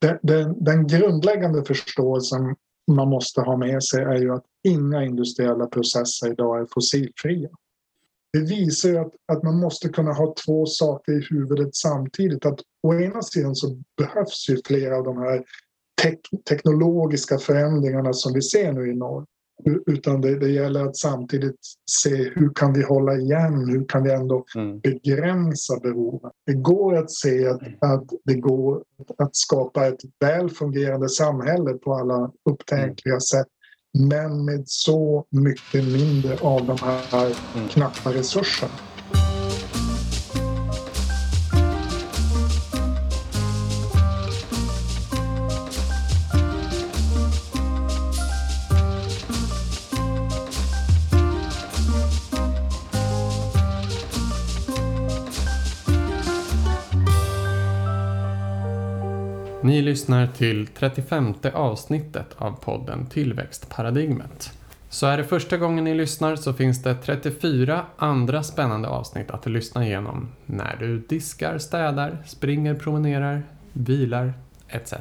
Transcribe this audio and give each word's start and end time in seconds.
den, 0.00 0.18
den, 0.22 0.64
den 0.64 0.86
grundläggande 0.86 1.64
förståelsen 1.64 2.56
man 2.90 3.08
måste 3.08 3.40
ha 3.40 3.56
med 3.56 3.82
sig 3.84 4.02
är 4.02 4.16
ju 4.16 4.34
att 4.34 4.44
inga 4.68 5.04
industriella 5.04 5.66
processer 5.66 6.32
idag 6.32 6.60
är 6.60 6.66
fossilfria. 6.74 7.48
Det 8.32 8.40
visar 8.40 8.88
ju 8.88 8.98
att, 8.98 9.12
att 9.32 9.42
man 9.42 9.60
måste 9.60 9.88
kunna 9.88 10.12
ha 10.12 10.34
två 10.46 10.66
saker 10.66 11.12
i 11.12 11.26
huvudet 11.30 11.74
samtidigt. 11.74 12.46
Att 12.46 12.60
å 12.82 12.94
ena 12.94 13.22
sidan 13.22 13.56
så 13.56 13.82
behövs 13.96 14.48
ju 14.48 14.58
flera 14.66 14.96
av 14.96 15.04
de 15.04 15.18
här 15.18 15.44
tek 16.02 16.20
teknologiska 16.48 17.38
förändringarna 17.38 18.12
som 18.12 18.32
vi 18.32 18.42
ser 18.42 18.72
nu 18.72 18.90
i 18.90 18.94
norr. 18.94 19.26
Utan 19.86 20.20
det, 20.20 20.38
det, 20.38 20.48
gäller 20.48 20.84
att 20.84 20.96
samtidigt 20.96 21.60
se 21.90 22.30
hur 22.34 22.54
kan 22.54 22.72
vi 22.72 22.82
hålla 22.82 23.14
igen, 23.14 23.68
hur 23.68 23.84
kan 23.88 24.02
vi 24.02 24.12
ändå 24.12 24.44
mm. 24.56 24.80
begränsa 24.80 25.80
behoven. 25.82 26.30
Det 26.46 26.54
går 26.54 26.96
att 26.96 27.10
se 27.10 27.48
att, 27.48 27.62
att 27.80 28.04
det 28.24 28.34
går 28.34 28.82
att 29.18 29.36
skapa 29.36 29.86
ett 29.86 30.00
väl 30.20 30.50
fungerande 30.50 31.08
samhälle 31.08 31.72
på 31.72 31.94
alla 31.94 32.30
upptänkliga 32.50 33.14
mm. 33.14 33.20
sätt 33.20 33.46
men 33.98 34.44
med 34.44 34.62
så 34.66 35.24
mycket 35.30 35.84
mindre 35.84 36.38
av 36.40 36.66
de 36.66 36.78
här 36.82 37.36
mm. 37.56 37.68
knappa 37.68 38.12
resurserna. 38.12 38.72
Ni 59.70 59.82
lyssnar 59.82 60.26
till 60.26 60.66
35 60.66 61.34
avsnittet 61.54 62.26
av 62.36 62.52
podden 62.52 63.06
Tillväxtparadigmet. 63.06 64.52
Så 64.88 65.06
är 65.06 65.16
det 65.16 65.24
första 65.24 65.56
gången 65.56 65.84
ni 65.84 65.94
lyssnar 65.94 66.36
så 66.36 66.52
finns 66.52 66.82
det 66.82 66.94
34 66.94 67.86
andra 67.96 68.42
spännande 68.42 68.88
avsnitt 68.88 69.30
att 69.30 69.46
lyssna 69.46 69.86
igenom 69.86 70.28
när 70.46 70.76
du 70.80 70.98
diskar, 70.98 71.58
städar, 71.58 72.18
springer, 72.26 72.74
promenerar, 72.74 73.42
vilar 73.72 74.32
etc. 74.68 74.94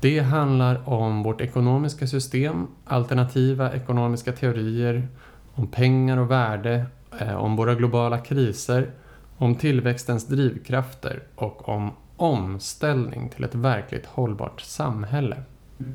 Det 0.00 0.20
handlar 0.20 0.88
om 0.88 1.22
vårt 1.22 1.40
ekonomiska 1.40 2.06
system, 2.06 2.66
alternativa 2.84 3.72
ekonomiska 3.72 4.32
teorier, 4.32 5.08
om 5.54 5.66
pengar 5.66 6.16
och 6.16 6.30
värde, 6.30 6.86
eh, 7.20 7.34
om 7.34 7.56
våra 7.56 7.74
globala 7.74 8.18
kriser, 8.18 8.90
om 9.38 9.54
tillväxtens 9.54 10.26
drivkrafter 10.26 11.22
och 11.34 11.68
om 11.68 11.90
omställning 12.22 13.28
till 13.28 13.44
ett 13.44 13.54
verkligt 13.54 14.06
hållbart 14.06 14.60
samhälle. 14.60 15.36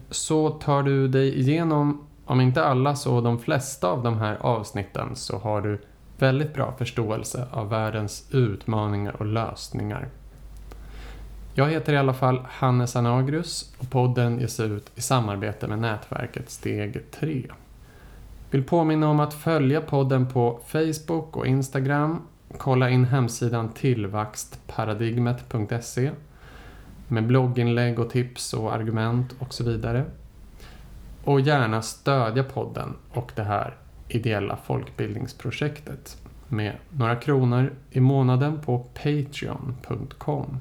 Så 0.09 0.50
tar 0.50 0.83
du 0.83 1.08
dig 1.08 1.39
igenom, 1.39 2.08
om 2.25 2.42
inte 2.42 2.66
alla 2.66 2.95
så 2.95 3.22
de 3.22 3.39
flesta 3.39 3.88
av 3.88 4.03
de 4.03 4.17
här 4.17 4.38
avsnitten 4.42 5.16
så 5.16 5.38
har 5.38 5.61
du 5.61 5.81
väldigt 6.17 6.53
bra 6.53 6.73
förståelse 6.78 7.48
av 7.52 7.70
världens 7.70 8.28
utmaningar 8.31 9.16
och 9.20 9.25
lösningar. 9.25 10.09
Jag 11.53 11.70
heter 11.70 11.94
i 11.94 11.98
alla 11.98 12.14
fall 12.14 12.45
Hannes 12.50 12.95
Anagrius 12.95 13.75
och 13.78 13.89
podden 13.89 14.39
ges 14.39 14.59
ut 14.59 14.92
i 14.95 15.02
samarbete 15.02 15.67
med 15.67 15.80
nätverket 15.80 16.50
Steg 16.50 17.11
3. 17.11 17.44
Vill 18.52 18.64
påminna 18.64 19.09
om 19.09 19.20
att 19.20 19.33
följa 19.33 19.81
podden 19.81 20.28
på 20.28 20.59
Facebook 20.66 21.38
och 21.38 21.48
Instagram 21.48 22.22
Kolla 22.58 22.90
in 22.90 23.06
hemsidan 23.06 23.70
tillvaxtparadigmet.se 23.70 26.12
med 27.08 27.28
blogginlägg 27.28 28.00
och 28.00 28.09
tips 28.09 28.54
och 28.54 28.73
argument 28.73 29.36
och 29.39 29.54
så 29.54 29.64
vidare. 29.64 30.06
Och 31.23 31.42
gärna 31.42 31.81
stödja 31.81 32.44
podden 32.44 32.94
och 33.14 33.31
det 33.36 33.44
här 33.44 33.76
ideella 34.08 34.58
folkbildningsprojektet 34.66 36.17
med 36.48 36.76
några 36.89 37.16
kronor 37.16 37.73
i 37.92 37.99
månaden 37.99 38.61
på 38.61 38.80
patreon.com 38.80 40.58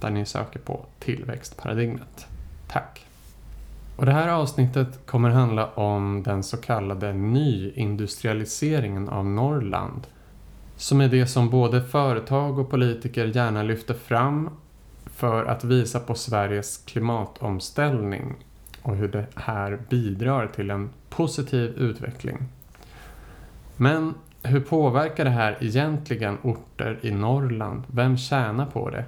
där 0.00 0.10
ni 0.10 0.26
söker 0.26 0.60
på 0.60 0.86
tillväxtparadigmet. 0.98 2.26
Tack! 2.68 3.06
Och 3.96 4.06
det 4.06 4.12
här 4.12 4.28
avsnittet 4.28 5.06
kommer 5.06 5.30
handla 5.30 5.66
om 5.66 6.22
den 6.22 6.42
så 6.42 6.56
kallade 6.56 7.12
nyindustrialiseringen 7.12 9.08
av 9.08 9.26
Norrland 9.26 10.06
som 10.78 11.00
är 11.00 11.08
det 11.08 11.26
som 11.26 11.50
både 11.50 11.82
företag 11.82 12.58
och 12.58 12.70
politiker 12.70 13.26
gärna 13.26 13.62
lyfter 13.62 13.94
fram 13.94 14.50
för 15.04 15.44
att 15.44 15.64
visa 15.64 16.00
på 16.00 16.14
Sveriges 16.14 16.76
klimatomställning 16.86 18.34
och 18.82 18.96
hur 18.96 19.08
det 19.08 19.26
här 19.34 19.78
bidrar 19.88 20.46
till 20.46 20.70
en 20.70 20.90
positiv 21.08 21.70
utveckling. 21.78 22.38
Men 23.76 24.14
hur 24.42 24.60
påverkar 24.60 25.24
det 25.24 25.30
här 25.30 25.58
egentligen 25.60 26.38
orter 26.42 26.98
i 27.02 27.10
Norrland? 27.10 27.82
Vem 27.86 28.16
tjänar 28.16 28.66
på 28.66 28.90
det? 28.90 29.04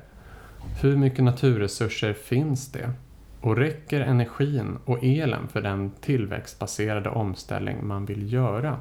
Hur 0.82 0.96
mycket 0.96 1.24
naturresurser 1.24 2.12
finns 2.12 2.72
det? 2.72 2.92
Och 3.40 3.56
räcker 3.56 4.00
energin 4.00 4.78
och 4.84 5.04
elen 5.04 5.48
för 5.48 5.62
den 5.62 5.90
tillväxtbaserade 6.00 7.10
omställning 7.10 7.86
man 7.86 8.06
vill 8.06 8.32
göra? 8.32 8.76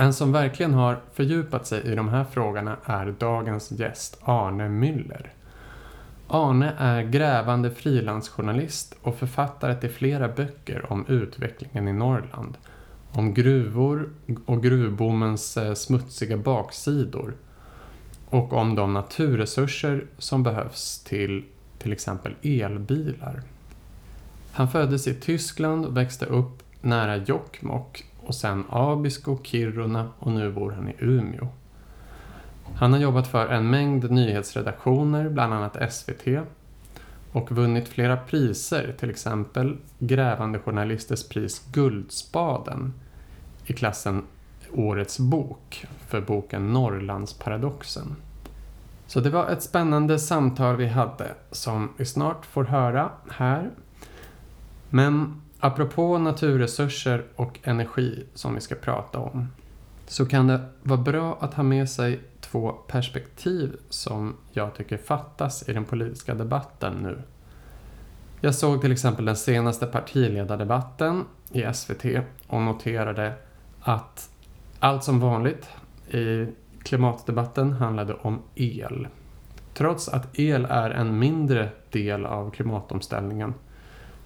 En 0.00 0.12
som 0.14 0.32
verkligen 0.32 0.74
har 0.74 1.00
fördjupat 1.12 1.66
sig 1.66 1.82
i 1.82 1.94
de 1.94 2.08
här 2.08 2.24
frågorna 2.24 2.76
är 2.84 3.14
dagens 3.18 3.70
gäst 3.70 4.18
Arne 4.22 4.68
Müller. 4.68 5.32
Arne 6.28 6.72
är 6.78 7.02
grävande 7.02 7.70
frilansjournalist 7.70 8.94
och 9.02 9.18
författare 9.18 9.74
till 9.74 9.90
flera 9.90 10.28
böcker 10.28 10.92
om 10.92 11.06
utvecklingen 11.08 11.88
i 11.88 11.92
Norrland. 11.92 12.56
Om 13.12 13.34
gruvor 13.34 14.10
och 14.46 14.62
gruvboomens 14.62 15.56
eh, 15.56 15.74
smutsiga 15.74 16.36
baksidor. 16.36 17.34
Och 18.26 18.52
om 18.52 18.74
de 18.74 18.94
naturresurser 18.94 20.06
som 20.18 20.42
behövs 20.42 20.98
till 21.04 21.44
till 21.78 21.92
exempel 21.92 22.34
elbilar. 22.42 23.42
Han 24.52 24.68
föddes 24.68 25.06
i 25.06 25.14
Tyskland 25.14 25.86
och 25.86 25.96
växte 25.96 26.26
upp 26.26 26.62
nära 26.80 27.16
Jokkmokk 27.16 28.04
och 28.28 28.34
sen 28.34 28.64
Abisko, 28.70 29.38
Kiruna 29.42 30.08
och 30.18 30.32
nu 30.32 30.52
bor 30.52 30.70
han 30.70 30.88
i 30.88 30.94
Umeå. 30.98 31.48
Han 32.74 32.92
har 32.92 33.00
jobbat 33.00 33.28
för 33.28 33.46
en 33.46 33.70
mängd 33.70 34.10
nyhetsredaktioner, 34.10 35.28
bland 35.28 35.54
annat 35.54 35.92
SVT, 35.92 36.26
och 37.32 37.52
vunnit 37.52 37.88
flera 37.88 38.16
priser, 38.16 38.94
till 38.98 39.10
exempel 39.10 39.76
Grävande 39.98 40.58
Journalisters 40.58 41.28
pris 41.28 41.66
Guldspaden 41.72 42.92
i 43.66 43.72
klassen 43.72 44.22
Årets 44.72 45.18
bok 45.18 45.86
för 46.06 46.20
boken 46.20 46.72
Norrlandsparadoxen. 46.72 48.16
Så 49.06 49.20
det 49.20 49.30
var 49.30 49.50
ett 49.50 49.62
spännande 49.62 50.18
samtal 50.18 50.76
vi 50.76 50.86
hade 50.86 51.34
som 51.50 51.88
vi 51.96 52.04
snart 52.04 52.46
får 52.46 52.64
höra 52.64 53.10
här. 53.30 53.70
Men 54.90 55.42
Apropå 55.60 56.18
naturresurser 56.18 57.24
och 57.36 57.58
energi 57.62 58.26
som 58.34 58.54
vi 58.54 58.60
ska 58.60 58.74
prata 58.74 59.18
om 59.18 59.48
så 60.06 60.26
kan 60.26 60.46
det 60.46 60.60
vara 60.82 61.00
bra 61.00 61.38
att 61.40 61.54
ha 61.54 61.62
med 61.62 61.90
sig 61.90 62.20
två 62.40 62.72
perspektiv 62.72 63.76
som 63.88 64.36
jag 64.52 64.74
tycker 64.74 64.96
fattas 64.96 65.68
i 65.68 65.72
den 65.72 65.84
politiska 65.84 66.34
debatten 66.34 66.94
nu. 67.02 67.22
Jag 68.40 68.54
såg 68.54 68.80
till 68.80 68.92
exempel 68.92 69.24
den 69.24 69.36
senaste 69.36 69.86
partiledardebatten 69.86 71.24
i 71.52 71.64
SVT 71.74 72.04
och 72.46 72.62
noterade 72.62 73.32
att 73.80 74.30
allt 74.78 75.04
som 75.04 75.20
vanligt 75.20 75.68
i 76.10 76.46
klimatdebatten 76.82 77.72
handlade 77.72 78.14
om 78.14 78.42
el. 78.54 79.08
Trots 79.74 80.08
att 80.08 80.38
el 80.38 80.66
är 80.70 80.90
en 80.90 81.18
mindre 81.18 81.68
del 81.90 82.26
av 82.26 82.50
klimatomställningen 82.50 83.54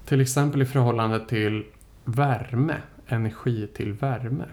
till 0.05 0.21
exempel 0.21 0.63
i 0.63 0.65
förhållande 0.65 1.27
till 1.27 1.65
värme, 2.05 2.77
energi 3.07 3.67
till 3.67 3.93
värme. 3.93 4.45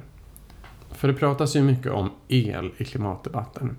För 0.92 1.08
det 1.08 1.14
pratas 1.14 1.56
ju 1.56 1.62
mycket 1.62 1.92
om 1.92 2.12
el 2.28 2.72
i 2.78 2.86
klimatdebatten. 2.86 3.76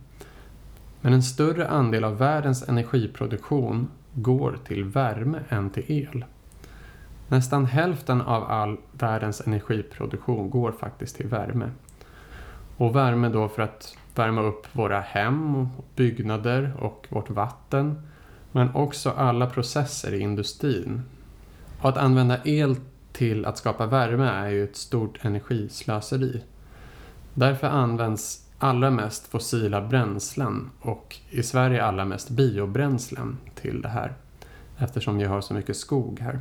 Men 1.01 1.13
en 1.13 1.23
större 1.23 1.69
andel 1.69 2.05
av 2.05 2.19
världens 2.19 2.69
energiproduktion 2.69 3.89
går 4.15 4.59
till 4.67 4.85
värme 4.85 5.41
än 5.49 5.71
till 5.71 5.85
el. 5.87 6.25
Nästan 7.29 7.67
hälften 7.67 8.21
av 8.21 8.45
all 8.51 8.77
världens 8.93 9.41
energiproduktion 9.47 10.51
går 10.51 10.73
faktiskt 10.73 11.17
till 11.17 11.27
värme. 11.27 11.71
Och 12.77 12.97
värme 12.97 13.29
då 13.29 13.49
för 13.49 13.63
att 13.63 13.97
värma 14.15 14.43
upp 14.43 14.67
våra 14.73 15.01
hem, 15.01 15.69
byggnader 15.97 16.73
och 16.79 17.07
vårt 17.09 17.31
vatten. 17.31 18.03
Men 18.53 18.75
också 18.75 19.11
alla 19.11 19.47
processer 19.47 20.15
i 20.15 20.21
industrin 20.21 21.03
och 21.81 21.89
att 21.89 21.97
använda 21.97 22.39
el 22.45 22.77
till 23.13 23.45
att 23.45 23.59
skapa 23.59 23.87
värme 23.87 24.29
är 24.29 24.49
ju 24.49 24.65
ett 24.65 24.77
stort 24.77 25.25
energislöseri. 25.25 26.43
Därför 27.35 27.67
används 27.67 28.47
allra 28.59 28.91
mest 28.91 29.27
fossila 29.27 29.81
bränslen 29.81 30.71
och 30.81 31.17
i 31.31 31.43
Sverige 31.43 31.85
allra 31.85 32.05
mest 32.05 32.31
biobränslen 32.31 33.39
till 33.55 33.83
det 33.83 33.89
här. 33.89 34.13
eftersom 34.79 35.19
vi 35.19 35.25
har 35.25 35.41
så 35.41 35.55
mycket 35.55 35.77
skog 35.77 36.21
här. 36.21 36.39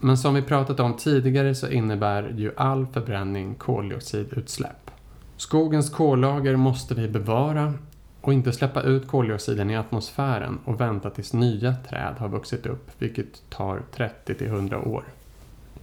Men 0.00 0.18
som 0.18 0.34
vi 0.34 0.42
pratat 0.42 0.80
om 0.80 0.96
tidigare 0.96 1.54
så 1.54 1.68
innebär 1.68 2.34
ju 2.36 2.52
all 2.56 2.86
förbränning 2.86 3.54
koldioxidutsläpp. 3.54 4.90
Skogens 5.36 5.90
kollager 5.90 6.56
måste 6.56 6.94
vi 6.94 7.08
bevara 7.08 7.74
och 8.22 8.32
inte 8.32 8.52
släppa 8.52 8.82
ut 8.82 9.08
koldioxiden 9.08 9.70
i 9.70 9.76
atmosfären 9.76 10.58
och 10.64 10.80
vänta 10.80 11.10
tills 11.10 11.32
nya 11.32 11.74
träd 11.88 12.14
har 12.18 12.28
vuxit 12.28 12.66
upp, 12.66 12.90
vilket 12.98 13.50
tar 13.50 13.82
30 13.92 14.34
till 14.34 14.46
100 14.46 14.88
år. 14.88 15.04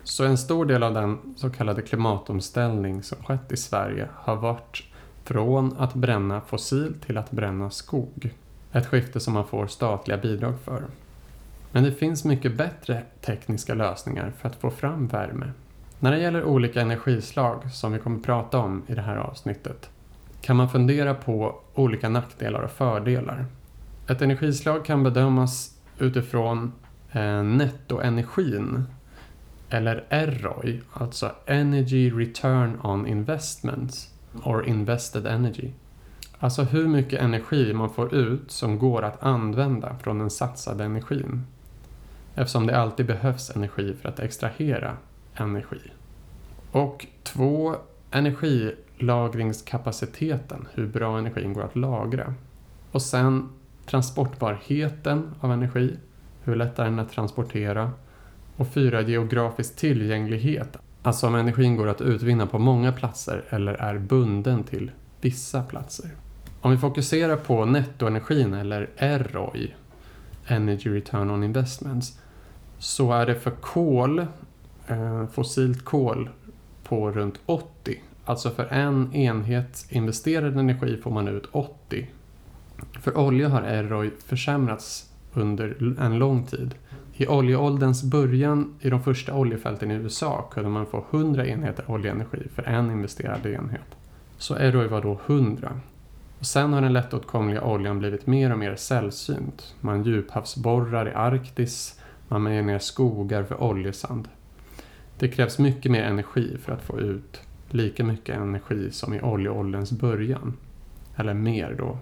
Så 0.03 0.25
en 0.25 0.37
stor 0.37 0.65
del 0.65 0.83
av 0.83 0.93
den 0.93 1.17
så 1.35 1.49
kallade 1.49 1.81
klimatomställning 1.81 3.03
som 3.03 3.23
skett 3.23 3.51
i 3.51 3.57
Sverige 3.57 4.07
har 4.15 4.35
varit 4.35 4.83
från 5.23 5.75
att 5.77 5.93
bränna 5.93 6.41
fossil 6.41 6.93
till 7.05 7.17
att 7.17 7.31
bränna 7.31 7.69
skog. 7.69 8.33
Ett 8.71 8.87
skifte 8.87 9.19
som 9.19 9.33
man 9.33 9.47
får 9.47 9.67
statliga 9.67 10.17
bidrag 10.17 10.53
för. 10.63 10.83
Men 11.71 11.83
det 11.83 11.91
finns 11.91 12.25
mycket 12.25 12.57
bättre 12.57 13.03
tekniska 13.21 13.73
lösningar 13.73 14.33
för 14.37 14.49
att 14.49 14.55
få 14.55 14.69
fram 14.69 15.07
värme. 15.07 15.51
När 15.99 16.11
det 16.11 16.19
gäller 16.19 16.43
olika 16.43 16.81
energislag 16.81 17.71
som 17.71 17.91
vi 17.91 17.99
kommer 17.99 18.19
prata 18.19 18.57
om 18.57 18.83
i 18.87 18.95
det 18.95 19.01
här 19.01 19.17
avsnittet 19.17 19.89
kan 20.41 20.55
man 20.55 20.69
fundera 20.69 21.13
på 21.13 21.55
olika 21.73 22.09
nackdelar 22.09 22.61
och 22.61 22.71
fördelar. 22.71 23.45
Ett 24.07 24.21
energislag 24.21 24.85
kan 24.85 25.03
bedömas 25.03 25.79
utifrån 25.99 26.71
eh, 27.11 27.43
nettoenergin 27.43 28.83
eller 29.69 30.05
ROI, 30.09 30.81
alltså 30.93 31.31
Energy 31.45 32.11
Return 32.11 32.79
on 32.83 33.07
Investments 33.07 34.13
or 34.43 34.67
Invested 34.67 35.27
Energy. 35.27 35.71
Alltså 36.39 36.63
hur 36.63 36.87
mycket 36.87 37.21
energi 37.21 37.73
man 37.73 37.89
får 37.89 38.13
ut 38.15 38.51
som 38.51 38.79
går 38.79 39.03
att 39.03 39.23
använda 39.23 39.95
från 40.03 40.19
den 40.19 40.29
satsade 40.29 40.83
energin. 40.83 41.45
Eftersom 42.35 42.67
det 42.67 42.77
alltid 42.77 43.05
behövs 43.05 43.55
energi 43.55 43.95
för 44.01 44.09
att 44.09 44.19
extrahera 44.19 44.97
energi. 45.35 45.91
Och 46.71 47.07
två, 47.23 47.75
energi... 48.11 48.75
Lagringskapaciteten, 48.99 50.67
hur 50.73 50.87
bra 50.87 51.17
energin 51.17 51.53
går 51.53 51.63
att 51.63 51.75
lagra. 51.75 52.33
Och 52.91 53.01
sen 53.01 53.49
transportbarheten 53.85 55.31
av 55.39 55.51
energi, 55.51 55.97
hur 56.43 56.55
lätt 56.55 56.79
är 56.79 56.83
den 56.83 56.99
att 56.99 57.11
transportera. 57.11 57.91
Och 58.55 58.67
fyra, 58.67 59.01
geografisk 59.01 59.75
tillgänglighet, 59.75 60.77
alltså 61.03 61.27
om 61.27 61.35
energin 61.35 61.75
går 61.75 61.87
att 61.87 62.01
utvinna 62.01 62.47
på 62.47 62.59
många 62.59 62.91
platser 62.91 63.45
eller 63.49 63.73
är 63.73 63.97
bunden 63.97 64.63
till 64.63 64.91
vissa 65.21 65.63
platser. 65.63 66.09
Om 66.61 66.71
vi 66.71 66.77
fokuserar 66.77 67.35
på 67.35 67.65
nettoenergin 67.65 68.53
eller 68.53 68.89
ROI, 69.31 69.73
Energy 70.47 70.89
Return 70.89 71.31
on 71.31 71.43
Investments, 71.43 72.19
så 72.77 73.11
är 73.13 73.25
det 73.25 73.35
för 73.35 73.51
kol, 73.51 74.19
eh, 74.87 75.27
fossilt 75.27 75.85
kol, 75.85 76.29
på 76.83 77.11
runt 77.11 77.39
80. 77.45 78.01
Alltså 78.29 78.49
för 78.49 78.65
en 78.65 79.15
enhet 79.15 79.85
investerad 79.89 80.57
energi 80.57 80.97
får 80.97 81.11
man 81.11 81.27
ut 81.27 81.49
80. 81.51 82.07
För 83.01 83.17
olja 83.17 83.49
har 83.49 83.83
ROI 83.83 84.11
försämrats 84.25 85.09
under 85.33 85.95
en 85.99 86.19
lång 86.19 86.45
tid. 86.45 86.75
I 87.13 87.27
oljeålderns 87.27 88.03
början 88.03 88.73
i 88.81 88.89
de 88.89 89.03
första 89.03 89.33
oljefälten 89.33 89.91
i 89.91 89.93
USA 89.93 90.49
kunde 90.51 90.69
man 90.69 90.85
få 90.85 91.05
100 91.11 91.45
enheter 91.47 91.91
oljeenergi 91.91 92.47
för 92.55 92.63
en 92.63 92.91
investerad 92.91 93.45
enhet. 93.45 93.95
Så 94.37 94.55
ROI 94.55 94.87
var 94.87 95.01
då 95.01 95.19
100. 95.25 95.79
Och 96.39 96.45
sen 96.45 96.73
har 96.73 96.81
den 96.81 96.93
lättåtkomliga 96.93 97.63
oljan 97.63 97.99
blivit 97.99 98.27
mer 98.27 98.51
och 98.51 98.59
mer 98.59 98.75
sällsynt. 98.75 99.75
Man 99.81 100.03
djuphavsborrar 100.03 101.07
i 101.07 101.13
Arktis, 101.13 101.99
man 102.27 102.43
mejer 102.43 102.61
ner 102.61 102.79
skogar 102.79 103.43
för 103.43 103.63
oljesand. 103.63 104.27
Det 105.19 105.27
krävs 105.27 105.59
mycket 105.59 105.91
mer 105.91 106.03
energi 106.03 106.57
för 106.63 106.71
att 106.71 106.83
få 106.83 106.99
ut 106.99 107.41
lika 107.73 108.03
mycket 108.03 108.37
energi 108.37 108.91
som 108.91 109.13
i 109.13 109.21
oljeålderns 109.21 109.91
början. 109.91 110.57
Eller 111.15 111.33
mer 111.33 111.75
då, 111.77 111.97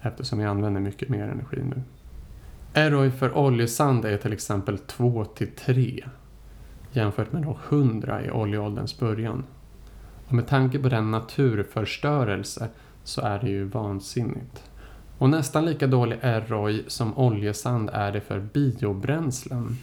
eftersom 0.00 0.38
vi 0.38 0.44
använder 0.44 0.80
mycket 0.80 1.08
mer 1.08 1.28
energi 1.28 1.62
nu. 1.62 1.82
ROI 2.90 3.10
för 3.10 3.36
oljesand 3.36 4.04
är 4.04 4.16
till 4.16 4.32
exempel 4.32 4.78
2 4.78 5.24
till 5.24 5.50
3 5.50 6.04
jämfört 6.92 7.32
med 7.32 7.54
100 7.68 8.24
i 8.24 8.30
oljeålderns 8.30 8.98
början. 8.98 9.44
Och 10.26 10.32
med 10.32 10.46
tanke 10.46 10.78
på 10.78 10.88
den 10.88 11.10
naturförstörelse 11.10 12.68
så 13.04 13.20
är 13.20 13.38
det 13.38 13.48
ju 13.48 13.64
vansinnigt. 13.64 14.70
Och 15.18 15.30
nästan 15.30 15.64
lika 15.64 15.86
dålig 15.86 16.18
ROI 16.22 16.84
som 16.86 17.18
oljesand 17.18 17.90
är 17.92 18.12
det 18.12 18.20
för 18.20 18.40
biobränslen. 18.40 19.76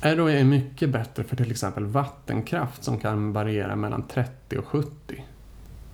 ROI 0.00 0.40
är 0.40 0.44
mycket 0.44 0.90
bättre 0.90 1.24
för 1.24 1.36
till 1.36 1.50
exempel 1.50 1.86
vattenkraft 1.86 2.84
som 2.84 2.98
kan 2.98 3.32
variera 3.32 3.76
mellan 3.76 4.02
30 4.08 4.58
och 4.58 4.66
70. 4.66 4.90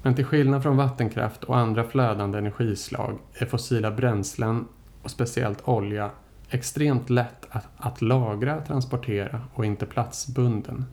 Men 0.02 0.14
till 0.14 0.24
skillnad 0.24 0.62
från 0.62 0.76
vattenkraft 0.76 1.44
och 1.44 1.58
andra 1.58 1.84
flödande 1.84 2.38
energislag 2.38 3.18
är 3.34 3.46
fossila 3.46 3.90
bränslen 3.90 4.64
och 5.02 5.10
speciellt 5.10 5.68
olja 5.68 6.10
extremt 6.50 7.10
lätt 7.10 7.46
att, 7.50 7.68
att 7.76 8.02
lagra, 8.02 8.60
transportera 8.60 9.40
och 9.54 9.66
inte 9.66 9.86
platsbunden. 9.86 10.84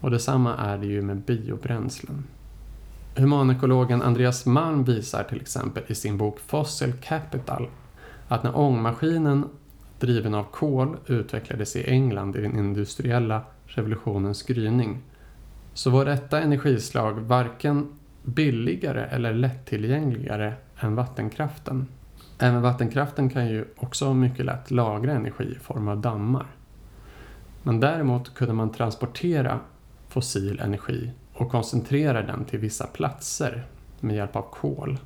Och 0.00 0.10
detsamma 0.10 0.56
är 0.56 0.78
det 0.78 0.86
ju 0.86 1.02
med 1.02 1.16
biobränslen. 1.16 2.24
Humanekologen 3.16 4.02
Andreas 4.02 4.46
Malm 4.46 4.84
visar 4.84 5.24
till 5.24 5.40
exempel 5.40 5.82
i 5.86 5.94
sin 5.94 6.18
bok 6.18 6.40
Fossil 6.40 6.92
Capital 6.92 7.68
att 8.28 8.42
när 8.42 8.58
ångmaskinen 8.58 9.48
driven 10.06 10.34
av 10.34 10.44
kol 10.44 10.96
utvecklades 11.06 11.76
i 11.76 11.90
England 11.90 12.36
i 12.36 12.40
den 12.40 12.58
industriella 12.58 13.42
revolutionens 13.66 14.42
gryning 14.42 14.98
så 15.74 15.90
var 15.90 16.04
detta 16.04 16.40
energislag 16.40 17.12
varken 17.12 17.88
billigare 18.22 19.04
eller 19.04 19.34
lättillgängligare 19.34 20.54
än 20.80 20.94
vattenkraften. 20.94 21.86
Även 22.38 22.62
vattenkraften 22.62 23.30
kan 23.30 23.48
ju 23.48 23.64
också 23.76 24.14
mycket 24.14 24.44
lätt 24.44 24.70
lagra 24.70 25.12
energi 25.12 25.54
i 25.56 25.58
form 25.58 25.88
av 25.88 26.00
dammar. 26.00 26.46
Men 27.62 27.80
däremot 27.80 28.34
kunde 28.34 28.54
man 28.54 28.72
transportera 28.72 29.60
fossil 30.08 30.60
energi 30.60 31.10
och 31.32 31.50
koncentrera 31.50 32.22
den 32.22 32.44
till 32.44 32.58
vissa 32.58 32.86
platser 32.86 33.66
med 34.00 34.16
hjälp 34.16 34.36
av 34.36 34.42
kol. 34.50 34.98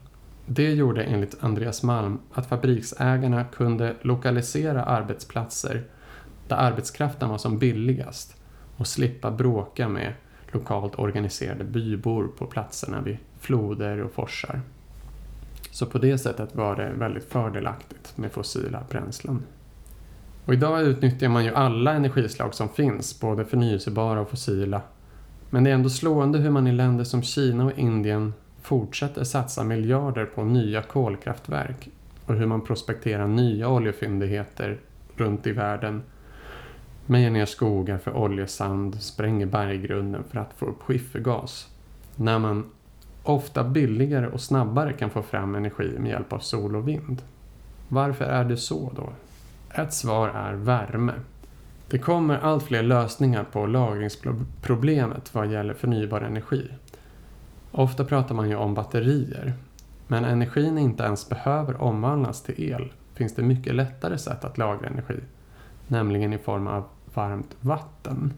Det 0.50 0.72
gjorde 0.72 1.02
enligt 1.02 1.36
Andreas 1.40 1.82
Malm 1.82 2.18
att 2.32 2.46
fabriksägarna 2.46 3.44
kunde 3.44 3.94
lokalisera 4.02 4.84
arbetsplatser 4.84 5.84
där 6.48 6.56
arbetskraften 6.56 7.28
var 7.28 7.38
som 7.38 7.58
billigast 7.58 8.36
och 8.76 8.86
slippa 8.86 9.30
bråka 9.30 9.88
med 9.88 10.12
lokalt 10.52 10.98
organiserade 10.98 11.64
bybor 11.64 12.28
på 12.38 12.46
platserna 12.46 13.00
vid 13.00 13.18
floder 13.40 14.02
och 14.02 14.12
forsar. 14.12 14.60
Så 15.70 15.86
på 15.86 15.98
det 15.98 16.18
sättet 16.18 16.56
var 16.56 16.76
det 16.76 16.92
väldigt 16.96 17.24
fördelaktigt 17.24 18.16
med 18.16 18.32
fossila 18.32 18.82
bränslen. 18.90 19.42
Och 20.44 20.54
idag 20.54 20.82
utnyttjar 20.82 21.28
man 21.28 21.44
ju 21.44 21.54
alla 21.54 21.92
energislag 21.92 22.54
som 22.54 22.68
finns, 22.68 23.20
både 23.20 23.44
förnyelsebara 23.44 24.20
och 24.20 24.30
fossila. 24.30 24.80
Men 25.50 25.64
det 25.64 25.70
är 25.70 25.74
ändå 25.74 25.90
slående 25.90 26.38
hur 26.38 26.50
man 26.50 26.66
i 26.66 26.72
länder 26.72 27.04
som 27.04 27.22
Kina 27.22 27.64
och 27.64 27.78
Indien 27.78 28.32
fortsätter 28.68 29.24
satsa 29.24 29.64
miljarder 29.64 30.24
på 30.24 30.44
nya 30.44 30.82
kolkraftverk 30.82 31.88
och 32.26 32.34
hur 32.34 32.46
man 32.46 32.60
prospekterar 32.60 33.26
nya 33.26 33.68
oljefyndigheter 33.68 34.78
runt 35.16 35.46
i 35.46 35.52
världen 35.52 36.02
mejar 37.06 37.30
ner 37.30 37.46
skogar 37.46 37.98
för 37.98 38.16
oljesand, 38.16 39.02
spränger 39.02 39.46
berggrunden 39.46 40.24
för 40.30 40.38
att 40.38 40.52
få 40.56 40.66
upp 40.66 40.82
skiffergas. 40.82 41.68
När 42.16 42.38
man 42.38 42.70
ofta 43.22 43.64
billigare 43.64 44.26
och 44.26 44.40
snabbare 44.40 44.92
kan 44.92 45.10
få 45.10 45.22
fram 45.22 45.54
energi 45.54 45.98
med 45.98 46.10
hjälp 46.10 46.32
av 46.32 46.38
sol 46.38 46.76
och 46.76 46.88
vind. 46.88 47.22
Varför 47.88 48.24
är 48.24 48.44
det 48.44 48.56
så 48.56 48.92
då? 48.96 49.12
Ett 49.82 49.92
svar 49.92 50.28
är 50.28 50.52
värme. 50.52 51.12
Det 51.90 51.98
kommer 51.98 52.38
allt 52.38 52.64
fler 52.64 52.82
lösningar 52.82 53.44
på 53.44 53.66
lagringsproblemet 53.66 55.34
vad 55.34 55.52
gäller 55.52 55.74
förnybar 55.74 56.20
energi. 56.20 56.68
Ofta 57.72 58.04
pratar 58.04 58.34
man 58.34 58.48
ju 58.48 58.56
om 58.56 58.74
batterier. 58.74 59.54
Men 60.06 60.24
energin 60.24 60.78
inte 60.78 61.02
ens 61.02 61.28
behöver 61.28 61.82
omvandlas 61.82 62.42
till 62.42 62.70
el 62.72 62.92
finns 63.14 63.34
det 63.34 63.42
mycket 63.42 63.74
lättare 63.74 64.18
sätt 64.18 64.44
att 64.44 64.58
lagra 64.58 64.88
energi. 64.88 65.20
Nämligen 65.86 66.32
i 66.32 66.38
form 66.38 66.66
av 66.66 66.84
varmt 67.14 67.56
vatten. 67.60 68.32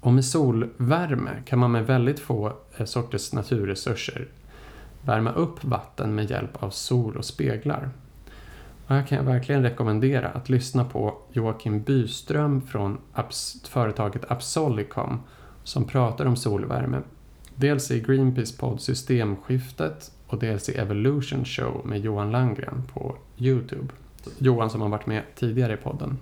Och 0.00 0.12
med 0.12 0.24
solvärme 0.24 1.30
kan 1.46 1.58
man 1.58 1.72
med 1.72 1.86
väldigt 1.86 2.20
få 2.20 2.52
eh, 2.76 2.84
sorters 2.84 3.32
naturresurser 3.32 4.28
värma 5.04 5.32
upp 5.32 5.64
vatten 5.64 6.14
med 6.14 6.30
hjälp 6.30 6.62
av 6.62 6.70
sol 6.70 7.16
och 7.16 7.24
speglar. 7.24 7.90
Och 8.86 8.94
här 8.94 9.06
kan 9.06 9.18
jag 9.18 9.24
verkligen 9.24 9.62
rekommendera 9.62 10.28
att 10.28 10.48
lyssna 10.48 10.84
på 10.84 11.18
Joakim 11.32 11.82
Byström 11.82 12.62
från 12.62 12.98
företaget 13.68 14.30
Absolicom 14.30 15.20
som 15.64 15.84
pratar 15.84 16.26
om 16.26 16.36
solvärme. 16.36 16.98
Dels 17.60 17.90
i 17.90 18.00
Greenpeace 18.00 18.56
podd 18.58 18.80
Systemskiftet 18.80 20.12
och 20.26 20.38
dels 20.38 20.68
i 20.68 20.72
Evolution 20.72 21.44
Show 21.44 21.82
med 21.84 22.00
Johan 22.00 22.30
Landgren 22.30 22.82
på 22.92 23.16
Youtube. 23.38 23.88
Johan 24.38 24.70
som 24.70 24.80
har 24.80 24.88
varit 24.88 25.06
med 25.06 25.22
tidigare 25.34 25.74
i 25.74 25.76
podden. 25.76 26.18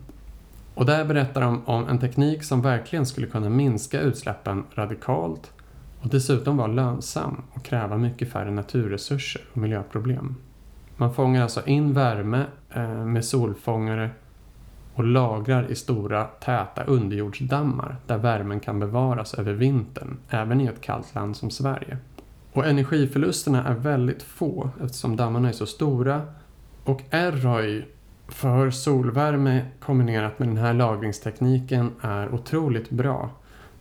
Och 0.75 0.87
där 0.87 1.05
berättar 1.05 1.41
de 1.41 1.65
om 1.65 1.89
en 1.89 1.99
teknik 1.99 2.45
som 2.45 2.63
verkligen 2.63 3.07
skulle 3.07 3.27
kunna 3.27 3.49
minska 3.49 4.01
utsläppen 4.01 4.65
radikalt 4.75 5.53
och 6.01 6.09
dessutom 6.09 6.57
vara 6.57 6.67
lönsam 6.67 7.43
och 7.53 7.65
kräva 7.65 7.97
mycket 7.97 8.33
färre 8.33 8.51
naturresurser 8.51 9.43
och 9.53 9.59
miljöproblem. 9.59 10.35
Man 10.97 11.15
fångar 11.15 11.43
alltså 11.43 11.67
in 11.67 11.93
värme 11.93 12.45
eh, 12.71 13.05
med 13.05 13.25
solfångare 13.25 14.11
och 14.99 15.05
lagrar 15.05 15.71
i 15.71 15.75
stora 15.75 16.25
täta 16.25 16.85
underjordsdammar 16.85 17.97
där 18.07 18.19
värmen 18.19 18.61
kan 18.61 18.81
bevaras 18.81 19.35
över 19.35 19.53
vintern, 19.53 20.17
även 20.31 20.61
i 20.61 20.67
ett 20.67 20.81
kallt 20.81 21.15
land 21.15 21.37
som 21.37 21.51
Sverige. 21.51 21.97
Och 22.53 22.67
energiförlusterna 22.67 23.65
är 23.69 23.75
väldigt 23.75 24.23
få 24.23 24.71
eftersom 24.85 25.17
dammarna 25.17 25.49
är 25.49 25.53
så 25.53 25.67
stora 25.67 26.23
och 26.85 27.03
ROI 27.11 27.85
för 28.29 28.71
solvärme 28.71 29.65
kombinerat 29.81 30.39
med 30.39 30.49
den 30.49 30.57
här 30.57 30.75
lagringstekniken 30.75 31.91
är 32.01 32.35
otroligt 32.35 32.91
bra. 32.91 33.31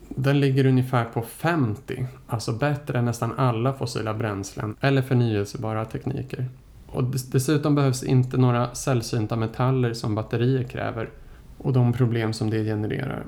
Den 0.10 0.40
ligger 0.40 0.66
ungefär 0.66 1.06
på 1.06 1.22
50, 1.22 2.08
alltså 2.28 2.52
bättre 2.52 3.00
än 3.00 3.06
nästan 3.06 3.34
alla 3.38 3.74
fossila 3.74 4.14
bränslen 4.14 4.76
eller 4.82 5.02
förnyelsebara 5.02 5.86
tekniker. 5.86 6.46
Och 6.92 7.04
dessutom 7.04 7.76
behövs 7.76 8.04
inte 8.04 8.38
några 8.38 8.76
sällsynta 8.76 9.36
metaller 9.36 9.94
som 9.94 10.16
batterier 10.16 10.64
kräver 10.64 11.10
och 11.58 11.74
de 11.74 11.94
problem 11.94 12.34
som 12.34 12.50
det 12.50 12.64
genererar. 12.64 13.26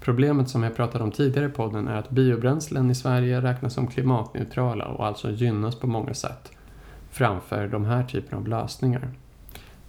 Problemet 0.00 0.48
som 0.48 0.62
jag 0.62 0.76
pratade 0.76 1.04
om 1.04 1.12
tidigare 1.12 1.46
i 1.46 1.50
podden 1.50 1.88
är 1.88 1.96
att 1.96 2.10
biobränslen 2.10 2.90
i 2.90 2.94
Sverige 2.94 3.40
räknas 3.40 3.74
som 3.74 3.86
klimatneutrala 3.86 4.84
och 4.84 5.06
alltså 5.06 5.30
gynnas 5.30 5.74
på 5.74 5.86
många 5.86 6.14
sätt 6.14 6.52
framför 7.10 7.68
de 7.68 7.84
här 7.84 8.04
typerna 8.04 8.36
av 8.36 8.48
lösningar. 8.48 9.10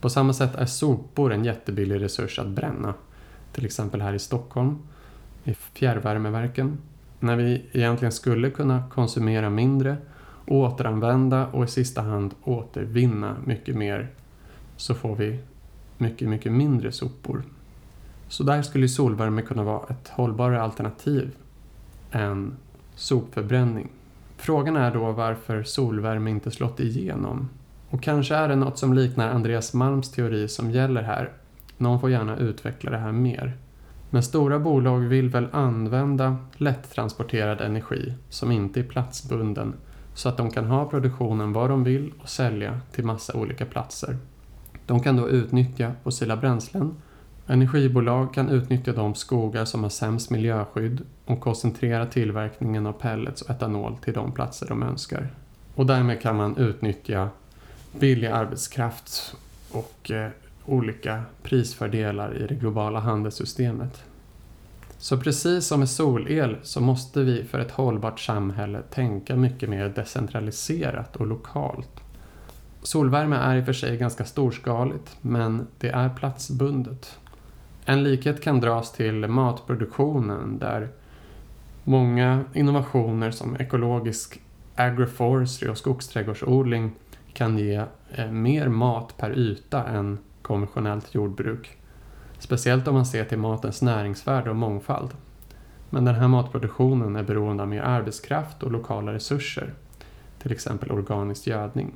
På 0.01 0.09
samma 0.09 0.33
sätt 0.33 0.55
är 0.55 0.65
sopor 0.65 1.33
en 1.33 1.45
jättebillig 1.45 2.01
resurs 2.01 2.39
att 2.39 2.47
bränna. 2.47 2.93
Till 3.51 3.65
exempel 3.65 4.01
här 4.01 4.13
i 4.13 4.19
Stockholm, 4.19 4.77
i 5.43 5.53
fjärrvärmeverken. 5.53 6.77
När 7.19 7.35
vi 7.35 7.65
egentligen 7.71 8.11
skulle 8.11 8.49
kunna 8.49 8.83
konsumera 8.89 9.49
mindre, 9.49 9.97
återanvända 10.49 11.47
och 11.47 11.63
i 11.63 11.67
sista 11.67 12.01
hand 12.01 12.33
återvinna 12.43 13.35
mycket 13.45 13.75
mer 13.75 14.09
så 14.77 14.95
får 14.95 15.15
vi 15.15 15.39
mycket, 15.97 16.29
mycket 16.29 16.51
mindre 16.51 16.91
sopor. 16.91 17.43
Så 18.27 18.43
där 18.43 18.61
skulle 18.61 18.87
solvärme 18.87 19.41
kunna 19.41 19.63
vara 19.63 19.83
ett 19.89 20.07
hållbarare 20.07 20.61
alternativ 20.61 21.31
än 22.11 22.53
sopförbränning. 22.95 23.89
Frågan 24.37 24.75
är 24.75 24.93
då 24.93 25.11
varför 25.11 25.63
solvärme 25.63 26.29
inte 26.29 26.51
slått 26.51 26.79
igenom. 26.79 27.49
Och 27.89 28.03
kanske 28.03 28.35
är 28.35 28.47
det 28.47 28.55
något 28.55 28.77
som 28.77 28.93
liknar 28.93 29.29
Andreas 29.29 29.73
Malms 29.73 30.11
teori 30.11 30.47
som 30.47 30.71
gäller 30.71 31.03
här. 31.03 31.31
Någon 31.77 31.99
får 31.99 32.09
gärna 32.09 32.37
utveckla 32.37 32.91
det 32.91 32.97
här 32.97 33.11
mer. 33.11 33.57
Men 34.09 34.23
stora 34.23 34.59
bolag 34.59 34.99
vill 34.99 35.29
väl 35.29 35.47
använda 35.51 36.37
lättransporterad 36.57 37.61
energi 37.61 38.13
som 38.29 38.51
inte 38.51 38.79
är 38.79 38.83
platsbunden 38.83 39.73
så 40.13 40.29
att 40.29 40.37
de 40.37 40.51
kan 40.51 40.65
ha 40.65 40.85
produktionen 40.85 41.53
var 41.53 41.69
de 41.69 41.83
vill 41.83 42.13
och 42.21 42.29
sälja 42.29 42.79
till 42.91 43.05
massa 43.05 43.33
olika 43.33 43.65
platser. 43.65 44.17
De 44.85 44.99
kan 44.99 45.15
då 45.15 45.29
utnyttja 45.29 45.91
fossila 46.03 46.37
bränslen. 46.37 46.95
Energibolag 47.47 48.33
kan 48.33 48.49
utnyttja 48.49 48.93
de 48.93 49.15
skogar 49.15 49.65
som 49.65 49.83
har 49.83 49.89
sämst 49.89 50.29
miljöskydd 50.29 51.01
och 51.25 51.39
koncentrera 51.39 52.05
tillverkningen 52.05 52.85
av 52.85 52.93
pellets 52.93 53.41
och 53.41 53.49
etanol 53.49 53.97
till 53.97 54.13
de 54.13 54.31
platser 54.31 54.67
de 54.67 54.83
önskar. 54.83 55.27
Och 55.75 55.85
därmed 55.85 56.21
kan 56.21 56.35
man 56.35 56.57
utnyttja 56.57 57.29
billig 57.99 58.27
arbetskraft 58.27 59.35
och 59.71 60.11
eh, 60.11 60.29
olika 60.65 61.23
prisfördelar 61.43 62.37
i 62.37 62.47
det 62.47 62.55
globala 62.55 62.99
handelssystemet. 62.99 64.03
Så 65.01 65.17
precis 65.17 65.65
som 65.65 65.79
med 65.79 65.89
solel 65.89 66.57
så 66.61 66.81
måste 66.81 67.23
vi 67.23 67.43
för 67.43 67.59
ett 67.59 67.71
hållbart 67.71 68.19
samhälle 68.19 68.81
tänka 68.81 69.35
mycket 69.35 69.69
mer 69.69 69.89
decentraliserat 69.89 71.15
och 71.15 71.27
lokalt. 71.27 72.03
Solvärme 72.81 73.35
är 73.35 73.55
i 73.55 73.61
och 73.61 73.65
för 73.65 73.73
sig 73.73 73.97
ganska 73.97 74.25
storskaligt 74.25 75.17
men 75.21 75.67
det 75.77 75.89
är 75.89 76.09
platsbundet. 76.09 77.19
En 77.85 78.03
likhet 78.03 78.41
kan 78.41 78.59
dras 78.59 78.91
till 78.91 79.27
matproduktionen 79.27 80.57
där 80.59 80.89
många 81.83 82.43
innovationer 82.53 83.31
som 83.31 83.55
ekologisk 83.55 84.41
agroforestry 84.75 85.69
och 85.69 85.77
skogsträdgårdsodling 85.77 86.91
kan 87.33 87.57
ge 87.57 87.83
eh, 88.11 88.31
mer 88.31 88.67
mat 88.67 89.17
per 89.17 89.37
yta 89.37 89.87
än 89.87 90.17
konventionellt 90.41 91.15
jordbruk. 91.15 91.78
Speciellt 92.39 92.87
om 92.87 92.95
man 92.95 93.05
ser 93.05 93.25
till 93.25 93.37
matens 93.37 93.81
näringsvärde 93.81 94.49
och 94.49 94.55
mångfald. 94.55 95.09
Men 95.89 96.05
den 96.05 96.15
här 96.15 96.27
matproduktionen 96.27 97.15
är 97.15 97.23
beroende 97.23 97.63
av 97.63 97.69
mer 97.69 97.81
arbetskraft 97.81 98.63
och 98.63 98.71
lokala 98.71 99.13
resurser, 99.13 99.73
till 100.41 100.51
exempel 100.51 100.91
organisk 100.91 101.47
gödning. 101.47 101.91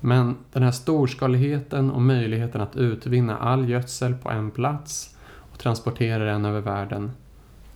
Men 0.00 0.36
den 0.52 0.62
här 0.62 0.70
storskaligheten 0.70 1.90
och 1.90 2.02
möjligheten 2.02 2.60
att 2.60 2.76
utvinna 2.76 3.38
all 3.38 3.68
gödsel 3.68 4.14
på 4.14 4.30
en 4.30 4.50
plats 4.50 5.16
och 5.52 5.58
transportera 5.58 6.24
den 6.24 6.44
över 6.44 6.60
världen 6.60 7.10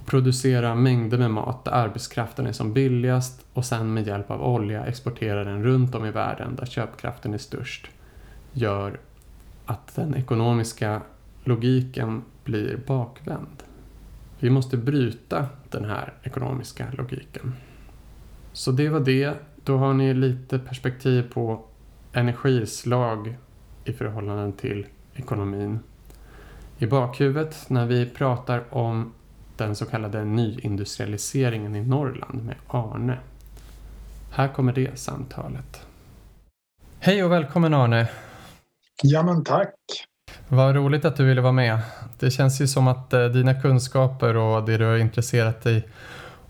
och 0.01 0.07
producera 0.07 0.75
mängder 0.75 1.19
med 1.19 1.31
mat 1.31 1.65
där 1.65 1.73
arbetskraften 1.73 2.47
är 2.47 2.53
som 2.53 2.73
billigast 2.73 3.47
och 3.53 3.65
sen 3.65 3.95
med 3.95 4.07
hjälp 4.07 4.31
av 4.31 4.43
olja 4.43 4.87
exportera 4.87 5.45
den 5.45 5.65
runt 5.65 5.95
om 5.95 6.07
i 6.07 6.11
världen 6.11 6.57
där 6.57 6.67
köpkraften 6.67 7.35
är 7.35 7.39
störst 7.39 7.89
gör 8.53 9.01
att 9.67 9.95
den 9.97 10.15
ekonomiska 10.15 11.01
logiken 11.49 12.23
blir 12.45 12.77
bakvänd. 12.87 13.63
Vi 14.39 14.51
måste 14.51 14.77
bryta 14.77 15.47
den 15.71 15.85
här 15.85 16.15
ekonomiska 16.23 16.87
logiken. 16.93 17.55
Så 18.53 18.73
det 18.73 18.89
var 18.89 19.01
det. 19.01 19.35
Då 19.65 19.77
har 19.77 19.95
ni 19.95 20.15
lite 20.15 20.59
perspektiv 20.59 21.33
på 21.33 21.65
energislag 22.13 23.37
i 23.85 23.93
förhållande 23.93 24.57
till 24.57 24.87
ekonomin. 25.15 25.79
I 26.79 26.87
bakhuvudet 26.87 27.71
när 27.71 27.87
vi 27.87 28.07
pratar 28.07 28.75
om 28.75 29.13
den 29.57 29.77
så 29.77 29.87
kallade 29.87 30.25
nyindustrialiseringen 30.25 31.77
i 31.77 31.81
Norrland 31.81 32.45
med 32.45 32.57
Arne. 32.67 33.19
Här 34.33 34.49
kommer 34.49 34.73
det 34.73 34.99
samtalet. 34.99 35.87
Hej 36.99 37.25
och 37.25 37.33
välkommen 37.33 37.75
Arne! 37.75 38.09
Ja 39.03 39.23
men 39.23 39.45
tack! 39.45 39.75
Vad 40.49 40.75
roligt 40.75 41.05
att 41.05 41.17
du 41.17 41.25
ville 41.25 41.41
vara 41.41 41.53
med. 41.53 41.79
Det 42.19 42.31
känns 42.31 42.61
ju 42.61 42.67
som 42.67 42.89
att 42.89 43.13
eh, 43.13 43.25
dina 43.25 43.61
kunskaper 43.61 44.37
och 44.37 44.65
det 44.65 44.77
du 44.77 44.85
har 44.85 44.97
intresserat 44.97 45.63
dig 45.63 45.89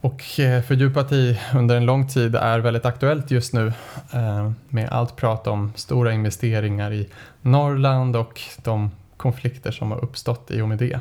och 0.00 0.40
eh, 0.40 0.62
fördjupat 0.62 1.12
i 1.12 1.40
under 1.54 1.76
en 1.76 1.86
lång 1.86 2.08
tid 2.08 2.34
är 2.34 2.58
väldigt 2.58 2.84
aktuellt 2.84 3.30
just 3.30 3.52
nu 3.52 3.66
eh, 4.12 4.50
med 4.68 4.88
allt 4.88 5.16
prat 5.16 5.46
om 5.46 5.72
stora 5.76 6.12
investeringar 6.12 6.92
i 6.92 7.08
Norrland 7.42 8.16
och 8.16 8.40
de 8.64 8.90
konflikter 9.16 9.70
som 9.70 9.90
har 9.90 10.04
uppstått 10.04 10.50
i 10.50 10.60
och 10.60 10.68
med 10.68 10.78
det. 10.78 11.00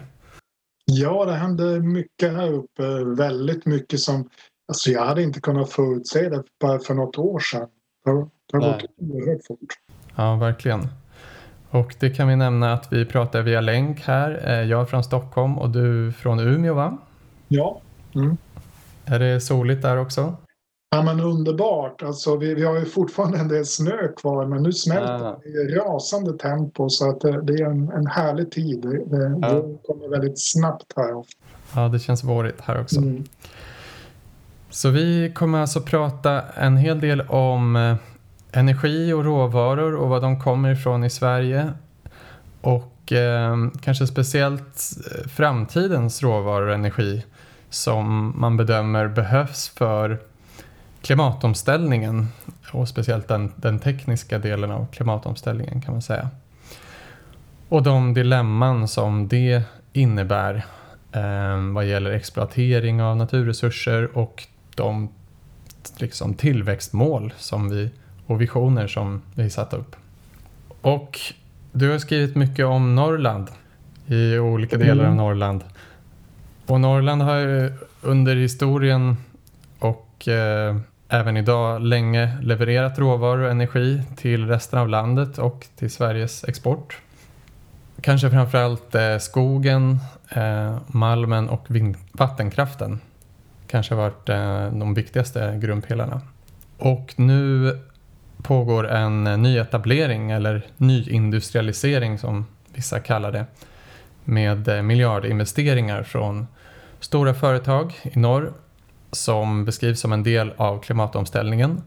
Ja, 0.85 1.25
det 1.25 1.33
hände 1.33 1.79
mycket 1.79 2.33
här 2.33 2.53
uppe. 2.53 3.03
Väldigt 3.17 3.65
mycket 3.65 3.99
som 3.99 4.29
alltså 4.67 4.91
jag 4.91 5.05
hade 5.05 5.23
inte 5.23 5.41
kunnat 5.41 5.71
förutse 5.71 6.29
det 6.29 6.43
bara 6.61 6.79
för 6.79 6.93
något 6.93 7.17
år 7.17 7.39
sedan. 7.39 7.67
Det 8.05 8.57
har 8.57 8.71
gått 8.71 8.85
oerhört 8.97 9.45
fort. 9.47 9.73
Ja, 10.15 10.35
verkligen. 10.35 10.87
Och 11.69 11.95
det 11.99 12.09
kan 12.09 12.27
vi 12.27 12.35
nämna 12.35 12.73
att 12.73 12.93
vi 12.93 13.05
pratar 13.05 13.41
via 13.41 13.61
länk 13.61 14.01
här. 14.01 14.41
Eh, 14.45 14.69
jag 14.69 14.81
är 14.81 14.85
från 14.85 15.03
Stockholm 15.03 15.57
och 15.57 15.69
du 15.69 16.11
från 16.11 16.39
Umeå 16.39 16.73
va? 16.73 16.97
Ja. 17.47 17.81
Mm. 18.15 18.37
Är 19.05 19.19
det 19.19 19.41
soligt 19.41 19.81
där 19.81 19.97
också? 19.97 20.35
Ja 20.89 21.03
men 21.03 21.19
underbart. 21.19 22.03
Alltså, 22.03 22.37
vi, 22.37 22.53
vi 22.53 22.65
har 22.65 22.79
ju 22.79 22.85
fortfarande 22.85 23.37
en 23.37 23.47
del 23.47 23.65
snö 23.65 24.07
kvar 24.07 24.45
men 24.45 24.63
nu 24.63 24.73
smälter 24.73 25.27
ah. 25.27 25.39
det 25.43 25.49
i 25.49 25.75
rasande 25.75 26.37
tempo 26.37 26.89
så 26.89 27.09
att 27.09 27.21
det, 27.21 27.41
det 27.41 27.53
är 27.53 27.65
en, 27.65 27.91
en 27.91 28.07
härlig 28.07 28.51
tid. 28.51 28.81
Det, 28.81 29.29
det 29.29 29.77
kommer 29.87 30.09
väldigt 30.09 30.39
snabbt 30.51 30.93
här. 30.95 31.23
Ja 31.75 31.87
det 31.87 31.99
känns 31.99 32.23
vårigt 32.23 32.61
här 32.61 32.81
också. 32.81 32.97
Mm. 32.97 33.23
Så 34.69 34.89
vi 34.89 35.31
kommer 35.35 35.59
alltså 35.59 35.81
prata 35.81 36.41
en 36.41 36.77
hel 36.77 36.99
del 36.99 37.21
om 37.21 37.75
eh, 37.75 37.95
energi 38.57 39.13
och 39.13 39.25
råvaror 39.25 39.95
och 39.95 40.09
var 40.09 40.21
de 40.21 40.39
kommer 40.39 40.71
ifrån 40.71 41.03
i 41.03 41.09
Sverige. 41.09 41.73
Och 42.61 43.11
eh, 43.11 43.55
kanske 43.81 44.07
speciellt 44.07 44.81
eh, 45.11 45.27
framtidens 45.27 46.23
råvaror 46.23 46.67
och 46.67 46.73
energi 46.73 47.25
som 47.69 48.33
man 48.37 48.57
bedömer 48.57 49.07
behövs 49.07 49.69
för 49.69 50.19
klimatomställningen 51.01 52.27
och 52.71 52.89
speciellt 52.89 53.27
den, 53.27 53.51
den 53.55 53.79
tekniska 53.79 54.39
delen 54.39 54.71
av 54.71 54.87
klimatomställningen 54.91 55.81
kan 55.81 55.93
man 55.93 56.01
säga. 56.01 56.29
Och 57.69 57.83
de 57.83 58.13
dilemman 58.13 58.87
som 58.87 59.27
det 59.27 59.61
innebär 59.93 60.65
eh, 61.11 61.73
vad 61.73 61.85
gäller 61.85 62.11
exploatering 62.11 63.01
av 63.01 63.17
naturresurser 63.17 64.17
och 64.17 64.43
de 64.75 65.09
liksom, 65.97 66.33
tillväxtmål 66.33 67.33
som 67.37 67.69
vi, 67.69 67.91
och 68.27 68.41
visioner 68.41 68.87
som 68.87 69.21
vi 69.35 69.49
satt 69.49 69.73
upp. 69.73 69.95
Och 70.81 71.19
du 71.71 71.91
har 71.91 71.97
skrivit 71.97 72.35
mycket 72.35 72.65
om 72.65 72.95
Norrland 72.95 73.47
i 74.07 74.37
olika 74.37 74.77
delar 74.77 75.05
av 75.05 75.15
Norrland. 75.15 75.63
Och 76.65 76.81
Norrland 76.81 77.21
har 77.21 77.35
ju 77.35 77.71
under 78.01 78.35
historien 78.35 79.17
och 79.79 80.27
eh, 80.27 80.77
även 81.09 81.37
idag 81.37 81.81
länge 81.81 82.37
levererat 82.41 82.99
råvaror 82.99 83.43
och 83.43 83.51
energi 83.51 84.01
till 84.15 84.47
resten 84.47 84.79
av 84.79 84.89
landet 84.89 85.37
och 85.37 85.67
till 85.75 85.91
Sveriges 85.91 86.43
export. 86.43 86.97
Kanske 88.01 88.29
framförallt 88.29 88.95
eh, 88.95 89.17
skogen, 89.17 89.99
eh, 90.29 90.77
malmen 90.87 91.49
och 91.49 91.67
vattenkraften 92.11 92.99
kanske 93.67 93.95
har 93.95 94.01
varit 94.01 94.29
eh, 94.29 94.79
de 94.79 94.93
viktigaste 94.93 95.59
grundpelarna. 95.61 96.21
Och 96.77 97.13
nu 97.15 97.77
pågår 98.47 98.87
en 98.87 99.27
eh, 99.27 99.37
nyetablering 99.37 100.31
eller 100.31 100.61
nyindustrialisering 100.77 102.17
som 102.17 102.45
vissa 102.73 102.99
kallar 102.99 103.31
det 103.31 103.45
med 104.23 104.67
eh, 104.67 104.81
miljardinvesteringar 104.81 106.03
från 106.03 106.47
stora 106.99 107.33
företag 107.33 107.93
i 108.03 108.19
norr 108.19 108.53
som 109.11 109.65
beskrivs 109.65 109.99
som 109.99 110.13
en 110.13 110.23
del 110.23 110.53
av 110.57 110.79
klimatomställningen. 110.79 111.81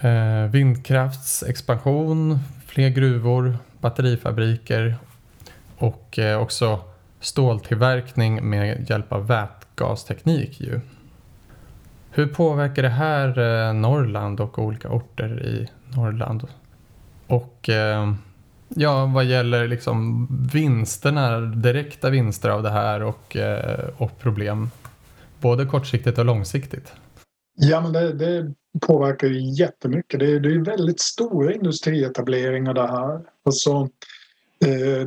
Eh, 0.00 0.50
vindkraftsexpansion, 0.50 2.38
fler 2.66 2.88
gruvor, 2.88 3.56
batterifabriker 3.80 4.96
och 5.78 6.18
eh, 6.18 6.40
också 6.40 6.80
ståltillverkning 7.20 8.48
med 8.50 8.90
hjälp 8.90 9.12
av 9.12 9.26
vätgasteknik. 9.26 10.60
Ju. 10.60 10.80
Hur 12.14 12.26
påverkar 12.26 12.82
det 12.82 12.88
här 12.88 13.38
eh, 13.38 13.74
Norrland 13.74 14.40
och 14.40 14.58
olika 14.58 14.88
orter 14.88 15.46
i 15.46 15.68
Norrland? 15.96 16.46
Och 17.26 17.68
eh, 17.68 18.14
ja, 18.68 19.06
vad 19.06 19.24
gäller 19.24 19.68
liksom 19.68 20.28
vinsterna, 20.52 21.40
direkta 21.40 22.10
vinster 22.10 22.50
av 22.50 22.62
det 22.62 22.70
här 22.70 23.02
och, 23.02 23.36
eh, 23.36 23.88
och 23.96 24.18
problem, 24.18 24.70
både 25.40 25.66
kortsiktigt 25.66 26.18
och 26.18 26.24
långsiktigt? 26.24 26.92
Ja, 27.54 27.80
men 27.80 27.92
det, 27.92 28.12
det 28.12 28.54
påverkar 28.80 29.28
ju 29.28 29.62
jättemycket. 29.62 30.20
Det 30.20 30.26
är, 30.26 30.40
det 30.40 30.54
är 30.54 30.64
väldigt 30.64 31.00
stora 31.00 31.52
industrietableringar 31.52 32.74
det 32.74 32.86
här. 32.86 33.20
Alltså, 33.44 33.88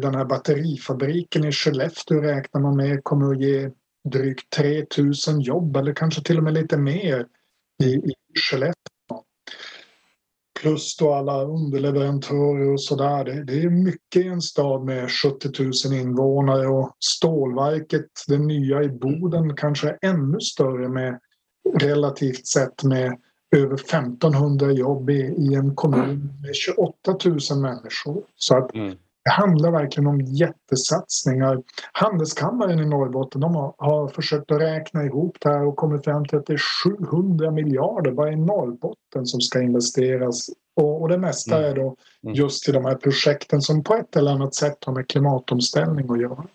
den 0.02 0.16
här 0.16 0.26
batterifabriken 0.26 1.46
i 1.46 1.52
Skellefteå 1.52 2.22
räknar 2.22 2.62
man 2.62 2.78
med 2.78 3.04
kommer 3.04 3.32
att 3.32 3.42
ge 3.42 3.70
drygt 4.06 4.50
3000 4.50 5.42
jobb 5.42 5.78
eller 5.78 5.94
kanske 5.94 6.24
till 6.24 6.38
och 6.38 6.44
med 6.44 6.54
lite 6.54 6.78
mer 6.78 7.28
i, 7.84 7.86
i 7.86 8.14
Skellefteå. 8.40 8.76
Plus 10.62 10.98
då 10.98 11.14
alla 11.14 11.44
underleverantörer 11.44 12.74
och 12.74 12.82
sådär. 12.82 13.24
Det, 13.24 13.44
det 13.44 13.62
är 13.62 13.70
mycket 13.70 14.26
i 14.26 14.28
en 14.28 14.42
stad 14.42 14.86
med 14.86 15.12
70 15.12 15.50
000 15.90 16.00
invånare 16.00 16.68
och 16.68 16.96
stålverket, 17.00 18.10
det 18.28 18.38
nya 18.38 18.84
i 18.84 18.90
Boden, 18.90 19.56
kanske 19.56 19.90
är 19.90 19.98
ännu 20.02 20.40
större 20.40 20.90
med 20.90 21.20
relativt 21.80 22.48
sett 22.48 22.84
med 22.84 23.18
över 23.56 23.76
1500 23.76 24.72
jobb 24.72 25.10
i, 25.10 25.36
i 25.38 25.54
en 25.56 25.76
kommun 25.76 26.34
med 26.42 26.56
28 26.56 27.18
000 27.26 27.62
människor. 27.62 28.24
Så 28.36 28.58
att 28.58 28.76
Mm 28.76 28.98
det 29.26 29.32
handlar 29.32 29.72
verkligen 29.72 30.08
om 30.08 30.22
jättesatsningar. 30.22 31.64
Handelskammaren 31.92 32.80
i 32.80 32.86
Norrbotten 32.86 33.42
de 33.42 33.56
har, 33.56 33.76
har 33.78 34.08
försökt 34.08 34.52
att 34.52 34.62
räkna 34.62 35.04
ihop 35.04 35.38
det 35.42 35.50
här 35.50 35.66
och 35.66 35.76
kommit 35.76 36.04
fram 36.04 36.26
till 36.26 36.38
att 36.38 36.46
det 36.46 36.54
är 36.54 36.62
700 36.84 37.52
miljarder 37.52 38.12
bara 38.12 38.32
i 38.32 38.36
Norrbotten 38.36 39.26
som 39.26 39.42
ska 39.42 39.62
investeras. 39.62 40.50
Och, 40.76 41.02
och 41.02 41.10
det 41.10 41.18
mesta 41.18 41.58
Mm. 41.58 41.72
är 41.72 41.76
då 41.76 41.96
Mm. 42.24 42.36
just 42.36 42.70
i 42.70 42.72
de 42.72 42.86
här 42.86 42.96
projekten 42.96 43.62
som 43.62 43.84
på 43.84 43.94
ett 43.96 44.16
eller 44.16 44.32
annat 44.32 44.56
sätt 44.56 44.78
har 44.86 44.94
med 44.94 45.08
klimatomställning 45.10 46.12
att 46.12 46.22
göra. 46.22 46.46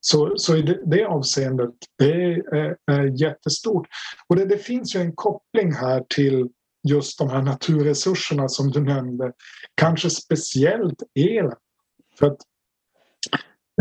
Så, 0.00 0.32
så 0.36 0.56
i 0.56 0.62
det, 0.62 0.80
det 0.86 1.04
avseendet, 1.04 1.70
det 1.98 2.12
är, 2.12 2.54
är, 2.54 2.76
är 2.90 3.22
jättestort. 3.22 3.86
Och 4.28 4.36
det, 4.36 4.44
det 4.44 4.58
finns 4.58 4.96
ju 4.96 5.00
en 5.00 5.12
koppling 5.12 5.72
här 5.72 6.04
till 6.08 6.48
just 6.88 7.18
de 7.18 7.28
här 7.30 7.42
naturresurserna 7.42 8.48
som 8.48 8.70
du 8.70 8.80
nämnde. 8.80 9.32
Kanske 9.74 10.10
speciellt 10.10 11.02
elen. 11.14 11.52
För 12.18 12.26
att 12.26 12.38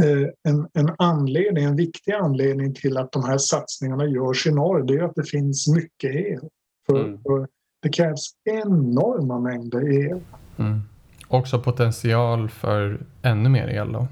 eh, 0.04 0.30
en, 0.54 0.68
en 0.74 0.96
anledning, 0.98 1.64
en 1.64 1.76
viktig 1.76 2.12
anledning 2.12 2.74
till 2.74 2.98
att 2.98 3.12
de 3.12 3.24
här 3.24 3.38
satsningarna 3.38 4.06
görs 4.06 4.48
i 4.48 4.52
norr 4.52 4.84
det 4.84 4.94
är 4.94 5.04
att 5.04 5.16
det 5.16 5.24
finns 5.30 5.68
mycket 5.68 6.16
el. 6.16 6.42
För, 6.90 7.00
Mm. 7.04 7.22
för 7.24 7.48
det 7.82 7.90
krävs 7.90 8.32
enorma 8.44 9.40
mängder 9.40 9.94
el. 10.12 10.20
Mm. 10.58 10.82
Också 11.28 11.60
potential 11.60 12.50
för 12.50 13.06
ännu 13.22 13.50
mer 13.50 13.68
el 13.68 13.92
då? 13.92 14.08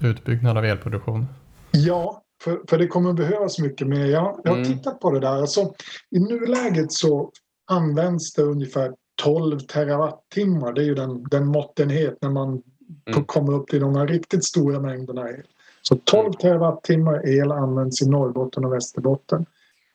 Utbyggnad 0.00 0.58
av 0.58 0.64
elproduktion. 0.64 1.26
Ja, 1.70 2.22
för, 2.44 2.60
för 2.70 2.78
det 2.78 2.86
kommer 2.86 3.12
behövas 3.12 3.58
mycket 3.58 3.86
mer. 3.86 4.06
Jag, 4.06 4.40
jag 4.44 4.50
har 4.50 4.58
Mm. 4.58 4.72
tittat 4.76 5.00
på 5.00 5.10
det 5.10 5.20
där. 5.20 5.40
Alltså, 5.40 5.72
I 6.10 6.18
nuläget 6.18 6.92
så 6.92 7.32
används 7.70 8.34
det 8.34 8.42
ungefär 8.42 8.92
12 9.22 9.58
terawattimmar. 9.60 10.72
Det 10.72 10.80
är 10.82 10.84
ju 10.84 10.94
den, 10.94 11.24
den 11.30 11.46
måttenhet 11.46 12.18
när 12.20 12.30
man 12.30 12.62
Mm. 13.06 13.24
kommer 13.24 13.52
upp 13.52 13.68
till 13.68 13.80
de 13.80 13.96
här 13.96 14.06
riktigt 14.06 14.44
stora 14.44 14.80
mängderna 14.80 15.30
el. 15.30 15.42
Så 15.82 15.96
12 15.96 16.32
terawattimmar 16.32 17.28
el 17.28 17.52
används 17.52 18.02
i 18.02 18.08
Norrbotten 18.08 18.64
och 18.64 18.72
Västerbotten. 18.72 19.46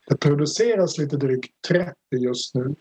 Det 0.08 0.18
produceras 0.18 0.98
lite 0.98 1.18
drygt 1.18 1.52
30 1.68 1.94
just 2.12 2.56
nu. 2.56 2.76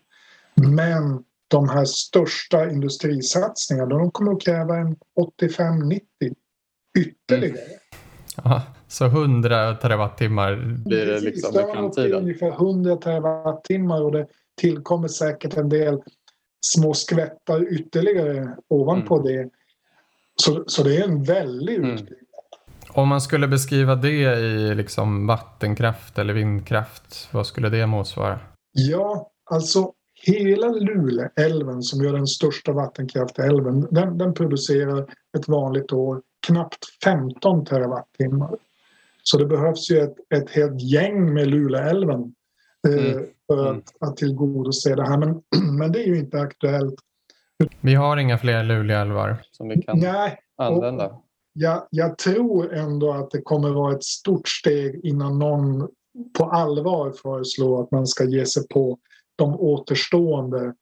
Men 0.55 1.23
de 1.47 1.69
här 1.69 1.85
största 1.85 2.69
industrisatsningarna 2.69 3.97
de 3.97 4.11
kommer 4.11 4.31
att 4.31 4.41
kräva 4.41 4.77
en 4.77 4.95
85-90 5.41 6.01
ytterligare. 6.97 7.59
Aha, 8.37 8.61
så 8.87 9.05
100 9.05 9.75
terawattimmar. 9.75 10.55
Blir 10.85 11.05
det 11.05 11.19
liksom 11.19 11.59
i 11.59 11.73
framtiden? 11.73 12.21
ungefär 12.21 12.51
100 12.51 12.95
terawattimmar 12.95 14.01
och 14.01 14.11
det 14.11 14.27
tillkommer 14.61 15.07
säkert 15.07 15.57
en 15.57 15.69
del 15.69 16.01
små 16.65 16.93
skvättar 16.93 17.73
ytterligare 17.73 18.55
ovanpå 18.67 19.21
det. 19.21 19.49
Så, 20.41 20.63
så 20.67 20.83
det 20.83 20.97
är 20.97 21.03
en 21.03 21.23
väldig 21.23 21.75
Mm. 21.77 21.89
utbyggnad. 21.91 22.19
Om 22.89 23.07
man 23.07 23.21
skulle 23.21 23.47
beskriva 23.47 23.95
det 23.95 24.09
i 24.39 24.75
liksom 24.75 25.27
vattenkraft 25.27 26.17
eller 26.17 26.33
vindkraft, 26.33 27.29
vad 27.31 27.47
skulle 27.47 27.69
det 27.69 27.87
motsvara? 27.87 28.39
Ja, 28.71 29.29
alltså 29.51 29.91
hela 30.23 30.67
Luleälven 30.67 31.83
som 31.83 32.01
är 32.07 32.13
den 32.13 32.27
största 32.27 32.71
vattenkraftälven 32.71 33.87
den, 33.91 34.17
den 34.17 34.33
producerar 34.33 35.01
ett 35.37 35.47
vanligt 35.47 35.91
år 35.93 36.21
knappt 36.47 36.85
15 37.03 37.65
terawattimmar. 37.65 38.55
Så 39.23 39.37
det 39.37 39.45
behövs 39.45 39.91
ju 39.91 39.97
ett, 39.99 40.15
ett 40.35 40.49
helt 40.49 40.81
gäng 40.81 41.33
med 41.33 41.47
Luleälven 41.47 42.33
eh, 42.87 42.93
Mm. 42.93 43.25
för 43.47 43.67
Mm. 43.69 43.77
att, 43.77 44.09
att 44.09 44.17
tillgodose 44.17 44.95
det 44.95 45.07
här. 45.07 45.17
Men, 45.17 45.41
men 45.77 45.91
det 45.91 45.99
är 46.03 46.07
ju 46.07 46.17
inte 46.19 46.39
aktuellt. 46.41 46.95
Vi 47.81 47.95
har 47.95 48.17
inga 48.17 48.37
fler 48.37 48.63
Luleälvar. 48.63 49.43
Som 49.51 49.67
vi 49.67 49.81
kan 49.81 49.99
Nej, 49.99 50.39
använda. 50.57 51.17
jag, 51.53 51.87
jag 51.89 52.17
tror 52.17 52.73
ändå 52.73 53.11
att 53.11 53.31
det 53.31 53.41
kommer 53.41 53.69
vara 53.69 53.95
ett 53.95 54.03
stort 54.03 54.47
steg 54.47 55.05
innan 55.05 55.39
någon 55.39 55.87
på 56.37 56.45
allvar 56.45 57.11
föreslår 57.21 57.83
att 57.83 57.91
man 57.91 58.07
ska 58.07 58.23
ge 58.23 58.45
sig 58.45 58.67
på 58.67 58.99
de 59.35 59.59
återstående 59.59 60.73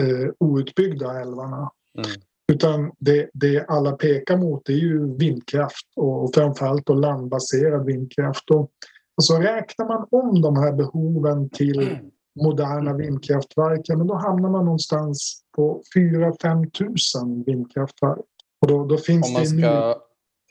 eh, 0.00 0.30
outbyggda 0.38 1.20
älvarna. 1.20 1.70
Mm. 1.98 2.10
Utan 2.52 2.92
det, 2.98 3.30
det 3.32 3.66
alla 3.68 3.92
pekar 3.92 4.36
mot 4.36 4.68
är 4.68 4.72
ju 4.72 5.16
vindkraft 5.16 5.86
och, 5.96 6.24
och 6.24 6.34
framförallt 6.34 6.86
då 6.86 6.94
landbaserad 6.94 7.86
vindkraft. 7.86 8.50
Och, 8.50 8.70
och 9.16 9.24
så 9.24 9.38
räknar 9.38 9.86
man 9.88 10.06
om 10.10 10.42
de 10.42 10.56
här 10.56 10.72
behoven 10.72 11.50
till 11.50 11.98
moderna 12.40 12.92
vindkraftverk, 12.96 13.80
ja, 13.84 13.96
men 13.96 14.06
då 14.06 14.14
hamnar 14.14 14.50
man 14.50 14.64
någonstans 14.64 15.42
på 15.56 15.82
4-5 15.96 16.70
tusen 16.70 17.42
vindkraftverk. 17.42 18.18
Och 18.60 18.68
då, 18.68 18.84
då 18.84 18.96
finns 18.96 19.26
Om 19.26 19.32
man 19.32 19.42
det 19.42 19.48
ska 19.48 20.00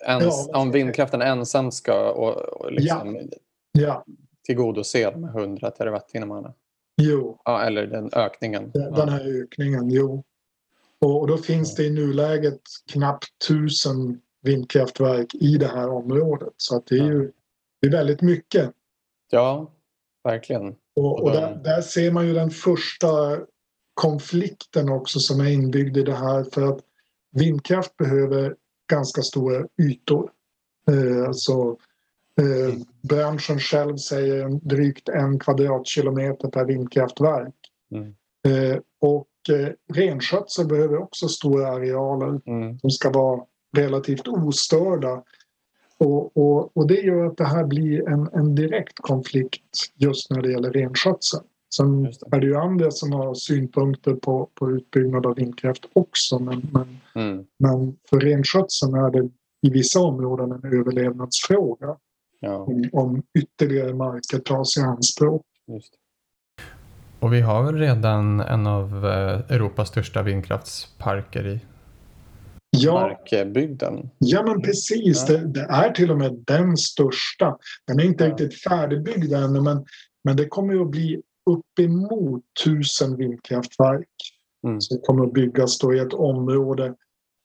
ens, 0.07 0.47
Ja, 0.51 0.59
om 0.61 0.71
vindkraften 0.71 1.21
ensam 1.21 1.71
ska 1.71 2.11
och, 2.11 2.35
och 2.61 2.71
liksom 2.71 3.19
Ja, 3.71 4.05
tillgodose 4.45 5.11
de 5.11 5.23
här 5.23 5.39
100 5.39 5.71
terawattimmarna. 5.71 6.53
jo, 7.01 7.41
Ja, 7.45 7.61
eller 7.61 7.87
den 7.87 8.09
ökningen. 8.13 8.71
den 8.73 8.93
Ja. 8.95 9.05
här 9.05 9.41
ökningen, 9.43 9.89
jo. 9.89 10.23
Och, 10.99 11.21
och 11.21 11.27
då 11.27 11.37
finns 11.37 11.75
det 11.75 11.83
i 11.85 11.89
nuläget 11.89 12.61
knappt 12.91 13.25
tusen 13.47 14.21
vindkraftverk 14.41 15.35
i 15.35 15.57
det 15.57 15.67
här 15.67 15.89
området. 15.89 16.53
Så 16.57 16.75
att 16.77 16.85
det 16.85 16.95
är 16.99 17.03
ju 17.05 17.31
det 17.81 17.87
är 17.87 17.91
väldigt 17.91 18.21
mycket. 18.21 18.71
ja, 19.31 19.71
verkligen. 20.23 20.75
Och, 20.95 21.23
Och 21.23 21.31
där, 21.31 21.55
där 21.63 21.81
ser 21.81 22.11
man 22.11 22.27
ju 22.27 22.33
den 22.33 22.49
första 22.49 23.39
konflikten 23.93 24.89
också 24.89 25.19
som 25.19 25.39
är 25.41 25.49
inbyggd 25.49 25.97
i 25.97 26.03
det 26.03 26.15
här. 26.15 26.43
För 26.53 26.61
att 26.61 26.79
vindkraft 27.31 27.97
behöver 27.97 28.55
ganska 28.89 29.21
stora 29.21 29.67
ytor. 29.81 30.31
Eh, 30.91 31.27
alltså, 31.27 31.77
eh, 32.41 32.75
branschen 33.01 33.59
själv 33.59 33.97
säger 33.97 34.49
drygt 34.49 35.09
en 35.09 35.39
kvadratkilometer 35.39 36.47
per 36.47 36.65
vindkraftverk. 36.65 37.55
Mm. 37.91 38.15
Eh, 38.47 38.79
och 39.01 39.27
eh, 39.49 39.69
renskötsel 39.93 40.67
behöver 40.67 40.97
också 40.97 41.27
stora 41.27 41.67
arealer 41.67 42.41
Mm. 42.45 42.79
som 42.79 42.89
ska 42.89 43.09
vara 43.09 43.41
relativt 43.77 44.27
ostörda. 44.27 45.23
Och, 46.05 46.37
och, 46.37 46.77
och 46.77 46.87
det 46.87 47.01
gör 47.01 47.25
att 47.25 47.37
det 47.37 47.45
här 47.45 47.63
blir 47.63 48.09
en, 48.09 48.29
en 48.33 48.55
direkt 48.55 48.99
konflikt 49.01 49.91
just 49.95 50.31
när 50.31 50.41
det 50.41 50.51
gäller 50.51 50.71
renskötsel. 50.71 51.39
Sen 51.75 52.03
det. 52.03 52.11
är 52.31 52.39
det 52.39 52.45
ju 52.47 52.55
andra 52.57 52.91
som 52.91 53.11
har 53.11 53.33
synpunkter 53.33 54.13
på, 54.13 54.49
på 54.55 54.71
utbyggnad 54.71 55.25
av 55.25 55.35
vindkraft 55.35 55.85
också 55.93 56.39
men, 56.39 56.67
men, 56.73 56.97
Mm. 57.15 57.45
men 57.59 57.95
för 58.09 58.19
renskötseln 58.19 58.93
är 58.93 59.09
det 59.11 59.29
i 59.61 59.69
vissa 59.69 59.99
områden 59.99 60.51
en 60.51 60.73
överlevnadsfråga 60.79 61.95
Ja, 62.39 62.55
om, 62.57 62.89
om 62.93 63.23
ytterligare 63.39 63.93
marker 63.93 64.39
tas 64.39 64.77
i 64.77 64.81
anspråk. 64.81 65.45
just. 65.67 65.93
Och 67.19 67.33
vi 67.33 67.41
har 67.41 67.63
väl 67.63 67.75
redan 67.75 68.39
en 68.39 68.67
av 68.67 69.05
eh, 69.05 69.55
Europas 69.55 69.87
största 69.89 70.21
vindkraftsparker 70.23 71.47
i. 71.47 71.59
Ja, 72.77 72.93
Markbygden. 72.93 74.09
ja 74.19 74.43
men 74.43 74.61
precis. 74.61 75.25
Det, 75.25 75.47
det 75.47 75.61
är 75.69 75.91
till 75.91 76.11
och 76.11 76.17
med 76.17 76.43
den 76.47 76.77
största. 76.77 77.57
Den 77.87 77.99
är 77.99 78.03
inte 78.03 78.23
Ja. 78.23 78.29
riktigt 78.31 78.61
färdigbyggd 78.63 79.33
ännu 79.33 79.61
men, 79.61 79.85
men 80.23 80.37
det 80.37 80.45
kommer 80.47 80.81
att 80.81 80.87
bbli 80.87 81.21
uppemot 81.49 82.43
tusen 82.65 83.17
vindkraftverk 83.17 84.07
Mm. 84.67 84.81
som 84.81 85.01
kommer 85.01 85.25
att 85.25 85.33
byggas 85.33 85.79
då 85.79 85.93
i 85.93 85.99
ett 85.99 86.13
område 86.13 86.85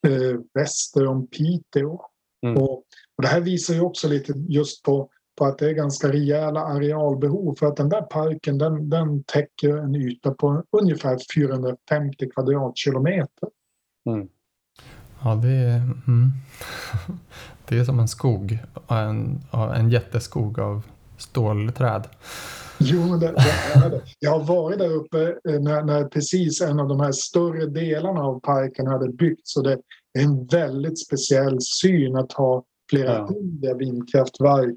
eh, 0.06 0.40
väster 0.54 1.06
om 1.06 1.26
Piteå. 1.26 2.00
Mm. 2.46 2.62
Och, 2.62 2.70
och 3.16 3.22
det 3.22 3.28
här 3.28 3.40
visar 3.40 3.74
ju 3.74 3.80
också 3.80 4.08
lite 4.08 4.32
just 4.48 4.82
på, 4.82 5.10
på 5.38 5.44
att 5.44 5.58
det 5.58 5.66
är 5.70 5.72
ganska 5.72 6.12
rejäla 6.12 6.60
arealbehov 6.60 7.54
för 7.58 7.66
att 7.66 7.76
den 7.76 7.88
där 7.88 8.02
parken 8.02 8.58
den, 8.58 8.90
den 8.90 9.24
täcker 9.24 9.76
en 9.76 9.94
yta 9.94 10.34
på 10.34 10.62
ungefär 10.72 11.18
450 11.34 12.30
kvadratkilometer. 12.34 13.48
Mm. 14.10 14.28
Ja, 15.24 15.34
det 15.34 15.48
är, 15.48 15.76
mm. 16.06 16.32
det 17.68 17.78
är 17.78 17.84
som 17.84 17.98
en 17.98 18.08
skog. 18.08 18.58
En, 18.88 19.40
en 19.52 19.90
jätteskog 19.90 20.60
av 20.60 20.82
stålträd. 21.16 22.08
Jo, 22.78 23.00
men 23.10 23.20
det, 23.20 23.32
det 23.32 23.80
är 23.80 23.90
det. 23.90 24.00
Jag 24.18 24.30
har 24.30 24.44
varit 24.44 24.78
där 24.78 24.92
uppe 24.92 25.22
eh, 25.48 25.60
när, 25.60 25.82
när 25.82 26.04
precis 26.04 26.60
en 26.60 26.80
av 26.80 26.88
de 26.88 27.00
här 27.00 27.12
större 27.12 27.66
delarna 27.66 28.20
av 28.20 28.40
parken 28.40 28.86
hade 28.86 29.12
byggts. 29.12 29.56
Och 29.56 29.62
det 29.62 29.72
är 29.72 30.22
en 30.22 30.46
väldigt 30.46 31.04
speciell 31.06 31.58
syn 31.60 32.16
att 32.16 32.32
ha 32.32 32.64
flera 32.90 33.14
Ja. 33.14 33.26
hundra 33.26 33.74
vindkraftverk 33.74 34.76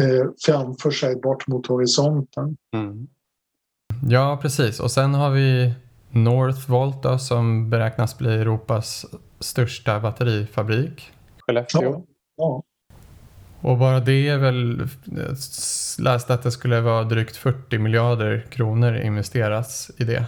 eh, 0.00 0.26
framför 0.46 0.90
sig 0.90 1.16
bort 1.16 1.46
mot 1.46 1.66
horisonten. 1.66 2.56
Mm. 2.74 3.06
Ja, 4.08 4.38
precis. 4.42 4.80
Och 4.80 4.90
sen 4.90 5.14
har 5.14 5.30
vi 5.30 5.72
Northvolt 6.10 7.02
då, 7.02 7.18
som 7.18 7.70
beräknas 7.70 8.18
bli 8.18 8.34
Europas 8.34 9.06
största 9.40 10.00
batterifabrik. 10.00 11.12
Skellefteå. 11.38 12.04
Ja, 12.36 12.62
Och 13.60 13.78
bara 13.78 14.00
det 14.00 14.28
är 14.28 14.38
väl, 14.38 14.88
jag 15.04 15.36
läste 16.04 16.34
att 16.34 16.42
det 16.42 16.50
skulle 16.50 16.80
vara 16.80 17.04
drygt 17.04 17.36
40 17.36 17.78
miljarder 17.78 18.46
kronor 18.50 18.96
investeras 18.96 19.90
i 19.98 20.04
det. 20.04 20.24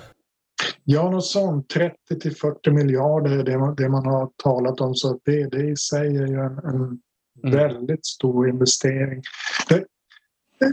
ja 0.84 1.10
något 1.10 1.26
sånt. 1.26 1.68
30 1.68 1.96
till 2.20 2.36
40 2.36 2.70
miljarder 2.70 3.38
är 3.38 3.42
det, 3.44 3.58
man- 3.58 3.74
det 3.74 3.88
man 3.88 4.06
har 4.06 4.30
talat 4.42 4.80
om. 4.80 4.94
Så 4.94 5.20
det, 5.24 5.46
det 5.48 5.62
i 5.68 5.76
sig 5.76 6.16
är 6.16 6.26
ju 6.26 6.40
en, 6.40 6.58
en 6.58 7.00
Mm. 7.44 7.56
väldigt 7.56 8.06
stor 8.06 8.48
investering. 8.48 9.22
Det, 9.68 9.84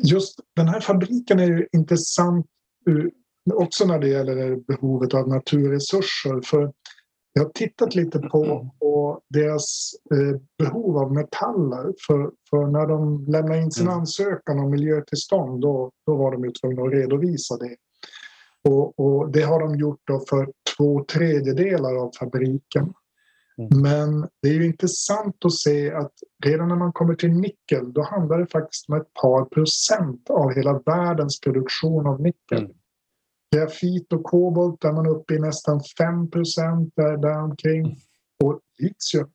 just 0.04 0.40
den 0.56 0.68
här 0.68 0.80
fabriken 0.80 1.40
är 1.40 1.46
ju 1.48 1.68
intressant 1.72 2.46
ur- 2.86 3.12
också 3.54 3.86
när 3.86 4.00
det 4.00 4.08
gäller 4.08 4.56
behovet 4.56 5.14
av 5.14 5.28
naturresurser. 5.28 6.42
För 6.42 6.74
jag 7.34 7.44
har 7.44 7.50
tittat 7.50 7.96
lite 7.96 8.20
på, 8.20 8.70
på 8.80 9.22
deras 9.30 9.92
eh, 10.12 10.42
behov 10.58 10.98
av 10.98 11.14
metaller. 11.14 11.94
För, 12.08 12.32
för 12.50 12.68
när 12.68 12.88
de 12.88 13.26
lämnade 13.26 13.62
in 13.62 13.72
sin 13.72 13.88
Mm. 13.88 14.00
ansökan 14.00 14.60
om 14.60 14.70
miljötillstånd 14.72 15.62
då, 15.62 15.92
då 16.06 16.16
var 16.16 16.32
de 16.32 16.46
ju 16.46 16.52
tvungna 16.52 16.82
att 16.82 16.94
redovisa 16.94 17.58
det. 17.58 17.76
Och, 18.70 19.00
och 19.00 19.32
det 19.32 19.42
har 19.42 19.60
de 19.60 19.76
gjort 19.76 20.02
då 20.04 20.20
för 20.30 20.50
två 20.78 21.04
tredjedelar 21.04 21.96
av 21.96 22.12
fabriken. 22.20 22.94
Mm. 23.58 23.82
Men 23.82 24.30
det 24.42 24.50
är 24.50 24.54
ju 24.54 24.66
intressant 24.66 25.46
att 25.46 25.54
se 25.54 25.92
att 25.94 26.14
redan 26.46 26.68
när 26.68 26.76
man 26.76 26.94
kommer 26.94 27.16
till 27.16 27.32
nickel 27.34 27.94
då 27.94 28.02
handlar 28.02 28.40
det 28.40 28.48
faktiskt 28.48 28.90
om 28.90 28.96
ett 28.96 29.14
par 29.14 29.46
procent 29.46 30.30
av 30.30 30.54
hela 30.54 30.80
världens 30.80 31.40
produktion 31.40 32.08
av 32.08 32.22
nickel. 32.22 32.58
Mm. 32.58 32.72
Grafit 33.56 34.14
och 34.14 34.24
kobolt 34.24 34.84
är 34.84 34.92
man 34.92 35.08
uppe 35.08 35.34
i 35.34 35.40
nästan 35.40 35.82
5 35.98 36.32
procent 36.32 36.94
där, 36.96 37.18
däromkring. 37.18 37.98
Och 38.44 38.60
litium 38.80 39.30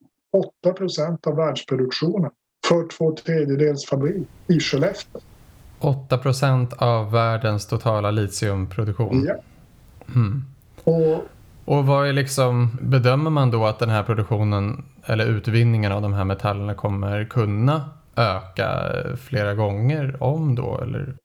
8 0.61 0.73
procent 0.73 1.27
av 1.27 1.35
världsproduktionen 1.35 2.31
för 2.67 2.87
två 2.97 3.15
tredjedels 3.15 3.85
fabrik 3.85 4.27
i 4.47 4.59
Skellefteå. 4.59 5.21
8 5.79 6.17
procent 6.17 6.73
av 6.73 7.11
världens 7.11 7.67
totala 7.67 8.11
litiumproduktion. 8.11 9.23
Ja. 9.27 9.35
Mm. 10.15 10.43
Och 10.83 11.23
Och 11.65 11.85
vad 11.85 12.07
är 12.07 12.13
liksom, 12.13 12.77
bedömer 12.81 13.29
man 13.29 13.51
då 13.51 13.65
att 13.65 13.79
den 13.79 13.89
här 13.89 14.03
produktionen 14.03 14.85
eller 15.05 15.25
utvinningen 15.25 15.91
av 15.91 16.01
de 16.01 16.13
här 16.13 16.23
metallerna 16.23 16.73
kommer 16.73 17.25
kunna 17.25 17.89
öka 18.15 18.93
flera 19.17 19.53
gånger 19.53 20.23
om 20.23 20.55
då? 20.55 20.79
Eller? 20.81 21.15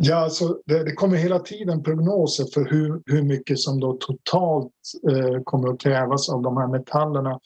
Ja, 0.00 0.14
alltså 0.16 0.58
det, 0.66 0.84
det 0.84 0.92
kommer 0.92 1.16
hela 1.16 1.38
tiden 1.38 1.82
prognoser 1.82 2.44
för 2.54 2.64
hur, 2.70 3.02
hur 3.06 3.22
mycket 3.22 3.58
som 3.58 3.80
då 3.80 3.92
totalt 4.00 4.72
eh, 5.10 5.42
kommer 5.44 5.68
att 5.68 5.80
krävas 5.80 6.28
av 6.30 6.42
de 6.42 6.56
här 6.56 6.68
metallerna. 6.68 7.40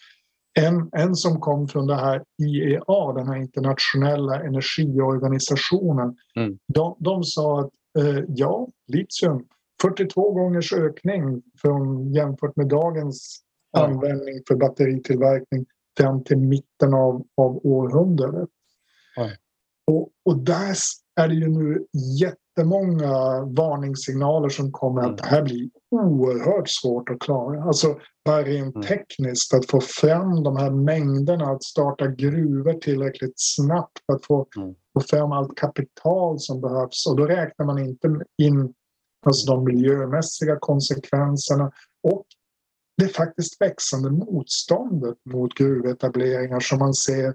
En, 0.58 0.88
en 0.92 1.14
som 1.14 1.40
kom 1.40 1.68
från 1.68 1.86
det 1.86 1.94
här 1.96 2.22
IEA, 2.42 3.12
den 3.14 3.26
här 3.28 3.36
internationella 3.36 4.42
energiorganisationen, 4.42 6.16
Mm. 6.36 6.58
de, 6.74 6.96
de 6.98 7.24
sa 7.24 7.60
att 7.60 7.70
eh, 7.98 8.24
ja, 8.28 8.68
litium, 8.86 9.44
42 9.82 10.32
gångers 10.32 10.72
ökning 10.72 11.42
från, 11.62 12.12
jämfört 12.12 12.56
med 12.56 12.68
dagens 12.68 13.38
Ja. 13.74 13.86
användning 13.86 14.42
för 14.48 14.54
batteritillverkning 14.56 15.66
fram 15.98 16.24
till 16.24 16.36
mitten 16.36 16.94
av, 16.94 17.26
av 17.36 17.60
århundradet. 17.66 18.48
Oj. 19.16 19.36
Och, 19.86 20.08
och 20.24 20.38
där 20.38 20.74
är 21.20 21.28
det 21.28 21.34
ju 21.34 21.48
nu 21.48 21.86
jättemånga 22.20 23.44
varningssignaler 23.44 24.48
som 24.48 24.72
kommer 24.72 25.00
Mm. 25.02 25.10
att 25.14 25.18
det 25.18 25.26
här 25.26 25.42
blir 25.42 25.70
oerhört 25.90 26.68
svårt 26.68 27.10
att 27.10 27.18
klara. 27.20 27.62
Alltså 27.64 27.98
bara 28.24 28.42
rent 28.42 28.74
Mm. 28.74 28.86
tekniskt 28.88 29.54
att 29.54 29.70
få 29.70 29.80
fram 29.80 30.42
de 30.42 30.56
här 30.56 30.70
mängderna, 30.70 31.44
att 31.50 31.62
starta 31.62 32.06
gruvor 32.06 32.72
tillräckligt 32.72 33.32
snabbt, 33.36 33.98
att 34.12 34.26
få, 34.26 34.46
Mm. 34.56 34.74
få 34.94 35.00
fram 35.00 35.32
allt 35.32 35.56
kapital 35.58 36.40
som 36.40 36.60
behövs. 36.60 37.06
Och 37.06 37.16
då 37.16 37.26
räknar 37.26 37.66
man 37.66 37.78
inte 37.78 38.08
in 38.42 38.74
alltså 39.26 39.52
de 39.54 39.64
miljömässiga 39.64 40.56
konsekvenserna 40.60 41.72
och 42.02 42.26
det 42.96 43.08
faktiskt 43.08 43.60
växande 43.60 44.10
motståndet 44.10 45.16
mot 45.30 45.54
gruvetableringar 45.54 46.60
som 46.60 46.78
man 46.78 46.94
ser 46.94 47.34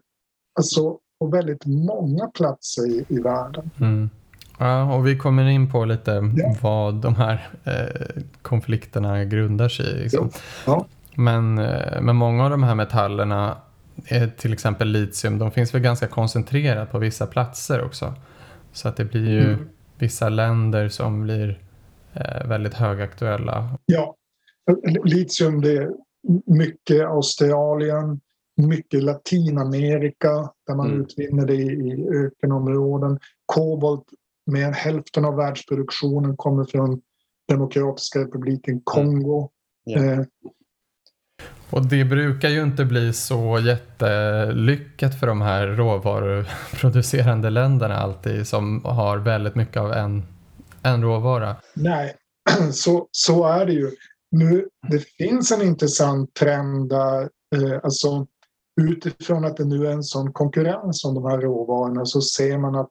alltså, 0.60 1.00
på 1.20 1.28
väldigt 1.28 1.66
många 1.66 2.28
platser 2.28 2.88
i, 2.88 3.06
i 3.08 3.20
världen. 3.20 3.70
Mm. 3.80 4.10
Ja, 4.60 4.96
och 4.96 5.08
vi 5.08 5.18
kommer 5.18 5.46
in 5.50 5.72
på 5.72 5.86
lite 5.86 6.12
Ja. 6.38 6.56
vad 6.62 6.96
de 6.96 7.16
här 7.16 7.50
eh, 7.64 8.22
konflikterna 8.42 9.26
grundar 9.26 9.70
sig 9.70 9.86
i. 9.86 10.04
Liksom. 10.04 10.30
Ja. 10.66 10.86
Men, 11.16 11.58
eh, 11.58 12.02
men 12.02 12.16
många 12.16 12.44
av 12.44 12.50
de 12.50 12.64
här 12.64 12.76
metallerna, 12.76 13.58
till 14.38 14.54
exempel 14.54 14.88
litium, 14.88 15.40
de 15.40 15.52
finns 15.52 15.74
väl 15.74 15.82
ganska 15.82 16.08
koncentrerat 16.08 16.92
på 16.92 17.00
vissa 17.00 17.28
platser 17.28 17.84
också. 17.86 18.14
Så 18.74 18.88
att 18.88 18.96
det 18.96 19.06
blir 19.06 19.30
ju 19.30 19.54
Mm. 19.54 19.70
vissa 19.98 20.30
länder 20.30 20.90
som 20.90 21.24
blir 21.24 21.60
eh, 22.14 22.48
väldigt 22.48 22.74
högaktuella. 22.74 23.70
Ja, 23.86 24.16
litium 25.04 25.62
det 25.62 25.72
är 25.78 25.90
mycket 26.46 27.06
Australien, 27.06 28.20
mycket 28.58 29.04
Latinamerika 29.04 30.30
där 30.68 30.76
man 30.76 30.88
Mm. 30.88 31.02
utvinner 31.02 31.46
det 31.46 31.56
i 31.56 32.08
ökenområden. 32.26 33.20
Kobolt, 33.46 34.06
mer 34.52 34.66
än 34.66 34.74
hälften 34.74 35.26
av 35.26 35.36
världsproduktionen 35.36 36.38
kommer 36.38 36.64
från 36.64 37.02
Demokratiska 37.48 38.20
republiken 38.20 38.82
Kongo. 38.84 39.50
Ja. 39.84 40.04
Eh, 40.04 40.20
Och 41.70 41.86
det 41.86 42.06
brukar 42.06 42.50
ju 42.50 42.64
inte 42.64 42.86
bli 42.86 43.14
så 43.14 43.60
jättelyckat 43.60 45.20
för 45.20 45.28
de 45.28 45.42
här 45.42 45.68
råvaruproducerande 45.68 47.50
länderna 47.50 47.96
alltid 47.98 48.48
som 48.48 48.86
har 48.86 49.18
väldigt 49.18 49.56
mycket 49.56 49.78
av 49.78 49.92
en, 49.94 50.24
en 50.84 51.02
råvara. 51.04 51.56
Nej, 51.76 52.16
så, 52.74 53.08
så 53.12 53.46
är 53.48 53.66
det 53.66 53.74
ju. 53.74 53.92
Nu, 54.32 54.68
det 54.90 55.00
finns 55.00 55.52
en 55.52 55.62
intressant 55.62 56.34
trend 56.34 56.90
där, 56.90 57.22
eh, 57.56 57.80
alltså 57.84 58.28
utifrån 58.82 59.46
att 59.46 59.58
det 59.58 59.66
nu 59.66 59.88
är 59.88 59.92
en 59.92 60.04
sån 60.04 60.34
konkurrens 60.34 61.06
om 61.06 61.16
de 61.16 61.26
här 61.26 61.38
råvarorna 61.42 62.06
så 62.06 62.22
ser 62.22 62.58
man 62.58 62.76
att 62.76 62.90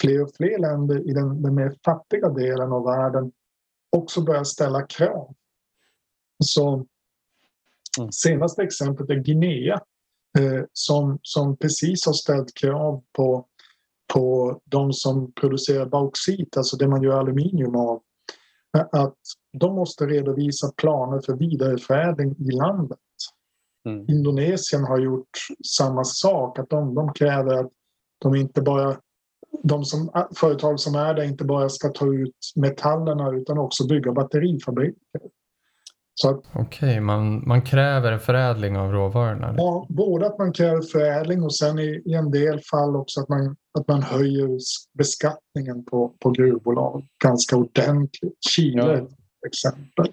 fler 0.00 0.22
och 0.22 0.30
fler 0.36 0.58
länder 0.58 1.10
i 1.10 1.12
den, 1.12 1.42
den 1.42 1.54
mer 1.54 1.76
fattiga 1.84 2.28
delen 2.28 2.72
av 2.72 2.84
världen 2.84 3.32
också 3.92 4.20
börjar 4.20 4.44
ställa 4.44 4.82
krav. 4.86 5.34
Så 6.44 6.86
Mm. 7.98 8.12
senaste 8.12 8.62
exemplet 8.62 9.10
är 9.10 9.14
Guinea. 9.14 9.80
eh, 10.38 10.64
som, 10.72 11.18
som 11.22 11.56
precis 11.56 12.06
har 12.06 12.12
ställt 12.12 12.54
krav 12.54 13.02
på, 13.12 13.46
på 14.14 14.60
de 14.64 14.92
som 14.92 15.32
producerar 15.32 15.86
bauxit, 15.86 16.56
alltså 16.56 16.76
det 16.76 16.88
man 16.88 17.02
gör 17.02 17.18
aluminium 17.18 17.76
av, 17.76 18.02
att 18.92 19.16
de 19.52 19.74
måste 19.74 20.06
redovisa 20.06 20.72
planer 20.76 21.20
för 21.20 21.32
vidareförädling 21.36 22.36
i 22.38 22.50
landet. 22.50 22.98
Mm. 23.86 24.04
Indonesien 24.08 24.84
har 24.84 24.98
gjort 24.98 25.38
samma 25.76 26.04
sak, 26.04 26.58
att 26.58 26.70
de, 26.70 26.94
de 26.94 27.12
kräver 27.12 27.54
att 27.54 27.70
de 28.20 28.34
inte 28.34 28.62
bara 28.62 28.96
de 29.62 29.84
som, 29.84 30.26
företag 30.36 30.80
som 30.80 30.94
är 30.94 31.14
där 31.14 31.22
inte 31.22 31.44
bara 31.44 31.68
ska 31.68 31.88
ta 31.88 32.06
ut 32.14 32.52
metallerna 32.56 33.30
utan 33.30 33.58
också 33.58 33.86
bygga 33.86 34.12
batterifabriker. 34.12 35.20
Okej, 36.24 36.62
okay, 36.62 37.00
man, 37.00 37.48
man 37.48 37.62
kräver 37.62 38.18
förädling 38.18 38.76
av 38.76 38.92
råvarorna? 38.92 39.54
Ja, 39.56 39.86
både 39.88 40.26
att 40.26 40.38
man 40.38 40.52
kräver 40.52 40.82
förädling 40.82 41.42
och 41.42 41.54
sen 41.54 41.78
i, 41.78 42.02
i 42.04 42.14
en 42.14 42.30
del 42.30 42.60
fall 42.70 42.96
också 42.96 43.20
att 43.20 43.28
man, 43.28 43.56
att 43.78 43.88
man 43.88 44.02
höjer 44.02 44.58
beskattningen 44.98 45.84
på, 45.84 46.12
på 46.20 46.30
gruvbolag 46.30 47.06
ganska 47.24 47.56
ordentligt. 47.56 48.36
Chile 48.50 48.82
ja. 48.82 48.92
ett 48.92 49.08
exempel. 49.46 50.12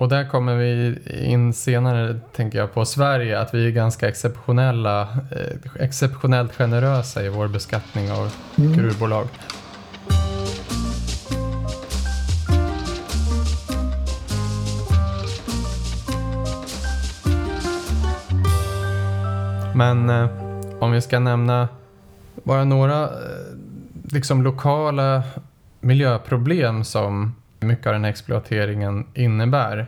Och 0.00 0.08
där 0.08 0.28
kommer 0.28 0.56
vi 0.56 0.98
in 1.24 1.52
senare, 1.52 2.20
tänker 2.32 2.58
jag, 2.58 2.74
på 2.74 2.84
Sverige, 2.84 3.40
att 3.40 3.54
vi 3.54 3.66
är 3.66 3.70
ganska 3.70 4.08
exceptionella, 4.08 5.00
eh, 5.02 5.82
exceptionellt 5.82 6.54
generösa 6.54 7.22
i 7.22 7.28
vår 7.28 7.48
beskattning 7.48 8.12
av 8.12 8.32
mm. 8.58 8.72
gruvbolag. 8.72 9.28
Men 19.74 20.10
eh, 20.10 20.28
om 20.80 20.92
vi 20.92 21.00
ska 21.00 21.18
nämna 21.18 21.68
bara 22.34 22.64
några 22.64 23.02
eh, 23.02 23.10
liksom 24.12 24.42
lokala 24.42 25.22
miljöproblem 25.80 26.84
som 26.84 27.34
mycket 27.60 27.86
av 27.86 27.92
den 27.92 28.04
här 28.04 28.10
exploateringen 28.10 29.06
innebär 29.14 29.86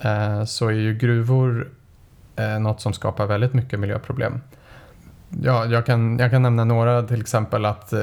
eh, 0.00 0.44
så 0.44 0.68
är 0.68 0.72
ju 0.72 0.94
gruvor 0.94 1.68
eh, 2.36 2.58
något 2.58 2.80
som 2.80 2.92
skapar 2.92 3.26
väldigt 3.26 3.54
mycket 3.54 3.80
miljöproblem. 3.80 4.40
Ja, 5.42 5.64
jag, 5.64 5.86
kan, 5.86 6.18
jag 6.18 6.30
kan 6.30 6.42
nämna 6.42 6.64
några 6.64 7.02
till 7.02 7.20
exempel 7.20 7.64
att 7.64 7.92
eh, 7.92 8.00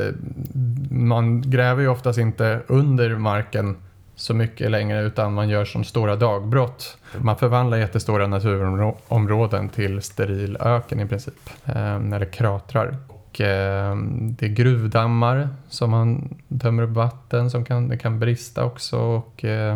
man 0.91 1.41
gräver 1.41 1.81
ju 1.81 1.87
oftast 1.87 2.19
inte 2.19 2.61
under 2.67 3.15
marken 3.15 3.77
så 4.15 4.33
mycket 4.33 4.71
längre 4.71 5.01
utan 5.01 5.33
man 5.33 5.49
gör 5.49 5.65
som 5.65 5.83
stora 5.83 6.15
dagbrott. 6.15 6.97
Man 7.17 7.37
förvandlar 7.37 7.77
jättestora 7.77 8.27
naturområden 8.27 9.69
till 9.69 10.01
steril 10.01 10.57
öken 10.59 10.99
i 10.99 11.07
princip, 11.07 11.49
eller 11.65 12.25
kratrar. 12.25 12.97
Och, 13.31 13.41
eh, 13.41 13.95
det 14.19 14.45
är 14.45 14.49
gruvdammar 14.49 15.49
som 15.69 15.91
man 15.91 16.35
tömmer 16.61 16.83
upp 16.83 16.89
vatten 16.89 17.49
som 17.49 17.65
kan, 17.65 17.87
det 17.87 17.97
kan 17.97 18.19
brista 18.19 18.63
också. 18.63 18.97
Och, 18.97 19.45
eh, 19.45 19.75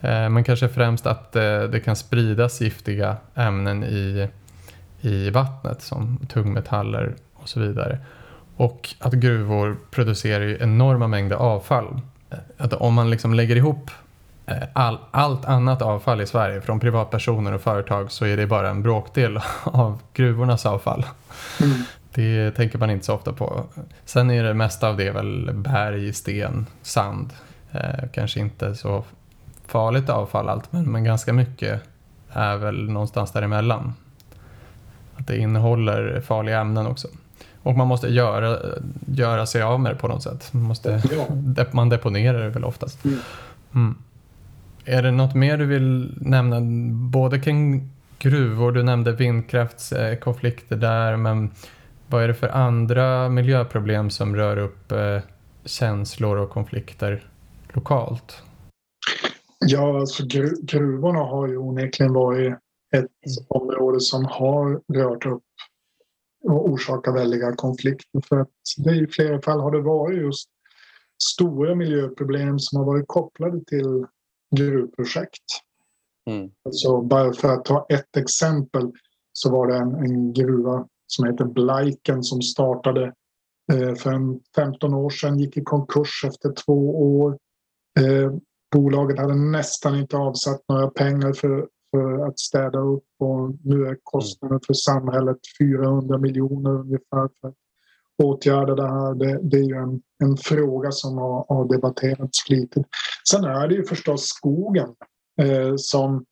eh 0.00 0.28
men 0.28 0.44
kanske 0.44 0.68
främst 0.68 1.06
att 1.06 1.36
eh, 1.36 1.62
det 1.62 1.80
kan 1.84 1.96
spridas 1.96 2.60
giftiga 2.60 3.16
ämnen 3.34 3.84
i, 3.84 4.28
i 5.00 5.30
vattnet 5.30 5.82
som 5.82 6.18
tungmetaller 6.28 7.14
och 7.34 7.48
så 7.48 7.60
vidare. 7.60 7.98
Och 8.56 8.94
att 8.98 9.12
gruvor 9.12 9.76
producerar 9.90 10.62
enorma 10.62 11.06
mängder 11.06 11.36
avfall 11.36 12.00
eh, 12.30 12.38
att 12.58 12.72
om 12.72 12.94
man 12.94 13.10
liksom 13.10 13.34
lägger 13.34 13.56
ihop 13.56 13.90
all, 14.72 14.98
allt 15.10 15.44
annat 15.44 15.82
avfall 15.82 16.20
i 16.20 16.26
Sverige 16.26 16.60
från 16.60 16.80
privatpersoner 16.80 17.52
och 17.52 17.60
företag 17.60 18.12
så 18.12 18.26
är 18.26 18.36
det 18.36 18.46
bara 18.46 18.70
en 18.70 18.82
bråkdel 18.82 19.40
av 19.64 19.98
gruvornas 20.14 20.66
avfall. 20.66 21.06
Mm. 21.60 21.84
Det 22.14 22.50
tänker 22.50 22.78
man 22.78 22.90
inte 22.90 23.06
så 23.06 23.14
ofta 23.14 23.32
på. 23.32 23.64
Sen 24.04 24.30
är 24.30 24.44
det 24.44 24.54
mesta 24.54 24.88
av 24.88 24.96
det 24.96 25.10
väl 25.10 25.50
berg, 25.54 26.12
sten, 26.12 26.66
sand. 26.82 27.32
Eh, 27.72 28.08
kanske 28.12 28.40
inte 28.40 28.74
så 28.74 29.04
farligt 29.66 30.08
avfall 30.08 30.48
allt 30.48 30.72
men, 30.72 30.92
men 30.92 31.04
ganska 31.04 31.32
mycket 31.32 31.82
är 32.32 32.56
väl 32.56 32.90
någonstans 32.90 33.32
däremellan. 33.32 33.94
Att 35.16 35.26
det 35.26 35.38
innehåller 35.38 36.20
farliga 36.20 36.60
ämnen 36.60 36.86
också. 36.86 37.08
Och 37.62 37.76
man 37.76 37.88
måste 37.88 38.08
göra, 38.08 38.58
göra 39.06 39.46
sig 39.46 39.62
av 39.62 39.80
med 39.80 39.92
det 39.92 39.96
på 39.96 40.08
något 40.08 40.22
sätt. 40.22 40.52
Man, 40.52 40.62
måste, 40.62 41.02
ja. 41.56 41.64
man 41.70 41.88
deponerar 41.88 42.42
det 42.42 42.48
väl 42.48 42.64
oftast. 42.64 43.04
Mm. 43.04 43.18
Mm. 43.74 43.96
Är 44.84 45.02
det 45.02 45.10
något 45.10 45.34
mer 45.34 45.58
du 45.58 45.66
vill 45.66 46.14
nämna? 46.20 46.60
Både 47.10 47.40
kring 47.40 47.90
gruvor, 48.18 48.72
du 48.72 48.82
nämnde 48.82 49.12
vindkraftskonflikter 49.12 50.76
där, 50.76 51.16
men 51.16 51.50
vad 52.10 52.22
är 52.22 52.28
det 52.28 52.34
för 52.34 52.48
andra 52.48 53.28
miljöproblem 53.28 54.10
som 54.10 54.36
rör 54.36 54.56
upp 54.56 54.92
eh, 54.92 55.20
känslor 55.64 56.36
och 56.36 56.50
konflikter 56.50 57.30
lokalt? 57.68 58.42
Ja, 59.66 60.00
alltså 60.00 60.22
gruvorna 60.62 61.18
har 61.18 61.48
ju 61.48 61.56
onekligen 61.56 62.12
varit 62.12 62.54
ett 62.96 63.10
område 63.48 64.00
som 64.00 64.24
har 64.24 64.82
rört 64.94 65.26
upp 65.26 65.42
och 66.44 66.68
orsaka 66.68 67.12
väldiga 67.12 67.54
konflikter. 67.56 68.20
För 68.28 68.40
att 68.40 68.48
det 68.76 68.94
I 68.94 69.06
flera 69.06 69.42
fall 69.42 69.60
har 69.60 69.70
det 69.70 69.80
varit 69.80 70.18
just 70.18 70.48
stora 71.34 71.74
miljöproblem 71.74 72.58
som 72.58 72.78
har 72.78 72.86
varit 72.86 73.08
kopplade 73.08 73.64
till 73.64 74.06
gruvprojekt. 74.56 75.44
Mm. 76.30 76.50
Alltså 76.64 77.02
bara 77.02 77.32
för 77.32 77.48
att 77.48 77.64
ta 77.64 77.86
ett 77.88 78.16
exempel 78.16 78.92
så 79.32 79.50
var 79.50 79.66
det 79.66 79.76
en, 79.76 79.94
en 79.94 80.32
gruva 80.32 80.86
som 81.10 81.26
heter 81.26 81.44
Blaiken 81.44 82.22
som 82.22 82.42
startade 82.42 83.12
eh, 83.72 83.94
för 83.94 84.38
15 84.56 84.94
år 84.94 85.10
sedan, 85.10 85.38
gick 85.38 85.56
i 85.56 85.62
konkurs 85.62 86.24
efter 86.24 86.52
två 86.66 87.02
år. 87.20 87.38
Eh, 88.00 88.32
bolaget 88.72 89.18
hade 89.18 89.34
nästan 89.34 89.96
inte 89.96 90.16
avsatt 90.16 90.60
några 90.68 90.90
pengar 90.90 91.32
för, 91.32 91.68
för 91.90 92.26
att 92.26 92.38
städa 92.38 92.78
upp 92.78 93.04
och 93.18 93.54
nu 93.64 93.86
är 93.86 93.96
kostnaden 94.02 94.60
för 94.66 94.74
samhället 94.74 95.38
400 95.60 96.18
miljoner 96.18 96.70
ungefär 96.70 97.28
för 97.40 97.48
att 97.48 97.54
åtgärda 98.22 98.74
det 98.74 98.88
här. 98.88 99.14
Det, 99.14 99.38
det 99.42 99.56
är 99.56 99.68
ju 99.68 99.76
en, 99.76 100.02
en 100.24 100.36
fråga 100.36 100.92
som 100.92 101.18
har, 101.18 101.46
har, 101.48 101.68
debatterats 101.68 102.44
flitigt. 102.46 102.86
Sen 103.30 103.44
är 103.44 103.68
det 103.68 103.74
ju 103.74 103.84
förstås 103.84 104.22
skogen 104.22 104.88
eh, 105.42 105.74
som 105.76 106.24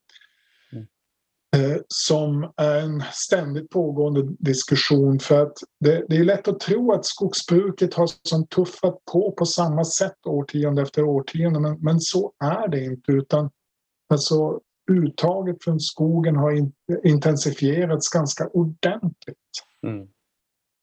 som 1.89 2.53
är 2.57 2.81
en 2.81 3.03
ständigt 3.13 3.71
pågående 3.71 4.23
diskussion 4.39 5.19
för 5.19 5.43
att 5.43 5.53
det, 5.81 6.05
det, 6.09 6.17
är 6.17 6.25
lätt 6.25 6.49
att 6.49 6.61
tro 6.61 6.93
att 6.93 7.07
skogsbruket 7.07 7.95
har 7.95 8.11
som 8.23 8.47
tuffat 8.47 9.05
på 9.13 9.33
på 9.33 9.47
samma 9.47 9.85
sätt 9.85 10.27
årtionde 10.27 10.83
efter 10.83 11.05
årtionde 11.05 11.61
men, 11.61 11.79
men 11.81 12.01
så 12.01 12.33
är 12.45 12.69
det 12.69 12.85
inte 12.85 13.13
utan 13.13 13.51
alltså, 14.13 14.61
uttaget 14.91 15.65
från 15.65 15.81
skogen 15.81 16.37
har 16.37 16.71
intensifierats 17.05 18.09
ganska 18.09 18.49
ordentligt. 18.49 19.37
Mm. 19.87 20.09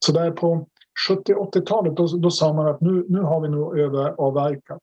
Så 0.05 0.11
där 0.11 0.31
på 0.31 0.67
70-80-talet 1.09 1.97
då, 1.97 2.07
då 2.07 2.31
sa 2.31 2.53
man 2.53 2.67
att 2.67 2.81
nu, 2.81 3.05
nu 3.09 3.19
har 3.19 3.41
vi 3.41 3.49
nog 3.49 3.79
överavverkat. 3.79 4.81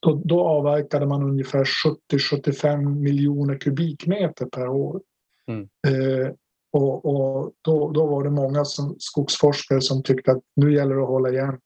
Då, 0.00 0.22
då 0.24 0.48
avverkade 0.48 1.06
man 1.06 1.22
ungefär 1.22 1.64
70-75 2.12 2.94
miljoner 2.94 3.58
kubikmeter 3.58 4.46
per 4.46 4.68
år. 4.68 5.00
Mm. 5.48 5.68
Eh, 5.86 6.32
och, 6.72 7.04
och 7.04 7.52
då, 7.62 7.90
då, 7.90 8.06
var 8.06 8.24
det 8.24 8.30
många 8.30 8.64
som, 8.64 8.96
skogsforskare 8.98 9.80
som 9.80 10.02
tyckte 10.02 10.32
att 10.32 10.42
nu 10.56 10.74
gäller 10.74 10.94
det 10.94 11.02
att 11.02 11.08
hålla 11.08 11.30
igen. 11.30 11.58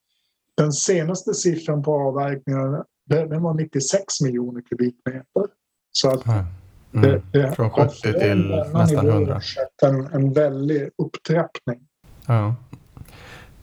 Den 0.56 0.72
senaste 0.72 1.34
siffran 1.34 1.82
på 1.82 1.94
avverkningarna 1.94 2.84
den 3.06 3.42
var 3.42 3.54
96 3.54 4.20
miljoner 4.20 4.60
kubikmeter. 4.60 5.46
Så 5.92 6.08
att 6.08 6.26
mm. 6.26 6.44
Det, 6.90 7.22
det 7.32 7.52
Från 7.52 7.70
70 7.70 8.12
till 8.12 8.62
nästan 8.74 9.08
100. 9.08 9.40
En, 9.82 10.06
en 10.06 10.32
väldig 10.32 10.90
upptrappning. 10.98 11.80
Ja. 12.26 12.54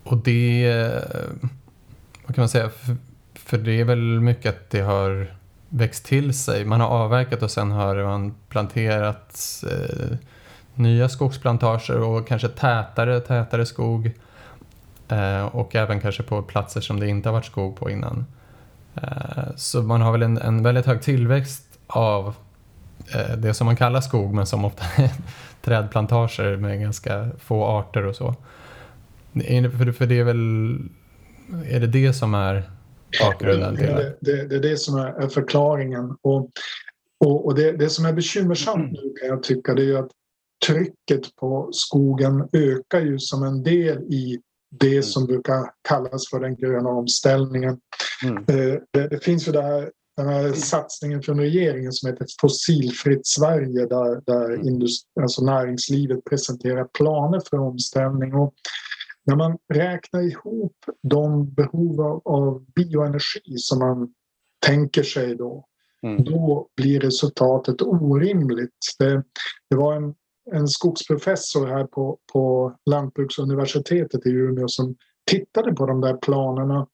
Och 0.04 0.18
det, 0.18 0.74
vad 2.26 2.36
kan 2.36 2.42
man 2.42 2.50
säga, 2.50 2.70
för, 3.52 3.58
det 3.58 3.80
är 3.80 3.86
väl 3.86 4.20
mycket 4.20 4.56
att 4.56 4.70
det 4.70 4.82
har 4.82 5.28
växt 5.70 6.06
till 6.06 6.34
sig. 6.34 6.66
Man 6.66 6.82
har 6.82 6.88
avverkat 6.88 7.44
och 7.44 7.52
sen 7.52 7.72
har 7.72 8.04
man 8.04 8.36
planterat 8.50 9.64
eh, 9.72 10.18
nya 10.76 11.10
skogsplantager 11.10 12.02
och 12.02 12.28
kanske 12.28 12.48
tätare, 12.48 13.20
tätare 13.20 13.66
skog. 13.66 14.12
Eh, 15.08 15.46
och 15.46 15.76
även 15.76 16.02
kanske 16.02 16.24
på 16.24 16.42
platser 16.42 16.82
som 16.82 17.00
det 17.00 17.08
inte 17.08 17.30
har 17.30 17.34
varit 17.34 17.46
skog 17.46 17.76
på 17.76 17.90
innan. 17.90 18.26
Eh, 18.96 19.44
så 19.56 19.82
man 19.82 20.02
har 20.02 20.12
väl 20.12 20.24
en, 20.24 20.38
en 20.38 20.64
väldigt 20.64 20.86
hög 20.86 21.02
tillväxt 21.02 21.80
av 21.88 22.36
eh, 23.16 23.38
det 23.38 23.54
som 23.54 23.66
man 23.66 23.76
kallar 23.76 24.02
skog 24.02 24.34
men 24.34 24.46
som 24.46 24.66
ofta 24.66 24.86
är 25.04 25.12
trädplantager 25.62 26.58
med 26.58 26.80
ganska 26.80 27.30
få 27.40 27.66
arter 27.66 28.06
och 28.06 28.16
så. 28.16 28.36
För, 29.78 29.92
för 29.92 30.06
det 30.06 30.20
är 30.20 30.24
väl, 30.24 30.78
är 31.70 31.80
det 31.80 31.88
det 31.88 32.14
som 32.14 32.34
är 32.34 32.64
bakgrunden 33.20 33.78
till 33.78 33.86
det? 33.86 34.18
Det, 34.22 34.48
det 34.48 34.56
är 34.56 34.60
det 34.60 34.78
som 34.78 34.96
är 34.98 35.28
förklaringen. 35.28 36.16
Och, 36.22 36.52
och, 37.26 37.46
och 37.46 37.56
det, 37.56 37.72
det 37.72 37.90
som 37.90 38.06
är 38.06 38.14
bekymmersamt 38.14 38.92
nu 38.92 39.14
kan 39.20 39.30
jag 39.30 39.44
tycka 39.44 39.74
det 39.74 39.84
är 39.84 39.96
att 39.96 40.12
trycket 40.68 41.36
på 41.36 41.70
skogen 41.74 42.50
ökar 42.54 43.02
ju 43.02 43.20
som 43.20 43.44
en 43.44 43.64
del 43.64 43.98
i 43.98 44.40
det 44.80 44.92
Mm. 44.92 45.04
som 45.04 45.26
brukar 45.26 45.64
kallas 45.88 46.30
för 46.30 46.40
den 46.40 46.56
gröna 46.56 46.90
omställningen. 46.90 47.78
Mm. 48.24 48.38
Eh, 48.38 48.80
Det, 48.94 49.08
det 49.08 49.24
finns 49.24 49.48
ju 49.48 49.52
det 49.52 49.62
här, 49.62 49.92
den 50.18 50.28
här 50.28 50.54
satsningen 50.54 51.22
från 51.22 51.40
regeringen 51.40 51.92
som 51.92 52.10
heter 52.10 52.26
Fossilfritt 52.42 53.28
Sverige 53.28 53.86
där, 53.86 54.22
där 54.26 54.54
Mm. 54.54 54.68
industri, 54.68 55.22
alltså 55.22 55.44
näringslivet 55.46 56.24
presenterar 56.30 56.84
planer 56.84 57.42
för 57.50 57.60
omställning. 57.60 58.34
Och 58.34 58.54
när 59.26 59.36
man 59.36 59.58
räknar 59.74 60.22
ihop 60.22 60.76
de 61.02 61.54
behov 61.54 62.02
av, 62.02 62.22
av 62.26 62.66
bioenergi 62.76 63.58
som 63.58 63.80
man 63.80 64.14
tänker 64.66 65.04
sig 65.04 65.36
då, 65.36 65.66
Mm. 66.04 66.24
då 66.24 66.68
blir 66.76 67.00
resultatet 67.00 67.82
orimligt. 67.82 68.96
Det, 69.00 69.24
det 69.70 69.76
var 69.76 69.96
en, 69.96 70.16
en 70.52 70.68
skogsprofessor 70.68 71.68
här 71.68 71.84
på, 71.84 72.20
på 72.34 72.76
Lantbruksuniversitetet 72.86 74.26
i 74.26 74.30
Umeå 74.30 74.68
som 74.68 74.96
tittade 75.32 75.74
på 75.74 75.86
de 75.86 76.02
där 76.02 76.18
planerna 76.18 76.88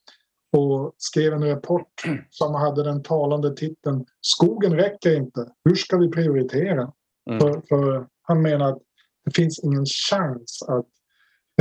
och 0.57 0.93
skrev 0.97 1.33
en 1.33 1.47
rapport 1.47 2.03
som 2.29 2.55
hade 2.55 2.83
den 2.83 3.03
talande 3.03 3.55
titeln 3.55 4.05
Skogen 4.21 4.75
räcker 4.75 5.15
inte. 5.15 5.51
Hur 5.65 5.75
ska 5.75 5.97
vi 5.97 6.09
prioritera? 6.09 6.93
Mm. 7.29 7.39
För, 7.39 7.61
för 7.69 8.07
han 8.21 8.41
menar 8.41 8.69
att 8.71 8.79
det 9.25 9.35
finns 9.35 9.59
ingen 9.63 9.85
chans 9.85 10.63
att 10.67 10.87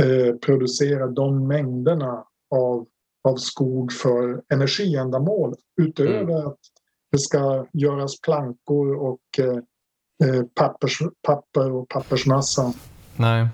eh, 0.01 0.35
producera 0.35 1.07
de 1.07 1.47
mängderna 1.47 2.23
av, 2.55 2.85
av 3.23 3.35
skog 3.35 3.91
för 3.91 4.41
energiändamål 4.53 5.55
utöver 5.81 6.47
att 6.47 6.59
det 7.11 7.19
ska 7.19 7.65
göras 7.73 8.21
plankor 8.21 8.95
och 8.95 9.19
eh, 9.39 9.57
eh, 10.29 10.43
pappers, 10.55 10.99
papper 11.27 11.71
och 11.71 11.89
pappersmassa. 11.89 12.73
Nej, 13.15 13.47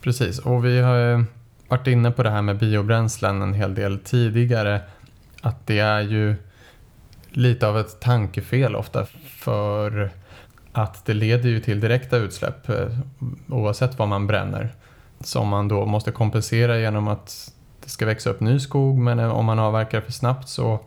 precis. 0.00 0.38
Och 0.38 0.64
vi 0.64 0.80
har 0.80 0.96
ju 0.96 1.24
varit 1.68 1.86
inne 1.86 2.10
på 2.10 2.22
det 2.22 2.30
här 2.30 2.42
med 2.42 2.58
biobränslen 2.58 3.42
en 3.42 3.54
hel 3.54 3.74
del 3.74 3.98
tidigare. 3.98 4.80
Att 5.42 5.66
det 5.66 5.78
är 5.78 6.00
ju 6.00 6.34
lite 7.30 7.68
av 7.68 7.78
ett 7.78 8.00
tankefel 8.00 8.76
ofta 8.76 9.06
för 9.40 10.10
att 10.72 11.06
det 11.06 11.14
leder 11.14 11.48
ju 11.48 11.60
till 11.60 11.80
direkta 11.80 12.16
utsläpp 12.16 12.68
eh, 12.68 12.88
oavsett 13.48 13.98
vad 13.98 14.08
man 14.08 14.26
bränner. 14.26 14.74
Som 15.20 15.48
man 15.48 15.68
då 15.68 15.86
måste 15.86 16.10
kompensera 16.10 16.78
genom 16.78 17.08
att 17.08 17.52
det 17.84 17.88
ska 17.90 18.06
växa 18.06 18.30
upp 18.30 18.40
ny 18.40 18.60
skog 18.60 18.98
men 18.98 19.18
om 19.18 19.44
man 19.44 19.58
avverkar 19.58 20.00
för 20.00 20.12
snabbt 20.12 20.48
så, 20.48 20.80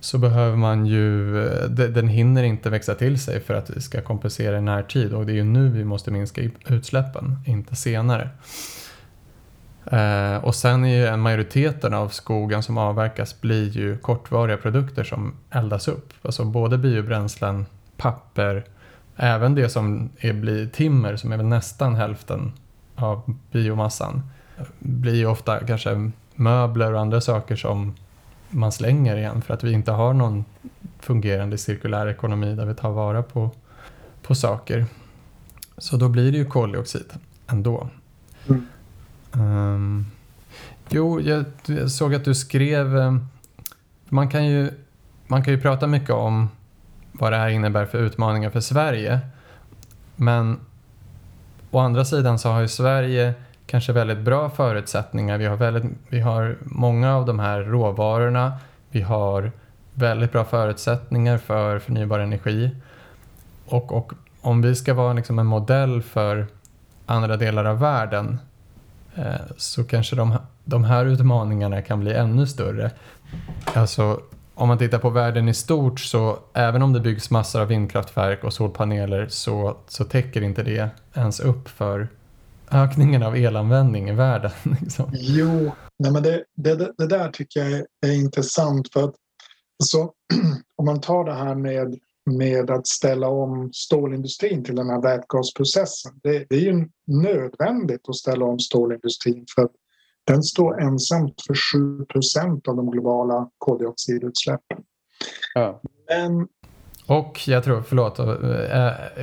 så 0.00 0.18
behöver 0.18 0.56
man 0.56 0.86
ju, 0.86 1.38
eh, 1.46 1.68
den 1.68 2.08
hinner 2.08 2.42
inte 2.42 2.70
växa 2.70 2.94
till 2.94 3.20
sig 3.20 3.40
för 3.40 3.54
att 3.54 3.70
vi 3.70 3.80
ska 3.80 4.00
kompensera 4.00 4.58
i 4.58 4.60
närtid 4.60 5.12
och 5.12 5.26
det 5.26 5.32
är 5.32 5.36
ju 5.36 5.44
nu 5.44 5.68
vi 5.68 5.84
måste 5.84 6.10
minska 6.10 6.50
utsläppen, 6.66 7.38
inte 7.46 7.76
senare. 7.76 8.30
Eh, 9.90 10.44
och 10.44 10.54
sen 10.54 10.84
är 10.84 11.10
ju 11.10 11.16
majoriteten 11.16 11.94
av 11.94 12.08
skogen 12.08 12.62
som 12.62 12.78
avverkas 12.78 13.40
blir 13.40 13.70
ju 13.70 13.98
kortvariga 13.98 14.56
produkter 14.56 15.04
som 15.04 15.34
eldas 15.50 15.88
upp. 15.88 16.12
Alltså 16.22 16.44
både 16.44 16.78
biobränslen, 16.78 17.66
papper, 17.96 18.64
även 19.16 19.54
det 19.54 19.68
som 19.68 20.10
är, 20.18 20.32
blir 20.32 20.66
timmer 20.66 21.16
som 21.16 21.32
är 21.32 21.36
väl 21.36 21.46
nästan 21.46 21.94
hälften 21.94 22.52
av 22.96 23.34
biomassan. 23.50 24.22
Blir 24.78 25.14
ju 25.14 25.26
ofta 25.26 25.66
kanske 25.66 26.10
möbler 26.34 26.92
och 26.92 27.00
andra 27.00 27.20
saker 27.20 27.56
som 27.56 27.94
man 28.50 28.72
slänger 28.72 29.16
igen 29.16 29.42
för 29.42 29.54
att 29.54 29.64
vi 29.64 29.72
inte 29.72 29.92
har 29.92 30.12
någon 30.12 30.44
fungerande 31.00 31.58
cirkulär 31.58 32.06
ekonomi 32.06 32.54
där 32.54 32.66
vi 32.66 32.74
tar 32.74 32.90
vara 32.90 33.22
på, 33.22 33.50
på 34.22 34.34
saker. 34.34 34.86
Så 35.78 35.96
då 35.96 36.08
blir 36.08 36.32
det 36.32 36.38
ju 36.38 36.44
koldioxid 36.44 37.12
ändå. 37.46 37.88
Mm. 38.48 38.66
Ehm, 39.32 40.06
jo, 40.88 41.20
jag, 41.20 41.44
jag 41.66 41.90
såg 41.90 42.14
att 42.14 42.24
du 42.24 42.34
skrev... 42.34 42.98
eh, 42.98 43.16
Man 44.08 44.28
kan, 44.28 44.46
ju, 44.46 44.70
man 45.26 45.44
kan 45.44 45.54
ju 45.54 45.60
prata 45.60 45.86
mycket 45.86 46.10
om 46.10 46.48
vad 47.12 47.32
det 47.32 47.36
här 47.36 47.48
innebär 47.48 47.86
för 47.86 47.98
utmaningar 47.98 48.50
för 48.50 48.60
Sverige. 48.60 49.20
Men 50.16 50.60
å 51.76 51.80
andra 51.80 52.04
sidan 52.04 52.38
så 52.38 52.48
har 52.48 52.60
ju 52.60 52.68
Sverige 52.68 53.34
kanske 53.66 53.92
väldigt 53.92 54.18
bra 54.18 54.50
förutsättningar. 54.50 55.38
Vi 55.38 55.46
har, 55.46 55.56
väldigt, 55.56 55.84
vi 56.08 56.20
har 56.20 56.56
många 56.62 57.16
av 57.16 57.26
de 57.26 57.38
här 57.38 57.60
råvarorna. 57.60 58.52
Vi 58.90 59.02
har 59.02 59.52
väldigt 59.94 60.32
bra 60.32 60.44
förutsättningar 60.44 61.38
för 61.38 61.78
förnybar 61.78 62.18
energi. 62.18 62.70
Och, 63.66 63.92
och 63.92 64.12
om 64.40 64.62
vi 64.62 64.74
ska 64.74 64.94
vara 64.94 65.12
liksom 65.12 65.38
en 65.38 65.46
modell 65.46 66.02
för 66.02 66.46
andra 67.06 67.36
delar 67.36 67.64
av 67.64 67.78
världen 67.78 68.38
eh, 69.14 69.34
så 69.56 69.84
kanske 69.84 70.16
de, 70.16 70.36
de 70.64 70.84
här 70.84 71.06
utmaningarna 71.06 71.82
kan 71.82 72.00
bli 72.00 72.14
ännu 72.14 72.46
större. 72.46 72.90
Alltså, 73.74 74.20
om 74.56 74.68
man 74.68 74.78
tittar 74.78 74.98
på 74.98 75.10
världen 75.10 75.48
i 75.48 75.54
stort 75.54 76.00
så 76.00 76.38
även 76.54 76.82
om 76.82 76.92
det 76.92 77.00
byggs 77.00 77.30
massor 77.30 77.60
av 77.60 77.68
vindkraftverk 77.68 78.44
och 78.44 78.52
solpaneler 78.52 79.28
så, 79.28 79.76
så 79.88 80.04
täcker 80.04 80.42
inte 80.42 80.62
det 80.62 80.90
ens 81.14 81.40
upp 81.40 81.68
för 81.68 82.08
ökningen 82.70 83.22
av 83.22 83.36
elanvändning 83.36 84.08
i 84.08 84.12
världen. 84.12 84.50
Liksom. 84.80 85.10
Jo, 85.12 85.72
nej 85.98 86.12
men 86.12 86.22
det, 86.22 86.44
det, 86.56 86.92
det 86.98 87.06
där 87.06 87.30
tycker 87.30 87.60
jag 87.60 87.72
är, 87.72 87.86
är 88.06 88.12
intressant 88.12 88.92
för 88.92 89.04
att 89.04 89.14
alltså, 89.82 90.10
om 90.76 90.84
man 90.84 91.00
tar 91.00 91.24
det 91.24 91.34
här 91.34 91.54
med, 91.54 91.98
med 92.30 92.70
att 92.70 92.86
ställa 92.86 93.28
om 93.28 93.70
stålindustrin 93.72 94.64
till 94.64 94.76
den 94.76 94.90
här 94.90 95.02
vätgasprocessen. 95.02 96.12
Det, 96.22 96.46
det 96.48 96.56
är 96.56 96.60
ju 96.60 96.88
nödvändigt 97.06 98.08
att 98.08 98.16
ställa 98.16 98.44
om 98.44 98.58
stålindustrin 98.58 99.44
för 99.54 99.62
att 99.62 99.72
den 100.26 100.42
står 100.42 100.80
ensamt 100.80 101.42
för 101.46 101.54
7% 101.54 102.68
av 102.68 102.76
de 102.76 102.90
globala 102.90 103.50
koldioxidutsläppen. 103.58 104.78
Ja. 105.54 105.80
Men 106.08 106.48
Och 107.06 107.40
jag 107.48 107.64
tror, 107.64 107.82
förlåt, 107.82 108.18
eh, 108.18 108.26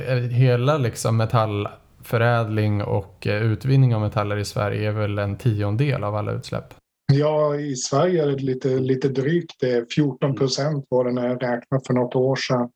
eh, 0.08 0.18
hela 0.18 0.78
liksom 0.78 1.16
metallförädling 1.16 2.82
och 2.82 3.26
eh, 3.26 3.42
utvinning 3.42 3.94
av 3.94 4.00
metaller 4.00 4.36
i 4.36 4.44
Sverige 4.44 4.88
är 4.88 4.92
väl 4.92 5.18
en 5.18 5.36
tiondel 5.36 6.04
av 6.04 6.14
alla 6.14 6.32
utsläpp. 6.32 6.74
ja, 7.12 7.56
i 7.56 7.76
Sverige 7.76 8.22
är 8.22 8.26
det 8.26 8.42
lite, 8.42 8.68
lite 8.68 9.08
drygt 9.08 9.60
det. 9.60 9.92
14 9.94 10.34
procent 10.34 10.86
var 10.88 11.04
det 11.04 11.12
när 11.12 11.28
jag 11.28 11.42
räknade 11.42 11.84
för 11.86 11.94
något 11.94 12.14
år 12.16 12.36
sedan. 12.36 12.68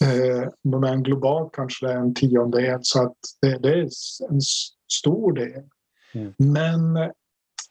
Eh, 0.00 0.48
men 0.80 1.02
globalt 1.02 1.52
kanske 1.52 1.86
det 1.86 1.92
är 1.92 1.96
en 1.96 2.14
tiondel 2.14 2.78
så 2.82 3.02
att 3.02 3.16
det, 3.40 3.58
det 3.58 3.68
är 3.68 3.82
en 4.30 4.40
stor 4.92 5.32
del. 5.32 5.62
Mm. 6.14 6.34
Men, 6.38 7.10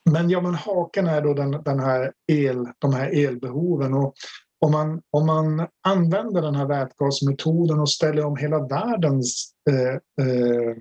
men, 0.10 0.30
ja, 0.30 0.42
men 0.42 0.56
haken 0.56 1.08
är 1.08 1.22
då 1.22 1.34
den, 1.34 1.52
den 1.52 1.80
här 1.80 2.14
el, 2.28 2.68
de 2.80 2.94
här 2.94 3.26
elbehoven. 3.26 3.94
Och 3.94 4.14
om, 4.60 4.72
man, 4.72 5.02
om 5.12 5.26
man 5.26 5.68
använder 5.88 6.42
den 6.42 6.56
här 6.56 6.66
vätgasmetoden 6.66 7.80
och 7.80 7.90
ställer 7.90 8.26
om 8.26 8.38
hela 8.38 8.68
världens 8.68 9.54
eh, 9.70 10.26
eh, 10.28 10.76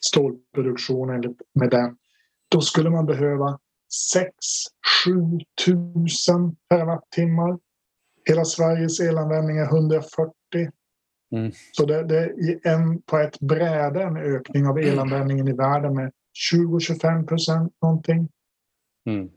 stålproduktion 0.00 1.10
enligt- 1.10 1.42
med 1.54 1.70
den 1.70 1.96
då 2.54 2.60
skulle 2.60 2.90
man 2.90 3.06
behöva 3.06 3.58
6-7 5.06 5.40
tusen 5.64 6.56
terawattimmar. 6.70 7.58
Hela 8.24 8.44
Sveriges 8.44 9.00
elanvändning 9.00 9.58
är 9.58 9.64
140. 9.66 10.32
Mm. 11.36 11.52
Så 11.72 11.86
det, 11.86 12.04
det 12.04 12.18
är 12.18 12.68
en, 12.68 13.02
på 13.02 13.18
ett 13.18 13.40
bräde 13.40 14.02
en 14.02 14.16
ökning 14.16 14.66
av 14.66 14.78
elanvändningen 14.78 15.48
i 15.48 15.52
världen 15.52 15.94
med 15.94 16.12
20-25 16.52 17.26
procent 17.26 17.72
någonting. 17.82 18.28
Mm. 19.10 19.28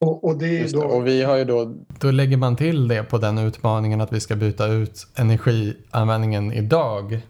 Och, 0.00 0.24
och 0.24 0.38
det 0.38 0.46
är 0.46 0.60
Just 0.62 0.74
det. 0.74 0.80
då... 0.80 0.86
Och 0.86 1.06
vi 1.06 1.22
har 1.22 1.36
ju 1.36 1.44
då... 1.44 1.74
Då 2.00 2.10
lägger 2.10 2.36
man 2.36 2.56
till 2.56 2.88
det 2.88 3.02
på 3.02 3.18
den 3.18 3.38
utmaningen 3.38 4.00
att 4.00 4.12
vi 4.12 4.20
ska 4.20 4.36
byta 4.36 4.66
ut 4.66 5.06
energianvändningen 5.16 6.52
idag 6.52 7.20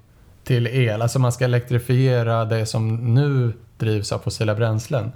till 0.45 0.67
el. 0.67 1.03
Alltså 1.03 1.19
man 1.19 1.33
ska 1.33 1.45
elektrifiera 1.45 2.45
det 2.45 2.67
som 2.67 3.15
nu 3.15 3.53
drivs 3.77 4.13
av 4.13 4.19
fossila 4.19 4.55
bränslen. 4.55 5.11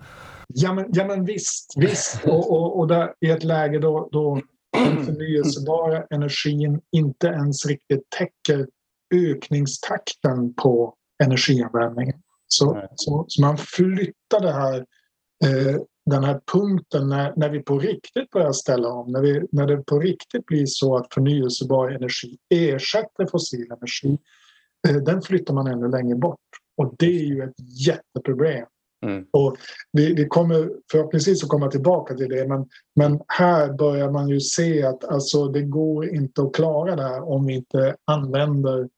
Ja 0.48 0.74
men, 0.74 0.86
ja, 0.88 1.06
men 1.06 1.24
visst, 1.24 1.74
visst. 1.76 2.24
Och, 2.24 2.52
och, 2.52 2.78
och 2.78 2.88
där, 2.88 3.14
i 3.20 3.30
ett 3.30 3.44
läge 3.44 3.78
då, 3.78 4.08
då 4.12 4.40
den 4.72 5.04
förnyelsebara 5.04 6.04
energin 6.10 6.80
inte 6.92 7.26
ens 7.26 7.66
riktigt 7.66 8.10
täcker 8.18 8.66
ökningstakten 9.14 10.54
på 10.54 10.94
energianvändningen. 11.24 12.16
Så, 12.46 12.88
så, 12.94 13.24
så 13.28 13.42
man 13.42 13.58
flyttar 13.58 14.40
det 14.40 14.52
här, 14.52 14.76
eh, 15.44 15.76
den 16.10 16.24
här 16.24 16.40
punkten 16.52 17.08
när, 17.08 17.32
när 17.36 17.48
vi 17.48 17.60
på 17.60 17.78
riktigt 17.78 18.30
börjar 18.30 18.52
ställa 18.52 18.88
om. 18.88 19.12
När, 19.12 19.20
vi, 19.20 19.46
när 19.52 19.66
det 19.66 19.76
på 19.76 19.98
riktigt 19.98 20.46
blir 20.46 20.66
så 20.66 20.96
att 20.96 21.14
förnyelsebar 21.14 21.90
energi 21.90 22.38
ersätter 22.50 23.26
fossil 23.26 23.72
energi. 23.72 24.18
Eh, 24.88 24.96
den 24.96 25.22
flyttar 25.22 25.54
man 25.54 25.66
ännu 25.66 25.88
längre 25.88 26.16
bort. 26.16 26.38
Och 26.76 26.94
det 26.98 27.06
är 27.06 27.24
ju 27.24 27.42
ett 27.42 27.86
jätteproblem. 27.86 28.66
Mm. 29.06 29.26
Och 29.30 29.56
vi, 29.92 30.14
vi 30.14 30.28
kommer 30.28 30.70
förhoppningsvis 30.90 31.42
att 31.42 31.48
komma 31.48 31.68
tillbaka 31.68 32.14
till 32.14 32.28
det 32.28 32.48
men, 32.48 32.68
men 32.96 33.20
här 33.28 33.72
börjar 33.72 34.10
man 34.10 34.28
ju 34.28 34.40
se 34.40 34.82
att 34.82 35.04
alltså, 35.04 35.48
det 35.48 35.62
går 35.62 36.08
inte 36.08 36.42
att 36.42 36.54
klara 36.54 36.96
det 36.96 37.02
här 37.02 37.28
om 37.28 37.46
vi 37.46 37.54
inte 37.54 37.96
använder 38.04 38.88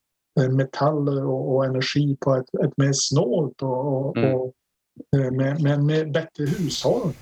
eh, 0.41 0.49
metaller 0.49 1.27
och, 1.27 1.55
och 1.55 1.65
energi 1.65 2.17
på 2.21 2.35
ett, 2.35 2.55
ett 2.65 2.77
mer 2.77 2.93
snålt 2.93 3.63
och, 3.63 4.07
och, 4.07 4.17
Mm. 4.17 4.35
och 4.35 4.53
eh, 5.17 5.33
med, 5.33 5.63
med, 5.63 5.85
med 5.85 6.13
bättre 6.13 6.45
hushåll. 6.45 7.13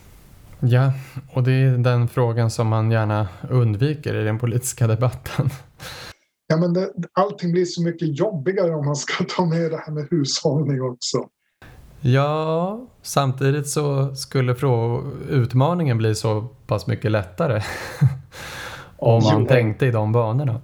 Ja, 0.61 0.93
och 1.33 1.43
det 1.43 1.53
är 1.53 1.79
den 1.79 2.09
frågan 2.09 2.51
som 2.51 2.69
man 2.69 2.91
gärna 2.91 3.29
undviker 3.51 4.15
i 4.15 4.25
den 4.25 4.39
politiska 4.39 4.87
debatten. 4.87 5.51
Ja, 6.47 6.57
men 6.57 6.73
det, 6.73 6.91
allting 7.13 7.53
blir 7.53 7.65
så 7.65 7.83
mycket 7.83 8.19
jobbigare 8.19 8.75
om 8.75 8.87
man 8.87 8.97
ska 8.97 9.25
ta 9.25 9.45
med 9.45 9.71
det 9.71 9.77
här 9.87 9.93
med 9.93 10.09
hushållning 10.11 10.83
också. 10.83 11.19
Ja, 12.01 12.81
samtidigt 13.03 13.69
så 13.69 14.15
skulle 14.15 14.57
utmaningen 15.29 15.99
bli 15.99 16.15
så 16.15 16.49
pass 16.67 16.87
mycket 16.87 17.11
lättare 17.11 17.63
om 18.97 19.23
man 19.23 19.43
Jo. 19.43 19.49
tänkte 19.49 19.87
i 19.87 19.91
de 19.91 20.13
banorna. 20.13 20.61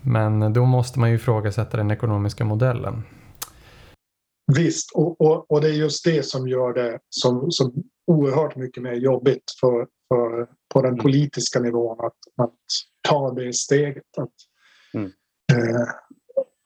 Men 0.00 0.52
då 0.52 0.64
måste 0.64 1.00
man 1.00 1.10
ju 1.10 1.16
ifrågasätta 1.16 1.76
den 1.76 1.90
ekonomiska 1.90 2.44
modellen. 2.44 3.02
Visst, 4.56 4.90
och, 4.94 5.20
och, 5.20 5.50
och 5.50 5.60
det 5.60 5.68
är 5.68 5.72
just 5.72 6.04
det 6.04 6.22
som 6.26 6.48
gör 6.48 6.72
det 6.74 6.98
som, 7.08 7.50
som 7.50 7.72
oerhört 8.06 8.56
mycket 8.56 8.82
mer 8.82 8.92
jobbigt 8.94 9.44
för, 9.60 9.86
för, 10.08 10.48
på 10.74 10.82
den 10.82 10.98
politiska 10.98 11.60
nivån 11.60 11.98
att, 12.00 12.44
att 12.46 12.54
ta 13.08 13.30
det 13.34 13.52
steget. 13.52 14.18
Att, 14.18 14.30
Mm. 14.94 15.10
eh, 15.52 15.80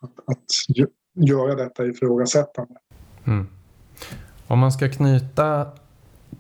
att, 0.01 0.19
att 0.27 0.45
gö- 0.77 0.91
göra 1.15 1.55
detta 1.55 1.87
ifrågasättande. 1.87 2.75
Mm. 3.25 3.47
Om 4.47 4.59
man 4.59 4.73
ska 4.73 4.89
knyta 4.89 5.71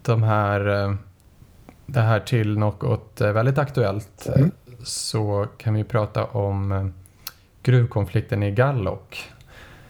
de 0.03 0.23
här, 0.23 0.85
eh, 0.85 0.95
det 1.87 2.01
här 2.01 2.21
till 2.21 2.59
något 2.59 3.21
eh, 3.21 3.33
väldigt 3.33 3.59
aktuellt 3.59 4.27
eh, 4.27 4.35
Mm. 4.37 4.51
så 4.85 5.47
kan 5.57 5.75
vi 5.75 5.85
prata 5.85 6.25
om 6.25 6.93
gruvkonflikten 7.63 8.43
i 8.43 8.51
Gallok. 8.51 9.31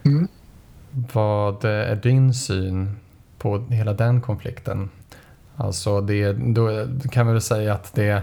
Mm. 0.05 0.29
Vad 1.13 1.65
är 1.65 1.97
din 1.97 2.35
syn 2.35 2.97
på 3.39 3.59
hela 3.59 3.93
den 3.93 4.21
konflikten? 4.21 4.91
Alltså 5.57 6.01
det, 6.01 6.33
då 6.33 6.87
kan 7.11 7.27
vi 7.27 7.33
väl 7.33 7.43
säga 7.43 7.75
att 7.75 7.95
det 7.95 8.09
är 8.09 8.23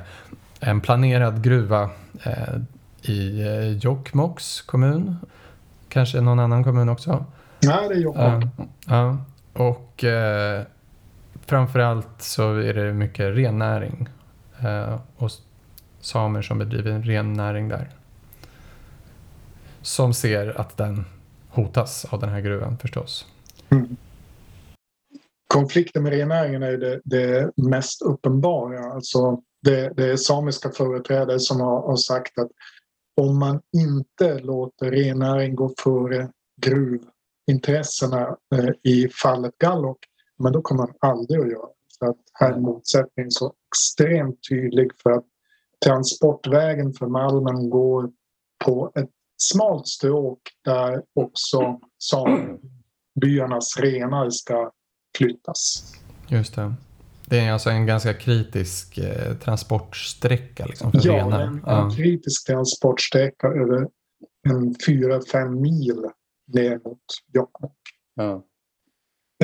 en 0.59 0.81
planerad 0.81 1.43
gruva 1.43 1.89
eh, 2.23 2.55
i 3.01 3.41
eh, 3.41 3.77
Jokkmokks 3.77 4.61
kommun. 4.61 5.15
Kanske 5.89 6.21
någon 6.21 6.39
annan 6.39 6.63
kommun 6.63 6.89
också. 6.89 7.25
Nej, 7.63 7.89
det 7.89 7.95
är 7.95 7.99
Jokkmokk. 7.99 8.43
Ja, 8.87 9.17
och 9.53 10.03
eh, 10.03 10.63
framförallt 11.45 12.21
så 12.21 12.55
är 12.55 12.73
det 12.73 12.93
mycket 12.93 13.35
rennäring 13.35 14.09
eh, 14.59 14.99
och 15.17 15.31
samer 15.99 16.41
som 16.41 16.59
bedriver 16.59 16.99
rennäring 16.99 17.69
där. 17.69 17.89
Som 19.81 20.13
ser 20.13 20.59
att 20.61 20.77
den 20.77 21.05
hotas 21.53 22.05
av 22.09 22.19
den 22.19 22.29
här 22.29 22.41
gruvan 22.41 22.77
förstås. 22.77 23.25
Konflikten 25.47 26.03
med 26.03 26.13
rennäringen 26.13 26.63
är 26.63 26.77
det, 26.77 27.01
det 27.03 27.51
mest 27.55 28.01
uppenbara. 28.01 28.93
Alltså 28.93 29.41
det, 29.61 29.93
det 29.95 30.11
är 30.11 30.15
samiska 30.17 30.71
företrädare 30.71 31.39
som 31.39 31.61
har, 31.61 31.81
har 31.81 31.95
sagt 31.95 32.39
att 32.39 32.51
om 33.21 33.39
man 33.39 33.61
inte 33.77 34.39
låter 34.39 34.91
rennäring 34.91 35.55
gå 35.55 35.73
före 35.83 36.29
gruvintressena 36.61 38.37
eh, 38.55 38.69
i 38.83 39.09
fallet 39.09 39.57
Gallok, 39.57 39.97
men 40.39 40.51
då 40.51 40.61
kommer 40.61 40.83
man 40.83 40.93
aldrig 40.99 41.41
att 41.41 41.51
göra 41.51 41.67
det. 41.99 42.07
Att 42.09 42.17
här 42.33 42.53
är 42.53 42.59
motsättningen 42.59 43.31
så 43.31 43.53
extremt 43.71 44.39
tydlig 44.49 44.91
för 45.03 45.11
att 45.11 45.25
transportvägen 45.85 46.93
för 46.93 47.07
malmen 47.07 47.69
går 47.69 48.11
på 48.65 48.91
ett 48.95 49.09
smalt 49.51 49.87
stråk 49.87 50.39
där 50.65 51.01
också 51.13 51.79
samebyarnas 52.03 53.77
renar 53.79 54.29
ska 54.29 54.71
flyttas. 55.17 55.91
Just 56.27 56.55
det. 56.55 56.73
Det 57.25 57.39
är 57.39 57.51
alltså 57.51 57.69
en 57.69 57.85
ganska 57.85 58.13
kritisk 58.13 58.97
eh, 58.97 59.33
transportsträcka 59.37 60.65
liksom, 60.65 60.91
för 60.91 60.99
Ja, 61.03 61.13
renar. 61.13 61.41
en, 61.41 61.63
Ja. 61.65 61.83
en 61.85 61.95
kritisk 61.95 62.47
transportsträcka 62.47 63.47
över 63.47 63.87
en 64.47 64.75
4-5 64.87 65.49
mil 65.61 66.05
ner 66.47 66.79
mot 66.85 66.99
Jokkmokk. 67.33 67.77
Ja. 68.15 68.43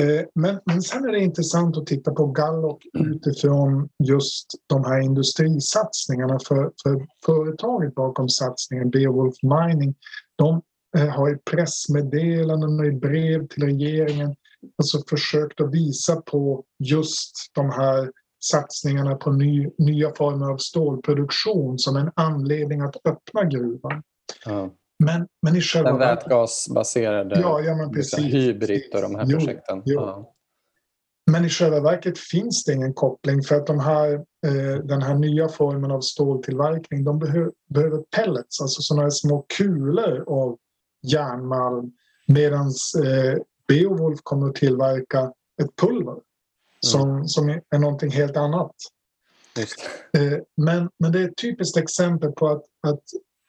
Eh, 0.00 0.24
Men, 0.34 0.60
men 0.64 0.82
sen 0.82 1.04
är 1.04 1.12
det 1.12 1.20
intressant 1.20 1.76
att 1.76 1.86
titta 1.86 2.10
på 2.12 2.26
Gallok 2.26 2.86
utifrån 2.98 3.88
just 4.04 4.46
de 4.66 4.84
här 4.84 5.00
industrisatsningarna. 5.00 6.38
För, 6.48 6.72
för 6.82 7.06
företaget 7.26 7.94
bakom 7.94 8.28
satsningen, 8.28 8.90
Beowulf 8.90 9.34
Mining, 9.42 9.94
de 10.36 10.62
eh, 10.96 11.08
har 11.08 11.34
i 11.34 11.36
pressmeddelanden 11.50 12.80
och 12.80 12.86
i 12.86 12.92
brev 12.92 13.48
till 13.48 13.64
regeringen 13.64 14.34
alltså 14.78 15.02
försökt 15.08 15.60
att 15.60 15.74
visa 15.74 16.16
på 16.16 16.64
just 16.78 17.32
de 17.54 17.70
här 17.70 18.10
satsningarna 18.42 19.14
på 19.14 19.32
ny, 19.32 19.68
nya 19.78 20.14
former 20.14 20.46
av 20.46 20.56
stålproduktion 20.56 21.78
som 21.78 21.96
en 21.96 22.10
anledning 22.16 22.80
att 22.80 22.96
öppna 23.04 23.44
gruvan. 23.44 24.02
Ja. 24.44 24.70
Men, 25.04 25.26
men 25.42 25.56
i 25.56 25.60
själva 25.60 25.90
Den 25.90 25.98
vätgasbaserade 25.98 27.40
Ja, 27.40 27.60
ja, 27.60 27.76
men 27.76 27.92
liksom, 27.92 28.18
precis. 28.18 28.34
Hybrid 28.34 28.94
och 28.94 29.02
de 29.02 29.14
här 29.14 29.26
Jo, 29.28 29.38
projekten. 29.38 29.82
jo. 29.84 30.00
Ja. 30.00 30.34
Men 31.30 31.44
i 31.44 31.48
själva 31.48 31.80
verket 31.80 32.18
finns 32.18 32.64
det 32.64 32.72
ingen 32.72 32.94
koppling 32.94 33.42
för 33.42 33.56
att 33.56 33.66
de 33.66 33.80
här, 33.80 34.12
eh, 34.46 34.84
den 34.84 35.02
här 35.02 35.14
nya 35.14 35.48
formen 35.48 35.90
av 35.90 36.00
ståltillverkning 36.00 37.04
de 37.04 37.18
behö, 37.18 37.50
behöver 37.68 37.98
pellets, 38.16 38.60
alltså 38.60 38.82
sådana 38.82 39.02
här 39.02 39.10
små 39.10 39.46
kulor 39.58 40.24
av 40.28 40.58
järnmalm 41.02 41.92
medan 42.26 42.66
eh, 43.04 43.38
Beowulf 43.68 44.20
kommer 44.22 44.48
att 44.48 44.54
tillverka 44.54 45.32
ett 45.62 45.76
pulver 45.76 46.16
som, 46.80 47.28
som 47.28 47.48
är 47.48 47.78
någonting 47.78 48.10
helt 48.10 48.36
annat. 48.36 48.74
Eh, 50.18 50.38
men, 50.56 50.90
men 50.98 51.12
det 51.12 51.20
är 51.20 51.28
ett 51.28 51.36
typiskt 51.36 51.76
exempel 51.76 52.32
på 52.32 52.48
att, 52.48 52.62
att 52.86 53.02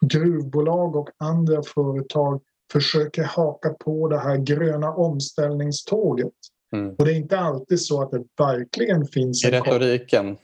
gruvbolag 0.05 0.95
och 0.95 1.09
andra 1.17 1.63
företag 1.63 2.41
försöker 2.71 3.23
haka 3.23 3.69
på 3.69 4.07
det 4.07 4.19
här 4.19 4.37
gröna 4.37 4.93
omställningståget. 4.93 6.33
Mm. 6.75 6.95
Och 6.95 7.05
det 7.05 7.11
är 7.11 7.15
inte 7.15 7.39
alltid 7.39 7.81
så 7.81 8.01
att 8.01 8.11
det 8.11 8.23
verkligen 8.37 9.05
finns 9.05 9.43
I 9.43 9.47
en 9.47 9.53
retoriken. 9.53 10.37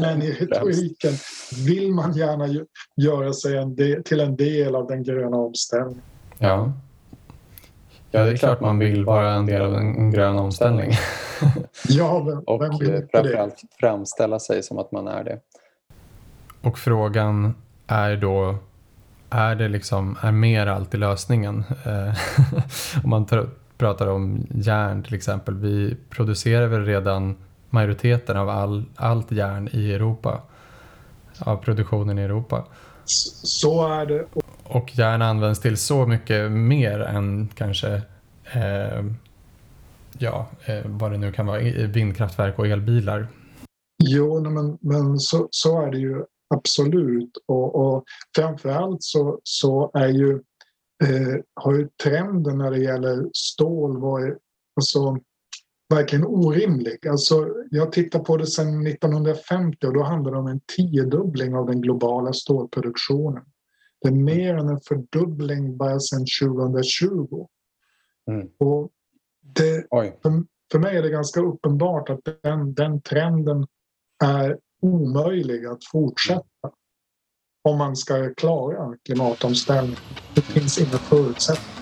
Men 0.00 0.22
i 0.22 0.32
retoriken 0.32 1.12
vill 1.66 1.94
man 1.94 2.12
gärna 2.12 2.66
göra 2.96 3.32
sig 3.32 3.56
en 3.56 3.76
del, 3.76 4.02
till 4.02 4.20
en 4.20 4.36
del 4.36 4.74
av 4.74 4.86
den 4.86 5.02
gröna 5.02 5.36
omställningen. 5.36 6.02
Ja. 6.38 6.72
ja, 8.10 8.24
det 8.24 8.30
är 8.30 8.36
klart 8.36 8.60
man 8.60 8.78
vill 8.78 9.04
vara 9.04 9.34
en 9.34 9.46
del 9.46 9.62
av 9.62 9.74
en 9.74 10.10
grön 10.10 10.38
omställning. 10.38 10.92
Ja, 11.88 12.22
vem, 12.22 12.38
Och 12.38 12.60
vem 12.62 12.78
vill 12.78 12.94
inte 12.94 12.98
det? 12.98 13.08
framförallt 13.12 13.62
framställa 13.80 14.38
sig 14.38 14.62
som 14.62 14.78
att 14.78 14.92
man 14.92 15.08
är 15.08 15.24
det. 15.24 15.40
Och 16.62 16.78
frågan 16.78 17.54
är 17.86 18.16
då, 18.16 18.54
är 19.30 19.54
det 19.54 19.68
liksom, 19.68 20.16
är 20.20 20.32
mer 20.32 20.66
alltid 20.66 21.00
lösningen? 21.00 21.64
Eh, 21.84 22.14
om 23.04 23.10
man 23.10 23.26
tar, 23.26 23.48
pratar 23.78 24.06
om 24.06 24.46
järn 24.50 25.02
till 25.02 25.14
exempel, 25.14 25.54
vi 25.54 25.96
producerar 26.10 26.66
väl 26.66 26.84
redan 26.84 27.36
majoriteten 27.70 28.36
av 28.36 28.48
all, 28.48 28.84
allt 28.96 29.32
järn 29.32 29.68
i 29.72 29.92
Europa, 29.92 30.42
av 31.38 31.56
produktionen 31.56 32.18
i 32.18 32.22
Europa. 32.22 32.64
Så 33.44 33.88
är 33.88 34.06
det. 34.06 34.24
Och 34.64 34.98
järn 34.98 35.22
används 35.22 35.60
till 35.60 35.76
så 35.76 36.06
mycket 36.06 36.52
mer 36.52 37.00
än 37.00 37.48
kanske 37.54 38.02
eh, 38.52 39.04
ja, 40.18 40.48
eh, 40.64 40.82
vad 40.84 41.12
det 41.12 41.18
nu 41.18 41.32
kan 41.32 41.46
vara, 41.46 41.60
vindkraftverk 41.86 42.58
och 42.58 42.66
elbilar. 42.66 43.28
Jo, 44.04 44.50
men, 44.50 44.78
men 44.80 45.18
så, 45.18 45.48
så 45.50 45.82
är 45.86 45.90
det 45.90 45.98
ju 45.98 46.24
absolut. 46.54 47.38
Och, 47.46 47.74
och 47.74 48.04
framförallt 48.36 49.02
så, 49.02 49.40
så 49.42 49.90
är 49.94 50.08
ju, 50.08 50.32
eh, 51.04 51.40
har 51.54 51.74
ju 51.74 51.88
trenden 52.02 52.58
när 52.58 52.70
det 52.70 52.78
gäller 52.78 53.30
stål 53.32 54.00
varit 54.00 54.38
alltså, 54.76 55.18
verkligen 55.94 56.26
orimlig. 56.26 57.06
Alltså, 57.06 57.54
jag 57.70 57.92
tittar 57.92 58.18
på 58.18 58.36
det 58.36 58.46
sedan 58.46 58.86
1950 58.86 59.86
och 59.86 59.94
då 59.94 60.02
handlar 60.02 60.32
det 60.32 60.38
om 60.38 60.46
en 60.46 60.60
tiodubbling 60.76 61.54
av 61.54 61.66
den 61.66 61.80
globala 61.80 62.32
stålproduktionen. 62.32 63.44
Det 64.00 64.08
är 64.08 64.12
mer 64.12 64.54
än 64.54 64.68
en 64.68 64.80
fördubbling 64.80 65.76
bara 65.76 66.00
sedan 66.00 66.26
2020. 66.42 67.46
Mm. 68.30 68.48
Och 68.58 68.90
det, 69.40 69.86
för, 70.22 70.44
för 70.72 70.78
mig 70.78 70.96
är 70.96 71.02
det 71.02 71.10
ganska 71.10 71.40
uppenbart 71.40 72.10
att 72.10 72.20
den, 72.42 72.74
den 72.74 73.00
trenden 73.00 73.66
är 74.24 74.58
omöjlig 74.80 75.66
att 75.66 75.84
fortsätta 75.84 76.42
om 77.64 77.78
man 77.78 77.96
ska 77.96 78.34
klara 78.34 78.96
klimatomställningen. 79.04 80.00
Det 80.34 80.40
finns 80.40 80.78
inga 80.78 80.98
förutsättningar. 80.98 81.78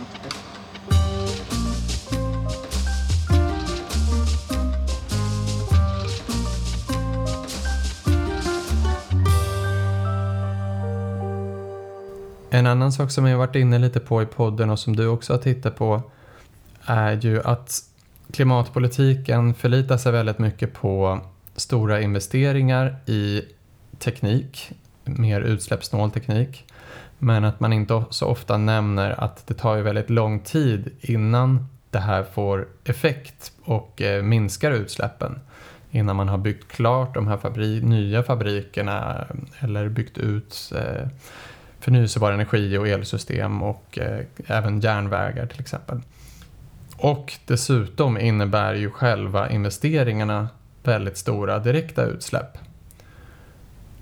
En 12.50 12.66
annan 12.66 12.92
sak 12.92 13.10
som 13.10 13.26
jag 13.26 13.38
varit 13.38 13.56
inne 13.56 13.78
lite 13.78 14.00
på 14.00 14.22
i 14.22 14.26
podden 14.26 14.70
och 14.70 14.78
som 14.78 14.96
du 14.96 15.06
också 15.06 15.32
har 15.32 15.38
tittat 15.38 15.76
på 15.76 16.02
är 16.84 17.12
ju 17.12 17.42
att 17.42 17.80
klimatpolitiken 18.32 19.54
förlitar 19.54 19.96
sig 19.96 20.12
väldigt 20.12 20.38
mycket 20.38 20.74
på 20.74 21.20
stora 21.56 22.00
investeringar 22.00 22.96
i 23.06 23.42
teknik, 23.98 24.72
mer 25.04 25.40
utsläppssnål 25.40 26.10
teknik. 26.10 26.64
Men 27.18 27.44
att 27.44 27.60
man 27.60 27.72
inte 27.72 28.04
så 28.10 28.26
ofta 28.26 28.58
nämner 28.58 29.24
att 29.24 29.46
det 29.46 29.54
tar 29.54 29.76
ju 29.76 29.82
väldigt 29.82 30.10
lång 30.10 30.40
tid 30.40 30.90
innan 31.00 31.66
det 31.90 31.98
här 31.98 32.22
får 32.22 32.68
effekt 32.84 33.52
och 33.64 34.02
eh, 34.02 34.22
minskar 34.22 34.70
utsläppen. 34.70 35.40
Innan 35.90 36.16
man 36.16 36.28
har 36.28 36.38
byggt 36.38 36.68
klart 36.68 37.14
de 37.14 37.26
här 37.26 37.36
fabri 37.36 37.80
nya 37.80 38.22
fabrikerna 38.22 39.26
eller 39.58 39.88
byggt 39.88 40.18
ut 40.18 40.72
eh, 40.74 41.08
förnyelsebar 41.80 42.32
energi 42.32 42.78
och 42.78 42.88
elsystem 42.88 43.62
och 43.62 43.98
eh, 43.98 44.20
även 44.46 44.80
järnvägar 44.80 45.46
till 45.46 45.60
exempel. 45.60 46.00
Och 46.96 47.32
dessutom 47.46 48.18
innebär 48.18 48.74
ju 48.74 48.90
själva 48.90 49.50
investeringarna 49.50 50.48
väldigt 50.86 51.16
stora 51.16 51.58
direkta 51.58 52.04
utsläpp. 52.04 52.58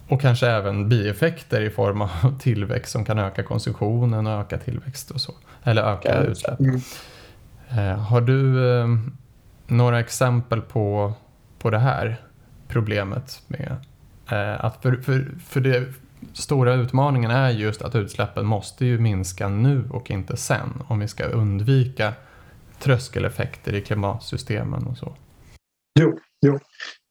Och 0.08 0.20
kanske 0.20 0.46
även 0.46 0.88
bieffekter 0.88 1.60
i 1.60 1.70
form 1.70 2.02
av 2.02 2.38
tillväxt 2.40 2.92
som 2.92 3.04
kan 3.04 3.18
öka 3.18 3.42
konsumtionen 3.42 4.26
och 4.26 4.40
öka 4.40 4.58
tillväxt 4.58 5.10
och 5.10 5.20
så. 5.20 5.34
Eller 5.62 5.82
öka 5.82 6.08
okay. 6.08 6.26
utsläpp. 6.26 6.60
Mm. 6.60 6.80
Eh, 7.70 7.98
har 7.98 8.20
du 8.20 8.70
eh, 8.70 8.88
några 9.66 10.00
exempel 10.00 10.60
på, 10.60 11.12
på 11.58 11.70
det 11.70 11.78
här 11.78 12.16
problemet? 12.68 13.42
med 13.46 13.76
eh, 14.30 14.64
att 14.64 14.82
för, 14.82 14.96
för, 14.96 15.28
för 15.46 15.60
det 15.60 15.84
stora 16.32 16.74
utmaningen 16.74 17.30
är 17.30 17.50
just 17.50 17.82
att 17.82 17.94
utsläppen 17.94 18.46
måste 18.46 18.86
ju 18.86 18.98
minska 18.98 19.48
nu 19.48 19.84
och 19.90 20.10
inte 20.10 20.36
sen 20.36 20.82
om 20.88 20.98
vi 20.98 21.08
ska 21.08 21.24
undvika 21.24 22.12
tröskeleffekter 22.78 23.74
i 23.74 23.80
klimatsystemen 23.80 24.86
och 24.86 24.98
så. 24.98 25.14
Jo, 26.00 26.18
jo. 26.44 26.58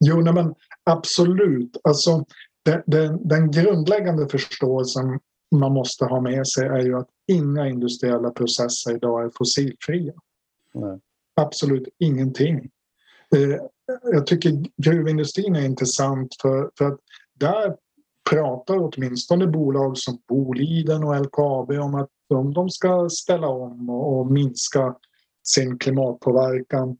jo 0.05 0.21
nej 0.21 0.34
men 0.34 0.55
absolut. 0.84 1.77
Alltså, 1.84 2.25
den, 2.65 2.81
den, 2.86 3.27
den 3.27 3.51
grundläggande 3.51 4.27
förståelsen 4.27 5.19
man 5.55 5.73
måste 5.73 6.05
ha 6.05 6.21
med 6.21 6.47
sig 6.47 6.67
är 6.67 6.81
ju 6.81 6.97
att 6.97 7.09
inga 7.27 7.67
industriella 7.67 8.31
processer 8.31 8.95
idag 8.95 9.25
är 9.25 9.31
fossilfria. 9.38 10.13
Nej. 10.73 10.99
Absolut 11.36 11.88
ingenting. 11.99 12.69
Eh, 13.36 13.59
jag 14.03 14.27
tycker 14.27 14.51
gruvindustrin 14.77 15.55
är 15.55 15.65
intressant 15.65 16.36
för, 16.41 16.71
för 16.77 16.86
att 16.86 16.99
där 17.34 17.75
pratar 18.29 18.77
åtminstone 18.77 19.47
bolag 19.47 19.97
som 19.97 20.17
Boliden 20.27 21.03
och 21.03 21.21
LKAB 21.25 21.71
om 21.71 21.95
att 21.95 22.09
de, 22.29 22.53
de 22.53 22.69
ska 22.69 23.09
ställa 23.09 23.47
om 23.47 23.89
och, 23.89 24.19
och 24.19 24.31
minska 24.31 24.95
sin 25.43 25.77
klimatpåverkan. 25.77 26.97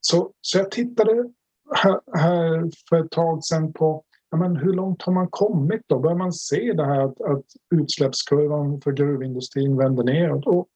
Så, 0.00 0.32
så 0.40 0.58
jag 0.58 0.70
tittade 0.70 1.30
här, 1.74 2.00
här 2.14 2.70
för 2.88 3.04
ett 3.04 3.10
tag 3.10 3.44
sedan 3.44 3.72
på 3.72 4.04
ja, 4.30 4.36
men 4.36 4.56
hur 4.56 4.72
långt 4.72 5.02
har 5.02 5.12
man 5.12 5.28
kommit 5.28 5.82
då? 5.86 5.98
Börjar 5.98 6.16
man 6.16 6.32
se 6.32 6.72
det 6.72 6.84
här 6.84 7.00
att, 7.00 7.20
att 7.20 7.44
utsläppskurvan 7.74 8.80
för 8.80 8.92
gruvindustrin 8.92 9.76
vänder 9.76 10.04
neråt? 10.04 10.46
Och 10.46 10.68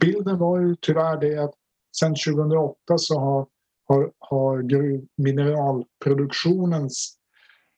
bilden 0.00 0.38
var 0.38 0.60
ju 0.60 0.76
tyvärr 0.80 1.20
det 1.20 1.44
att 1.44 1.54
sedan 2.00 2.14
2008 2.26 2.76
så 2.96 3.18
har, 3.18 3.46
har, 3.88 4.12
har 4.18 4.62
gruvmineralproduktionens 4.62 7.16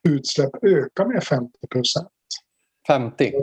utsläpp 0.07 0.63
ökat 0.63 1.07
med 1.07 1.23
50 1.23 1.67
procent. 1.67 2.09
50? 2.87 3.33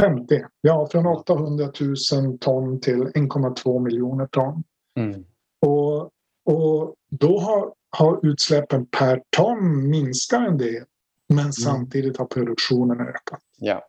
50, 0.00 0.44
ja 0.60 0.88
från 0.92 1.06
800 1.06 1.72
000 2.12 2.38
ton 2.38 2.80
till 2.80 3.02
1,2 3.02 3.84
miljoner 3.84 4.26
ton. 4.26 4.64
Mm. 4.96 5.24
Och, 5.66 6.10
och 6.48 6.94
då 7.10 7.38
har, 7.38 7.72
har 7.90 8.26
utsläppen 8.26 8.86
per 8.86 9.22
ton 9.36 9.90
minskat 9.90 10.48
en 10.48 10.58
del 10.58 10.84
men 11.28 11.38
mm. 11.38 11.52
samtidigt 11.52 12.16
har 12.16 12.24
produktionen 12.24 13.00
ökat. 13.00 13.40
Ja, 13.56 13.86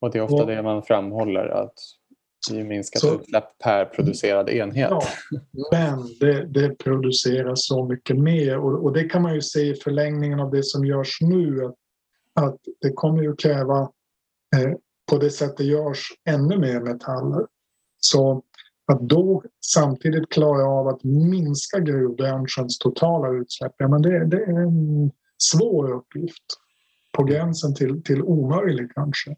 och 0.00 0.10
det 0.10 0.18
är 0.18 0.22
ofta 0.22 0.36
och, 0.36 0.46
det 0.46 0.62
man 0.62 0.82
framhåller 0.82 1.46
att 1.48 1.74
det 2.50 2.60
är 2.60 2.64
minskat 2.64 3.00
så, 3.00 3.14
utsläpp 3.14 3.58
per 3.58 3.84
producerad 3.84 4.48
enhet. 4.50 4.90
Ja, 4.90 5.02
men 5.72 6.06
det, 6.20 6.46
det, 6.46 6.78
produceras 6.78 7.66
så 7.66 7.84
mycket 7.84 8.18
mer 8.18 8.58
och, 8.58 8.84
och, 8.84 8.92
det 8.92 9.04
kan 9.04 9.22
man 9.22 9.34
ju 9.34 9.42
se 9.42 9.60
i 9.60 9.74
förlängningen 9.74 10.40
av 10.40 10.50
det 10.50 10.64
som 10.64 10.84
görs 10.84 11.18
nu 11.20 11.64
att, 11.64 11.74
att 12.44 12.56
det 12.80 12.92
kommer 12.92 13.22
ju 13.22 13.36
kräva 13.36 13.80
eh, 14.56 14.72
på 15.10 15.18
det 15.18 15.30
sätt 15.30 15.56
det 15.56 15.64
görs 15.64 16.12
ännu 16.24 16.58
mer 16.58 16.80
metaller. 16.80 17.46
Så 18.00 18.42
att 18.92 19.00
då 19.00 19.42
samtidigt 19.66 20.28
klara 20.28 20.64
av 20.64 20.88
att 20.88 21.04
minska 21.04 21.78
gruvbranschens 21.78 22.78
totala 22.78 23.28
utsläpp, 23.28 23.72
ja, 23.76 23.88
men 23.88 24.02
det, 24.02 24.26
det 24.26 24.36
är 24.36 24.60
en 24.60 25.10
svår 25.38 25.92
uppgift. 25.92 26.44
På 27.12 27.24
gränsen 27.24 27.74
till, 27.74 28.02
till 28.02 28.22
omöjlig 28.22 28.94
kanske. 28.94 29.30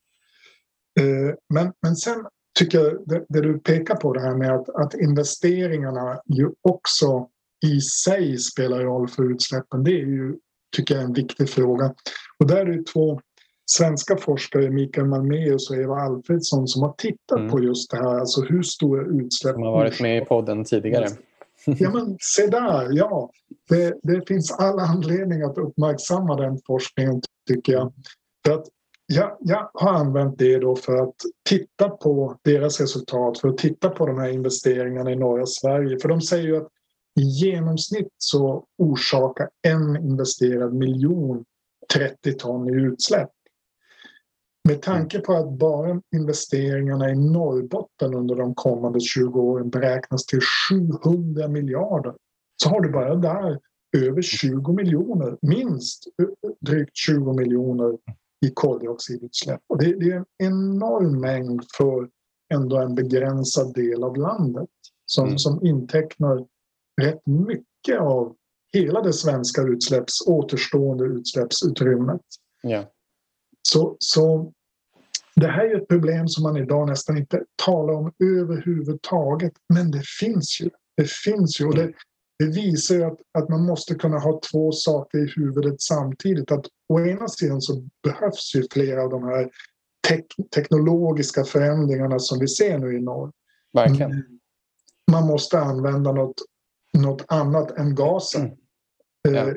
Eh, 1.01 1.35
men, 1.55 1.73
men 1.83 1.97
sen 1.97 2.27
tycker 2.59 2.79
jag 2.79 3.03
det, 3.07 3.25
det, 3.29 3.41
du 3.41 3.59
pekar 3.59 3.97
på 3.97 4.13
det 4.13 4.21
här 4.21 4.35
med 4.35 4.55
att, 4.55 4.69
att 4.69 4.95
investeringarna 4.95 6.21
ju 6.27 6.51
också 6.63 7.29
i 7.67 7.81
sig 7.81 8.39
spelar 8.39 8.81
roll 8.81 9.09
för 9.09 9.33
utsläppen. 9.33 9.85
Det 9.85 9.91
är 9.91 10.07
ju, 10.07 10.37
tycker 10.77 10.95
jag, 10.95 11.05
en 11.05 11.13
viktig 11.13 11.51
fråga. 11.51 11.95
Och 12.39 12.47
där 12.47 12.57
är 12.57 12.77
det 12.77 12.87
två 12.87 13.21
svenska 13.77 14.17
forskare, 14.17 14.71
Mikael 14.71 15.07
Malmeus 15.07 15.71
och 15.71 15.77
Eva 15.77 15.95
Alfredsson, 15.95 16.69
som 16.69 16.83
har 16.83 16.93
tittat 16.93 17.39
mm. 17.39 17.51
på 17.51 17.63
just 17.63 17.91
det 17.91 17.97
här, 17.97 18.19
alltså 18.19 18.43
hur 18.43 18.63
stora 18.63 19.03
utsläpp... 19.03 19.55
Som 19.55 19.63
har 19.63 19.73
varit 19.73 20.01
med 20.01 20.23
i 20.23 20.25
podden 20.25 20.65
tidigare. 20.65 21.09
Ja, 21.65 21.91
men 21.91 22.17
se 22.21 22.47
där, 22.47 22.89
ja. 22.91 23.31
Det, 23.69 23.99
det 24.03 24.29
finns 24.29 24.53
all 24.53 24.79
anledning 24.79 25.43
att 25.43 25.59
uppmärksamma 25.59 26.37
den 26.37 26.59
forskningen, 26.67 27.23
tycker 27.49 27.73
jag. 27.73 27.93
För 28.47 28.55
att 28.55 28.67
jag, 29.07 29.37
jag 29.41 29.71
har 29.75 29.93
använt 29.93 30.39
det 30.39 30.59
då 30.59 30.77
för 30.77 30.97
att 30.97 31.15
titta 31.49 31.89
på 31.89 32.37
deras 32.45 32.81
resultat, 32.81 33.39
för 33.39 33.49
att 33.49 33.59
titta 33.59 33.91
på 33.91 34.07
de 34.07 34.19
här 34.19 34.29
investeringarna 34.29 35.13
i 35.13 35.17
norra 35.17 35.47
Sverige. 35.47 35.99
För 35.99 36.09
de 36.09 36.21
säger 36.21 36.45
ju 36.45 36.57
att 36.57 36.69
i 37.21 37.23
genomsnitt 37.23 38.15
så 38.19 38.65
orsakar 38.79 39.49
en 39.63 39.97
investerad 39.97 40.75
miljon 40.75 41.45
30 41.93 42.33
ton 42.33 42.69
i 42.69 42.73
utsläpp. 42.73 43.31
Med 44.69 44.83
tanke 44.83 45.19
på 45.19 45.33
att 45.33 45.59
bara 45.59 46.03
investeringarna 46.17 47.11
i 47.11 47.15
Norrbotten 47.15 48.15
under 48.15 48.35
de 48.35 48.55
kommande 48.55 49.01
20 49.01 49.41
åren 49.41 49.71
beräknas 49.71 50.27
till 50.27 50.41
700 50.71 51.49
miljarder 51.49 52.15
så 52.63 52.69
har 52.69 52.81
du 52.81 52.91
bara 52.91 53.15
där 53.15 53.59
över 53.97 54.23
20 54.23 54.73
miljoner, 54.73 55.39
minst 55.43 56.05
drygt 56.61 56.97
20 56.97 57.33
miljoner 57.33 57.99
i 58.47 58.51
koldioxidutsläpp. 58.55 59.61
Och 59.67 59.79
det, 59.79 59.95
det 59.95 60.11
är 60.11 60.17
en 60.17 60.25
enorm 60.39 61.21
mängd 61.21 61.65
för 61.77 62.09
ändå 62.55 62.77
en 62.77 62.95
begränsad 62.95 63.75
del 63.75 64.05
av 64.05 64.17
landet 64.17 64.69
som, 65.07 65.27
mm. 65.27 65.39
som 65.39 65.67
intecknar 65.67 66.47
rätt 67.01 67.27
mycket 67.27 68.01
av 68.01 68.37
hela 68.73 69.03
det 69.03 69.13
svenska 69.13 69.63
utsläpps, 69.63 70.27
återstående 70.27 71.05
utsläppsutrymmet. 71.05 72.21
Yeah. 72.69 72.85
Så, 73.63 73.97
så 73.99 74.53
det 75.37 75.47
här 75.47 75.65
är 75.65 75.77
ett 75.77 75.89
problem 75.89 76.29
som 76.29 76.43
man 76.43 76.57
idag 76.57 76.89
nästan 76.89 77.19
inte 77.19 77.45
talar 77.67 77.95
om 77.95 78.13
överhuvudtaget. 78.25 79.53
Men 79.75 79.91
det 79.91 80.03
finns 80.21 80.61
ju. 80.61 80.71
Det 80.97 81.11
finns 81.11 81.61
ju. 81.61 81.67
Och 81.67 81.75
det, 81.75 81.93
det 82.39 82.47
visar 82.47 82.95
ju 82.95 83.05
att, 83.05 83.19
att 83.39 83.49
man 83.49 83.67
måste 83.67 83.95
kunna 83.95 84.19
ha 84.19 84.41
två 84.53 84.73
saker 84.73 85.19
i 85.19 85.33
huvudet 85.37 85.81
samtidigt. 85.81 86.53
Att 86.53 86.67
å 86.89 87.01
ena 87.01 87.29
sidan 87.29 87.61
så 87.61 87.89
behövs 88.03 88.55
ju 88.55 88.65
flera 88.73 89.03
av 89.03 89.11
de 89.11 89.25
här 89.25 89.51
tek 90.09 90.27
teknologiska 90.55 91.45
förändringarna 91.45 92.19
som 92.19 92.39
vi 92.39 92.49
ser 92.49 92.79
nu 92.79 92.97
i 92.97 93.01
norr. 93.01 93.33
Verkligen. 93.73 94.41
Man 95.11 95.27
måste 95.27 95.61
använda 95.61 96.13
något, 96.13 96.43
något 96.99 97.25
annat 97.29 97.79
än 97.79 97.95
gasen. 97.95 98.43
Mm. 99.29 99.49
Ja. 99.49 99.55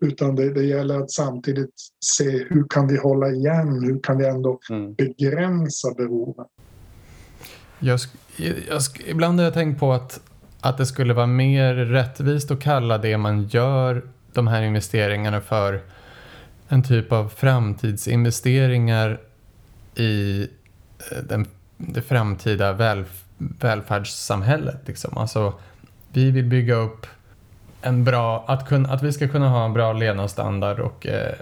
Utan 0.00 0.36
det, 0.36 0.54
det, 0.54 0.64
gäller 0.64 0.98
att 0.98 1.10
samtidigt 1.10 1.74
se 2.04 2.30
hur 2.30 2.66
kan 2.70 2.88
vi 2.88 2.98
hålla 2.98 3.30
igen, 3.30 3.84
hur 3.84 4.00
kan 4.02 4.18
vi 4.18 4.26
ändå 4.26 4.60
mm. 4.70 4.94
begränsa 4.94 5.94
behoven. 5.96 6.46
Jag, 7.78 8.00
jag, 8.68 8.80
ibland 9.06 9.38
har 9.38 9.44
jag 9.44 9.54
tänkt 9.54 9.80
på 9.80 9.92
att, 9.92 10.20
att 10.60 10.78
det 10.78 10.86
skulle 10.86 11.14
vara 11.14 11.26
mer 11.26 11.74
rättvist 11.74 12.50
att 12.50 12.60
kalla 12.60 12.98
det 12.98 13.18
man 13.18 13.48
gör, 13.48 14.02
de 14.32 14.46
här 14.46 14.62
investeringarna, 14.62 15.40
för 15.40 15.80
en 16.68 16.82
typ 16.82 17.12
av 17.12 17.28
framtidsinvesteringar 17.28 19.20
i 19.94 20.42
eh, 21.10 21.22
den, 21.28 21.46
det 21.76 22.02
framtida 22.02 22.72
väl, 22.72 23.04
välfärdssamhället. 23.38 24.80
Liksom. 24.86 25.18
Alltså, 25.18 25.54
vi 26.12 26.30
vill 26.30 26.44
bygga 26.44 26.74
upp 26.74 27.06
en 27.86 28.04
bra, 28.04 28.44
att, 28.48 28.68
kun, 28.68 28.86
att 28.86 29.02
vi 29.02 29.12
ska 29.12 29.28
kunna 29.28 29.48
ha 29.48 29.64
en 29.64 29.72
bra 29.72 29.92
levnadsstandard 29.92 30.80
och, 30.80 31.06
eh, 31.06 31.34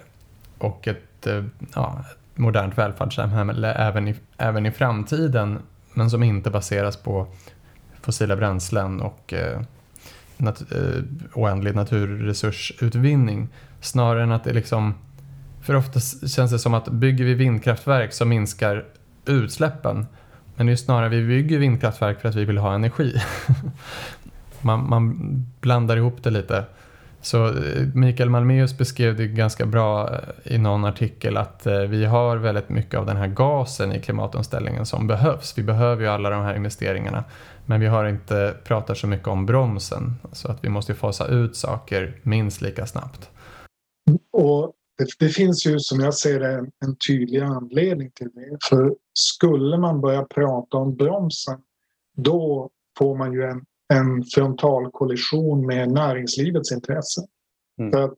och 0.59 0.89
ett, 0.89 1.27
eh, 1.27 1.45
ja, 1.75 2.05
ett 2.33 2.39
modernt 2.39 2.79
välfärdssamhälle 2.79 3.73
även 3.73 4.09
i, 4.09 4.15
även 4.37 4.67
i 4.67 4.71
framtiden 4.71 5.59
men 5.95 6.11
som 6.11 6.23
inte 6.23 6.51
baseras 6.51 6.97
på 6.97 7.27
fossila 8.01 8.37
bränslen 8.37 9.01
och 9.01 9.33
eh, 9.33 9.61
nat 10.37 10.63
oändlig 11.35 11.75
naturresursutvinning. 11.75 13.49
Snarare 13.81 14.23
än 14.23 14.33
att 14.33 14.45
det 14.45 14.53
liksom... 14.53 14.95
För 15.63 15.77
ofta 15.77 16.01
känns 16.29 16.51
det 16.51 16.59
som 16.59 16.75
att 16.75 16.89
bygger 16.89 17.25
vi 17.25 17.35
vindkraftverk 17.35 18.13
så 18.13 18.25
minskar 18.25 18.85
utsläppen. 19.27 20.07
Men 20.57 20.67
det 20.67 20.73
är 20.73 20.77
snarare 20.77 21.09
vi 21.09 21.27
bygger 21.27 21.59
vindkraftverk 21.59 22.21
för 22.21 22.29
att 22.29 22.35
vi 22.35 22.45
vill 22.45 22.59
ha 22.59 22.75
energi. 22.75 23.23
man, 24.65 24.89
man 24.89 25.17
blandar 25.61 25.97
ihop 25.97 26.23
det 26.23 26.31
lite. 26.31 26.65
Så 27.25 27.47
eh, 27.47 27.87
Mikael 27.95 28.31
Malmeus 28.31 28.79
beskrev 28.79 29.17
det 29.17 29.27
ganska 29.27 29.67
bra 29.67 30.11
eh, 30.15 30.55
i 30.55 30.59
någon 30.59 30.85
artikel 30.85 31.37
att 31.37 31.67
eh, 31.67 31.81
vi 31.81 32.05
har 32.05 32.37
väldigt 32.37 32.69
mycket 32.69 33.01
av 33.01 33.07
den 33.07 33.17
här 33.17 33.27
gasen 33.27 33.93
i 33.93 34.01
klimatomställningen 34.01 34.87
som 34.87 35.07
behövs. 35.07 35.59
Vi 35.59 35.63
behöver 35.63 36.03
ju 36.03 36.09
alla 36.09 36.31
de 36.31 36.43
här 36.43 36.57
investeringarna. 36.57 37.25
Men 37.67 37.81
vi 37.81 37.87
har 37.87 38.05
inte 38.05 38.55
pratat 38.65 38.99
så 38.99 39.07
mycket 39.07 39.29
om 39.29 39.47
bromsen. 39.47 40.15
Så 40.33 40.51
att 40.51 40.65
vi 40.65 40.69
måste 40.69 40.95
fasa 40.95 41.27
ut 41.27 41.57
saker 41.57 42.21
minst 42.23 42.61
lika 42.61 42.87
snabbt. 42.87 43.31
Och 44.33 44.73
det, 44.99 45.07
det 45.19 45.29
finns 45.29 45.67
ju 45.67 45.79
som 45.79 46.01
jag 46.01 46.15
ser 46.15 46.41
det 46.41 46.53
en, 46.53 46.71
en 46.85 46.97
tydlig 47.09 47.41
anledning 47.41 48.11
till 48.11 48.31
det. 48.35 48.57
För 48.69 48.95
skulle 49.15 49.79
man 49.79 50.01
börja 50.01 50.25
prata 50.25 50.77
om 50.77 50.97
bromsen 50.97 51.59
då 52.17 52.71
får 52.99 53.17
man 53.17 53.33
ju 53.33 53.43
en 53.43 53.65
en 53.93 54.25
frontalkollision 54.25 55.67
med 55.67 55.93
näringslivets 55.93 56.73
intressen. 56.73 57.25
Mm. 57.81 57.93
För, 57.93 58.15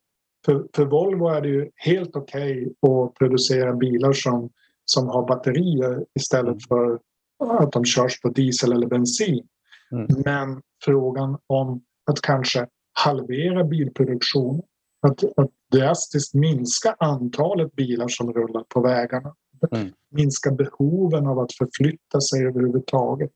för, 0.47 0.67
för, 0.75 0.85
Volvo 0.85 1.29
är 1.29 1.41
det 1.41 1.49
ju 1.49 1.71
helt 1.77 2.17
okej 2.17 2.69
okay 2.81 3.05
att 3.05 3.15
producera 3.15 3.73
bilar 3.73 4.13
som, 4.13 4.51
som 4.85 5.09
har 5.09 5.29
batterier 5.29 6.05
istället 6.15 6.49
mm. 6.49 6.61
för 6.61 6.99
att 7.45 7.73
de 7.73 7.85
körs 7.85 8.21
på 8.21 8.29
diesel 8.29 8.73
eller 8.73 8.87
bensin. 8.87 9.47
Mm. 9.93 10.07
Men 10.25 10.63
frågan 10.85 11.39
om 11.47 11.83
att 12.11 12.21
kanske 12.21 12.67
halvera 12.93 13.65
bilproduktion, 13.65 14.63
att, 15.03 15.25
att 15.37 15.51
drastiskt 15.73 16.35
minska 16.35 16.97
antalet 16.99 17.73
bilar 17.73 18.09
som 18.09 18.33
rullar 18.33 18.65
på 18.69 18.81
vägarna, 18.81 19.35
mm. 19.73 19.89
minska 20.11 20.51
behoven 20.51 21.27
av 21.27 21.39
att 21.39 21.53
förflytta 21.53 22.21
sig 22.21 22.47
överhuvudtaget. 22.47 23.31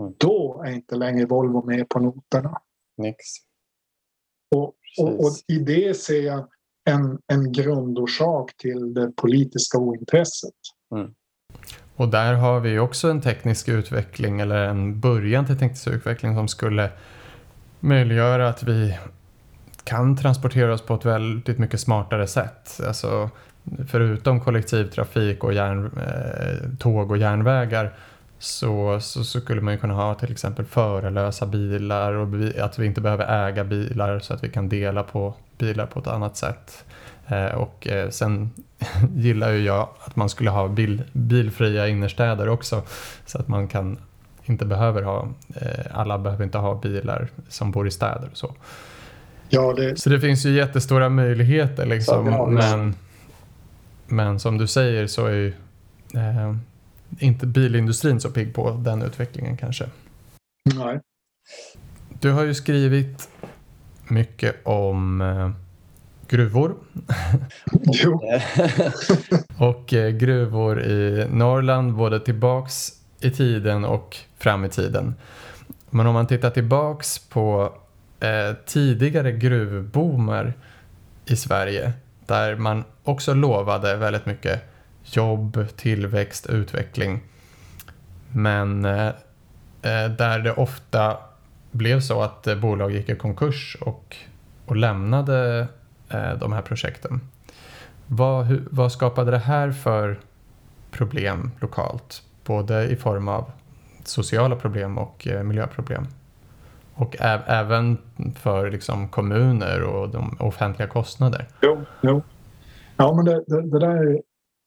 Mm. 0.00 0.14
Då 0.18 0.62
är 0.66 0.70
inte 0.70 0.94
längre 0.94 1.26
Volvo 1.26 1.66
med 1.66 1.88
på 1.88 1.98
noterna. 1.98 2.60
Nix. 2.98 3.16
Och, 4.54 4.74
och, 4.98 5.24
och, 5.24 5.32
i 5.46 5.58
det 5.58 5.96
ser 5.96 6.22
jag 6.22 6.48
en, 6.90 7.18
en 7.26 7.52
grundorsak 7.52 8.56
till 8.56 8.94
det 8.94 9.12
politiska 9.16 9.78
ointresset. 9.78 10.54
Mm. 10.94 11.14
Och 11.96 12.08
där 12.08 12.34
har 12.34 12.60
vi 12.60 12.78
också 12.78 13.10
en 13.10 13.20
teknisk 13.20 13.68
utveckling 13.68 14.40
eller 14.40 14.68
en 14.68 15.00
början 15.00 15.46
till 15.46 15.58
teknisk 15.58 15.86
utveckling 15.86 16.34
som 16.34 16.48
skulle 16.48 16.90
möjliggöra 17.80 18.48
att 18.48 18.62
vi 18.62 18.98
kan 19.84 20.16
transportera 20.16 20.74
oss 20.74 20.82
på 20.82 20.94
ett 20.94 21.04
väldigt 21.04 21.58
mycket 21.58 21.80
smartare 21.80 22.26
sätt. 22.26 22.80
Alltså, 22.86 23.30
förutom 23.88 24.40
kollektivtrafik 24.40 25.44
och 25.44 25.52
järn, 25.52 25.86
eh, 25.86 26.78
tåg 26.78 27.10
och 27.10 27.18
järnvägar 27.18 27.94
så, 28.42 29.00
så, 29.00 29.24
så, 29.24 29.40
skulle 29.40 29.60
man 29.60 29.74
ju 29.74 29.80
kunna 29.80 29.94
ha 29.94 30.14
till 30.14 30.32
exempel 30.32 30.64
förarlösa 30.64 31.46
bilar 31.46 32.12
och 32.12 32.28
att 32.58 32.78
vi 32.78 32.86
inte 32.86 33.00
behöver 33.00 33.48
äga 33.48 33.64
bilar 33.64 34.18
så 34.18 34.34
att 34.34 34.44
vi 34.44 34.48
kan 34.48 34.68
dela 34.68 35.02
på 35.02 35.34
bilar 35.58 35.86
på 35.86 36.00
ett 36.00 36.06
annat 36.06 36.36
sätt. 36.36 36.84
Eh, 37.26 37.54
och 37.54 37.86
eh, 37.86 38.08
sen 38.10 38.50
gillar 39.16 39.50
ju 39.50 39.64
jag 39.64 39.88
att 40.00 40.16
man 40.16 40.28
skulle 40.28 40.50
ha 40.50 40.68
bil, 40.68 41.02
bilfria 41.12 41.88
innerstäder 41.88 42.48
också 42.48 42.82
så 43.26 43.38
att 43.38 43.48
man 43.48 43.68
kan 43.68 43.98
inte 44.44 44.64
behöver 44.64 45.02
ha, 45.02 45.28
eh, 45.54 45.86
alla 45.90 46.18
behöver 46.18 46.44
inte 46.44 46.58
ha 46.58 46.74
bilar 46.74 47.28
som 47.48 47.70
bor 47.70 47.86
i 47.86 47.90
städer 47.90 48.28
och 48.32 48.36
så. 48.36 48.54
Ja, 49.48 49.72
det... 49.72 50.00
Så 50.00 50.10
det 50.10 50.20
finns 50.20 50.46
ju 50.46 50.50
jättestora 50.50 51.08
möjligheter 51.08 51.86
liksom. 51.86 52.26
Ja, 52.26 52.46
men, 52.46 52.94
men 54.06 54.40
som 54.40 54.58
du 54.58 54.66
säger 54.66 55.06
så 55.06 55.26
är 55.26 55.32
ju 55.32 55.48
eh, 56.14 56.54
inte 57.18 57.46
bilindustrin 57.46 58.20
så 58.20 58.30
pigg 58.30 58.54
på 58.54 58.70
den 58.70 59.02
utvecklingen 59.02 59.56
kanske. 59.56 59.84
Nej. 60.74 61.00
Du 62.20 62.32
har 62.32 62.44
ju 62.44 62.54
skrivit 62.54 63.28
mycket 64.08 64.66
om 64.66 65.20
eh, 65.20 65.50
gruvor. 66.28 66.74
Jo. 67.92 68.22
och 69.56 69.94
eh, 69.94 70.10
gruvor 70.10 70.82
i 70.82 71.26
Norrland, 71.30 71.94
både 71.94 72.20
tillbaks 72.20 72.92
i 73.20 73.30
tiden 73.30 73.84
och 73.84 74.16
fram 74.38 74.64
i 74.64 74.68
tiden. 74.68 75.14
Men 75.90 76.06
om 76.06 76.14
man 76.14 76.26
tittar 76.26 76.50
tillbaks 76.50 77.18
på 77.18 77.74
eh, 78.20 78.56
tidigare 78.66 79.32
gruvboomer 79.32 80.54
i 81.26 81.36
Sverige 81.36 81.92
där 82.26 82.56
man 82.56 82.84
också 83.04 83.34
lovade 83.34 83.96
väldigt 83.96 84.26
mycket 84.26 84.69
jobb, 85.16 85.66
tillväxt, 85.76 86.46
utveckling. 86.46 87.20
Men 88.32 88.84
eh, 88.84 89.06
eh, 89.82 90.10
där 90.18 90.38
det 90.38 90.52
ofta 90.52 91.16
blev 91.70 92.00
så 92.00 92.22
att 92.22 92.46
eh, 92.46 92.56
bolag 92.56 92.90
gick 92.92 93.08
i 93.08 93.16
konkurs 93.16 93.76
och, 93.80 94.16
och 94.66 94.76
lämnade 94.76 95.68
eh, 96.10 96.32
de 96.32 96.52
här 96.52 96.62
projekten. 96.62 97.20
Vad, 98.06 98.46
hur, 98.46 98.62
vad 98.70 98.92
skapade 98.92 99.30
det 99.30 99.38
här 99.38 99.70
för 99.70 100.20
problem 100.90 101.50
lokalt? 101.60 102.22
Både 102.44 102.84
i 102.84 102.96
form 102.96 103.28
av 103.28 103.50
sociala 104.04 104.56
problem 104.56 104.98
och 104.98 105.28
eh, 105.28 105.42
miljöproblem. 105.42 106.06
Och 106.94 107.16
ä- 107.20 107.42
även 107.46 107.98
för 108.36 108.70
liksom, 108.70 109.08
kommuner 109.08 109.82
och 109.82 110.08
de 110.08 110.36
offentliga 110.38 110.88
kostnader. 110.88 111.46
Jo, 111.62 111.84
jo. 112.00 112.22
Ja, 112.96 113.14
men 113.14 113.24
det, 113.24 113.44
det, 113.46 113.70
det 113.70 113.78
där 113.78 113.96
är 113.96 114.20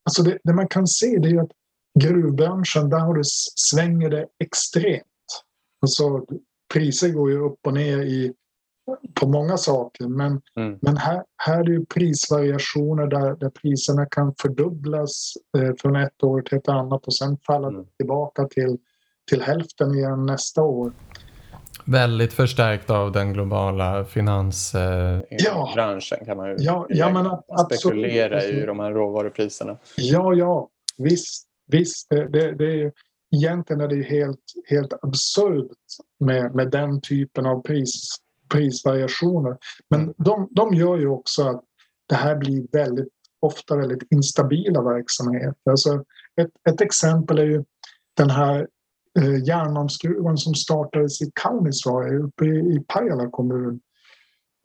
Alltså 0.05 0.23
det, 0.23 0.37
det, 0.43 0.53
man 0.53 0.67
kan 0.67 0.87
se 0.87 1.17
det 1.19 1.29
är 1.29 1.41
att 1.41 1.51
gruvbranschen, 1.99 2.89
där 2.89 2.99
har 2.99 3.13
det, 3.13 3.25
svänger 3.55 4.09
det 4.09 4.27
extremt. 4.43 5.03
Alltså, 5.81 6.25
priser 6.73 7.09
går 7.09 7.31
ju 7.31 7.37
upp 7.37 7.59
och 7.67 7.73
ner 7.73 7.97
i, 7.97 8.33
på 9.13 9.27
många 9.27 9.57
saker 9.57 10.07
men, 10.07 10.41
mm. 10.55 10.79
men 10.81 10.97
här, 10.97 11.23
här 11.37 11.59
är 11.59 11.63
det 11.63 11.85
prisvariationer 11.85 13.07
där, 13.07 13.35
där 13.35 13.49
priserna 13.49 14.05
kan 14.05 14.33
fördubblas 14.41 15.33
eh, 15.57 15.71
från 15.81 15.95
ett 15.95 16.23
år 16.23 16.41
till 16.41 16.57
ett 16.57 16.69
annat 16.69 17.05
och 17.05 17.15
sen 17.15 17.37
falla 17.37 17.67
mm. 17.67 17.85
tillbaka 17.97 18.45
till, 18.47 18.77
till 19.29 19.41
hälften 19.41 19.95
igen 19.95 20.25
nästa 20.25 20.61
år. 20.61 20.91
Väldigt 21.85 22.33
förstärkt 22.33 22.89
av 22.89 23.11
den 23.11 23.33
globala 23.33 24.05
finansbranschen 24.05 26.17
eh, 26.21 26.25
kan 26.25 26.37
man 26.37 26.49
ju 26.49 26.55
ja, 26.59 26.87
ja, 26.89 27.09
men 27.09 27.25
spekulera 27.65 28.35
absolut. 28.35 28.63
i 28.63 28.65
de 28.65 28.79
här 28.79 28.91
råvarupriserna. 28.91 29.77
Ja, 29.97 30.33
ja, 30.33 30.69
visst. 30.97 31.47
visst. 31.67 32.09
Det, 32.09 32.27
det, 32.27 32.51
det 32.51 32.81
är, 32.81 32.91
egentligen 33.35 33.81
är 33.81 33.87
det 33.87 34.03
helt, 34.03 34.39
helt 34.69 34.93
absurt 35.01 35.77
med, 36.19 36.55
med 36.55 36.71
den 36.71 37.01
typen 37.01 37.45
av 37.45 37.61
pris, 37.61 38.15
prisvariationer. 38.51 39.57
Men 39.89 40.01
mm. 40.01 40.13
de, 40.17 40.47
de 40.51 40.73
gör 40.73 40.97
ju 40.97 41.07
också 41.07 41.43
att 41.43 41.63
det 42.09 42.15
här 42.15 42.35
blir 42.35 42.67
väldigt 42.71 43.09
ofta 43.39 43.75
väldigt 43.75 44.11
instabila 44.11 44.81
verksamheter. 44.81 45.69
Alltså 45.69 46.03
ett, 46.41 46.49
ett 46.69 46.81
exempel 46.81 47.39
är 47.39 47.45
ju 47.45 47.63
den 48.17 48.29
här 48.29 48.67
eh, 49.19 49.43
järnmalmsgruvan 49.43 50.37
som 50.37 50.55
startades 50.55 51.21
i 51.21 51.31
Kaunisvaara 51.35 52.17
uppe 52.17 52.45
i, 52.45 52.57
i 52.57 52.79
Pajala 52.87 53.29
kommun. 53.29 53.79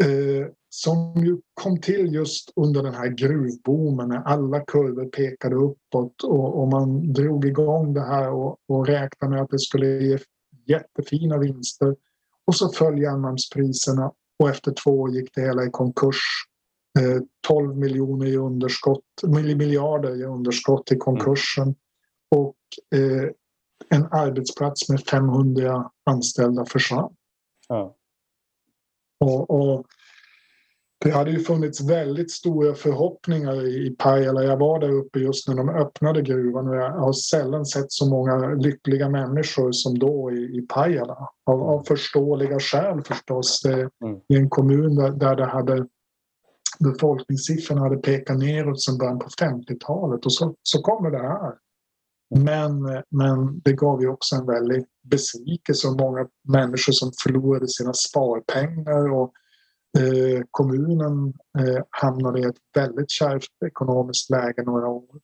Eh, 0.03 0.47
som 0.71 1.15
ju 1.17 1.39
kom 1.55 1.81
till 1.81 2.15
just 2.15 2.53
under 2.57 2.83
den 2.83 2.95
här 2.95 3.09
gruvboomen 3.09 4.09
när 4.09 4.17
alla 4.17 4.61
kurvor 4.61 5.05
pekade 5.05 5.57
uppåt 5.57 6.23
och, 6.25 6.61
och 6.61 6.69
man 6.69 7.13
drog 7.13 7.45
igång 7.45 7.95
det 7.95 8.01
här 8.01 8.31
och, 8.31 8.57
och 8.69 8.87
räknade 8.87 9.35
med 9.35 9.43
att 9.43 9.51
det 9.51 9.59
skulle 9.59 9.87
ge 9.87 10.19
jättefina 10.67 11.39
vinster. 11.39 11.97
Och 12.47 12.55
så 12.55 12.69
föll 12.69 13.03
järnmalmspriserna 13.03 14.13
och 14.39 14.49
efter 14.49 14.75
två 14.85 15.01
år 15.01 15.11
gick 15.11 15.35
det 15.35 15.41
hela 15.41 15.65
i 15.65 15.71
konkurs. 15.71 16.23
Eh, 16.99 17.23
12 17.47 17.77
miljoner 17.77 18.27
i 18.27 18.37
underskott, 18.37 19.05
miljarder 19.57 20.21
i 20.21 20.25
underskott 20.25 20.93
i 20.93 20.97
konkursen. 20.97 21.75
Och 22.37 22.57
eh, 22.99 23.31
en 23.91 24.07
arbetsplats 24.11 24.89
med 24.89 25.01
500 25.01 25.91
anställda 26.11 26.65
försvann. 26.67 27.13
Ja. 27.69 27.95
Och, 29.21 29.51
och, 29.51 29.87
det 31.05 31.11
hade 31.11 31.31
ju 31.31 31.41
funnits 31.41 31.81
väldigt 31.81 32.31
stora 32.31 32.75
förhoppningar 32.75 33.67
i 33.67 33.97
Pajala. 33.99 34.45
Jag 34.45 34.57
var 34.57 34.81
där 34.81 34.91
uppe 34.91 35.19
just 35.19 35.49
när 35.49 35.55
de 35.55 35.69
öppnade 35.69 36.23
gruvan 36.23 36.69
och 36.69 36.77
jag 36.77 36.91
har 36.91 37.13
sällan 37.13 37.67
sett 37.67 37.93
så 37.93 38.09
många 38.09 38.55
lyckliga 38.55 39.09
människor 39.09 39.73
som 39.73 39.99
då 39.99 40.33
i, 40.33 40.59
i 40.59 40.67
Pajala. 40.69 41.29
Av, 41.47 41.63
av 41.63 41.83
förståeliga 41.83 42.61
skäl 42.61 43.03
förstås. 43.03 43.63
Det, 43.63 43.91
mm. 44.05 44.21
I 44.29 44.37
en 44.37 44.51
kommun 44.51 44.97
där, 44.97 45.11
där 45.11 45.37
det 45.37 45.47
hade 45.47 45.87
befolkningssiffrorna 46.79 47.81
hade 47.81 47.97
pekat 47.97 48.39
neråt 48.39 48.83
sedan 48.83 48.99
början 48.99 49.19
på 49.19 49.29
50-talet 49.29 50.27
och 50.27 50.33
så, 50.33 50.55
så 50.63 50.83
kommer 50.83 51.11
det 51.11 51.19
här. 51.19 51.55
Men, 52.31 52.83
men 53.11 53.61
det 53.61 53.73
gav 53.73 54.01
ju 54.01 54.09
också 54.09 54.37
en 54.37 54.47
väldig 54.47 54.85
besvikelse 55.03 55.89
och 55.89 56.01
många 56.01 56.27
människor 56.49 56.93
som 56.93 57.13
förlorade 57.23 57.69
sina 57.69 57.93
sparpengar 57.93 59.13
och 59.13 59.33
eh, 59.99 60.43
kommunen 60.51 61.35
eh, 61.59 61.83
hamnade 61.91 62.41
i 62.41 62.45
ett 62.45 62.57
väldigt 62.75 63.11
kärvt 63.11 63.63
ekonomiskt 63.67 64.31
läge 64.31 64.63
några 64.63 64.89
år. 64.89 65.21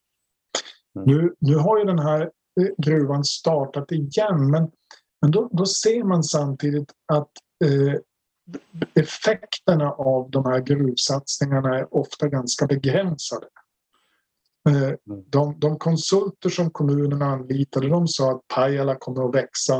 Mm. 0.97 1.09
Nu, 1.09 1.35
nu 1.39 1.57
har 1.57 1.79
ju 1.79 1.85
den 1.85 1.99
här 1.99 2.21
eh, 2.61 2.69
gruvan 2.79 3.25
startat 3.25 3.93
igen 3.93 4.51
men, 4.51 4.71
men 5.23 5.31
då, 5.31 5.49
då 5.53 5.67
ser 5.67 6.05
man 6.05 6.25
samtidigt 6.25 6.93
att 7.13 7.31
eh, 7.65 8.01
effekterna 8.95 9.91
av 9.91 10.31
de 10.31 10.45
här 10.45 10.61
gruvsatsningarna 10.61 11.79
är 11.79 11.95
ofta 11.95 12.29
ganska 12.29 12.67
begränsade. 12.67 13.47
Eh, 14.69 14.83
mm. 14.83 15.25
De, 15.27 15.61
de 15.61 15.79
konsulter 15.79 16.49
som 16.49 16.71
kommunen 16.71 17.23
anlitade 17.23 17.89
de 17.89 18.09
sa 18.09 18.31
att 18.31 18.49
Pajala 18.49 18.95
kommer 18.95 19.29
att 19.29 19.35
växa 19.35 19.75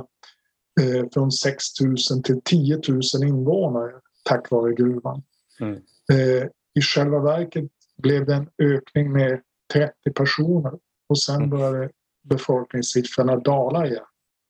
eh, 0.81 1.07
från 1.13 1.33
6 1.33 1.65
000 2.11 2.23
till 2.23 2.41
10 2.45 2.81
000 2.89 3.01
invånare 3.25 3.93
tack 4.25 4.51
vare 4.51 4.75
gruvan. 4.75 5.23
Mm. 5.61 5.75
Eh, 6.13 6.49
I 6.75 6.81
själva 6.81 7.21
verket 7.21 7.65
blev 7.97 8.27
det 8.27 8.35
en 8.35 8.49
ökning 8.59 9.13
med 9.13 9.41
30 9.73 10.13
personer 10.15 10.73
och 11.09 11.19
sen 11.19 11.37
mm. 11.37 11.51
började 11.51 11.91
befolkningssiffrorna 12.23 13.37
dala 13.37 13.87
igen. 13.87 14.05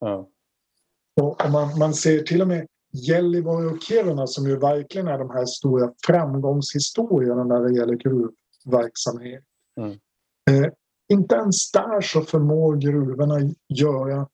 Mm. 0.05 0.25
Och 1.21 1.51
man, 1.51 1.79
man 1.79 1.93
ser 1.93 2.19
till 2.19 2.41
och 2.41 2.47
med 2.47 2.67
Gällivare 2.91 3.65
och 3.65 3.83
Kiruna 3.83 4.27
som 4.27 4.47
ju 4.47 4.57
verkligen 4.57 5.07
är 5.07 5.17
de 5.17 5.29
här 5.29 5.45
stora 5.45 5.91
framgångshistorierna 6.05 7.43
när 7.43 7.61
det 7.61 7.75
gäller 7.75 7.95
gruvverksamhet. 7.95 9.43
Mm. 9.77 9.97
Eh, 10.51 10.71
inte 11.13 11.35
ens 11.35 11.71
där 11.71 12.01
så 12.01 12.21
förmår 12.21 12.75
gruvorna 12.75 13.53
göra, 13.69 14.27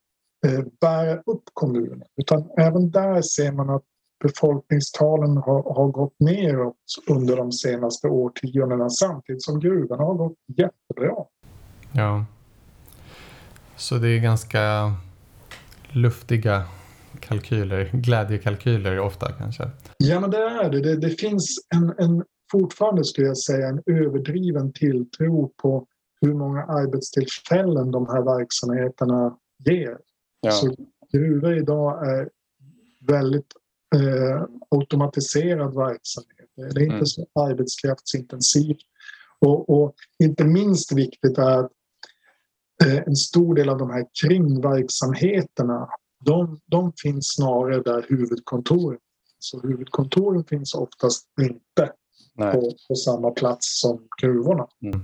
eh, 0.48 0.66
bära 0.82 1.22
upp 1.26 1.44
kommunen 1.54 2.04
utan 2.22 2.50
även 2.58 2.92
där 2.92 3.22
ser 3.22 3.52
man 3.52 3.70
att 3.70 3.84
befolkningstalen 4.24 5.38
har, 5.38 5.76
har 5.76 5.88
gått 5.88 6.16
neråt 6.20 6.76
under 7.10 7.38
de 7.38 7.52
senaste 7.52 8.08
årtiondena 8.08 8.90
samtidigt 8.90 9.44
som 9.44 9.60
gruvorna 9.60 10.04
har 10.04 10.14
gått 10.14 10.38
jättebra. 10.48 11.16
Ja. 11.92 12.26
Så 13.76 13.96
det 13.96 14.10
är 14.10 14.20
ganska 14.20 14.94
luftiga 15.90 16.64
kalkyler, 17.20 17.90
glädjekalkyler 17.94 19.00
ofta 19.00 19.32
kanske? 19.32 19.70
Ja, 19.98 20.20
men 20.20 20.32
det 20.32 20.38
är 20.38 20.70
det. 20.70 20.82
Det, 20.82 20.96
det 20.96 21.10
finns 21.10 21.58
en, 21.76 21.94
en, 21.98 22.24
fortfarande 22.52 23.04
skulle 23.04 23.28
jag 23.28 23.38
säga 23.38 23.68
en 23.68 23.82
överdriven 23.86 24.74
tilltro 24.74 25.52
på 25.62 25.88
hur 26.22 26.34
många 26.34 26.64
arbetstillfällen 26.64 27.92
de 27.92 28.08
här 28.08 28.22
verksamheterna 28.22 29.38
ger. 29.66 29.98
Ja. 30.42 30.52
Så 30.52 30.76
gruvor 31.12 31.58
idag 31.58 32.10
är 32.10 32.30
väldigt 33.08 33.54
eh, 33.96 34.46
automatiserad 34.70 35.76
verksamhet. 35.76 36.50
Det 36.56 36.64
är 36.64 36.84
inte 36.84 36.94
mm. 36.94 37.06
så 37.06 37.26
arbetskraftsintensivt. 37.36 38.82
Och, 39.40 39.70
och, 39.70 39.96
inte 40.24 40.44
minst 40.44 40.92
viktigt 40.92 41.38
är 41.38 41.60
att 41.60 41.72
eh, 42.84 42.98
en 42.98 43.16
stor 43.16 43.56
del 43.56 43.70
av 43.70 43.78
de 43.78 43.90
här 43.90 44.06
kringverksamheterna 44.22 45.90
de, 46.26 46.60
de 46.66 46.94
finns 46.98 47.28
snarare 47.36 47.82
där 47.82 48.06
huvudkontoren 48.10 49.00
Så 49.40 49.60
huvudkontoren 49.60 50.44
finns 50.44 50.74
oftast 50.74 51.28
inte 51.42 51.92
på, 52.38 52.74
på, 52.88 52.96
samma 52.96 53.32
plats 53.32 53.82
som 53.82 54.08
gruvorna. 54.22 54.68
Mm. 54.82 55.02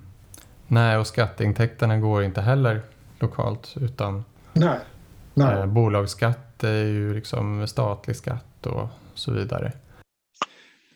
Nej, 0.68 0.98
och 0.98 1.08
skatteintäkterna 1.08 1.98
går 1.98 2.24
inte 2.24 2.42
heller 2.42 2.82
lokalt 3.20 3.74
utan 3.82 4.24
Nej. 4.54 4.80
Nej. 5.34 5.60
Eh, 5.60 5.66
bolagsskatt 5.66 6.64
är 6.64 6.84
ju 6.84 7.14
liksom 7.14 7.68
statlig 7.68 8.16
skatt 8.16 8.66
och 8.66 8.88
så 9.14 9.32
vidare. 9.32 9.72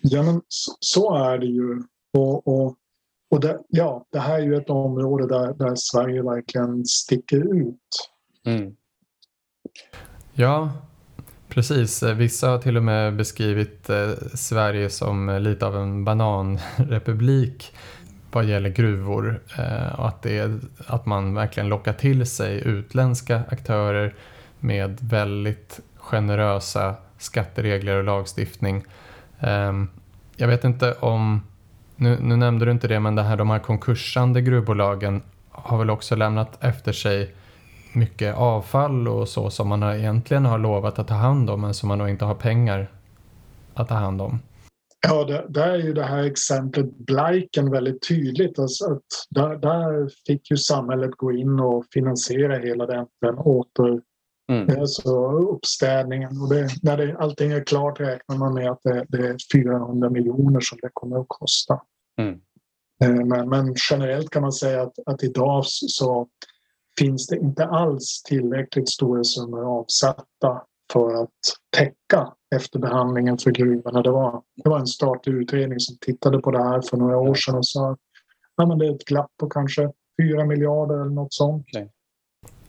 Ja, 0.01 0.23
men 0.23 0.41
så, 0.47 0.71
så 0.79 1.15
är 1.15 1.37
det 1.37 1.45
ju. 1.45 1.83
Och, 2.13 2.47
och, 2.47 2.75
och 3.31 3.39
det, 3.39 3.59
ja, 3.67 4.05
det 4.11 4.19
här 4.19 4.39
är 4.39 4.43
ju 4.43 4.55
ett 4.55 4.69
område 4.69 5.27
där, 5.27 5.53
där 5.53 5.75
Sverige 5.75 6.23
verkligen 6.23 6.85
sticker 6.85 7.55
ut. 7.55 8.11
Mm. 8.45 8.75
Ja, 10.33 10.71
precis. 11.49 12.03
Vissa 12.03 12.49
har 12.49 12.57
till 12.57 12.77
och 12.77 12.83
med 12.83 13.15
beskrivit 13.15 13.89
eh, 13.89 14.11
Sverige 14.35 14.89
som 14.89 15.39
lite 15.41 15.65
av 15.65 15.75
en 15.75 16.03
bananrepublik 16.05 17.73
vad 18.31 18.45
gäller 18.45 18.69
gruvor 18.69 19.39
eh, 19.57 19.99
och 19.99 20.07
att, 20.07 20.21
det 20.21 20.37
är, 20.37 20.59
att 20.87 21.05
man 21.05 21.33
verkligen 21.33 21.69
lockar 21.69 21.93
till 21.93 22.25
sig 22.25 22.61
utländska 22.65 23.41
aktörer 23.49 24.13
med 24.59 24.97
väldigt 25.01 25.79
generösa 25.97 26.95
skatteregler 27.17 27.95
och 27.95 28.03
lagstiftning. 28.03 28.83
Ehm, 29.39 29.89
jag 30.35 30.47
vet 30.47 30.63
inte 30.63 30.93
om, 30.93 31.41
nu, 31.95 32.17
nu 32.21 32.35
nämnde 32.35 32.65
du 32.65 32.71
inte 32.71 32.87
det, 32.87 32.99
men 32.99 33.15
det 33.15 33.23
här, 33.23 33.37
de 33.37 33.49
här 33.49 33.59
konkursande 33.59 34.41
gruvbolagen 34.41 35.21
har 35.51 35.77
väl 35.77 35.89
också 35.89 36.15
lämnat 36.15 36.63
efter 36.63 36.91
sig 36.91 37.35
mycket 37.93 38.35
avfall 38.35 39.07
och 39.07 39.27
så 39.27 39.49
som 39.49 39.67
man 39.67 39.83
egentligen 39.83 40.45
har 40.45 40.57
lovat 40.57 40.99
att 40.99 41.07
ta 41.07 41.13
hand 41.13 41.49
om 41.49 41.61
men 41.61 41.73
som 41.73 41.87
man 41.87 41.99
då 41.99 42.07
inte 42.07 42.25
har 42.25 42.35
pengar 42.35 42.87
att 43.73 43.87
ta 43.87 43.95
hand 43.95 44.21
om. 44.21 44.39
Ja, 45.07 45.45
där 45.49 45.69
är 45.69 45.77
ju 45.77 45.93
det 45.93 46.03
här 46.03 46.23
exemplet 46.23 46.97
Blaiken 46.97 47.71
väldigt 47.71 48.07
tydligt. 48.07 48.59
Alltså 48.59 48.85
att 48.85 49.03
där, 49.29 49.55
där 49.57 50.09
fick 50.27 50.51
ju 50.51 50.57
samhället 50.57 51.11
gå 51.11 51.31
in 51.31 51.59
och 51.59 51.85
finansiera 51.93 52.57
hela 52.57 52.85
den, 52.85 53.07
den 53.21 53.37
åter, 53.37 54.01
mm. 54.51 54.79
alltså 54.79 55.31
uppstädningen. 55.31 56.41
Och 56.41 56.49
det, 56.49 56.69
när 56.81 56.97
det, 56.97 57.17
allting 57.17 57.51
är 57.51 57.63
klart 57.63 57.99
räknar 57.99 58.37
man 58.37 58.53
med 58.53 58.71
att 58.71 58.79
det, 58.83 59.05
det 59.09 59.27
är 59.27 59.37
400 59.53 60.09
miljoner 60.09 60.59
som 60.59 60.77
det 60.81 60.89
kommer 60.93 61.19
att 61.19 61.25
kosta. 61.27 61.81
Mm. 62.19 62.39
Eh, 63.03 63.25
men, 63.25 63.49
men, 63.49 63.75
generellt 63.89 64.29
kan 64.29 64.41
man 64.41 64.51
säga 64.51 64.81
att, 64.81 64.93
att 65.05 65.23
idag 65.23 65.63
så 65.65 66.27
finns 66.99 67.27
det 67.27 67.37
inte 67.37 67.65
alls 67.65 68.23
tillräckligt 68.23 68.89
stora 68.89 69.23
summor 69.23 69.79
avsatta 69.79 70.61
för 70.93 71.23
att 71.23 71.39
täcka 71.77 72.33
efterbehandlingen 72.55 73.37
för 73.37 73.51
gruvorna. 73.51 74.01
Det 74.01 74.11
var, 74.11 74.41
det 74.63 74.69
var 74.69 74.79
en 74.79 74.87
statlig 74.87 75.33
utredning 75.33 75.79
som 75.79 75.97
tittade 76.01 76.39
på 76.39 76.51
det 76.51 76.63
här 76.63 76.81
för 76.81 76.97
några 76.97 77.17
år 77.17 77.35
sedan 77.35 77.55
och 77.55 77.67
sa 77.67 77.91
att 77.91 77.99
ja, 78.55 78.65
men 78.65 78.77
det 78.77 78.85
är 78.87 78.95
ett 78.95 79.05
glapp 79.05 79.31
på 79.39 79.49
kanske 79.49 79.91
4 80.21 80.45
miljarder 80.45 80.95
eller 80.95 81.11
något 81.11 81.33
sånt. 81.33 81.65
Okay. 81.67 81.87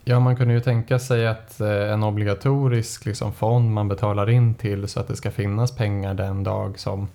Ja, 0.04 0.20
man 0.20 0.36
kunde 0.36 0.54
ju 0.54 0.60
tänka 0.60 0.98
sig 0.98 1.26
att 1.26 1.60
eh, 1.60 1.92
en 1.92 2.02
obligatorisk 2.02 3.06
liksom, 3.06 3.32
fond 3.32 3.70
man 3.70 3.88
betalar 3.88 4.30
in 4.30 4.54
till 4.54 4.88
så 4.88 5.00
att 5.00 5.08
det 5.08 5.16
ska 5.16 5.30
finnas 5.30 5.76
pengar 5.76 6.14
den 6.14 6.44
dag 6.44 6.78
som 6.78 7.08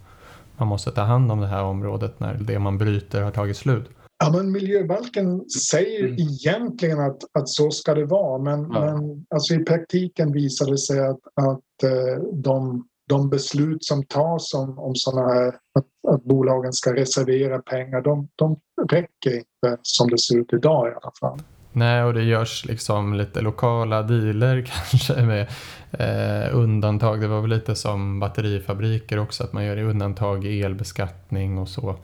man 0.57 0.68
måste 0.68 0.91
ta 0.91 1.01
hand 1.01 1.32
om 1.32 1.41
det 1.41 1.47
här 1.47 1.63
området 1.63 2.20
när 2.20 2.34
det 2.34 2.59
man 2.59 2.78
bryter 2.78 3.22
har 3.22 3.32
tagit 3.32 3.57
slut. 3.57 3.89
Ja, 4.20 4.32
men 4.32 4.51
miljöbalken 4.51 5.49
säger 5.49 6.05
mm. 6.05 6.18
egentligen 6.20 6.99
att, 6.99 7.18
att 7.34 7.49
så 7.49 7.72
ska 7.72 7.93
det 7.93 8.05
vara 8.05 8.38
men, 8.43 8.72
ja. 8.74 8.86
men 8.86 9.26
alltså 9.30 9.53
i 9.53 9.63
praktiken 9.63 10.32
visar 10.32 10.72
det 10.72 10.78
sig 10.78 10.99
att, 10.99 11.20
att 11.36 11.59
Eh, 11.84 12.23
de, 12.34 12.88
de 13.09 13.30
beslut 13.30 13.84
som 13.84 14.03
tas 14.05 14.53
om, 14.53 14.80
om 14.80 14.95
såna 14.95 15.21
här, 15.21 15.47
att, 15.47 16.13
att 16.13 16.23
bolagen 16.23 16.73
ska 16.73 16.93
reservera 16.93 17.59
pengar 17.59 18.01
de, 18.01 18.28
de 18.36 18.59
räcker 18.89 19.38
inte 19.38 19.78
som 19.82 20.09
det 20.09 20.17
ser 20.17 20.38
ut 20.38 20.53
idag 20.53 20.88
i 20.88 20.91
alla 20.91 21.11
fall. 21.19 21.39
Nej, 21.71 22.03
och 22.03 22.13
det 22.13 22.23
görs 22.23 22.65
liksom 22.65 23.13
lite 23.13 23.41
lokala 23.41 24.01
dealer 24.01 24.61
kanske 24.89 25.21
med 25.21 25.47
eh, 25.91 26.55
undantag. 26.55 27.21
Det 27.21 27.28
var 27.28 27.41
väl 27.41 27.49
lite 27.49 27.75
som 27.75 28.19
batterifabriker 28.19 29.19
också, 29.19 29.43
att 29.43 29.53
man 29.53 29.65
gör 29.65 29.78
undantag 29.78 30.45
i 30.45 30.61
elbeskattning 30.63 31.57
och 31.57 31.69
så. 31.69 31.95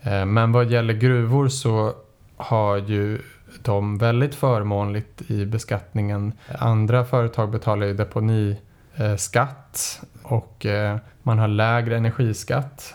Eh, 0.00 0.24
men 0.24 0.52
vad 0.52 0.70
gäller 0.70 0.94
gruvor 0.94 1.48
så 1.48 1.92
har 2.36 2.76
ju 2.76 3.18
de 3.62 3.98
väldigt 3.98 4.34
förmånligt 4.34 5.30
i 5.30 5.46
beskattningen. 5.46 6.32
Andra 6.58 7.04
företag 7.04 7.50
betalar 7.50 7.86
ju 7.86 7.94
deponi 7.94 8.56
Eh, 8.96 9.16
skatt 9.16 10.02
och 10.22 10.66
eh, 10.66 10.96
man 11.22 11.38
har 11.38 11.48
lägre 11.48 11.96
energiskatt 11.96 12.94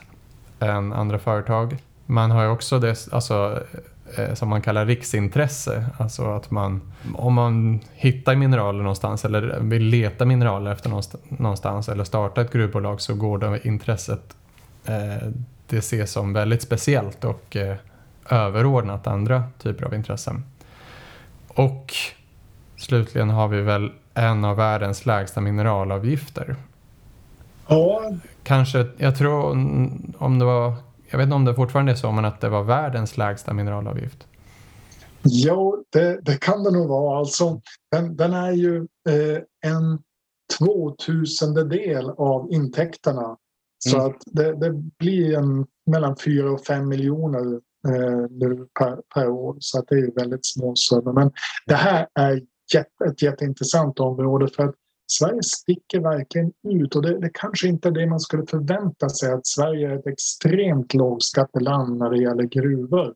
än 0.59 0.93
andra 0.93 1.19
företag. 1.19 1.77
Man 2.05 2.31
har 2.31 2.43
ju 2.43 2.49
också 2.49 2.79
det 2.79 3.07
alltså, 3.11 3.63
eh, 4.17 4.33
som 4.33 4.49
man 4.49 4.61
kallar 4.61 4.85
riksintresse. 4.85 5.85
Alltså 5.97 6.25
att 6.31 6.51
man, 6.51 6.93
om 7.15 7.33
man 7.33 7.79
hittar 7.93 8.35
mineraler 8.35 8.79
någonstans 8.79 9.25
eller 9.25 9.59
vill 9.59 9.83
leta 9.83 10.25
mineraler 10.25 10.71
efter 10.71 10.89
någonstans 11.27 11.89
eller 11.89 12.03
starta 12.03 12.41
ett 12.41 12.53
gruvbolag 12.53 13.01
så 13.01 13.15
går 13.15 13.37
det 13.37 13.67
intresset 13.67 14.33
det 15.67 15.77
ses 15.77 16.11
som 16.11 16.33
väldigt 16.33 16.61
speciellt 16.61 17.23
och 17.23 17.57
överordnat 18.29 19.07
andra 19.07 19.43
typer 19.57 19.85
av 19.85 19.93
intressen. 19.93 20.43
Och 21.47 21.93
slutligen 22.75 23.29
har 23.29 23.47
vi 23.47 23.61
väl 23.61 23.91
en 24.17 24.45
av 24.45 24.55
världens 24.55 25.05
lägsta 25.05 25.41
mineralavgifter. 25.41 26.55
Ja. 27.67 28.11
Kanske, 28.43 28.87
jag 28.97 29.17
tror 29.17 29.51
om 30.17 30.39
det 30.39 30.45
var 30.45 30.73
jag 31.09 31.17
vet 31.17 31.25
inte 31.25 31.35
om 31.35 31.45
det 31.45 31.55
fortfarande 31.55 31.91
är 31.91 31.95
så, 31.95 32.11
men 32.11 32.25
att 32.25 32.41
det 32.41 32.49
var 32.49 32.63
världens 32.63 33.17
lägsta 33.17 33.53
mineralavgift. 33.53 34.27
Ja, 35.21 35.77
det, 35.89 36.19
det 36.21 36.41
kan 36.41 36.63
det 36.63 36.71
nog 36.71 36.87
vara. 36.87 37.19
Alltså, 37.19 37.61
den, 37.91 38.15
den 38.15 38.33
är 38.33 38.51
ju 38.51 38.77
eh, 39.09 39.71
en 39.71 39.99
tvåtusendedel 40.57 42.09
av 42.09 42.53
intäkterna. 42.53 43.37
Så 43.79 43.97
mm. 43.97 44.07
att 44.07 44.17
det, 44.25 44.53
det, 44.53 44.73
blir 44.99 45.37
en, 45.37 45.65
mellan 45.85 46.15
4 46.17 46.51
och 46.51 46.65
5 46.65 46.87
miljoner 46.87 47.53
eh, 47.87 48.27
nu 48.29 48.67
per, 48.79 48.97
per, 49.15 49.29
år. 49.29 49.57
Så 49.59 49.79
att 49.79 49.87
det 49.87 49.95
är 49.95 50.15
väldigt 50.15 50.45
små 50.45 50.75
summor. 50.75 51.13
Men 51.13 51.31
det 51.65 51.75
här 51.75 52.07
är 52.13 52.41
jätte, 52.73 53.05
ett 53.05 53.21
jätteintressant 53.21 53.99
område 53.99 54.47
för 54.47 54.63
att 54.63 54.75
Sverige 55.11 55.43
sticker 55.43 55.99
verkligen 55.99 56.51
ut 56.69 56.95
och 56.95 57.01
det, 57.01 57.19
det 57.19 57.29
kanske 57.33 57.67
inte 57.67 57.87
är 57.87 57.91
det 57.91 58.07
man 58.07 58.19
skulle 58.19 58.45
förvänta 58.45 59.09
sig 59.09 59.33
att 59.33 59.47
Sverige 59.47 59.89
är 59.89 59.95
ett 59.99 60.07
extremt 60.07 60.93
lågskatteland 60.93 61.97
när 61.97 62.09
det 62.09 62.21
gäller 62.21 62.43
gruvor. 62.43 63.13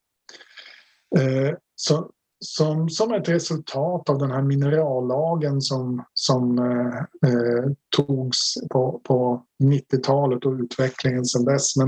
Eh, 1.17 1.55
så, 1.75 2.11
som, 2.39 2.89
som 2.89 3.13
ett 3.13 3.29
resultat 3.29 4.09
av 4.09 4.17
den 4.17 4.31
här 4.31 4.41
minerallagen 4.41 5.61
som, 5.61 6.03
som 6.13 6.59
eh, 6.59 7.29
eh 7.31 7.71
togs 7.97 8.53
på, 8.71 9.01
på 9.03 9.45
90-talet 9.63 10.45
och 10.45 10.53
utvecklingen 10.53 11.25
sedan 11.25 11.45
dess. 11.45 11.75
Men, 11.77 11.87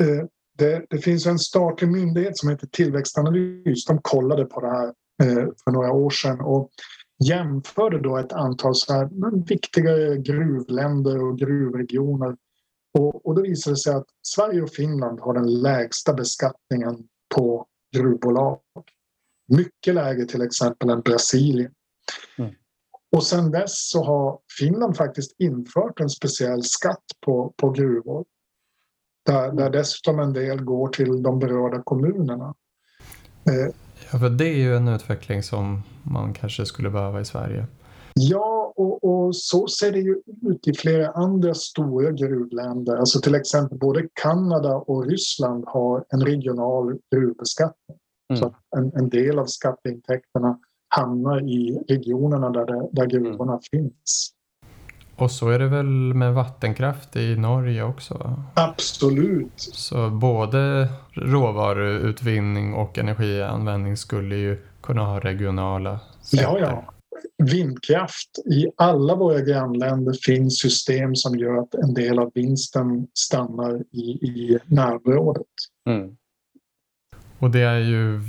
eh, 0.00 0.24
det, 0.58 0.86
det, 0.90 0.98
finns 0.98 1.26
en 1.26 1.38
statlig 1.38 1.88
myndighet 1.88 2.38
som 2.38 2.50
heter 2.50 2.66
Tillväxtanalys. 2.66 3.84
De 3.84 3.98
kollade 4.02 4.44
på 4.44 4.60
det 4.60 4.70
här 4.70 4.94
för 5.64 5.70
några 5.70 5.92
år 5.92 6.10
sedan 6.10 6.40
och 6.40 6.70
jämförde 7.24 8.00
då 8.00 8.18
ett 8.18 8.32
antal 8.32 8.74
så 8.74 8.92
här, 8.92 9.08
viktiga 9.46 10.14
gruvländer 10.16 11.22
och 11.22 11.38
gruvregioner. 11.38 12.36
Och, 12.98 13.26
och 13.26 13.34
då 13.34 13.42
visade 13.42 13.74
det 13.74 13.80
sig 13.80 13.94
att 13.94 14.06
Sverige 14.22 14.62
och 14.62 14.70
Finland 14.70 15.20
har 15.20 15.34
den 15.34 15.60
lägsta 15.62 16.12
beskattningen 16.12 17.08
på 17.34 17.66
gruvbolag. 17.96 18.58
Mycket 19.48 19.94
lägre 19.94 20.24
till 20.24 20.42
exempel 20.42 20.90
än 20.90 21.00
Brasilien. 21.00 21.72
Mm. 22.38 22.54
Och 23.16 23.24
sen 23.24 23.50
dess 23.50 23.90
så 23.90 24.04
har 24.04 24.38
Finland 24.58 24.96
faktiskt 24.96 25.40
infört 25.40 26.00
en 26.00 26.10
speciell 26.10 26.62
skatt 26.62 27.04
på, 27.26 27.54
på 27.56 27.70
gruvor. 27.70 28.24
Där, 29.26 29.52
där 29.52 29.70
dessutom 29.70 30.18
en 30.18 30.32
del 30.32 30.64
går 30.64 30.88
till 30.88 31.22
de 31.22 31.38
berörda 31.38 31.82
kommunerna. 31.82 32.54
Eh, 33.50 33.74
för 34.18 34.30
det 34.30 34.48
är 34.48 34.56
ju 34.56 34.76
en 34.76 34.88
utveckling 34.88 35.42
som 35.42 35.82
man 36.02 36.34
kanske 36.34 36.66
skulle 36.66 36.90
behöva 36.90 37.20
i 37.20 37.24
Sverige. 37.24 37.66
Ja, 38.14 38.72
och, 38.76 39.04
och, 39.04 39.36
så 39.36 39.66
ser 39.66 39.92
det 39.92 39.98
ju 39.98 40.22
ut 40.42 40.68
i 40.68 40.74
flera 40.74 41.10
andra 41.10 41.54
stora 41.54 42.10
gruvländer. 42.10 42.96
Alltså 42.96 43.20
till 43.20 43.34
exempel 43.34 43.78
både 43.78 44.08
Kanada 44.22 44.74
och 44.76 45.06
Ryssland 45.06 45.64
har 45.66 46.04
en 46.08 46.20
regional 46.20 46.98
gruvbeskattning. 47.14 47.98
Mm. 48.30 48.40
Så 48.40 48.54
en, 48.76 48.92
en, 48.94 49.08
del 49.08 49.38
av 49.38 49.46
skatteintäkterna 49.46 50.58
hamnar 50.88 51.48
i 51.48 51.84
regionerna 51.88 52.50
där, 52.50 52.66
det, 52.66 52.88
där 52.92 53.06
gruvorna 53.06 53.52
mm. 53.52 53.62
finns. 53.70 54.32
Och 55.20 55.30
så 55.30 55.48
är 55.48 55.58
det 55.58 55.68
väl 55.68 56.14
med 56.14 56.34
vattenkraft 56.34 57.16
i 57.16 57.36
Norge 57.36 57.82
också? 57.82 58.42
Absolut. 58.54 59.52
Så 59.56 60.10
både 60.10 60.88
råvaruutvinning 61.12 62.74
och 62.74 62.98
energianvändning 62.98 63.96
skulle 63.96 64.36
ju 64.36 64.58
kunna 64.82 65.04
ha 65.04 65.20
regionala 65.20 66.00
skatter? 66.22 66.44
Ja, 66.44 66.58
ja. 66.58 66.92
Vindkraft. 67.44 68.30
I 68.50 68.66
alla 68.76 69.14
våra 69.14 69.40
grannländer 69.40 70.12
finns 70.26 70.58
system 70.58 71.16
som 71.16 71.38
gör 71.38 71.58
att 71.58 71.74
en 71.74 71.94
del 71.94 72.18
av 72.18 72.30
vinsten 72.34 73.06
stannar 73.14 73.82
i, 73.90 74.00
i 74.00 74.58
närområdet. 74.66 75.46
Mm. 75.88 76.16
Och 77.38 77.50
det 77.50 77.60
är 77.60 77.78
ju 77.78 78.20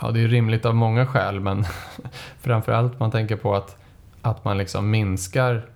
ja, 0.00 0.10
det 0.10 0.20
är 0.20 0.28
rimligt 0.28 0.64
av 0.64 0.74
många 0.74 1.06
skäl 1.06 1.40
men 1.40 1.64
framförallt 2.40 3.00
man 3.00 3.10
tänker 3.10 3.36
på 3.36 3.54
att, 3.54 3.76
att 4.22 4.44
man 4.44 4.58
liksom 4.58 4.90
minskar 4.90 5.66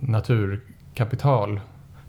naturkapital 0.00 1.60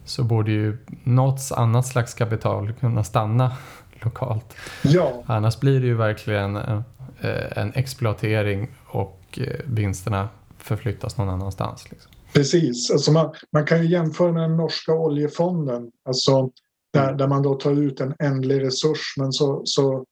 så 0.05 0.23
borde 0.23 0.51
ju 0.51 0.77
något 1.03 1.51
annat 1.51 1.87
slags 1.87 2.13
kapital 2.13 2.73
kunna 2.73 3.03
stanna 3.03 3.51
lokalt. 4.03 4.55
Ja. 4.81 5.23
Annars 5.25 5.59
blir 5.59 5.79
det 5.79 5.87
ju 5.87 5.95
verkligen 5.95 6.55
eh, 6.55 7.57
en 7.57 7.73
exploatering 7.75 8.71
och 8.85 9.39
eh, 9.41 9.59
vinsterna 9.65 10.29
förflyttas 10.57 11.17
någon 11.17 11.29
annanstans. 11.29 11.91
Liksom. 11.91 12.11
Precis, 12.33 12.91
alltså 12.91 13.11
man, 13.11 13.33
man 13.51 13.65
kan 13.65 13.83
ju 13.83 13.89
jämföra 13.89 14.31
med 14.31 14.43
den 14.43 14.57
norska 14.57 14.93
oljefonden. 14.93 15.91
Alltså 16.05 16.49
där, 16.93 17.13
där 17.13 17.27
man 17.27 17.41
då 17.41 17.55
tar 17.55 17.71
ut 17.71 18.01
en 18.01 18.13
ändlig 18.19 18.61
resurs 18.61 19.13
men 19.17 19.31
så, 19.31 19.61
så 19.65 20.05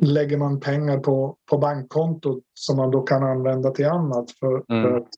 lägger 0.00 0.36
man 0.36 0.60
pengar 0.60 0.98
på, 0.98 1.36
på 1.50 1.58
bankkontot 1.58 2.42
som 2.54 2.76
man 2.76 2.90
då 2.90 3.02
kan 3.02 3.22
använda 3.22 3.70
till 3.70 3.86
annat 3.86 4.30
för, 4.40 4.72
mm. 4.72 4.82
för 4.82 4.96
att 4.96 5.08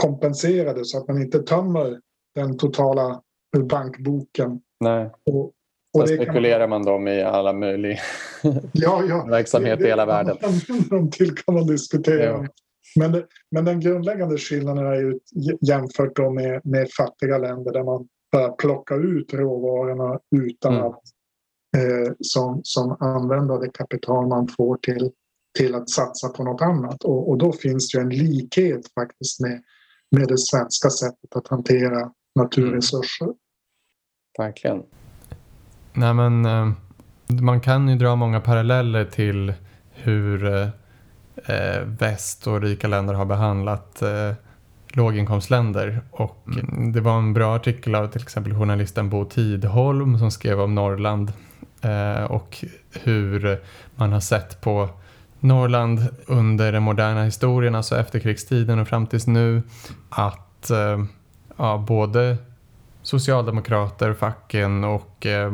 kompensera 0.00 0.72
det 0.72 0.84
så 0.84 0.98
att 0.98 1.08
man 1.08 1.22
inte 1.22 1.38
tömmer 1.38 2.00
den 2.34 2.58
totala 2.58 3.22
bankboken. 3.70 4.60
Nej. 4.80 5.10
Och, 5.26 5.52
och 5.98 6.08
Sen 6.08 6.16
spekulerar 6.16 6.68
man, 6.68 6.80
man 6.80 6.86
dem 6.86 7.08
i 7.08 7.22
alla 7.22 7.52
möjliga 7.52 7.98
ja, 8.72 9.02
ja. 9.08 9.24
verksamhet 9.24 9.80
i 9.80 9.86
hela 9.86 10.06
världen. 10.06 10.36
Dem 10.90 11.10
till 11.10 11.34
kan 11.34 11.54
man 11.54 11.66
diskutera. 11.66 12.24
Ja. 12.24 12.46
Men, 12.96 13.12
det, 13.12 13.26
men 13.50 13.64
den 13.64 13.80
grundläggande 13.80 14.38
skillnaden 14.38 14.86
är 14.86 14.94
ju 14.94 15.18
jämfört 15.60 16.16
då 16.16 16.30
med, 16.30 16.60
med 16.64 16.88
fattiga 16.90 17.38
länder 17.38 17.72
där 17.72 17.82
man 17.82 18.08
bara 18.32 18.48
plockar 18.48 19.18
ut 19.18 19.34
råvarorna 19.34 20.18
utan 20.36 20.74
mm. 20.74 20.86
att 20.86 21.00
eh, 21.76 22.12
som, 22.20 22.60
som 22.64 22.96
använder 23.00 23.58
det 23.58 23.70
kapital 23.70 24.26
man 24.26 24.48
får 24.48 24.76
till, 24.76 25.10
till 25.58 25.74
att 25.74 25.90
satsa 25.90 26.28
på 26.28 26.44
något 26.44 26.62
annat. 26.62 27.04
Och, 27.04 27.30
och 27.30 27.38
då 27.38 27.52
finns 27.52 27.92
det 27.92 28.00
en 28.00 28.08
likhet 28.08 28.92
faktiskt 28.94 29.40
med, 29.40 29.62
med 30.10 30.28
det 30.28 30.38
svenska 30.38 30.90
sättet 30.90 31.36
att 31.36 31.48
hantera 31.48 32.10
naturresurser. 32.34 33.24
Mm. 33.24 33.36
Verkligen. 34.38 34.82
Nej, 35.92 36.14
men, 36.14 36.46
eh, 36.46 36.72
man 37.40 37.60
kan 37.60 37.88
ju 37.88 37.96
dra 37.96 38.16
många 38.16 38.40
paralleller 38.40 39.04
till 39.04 39.54
hur 39.90 40.46
eh, 40.46 40.68
eh 41.46 41.82
väst 41.84 42.46
och 42.46 42.60
rika 42.62 42.88
länder 42.88 43.14
har 43.14 43.24
behandlat 43.24 44.02
eh, 44.02 44.32
låginkomstländer. 44.88 46.00
Och 46.10 46.46
mm. 46.46 46.92
Det 46.92 47.00
var 47.00 47.18
en 47.18 47.32
bra 47.32 47.56
artikel 47.56 47.94
av 47.94 48.06
till 48.06 48.22
exempel 48.22 48.54
journalisten 48.54 49.10
Bo 49.10 49.24
Tidholm 49.24 50.18
som 50.18 50.30
skrev 50.30 50.60
om 50.60 50.74
Norrland 50.74 51.32
eh, 51.82 52.24
och 52.24 52.64
hur 53.02 53.60
man 53.96 54.12
har 54.12 54.20
sett 54.20 54.60
på 54.60 54.88
Norrland 55.40 56.08
under 56.26 56.72
den 56.72 56.82
moderna 56.82 57.24
historien, 57.24 57.74
alltså 57.74 57.96
efterkrigstiden 57.96 58.78
och 58.78 58.88
fram 58.88 59.06
tills 59.06 59.26
nu, 59.26 59.62
att 60.08 60.70
eh, 60.70 61.04
ja, 61.56 61.84
både 61.88 62.36
socialdemokrater, 63.02 64.14
facken 64.14 64.84
och 64.84 65.26
eh, 65.26 65.52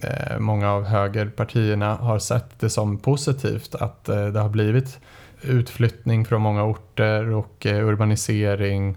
eh, 0.00 0.38
många 0.38 0.72
av 0.72 0.84
högerpartierna 0.84 1.94
har 1.94 2.18
sett 2.18 2.60
det 2.60 2.70
som 2.70 2.98
positivt 2.98 3.74
att 3.74 4.08
eh, 4.08 4.26
det 4.26 4.40
har 4.40 4.48
blivit 4.48 4.98
utflyttning 5.42 6.24
från 6.24 6.42
många 6.42 6.64
orter 6.64 7.30
och 7.30 7.66
eh, 7.66 7.88
urbanisering 7.88 8.96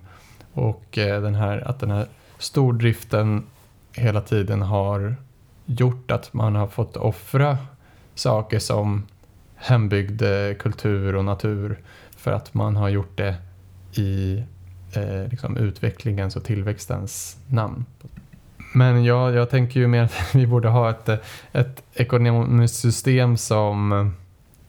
och 0.53 0.97
eh, 0.97 1.22
den 1.22 1.36
här, 1.36 1.68
att 1.68 1.80
den 1.80 1.91
här 1.91 2.07
stordriften 2.38 3.43
hela 3.91 4.22
tiden 4.22 4.61
har 4.61 5.15
gjort 5.65 6.11
att 6.11 6.34
man 6.34 6.55
har 6.55 6.68
fått 6.68 6.97
offra 6.97 7.57
saker 8.15 8.59
som 8.59 9.05
hembygd 9.57 10.21
eh, 10.21 10.53
kultur 10.59 11.15
och 11.15 11.25
natur 11.25 11.79
för 12.17 12.31
att 12.31 12.53
man 12.53 12.75
har 12.75 12.89
gjort 12.89 13.17
det 13.17 13.35
i 13.93 14.43
eh, 14.93 15.29
liksom 15.29 15.57
utvecklingens 15.57 16.35
och 16.35 16.43
tillväxtens 16.43 17.37
namn. 17.47 17.85
Men 18.73 19.03
jag, 19.03 19.35
jag 19.35 19.49
tänker 19.49 19.79
ju 19.79 19.87
mer 19.87 20.03
att 20.03 20.13
vi 20.35 20.47
borde 20.47 20.67
ha 20.67 20.89
ett, 20.89 21.09
eh, 21.09 21.17
ett 21.51 21.83
ekonomiskt 21.93 22.75
system 22.75 23.37
som 23.37 23.91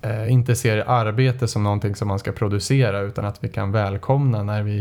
eh, 0.03 0.33
inte 0.33 0.57
ser 0.57 0.85
arbete 0.91 1.49
som 1.49 1.63
någonting 1.63 1.95
som 1.95 2.09
man 2.09 2.19
ska 2.19 2.33
producera 2.33 3.01
utan 3.01 3.25
att 3.25 3.45
vi 3.45 3.49
kan 3.49 3.73
välkomna 3.73 4.43
när 4.43 4.63
vi 4.63 4.81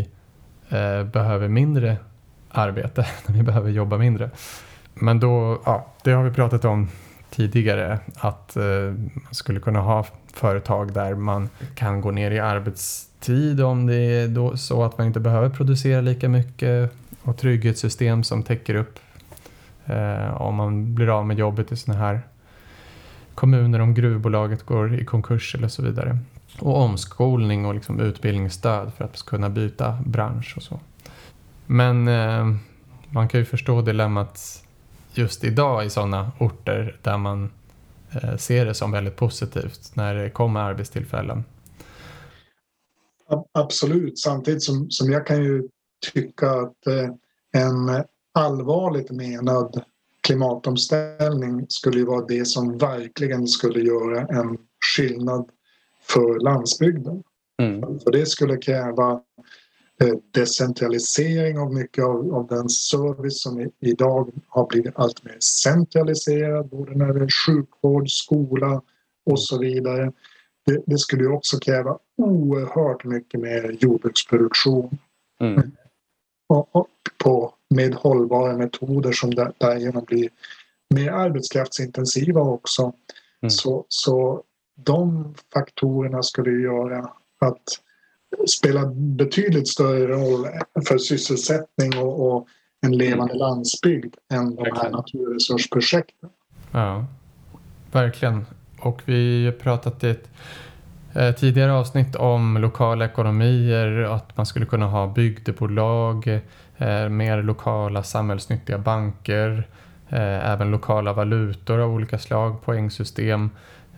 eh, 0.69 1.03
behöver 1.03 1.47
mindre 1.47 1.97
arbete, 2.51 3.07
när 3.27 3.35
vi 3.35 3.43
behöver 3.43 3.69
jobba 3.69 3.97
mindre. 3.97 4.29
Men 4.93 5.19
då, 5.19 5.61
ja, 5.65 5.87
det 6.03 6.11
har 6.11 6.23
vi 6.23 6.31
pratat 6.31 6.65
om 6.65 6.89
tidigare, 7.30 7.99
att 8.15 8.55
eh, 8.55 8.63
man 9.13 9.34
skulle 9.34 9.59
kunna 9.59 9.80
ha 9.80 10.05
företag 10.34 10.93
där 10.93 11.15
man 11.15 11.49
kan 11.75 12.01
gå 12.01 12.11
ner 12.11 12.32
i 12.32 12.39
arbetstid 12.39 13.61
om 13.61 13.88
det 13.88 13.95
är 13.95 14.28
då 14.28 14.57
så 14.57 14.84
att 14.84 14.97
man 14.97 15.07
inte 15.07 15.19
behöver 15.19 15.49
producera 15.49 16.01
lika 16.01 16.30
mycket 16.30 16.93
och 17.23 17.38
trygghetssystem 17.38 18.23
som 18.23 18.43
täcker 18.43 18.75
upp 18.75 18.99
eh, 19.86 20.41
om 20.41 20.55
man 20.55 20.95
blir 20.95 21.17
av 21.17 21.25
med 21.25 21.39
jobbet 21.39 21.71
i 21.71 21.75
sådana 21.75 22.03
här 22.03 22.21
kommuner 23.36 23.80
om 23.80 23.93
gruvbolaget 23.93 24.63
går 24.63 24.95
i 24.95 25.05
konkurs 25.05 25.55
eller 25.55 25.67
så 25.67 25.82
vidare. 25.82 26.17
Och 26.59 26.78
omskolning 26.78 27.65
och 27.65 27.75
liksom 27.75 27.99
utbildningsstöd 27.99 28.91
för 28.97 29.05
att 29.05 29.25
kunna 29.25 29.49
byta 29.49 29.97
bransch 30.05 30.53
och 30.57 30.63
så. 30.63 30.80
Men 31.65 32.07
eh, 32.07 32.55
man 33.09 33.28
kan 33.28 33.39
ju 33.39 33.45
förstå 33.45 33.82
dilemmat 33.82 34.63
just 35.18 35.43
idag 35.43 35.86
i 35.86 35.89
sådana 35.89 36.32
orter 36.39 36.99
där 37.01 37.18
man 37.18 37.51
eh, 38.11 38.38
ser 38.38 38.65
det 38.65 38.74
som 38.74 38.91
väldigt 38.91 39.15
positivt 39.15 39.91
när 39.95 40.15
det 40.15 40.30
kommer 40.30 40.59
arbetstillfällen. 40.59 41.43
Absolut, 43.51 44.20
samtidigt 44.20 44.63
som, 44.63 44.91
som 44.91 45.11
jag 45.11 45.28
kan 45.28 45.43
ju 45.43 45.68
tycka 46.13 46.51
att 46.51 46.88
eh, 46.88 47.09
en 47.61 48.03
allvarligt 48.34 49.11
menad 49.11 49.84
klimatomställning 50.22 51.65
skulle 51.70 51.99
ju 51.99 52.05
vara 52.05 52.26
det 52.26 52.45
som 52.45 52.78
verkligen 52.78 53.47
skulle 53.47 53.80
göra 53.80 54.22
en 54.22 54.57
skillnad 54.95 55.49
för 56.01 56.39
landsbygden. 56.39 57.24
Mm. 57.61 57.99
För 57.99 58.11
det 58.11 58.26
skulle 58.26 58.57
kräva 58.57 59.22
decentralisering 60.31 61.59
av 61.59 61.73
mycket 61.73 62.03
av, 62.03 62.35
av 62.35 62.47
den 62.47 62.69
service 62.69 63.41
som 63.41 63.71
idag 63.79 64.29
har 64.47 64.67
blivit 64.67 64.93
allt 64.95 65.23
mer 65.23 65.37
centraliserad, 65.39 66.69
både 66.69 66.95
när 66.95 67.13
det 67.13 67.23
är 67.23 67.47
sjukvård, 67.47 68.09
skola 68.09 68.81
och 69.25 69.41
så 69.41 69.59
vidare. 69.59 70.11
Det, 70.65 70.83
det 70.85 70.97
skulle 70.97 71.27
också 71.27 71.59
kräva 71.59 71.97
oerhört 72.17 73.03
mycket 73.03 73.39
mer 73.39 73.77
jordbruksproduktion. 73.79 74.97
Mm. 75.39 75.71
Och, 76.49 76.75
och 76.75 76.87
på, 77.23 77.53
med 77.69 77.93
hållbara 77.95 78.57
metoder 78.57 79.11
som 79.11 79.35
därigenom 79.57 80.03
blir 80.03 80.29
mer 80.95 81.11
arbetskraftsintensiva 81.11 82.41
också. 82.41 82.93
Mm. 83.41 83.49
Så, 83.49 83.85
så 83.87 84.43
de 84.75 85.33
faktorerna 85.53 86.23
skulle 86.23 86.51
göra 86.51 87.11
att 87.39 87.63
spela 88.47 88.86
betydligt 88.95 89.67
större 89.67 90.07
roll 90.07 90.47
för 90.88 90.97
sysselsättning 90.97 91.97
och, 91.97 92.32
och 92.32 92.47
en 92.82 92.97
levande 92.97 93.34
mm. 93.34 93.38
landsbygd 93.38 94.15
än 94.34 94.55
de 94.55 94.65
här 94.75 94.89
naturresursprojekten. 94.89 96.30
Ja, 96.71 97.05
verkligen. 97.91 98.45
Och 98.80 99.01
vi 99.05 99.45
har 99.45 99.51
pratat 99.51 100.03
i 100.03 100.09
ett 100.09 100.30
eh, 101.13 101.32
tidigare 101.32 101.73
avsnitt 101.73 102.15
om 102.15 102.57
lokala 102.57 103.05
ekonomier, 103.05 104.01
att 104.03 104.38
man 104.38 104.45
skulle 104.45 104.65
kunna 104.65 104.86
ha 104.86 105.07
bygdebolag, 105.07 106.28
eh, 106.78 107.09
mer 107.09 107.43
lokala 107.43 108.03
samhällsnyttiga 108.03 108.78
banker, 108.78 109.67
eh, 110.09 110.51
även 110.51 110.71
lokala 110.71 111.13
valutor 111.13 111.80
av 111.80 111.93
olika 111.93 112.19
slag, 112.19 112.61
poängsystem. 112.61 113.49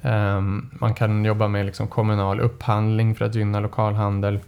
Um, 0.02 0.70
man 0.72 0.94
kan 0.94 1.26
jobba 1.26 1.48
med 1.48 1.66
liksom 1.66 1.88
kommunal 1.88 2.40
upphandling 2.40 3.16
för 3.16 3.26
att 3.26 3.36
gynna 3.36 3.60
lokalhandel. 3.60 4.40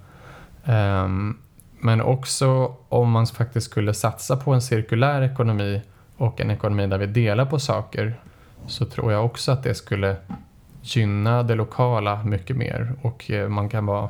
Um, 0.65 1.37
men 1.79 2.01
också 2.01 2.75
om 2.89 3.11
man 3.11 3.27
faktiskt 3.27 3.71
skulle 3.71 3.93
satsa 3.93 4.37
på 4.37 4.53
en 4.53 4.61
cirkulär 4.61 5.21
ekonomi 5.21 5.81
och 6.17 6.41
en 6.41 6.51
ekonomi 6.51 6.87
där 6.87 6.97
vi 6.97 7.05
delar 7.05 7.45
på 7.45 7.59
saker 7.59 8.13
så 8.67 8.85
tror 8.85 9.11
jag 9.11 9.25
också 9.25 9.51
att 9.51 9.63
det 9.63 9.75
skulle 9.75 10.15
gynna 10.81 11.43
det 11.43 11.55
lokala 11.55 12.23
mycket 12.23 12.55
mer 12.55 12.93
och 13.01 13.31
eh, 13.31 13.49
man 13.49 13.69
kan, 13.69 13.85
vara, 13.85 14.09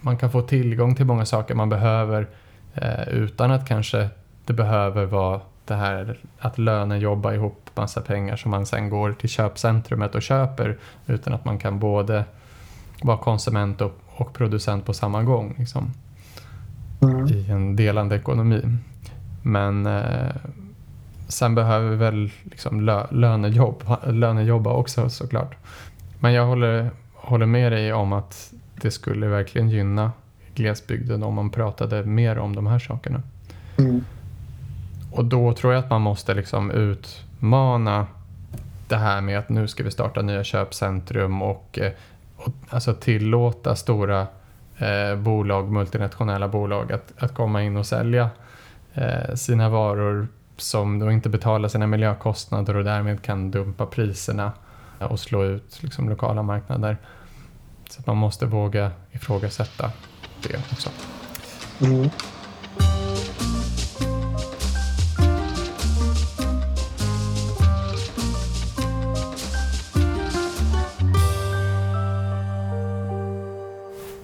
man 0.00 0.16
kan 0.16 0.30
få 0.30 0.42
tillgång 0.42 0.94
till 0.94 1.06
många 1.06 1.26
saker 1.26 1.54
man 1.54 1.68
behöver 1.68 2.26
eh, 2.74 3.08
utan 3.08 3.50
att 3.50 3.68
kanske 3.68 4.08
det 4.44 4.52
behöver 4.52 5.04
vara 5.04 5.40
det 5.64 5.74
här 5.74 6.18
att 6.38 6.58
lönen 6.58 7.00
jobbar 7.00 7.32
ihop 7.32 7.69
massa 7.80 8.00
pengar 8.00 8.36
som 8.36 8.50
man 8.50 8.66
sen 8.66 8.90
går 8.90 9.12
till 9.12 9.28
köpcentrumet 9.28 10.14
och 10.14 10.22
köper 10.22 10.78
utan 11.06 11.32
att 11.34 11.44
man 11.44 11.58
kan 11.58 11.78
både 11.78 12.24
vara 13.02 13.18
konsument 13.18 13.80
och, 13.80 13.92
och 14.06 14.32
producent 14.32 14.86
på 14.86 14.94
samma 14.94 15.22
gång 15.22 15.54
liksom, 15.58 15.90
mm. 17.02 17.28
i 17.28 17.50
en 17.50 17.76
delande 17.76 18.16
ekonomi. 18.16 18.62
Men 19.42 19.86
eh, 19.86 20.34
sen 21.28 21.54
behöver 21.54 21.90
vi 21.90 21.96
väl 21.96 22.30
liksom 22.42 22.80
lö, 22.80 23.06
lönejobb, 23.10 23.84
lönejobba 24.06 24.72
också 24.72 25.10
såklart. 25.10 25.56
Men 26.20 26.32
jag 26.32 26.46
håller, 26.46 26.90
håller 27.14 27.46
med 27.46 27.72
dig 27.72 27.92
om 27.92 28.12
att 28.12 28.52
det 28.82 28.90
skulle 28.90 29.26
verkligen 29.26 29.70
gynna 29.70 30.12
glesbygden 30.54 31.22
om 31.22 31.34
man 31.34 31.50
pratade 31.50 32.04
mer 32.04 32.38
om 32.38 32.56
de 32.56 32.66
här 32.66 32.78
sakerna. 32.78 33.22
Mm. 33.78 34.04
Och 35.12 35.24
då 35.24 35.52
tror 35.52 35.72
jag 35.72 35.84
att 35.84 35.90
man 35.90 36.00
måste 36.00 36.34
liksom 36.34 36.70
utmana 37.40 38.06
det 38.88 38.96
här 38.96 39.20
med 39.20 39.38
att 39.38 39.48
nu 39.48 39.68
ska 39.68 39.82
vi 39.82 39.90
starta 39.90 40.22
nya 40.22 40.44
köpcentrum 40.44 41.42
och, 41.42 41.78
eh, 41.78 41.92
och 42.36 42.52
alltså 42.68 42.94
tillåta 42.94 43.76
stora 43.76 44.26
eh, 44.78 45.16
bolag, 45.16 45.72
multinationella 45.72 46.48
bolag 46.48 46.92
att, 46.92 47.12
att 47.18 47.34
komma 47.34 47.62
in 47.62 47.76
och 47.76 47.86
sälja 47.86 48.30
eh, 48.94 49.34
sina 49.34 49.68
varor 49.68 50.28
som 50.56 50.98
då 50.98 51.10
inte 51.10 51.28
betalar 51.28 51.68
sina 51.68 51.86
miljökostnader 51.86 52.76
och 52.76 52.84
därmed 52.84 53.22
kan 53.22 53.50
dumpa 53.50 53.86
priserna 53.86 54.52
och 54.98 55.20
slå 55.20 55.44
ut 55.44 55.82
liksom, 55.82 56.08
lokala 56.08 56.42
marknader. 56.42 56.96
Så 57.90 58.02
man 58.06 58.16
måste 58.16 58.46
våga 58.46 58.90
ifrågasätta 59.12 59.90
det 60.42 60.56
också. 60.72 60.90
Mm. 61.80 62.10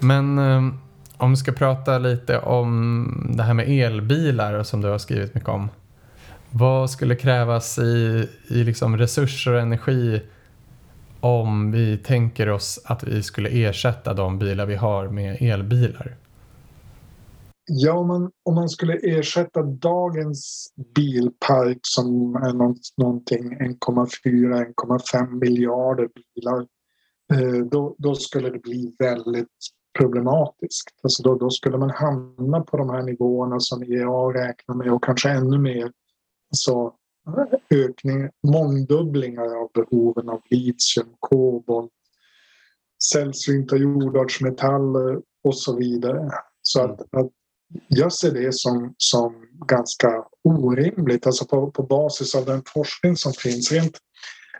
Men 0.07 0.38
eh, 0.38 0.74
om 1.16 1.30
vi 1.30 1.36
ska 1.36 1.52
prata 1.52 1.98
lite 1.98 2.38
om 2.38 3.32
det 3.36 3.42
här 3.42 3.54
med 3.54 3.68
elbilar 3.68 4.62
som 4.62 4.80
du 4.80 4.88
har 4.88 4.98
skrivit 4.98 5.34
mycket 5.34 5.48
om. 5.48 5.68
Vad 6.50 6.90
skulle 6.90 7.16
krävas 7.16 7.78
i, 7.78 8.28
i 8.48 8.64
liksom 8.64 8.96
resurser 8.96 9.52
och 9.52 9.61
energi 9.61 10.22
om 11.20 11.72
vi 11.72 11.98
tänker 11.98 12.48
oss 12.48 12.80
att 12.84 13.04
vi 13.04 13.22
skulle 13.22 13.48
ersätta 13.48 14.14
de 14.14 14.38
bilar 14.38 14.66
vi 14.66 14.74
har 14.74 15.09
med 15.09 15.36
elbilar? 15.40 16.16
Ja, 17.68 17.92
om 17.92 18.09
man, 18.09 18.30
om 18.44 18.54
man 18.54 18.68
skulle 18.68 18.94
ersätta 18.94 19.62
dagens 19.62 20.72
bilpark 20.94 21.78
som 21.82 22.34
är 22.34 22.52
någonting 23.02 23.59
1,4-1,5 23.59 25.40
miljarder 25.40 26.09
bilar 26.34 26.66
eh, 27.32 27.64
då, 27.70 27.96
då, 27.98 28.14
skulle 28.14 28.50
det 28.50 28.59
bli 28.59 28.94
väldigt 28.98 29.48
problematiskt. 29.97 31.01
Alltså 31.03 31.22
då, 31.22 31.34
då, 31.34 31.51
skulle 31.51 31.78
man 31.78 31.90
hamna 31.90 32.61
på 32.61 32.76
de 32.76 32.90
här 32.90 33.03
nivåerna 33.03 33.61
som 33.61 33.82
IEA 33.84 34.34
räknar 34.34 34.74
med 34.74 34.92
och 34.92 35.05
kanske 35.05 35.30
ännu 35.30 35.59
mer. 35.59 35.92
Alltså 36.51 36.92
ökning, 37.70 38.30
mångdubblingar 38.42 39.62
av 39.62 39.70
behoven 39.74 40.28
av 40.28 40.40
litium, 40.51 41.09
kobolt, 41.20 41.92
sällsynta 43.12 43.76
jordartsmetaller 43.76 45.20
och 45.44 45.59
så 45.59 45.76
vidare. 45.76 46.30
Så 46.62 46.80
att, 46.80 47.01
att 47.01 47.30
jag 47.88 48.12
ser 48.12 48.30
det 48.30 48.55
som, 48.55 48.94
som 48.99 49.47
ganska 49.66 50.24
orimligt, 50.44 51.26
alltså 51.26 51.44
på, 51.44 51.70
på 51.70 51.82
basis 51.82 52.34
av 52.34 52.44
den 52.44 52.62
forskning 52.74 53.16
som 53.16 53.32
finns. 53.32 53.72
Rent, 53.72 53.99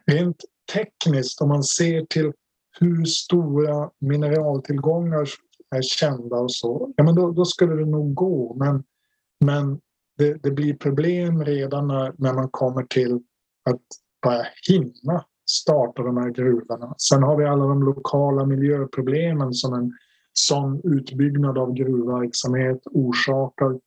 rent 0.07 0.45
tekniskt, 0.73 1.41
om 1.41 1.49
man 1.49 1.65
ser 1.65 2.05
till 2.05 2.33
hur 2.81 3.05
stora 3.05 3.91
mineraltillgångar 3.99 5.29
är 5.77 5.83
kända 5.83 6.37
och 6.37 6.53
så, 6.53 6.93
ja 6.97 7.05
men 7.05 7.15
då, 7.15 7.31
då 7.31 7.45
skulle 7.45 7.75
det 7.75 7.91
nog 7.91 8.15
gå. 8.15 8.55
Men, 8.55 8.83
men 9.45 9.81
det, 10.19 10.43
det, 10.43 10.51
blir 10.51 10.75
problem 10.75 11.45
redan 11.45 11.89
när, 11.89 12.15
när 12.19 12.35
man 12.35 12.49
kommer 12.49 12.83
till 12.83 13.21
att 13.71 13.83
bara 14.23 14.47
hinna 14.69 15.25
starta 15.51 16.03
de 16.03 16.17
här 16.17 16.31
gruvorna. 16.31 16.95
Sen 16.99 17.23
har 17.23 17.37
vi 17.37 17.45
alla 17.45 17.67
de 17.67 17.83
lokala 17.83 18.45
miljöproblemen 18.45 19.53
som 19.53 19.75
en 19.75 19.93
sån 20.33 20.81
utbyggnad 20.85 21.59
av 21.59 21.73
gruvverksamhet 21.73 22.83
orsakar. 22.85 23.81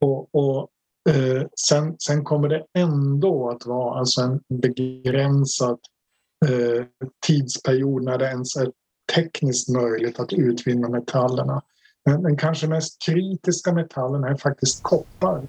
Och, 0.00 0.34
och 0.34 0.68
eh, 1.10 1.46
sen, 1.68 1.96
sen 1.98 2.24
kommer 2.24 2.48
det 2.48 2.66
ändå 2.78 3.50
att 3.50 3.66
vara 3.66 3.98
alltså 3.98 4.20
en 4.22 4.40
begränsad 4.48 5.78
tidsperiod 7.26 8.02
när 8.02 8.18
det 8.18 8.26
ens 8.26 8.56
är 8.56 8.70
tekniskt 9.14 9.68
möjligt 9.68 10.20
att 10.20 10.32
utvinna 10.32 10.88
metallerna. 10.88 11.62
Men 12.04 12.22
den 12.22 12.36
kanske 12.36 12.66
mest 12.66 13.02
kritiska 13.06 13.72
metallen 13.72 14.24
är 14.24 14.36
faktiskt 14.36 14.82
koppar. 14.82 15.42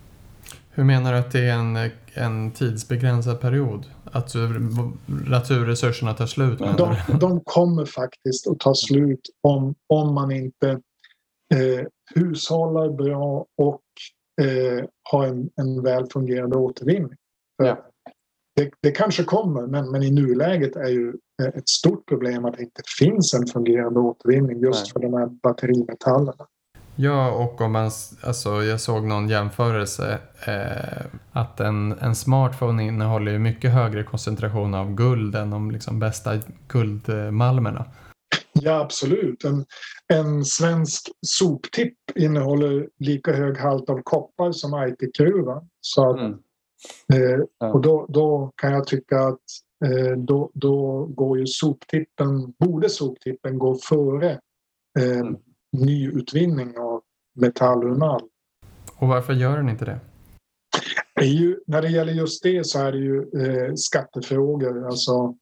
Hur 0.70 0.84
menar 0.84 1.14
du 1.14 1.20
att 1.20 1.32
det 1.32 1.40
är 1.40 1.54
en, 1.54 1.92
en 2.14 2.52
tidsbegränsad 2.52 3.42
period? 3.42 3.86
Att 4.04 4.34
naturresurserna 5.28 6.14
tar 6.14 6.26
slut? 6.26 6.60
De, 6.60 6.96
de 7.20 7.40
kommer 7.40 7.86
faktiskt 7.86 8.48
att 8.48 8.60
ta 8.60 8.76
slut 8.76 9.22
om, 9.42 9.76
om 9.88 10.14
man 10.14 10.32
inte 10.32 10.70
eh, 11.54 11.86
hushållar 12.16 12.90
bra 12.90 13.46
och 13.58 13.82
eh, 14.42 14.86
har 15.12 15.26
en, 15.28 15.50
en 15.56 15.84
väl 15.84 16.08
fungerande 16.14 16.58
återvinning. 16.58 17.14
Ja. 17.58 17.86
Det, 18.56 18.70
det, 18.82 18.92
kanske 18.92 19.24
kommer, 19.24 19.68
men, 19.68 19.92
men 19.92 20.04
i 20.04 20.12
nuläget 20.12 20.76
är 20.76 20.90
ju 20.90 21.14
ett 21.56 21.70
stort 21.70 22.08
problem 22.08 22.46
att 22.46 22.58
det 22.58 22.64
inte 22.64 22.82
finns 23.00 23.34
en 23.34 23.48
fungerande 23.48 24.00
återvinning 24.00 24.60
just 24.60 24.86
Nej. 24.86 24.92
för 24.94 25.00
de 25.00 25.14
här 25.14 25.28
batterimetallerna. 25.44 26.46
Ja, 26.96 27.32
och 27.32 27.62
om 27.62 27.72
man, 27.72 27.92
alltså 28.22 28.64
jag 28.64 28.82
såg 28.82 29.04
någon 29.04 29.30
jämförelse 29.30 30.20
eh, 30.48 31.06
att 31.32 31.60
en, 31.60 31.92
en 31.92 32.16
smartphone 32.16 32.84
innehåller 32.84 33.32
ju 33.32 33.40
mycket 33.40 33.72
högre 33.72 34.04
koncentration 34.04 34.74
av 34.74 34.96
guld 34.96 35.36
än 35.36 35.50
de 35.50 35.72
liksom 35.72 36.00
bästa 36.00 36.32
guldmalmerna. 36.68 37.86
Ja, 38.54 38.80
absolut. 38.80 39.44
En, 39.44 39.66
en 40.14 40.46
svensk 40.46 41.12
soptipp 41.22 41.98
innehåller 42.16 42.88
lika 43.00 43.34
hög 43.34 43.58
halt 43.58 43.90
av 43.90 44.02
koppar 44.04 44.52
som 44.52 44.74
Aitikgruvan. 44.74 45.70
Så 45.82 46.10
att, 46.10 46.20
mm. 46.20 46.38
Eh, 47.14 47.70
och 47.74 47.82
då, 47.82 48.06
då 48.10 48.52
kan 48.56 48.72
jag 48.72 48.88
tycka 48.88 49.20
att 49.20 49.42
eh, 49.86 50.18
då, 50.18 50.52
då 50.54 51.06
går 51.06 51.40
ju 51.40 51.48
soptippen, 51.48 52.54
borde 52.60 52.90
soptippen 52.90 53.60
gå 53.60 53.76
före 53.76 54.32
eh, 55.00 55.20
mm. 55.20 55.36
nyutvinning 55.72 56.78
av 56.78 57.02
metall 57.36 57.84
ur 57.84 57.96
malm. 57.96 58.28
Och 58.96 59.08
varför 59.08 59.34
gör 59.34 59.58
den 59.58 59.70
inte 59.70 59.86
det? 59.86 60.00
det 61.16 61.26
ju, 61.26 61.60
när 61.68 61.82
det 61.82 61.90
gäller 61.90 62.14
just 62.14 62.44
det 62.44 62.66
så 62.66 62.80
är 62.80 62.92
det 62.92 62.98
ju 62.98 63.20
eh, 63.20 63.74
skattefrågor. 63.76 64.86
Alltså, 64.86 65.36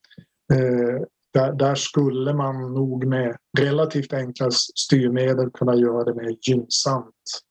eh, 0.54 1.02
där, 1.34 1.54
där, 1.54 1.76
skulle 1.76 2.34
man 2.34 2.74
nog 2.74 3.06
med 3.06 3.38
relativt 3.60 4.14
enkla 4.14 4.52
styrmedel 4.52 5.52
kunna 5.52 5.76
göra 5.76 6.04
det 6.04 6.14
mer 6.14 6.36
gynnsamt 6.42 7.42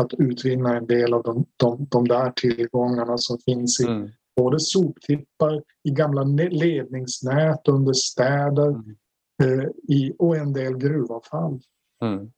att 0.00 0.14
utvinna 0.18 0.76
en 0.76 0.86
del 0.86 1.14
av 1.14 1.22
de, 1.22 1.46
de, 1.56 1.86
de 1.90 2.08
där 2.08 2.30
tillgångarna 2.30 3.18
som 3.18 3.38
finns 3.38 3.80
i 3.80 3.86
mm. 3.86 4.08
både 4.36 4.60
soptippar, 4.60 5.62
i 5.84 5.90
gamla 5.90 6.22
ledningsnät 6.22 7.68
under 7.68 7.92
städer 7.92 8.68
mm. 8.68 9.60
eh, 9.60 9.66
i, 9.88 10.14
och 10.18 10.36
en 10.36 10.52
del 10.52 10.76
gruvavfall. 10.76 11.60
Mm. 12.02 12.32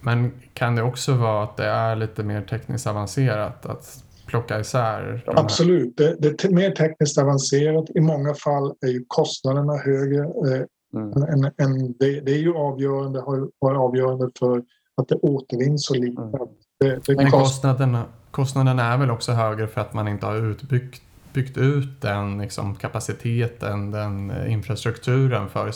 Men 0.00 0.32
kan 0.52 0.74
det 0.74 0.82
också 0.82 1.14
vara 1.14 1.44
att 1.44 1.56
det 1.56 1.64
är 1.64 1.96
lite 1.96 2.22
mer 2.22 2.42
tekniskt 2.42 2.86
avancerat 2.86 3.66
att 3.66 4.04
plocka 4.26 4.60
isär? 4.60 5.22
De 5.26 5.36
Absolut, 5.36 5.96
det, 5.96 6.16
det, 6.18 6.44
är 6.44 6.54
mer 6.54 6.70
tekniskt 6.70 7.18
avancerat. 7.18 7.90
I 7.94 8.00
många 8.00 8.34
fall 8.34 8.74
är 8.80 8.88
ju 8.88 9.04
kostnaderna 9.08 9.76
högre. 9.76 10.24
Eh, 10.24 10.64
mm. 10.94 11.22
än, 11.22 11.44
än 11.44 11.92
det, 11.98 12.20
det, 12.20 12.32
är 12.32 12.38
ju 12.38 12.54
avgörande, 12.54 13.20
har 13.20 13.50
varit 13.58 13.78
avgörande 13.78 14.30
för 14.38 14.62
att 14.96 15.08
det 15.08 15.14
återvinns 15.14 15.86
så 15.86 15.94
lite. 15.94 16.22
Mm. 16.22 16.32
Det, 16.80 17.16
Men 17.16 17.30
kostnaderna, 17.30 18.04
kostnaderna 18.30 18.92
är 18.92 18.98
väl 18.98 19.10
också 19.10 19.32
högre 19.32 19.66
för 19.66 19.80
att 19.80 19.94
man 19.94 20.08
inte 20.08 20.26
har 20.26 20.36
utbyggt 20.36 21.02
byggt 21.34 21.56
ut 21.56 22.00
den 22.00 22.38
liksom, 22.38 22.74
kapaciteten, 22.74 23.90
den 23.90 24.30
eh, 24.30 24.52
infrastrukturen 24.52 25.48
för, 25.48 25.70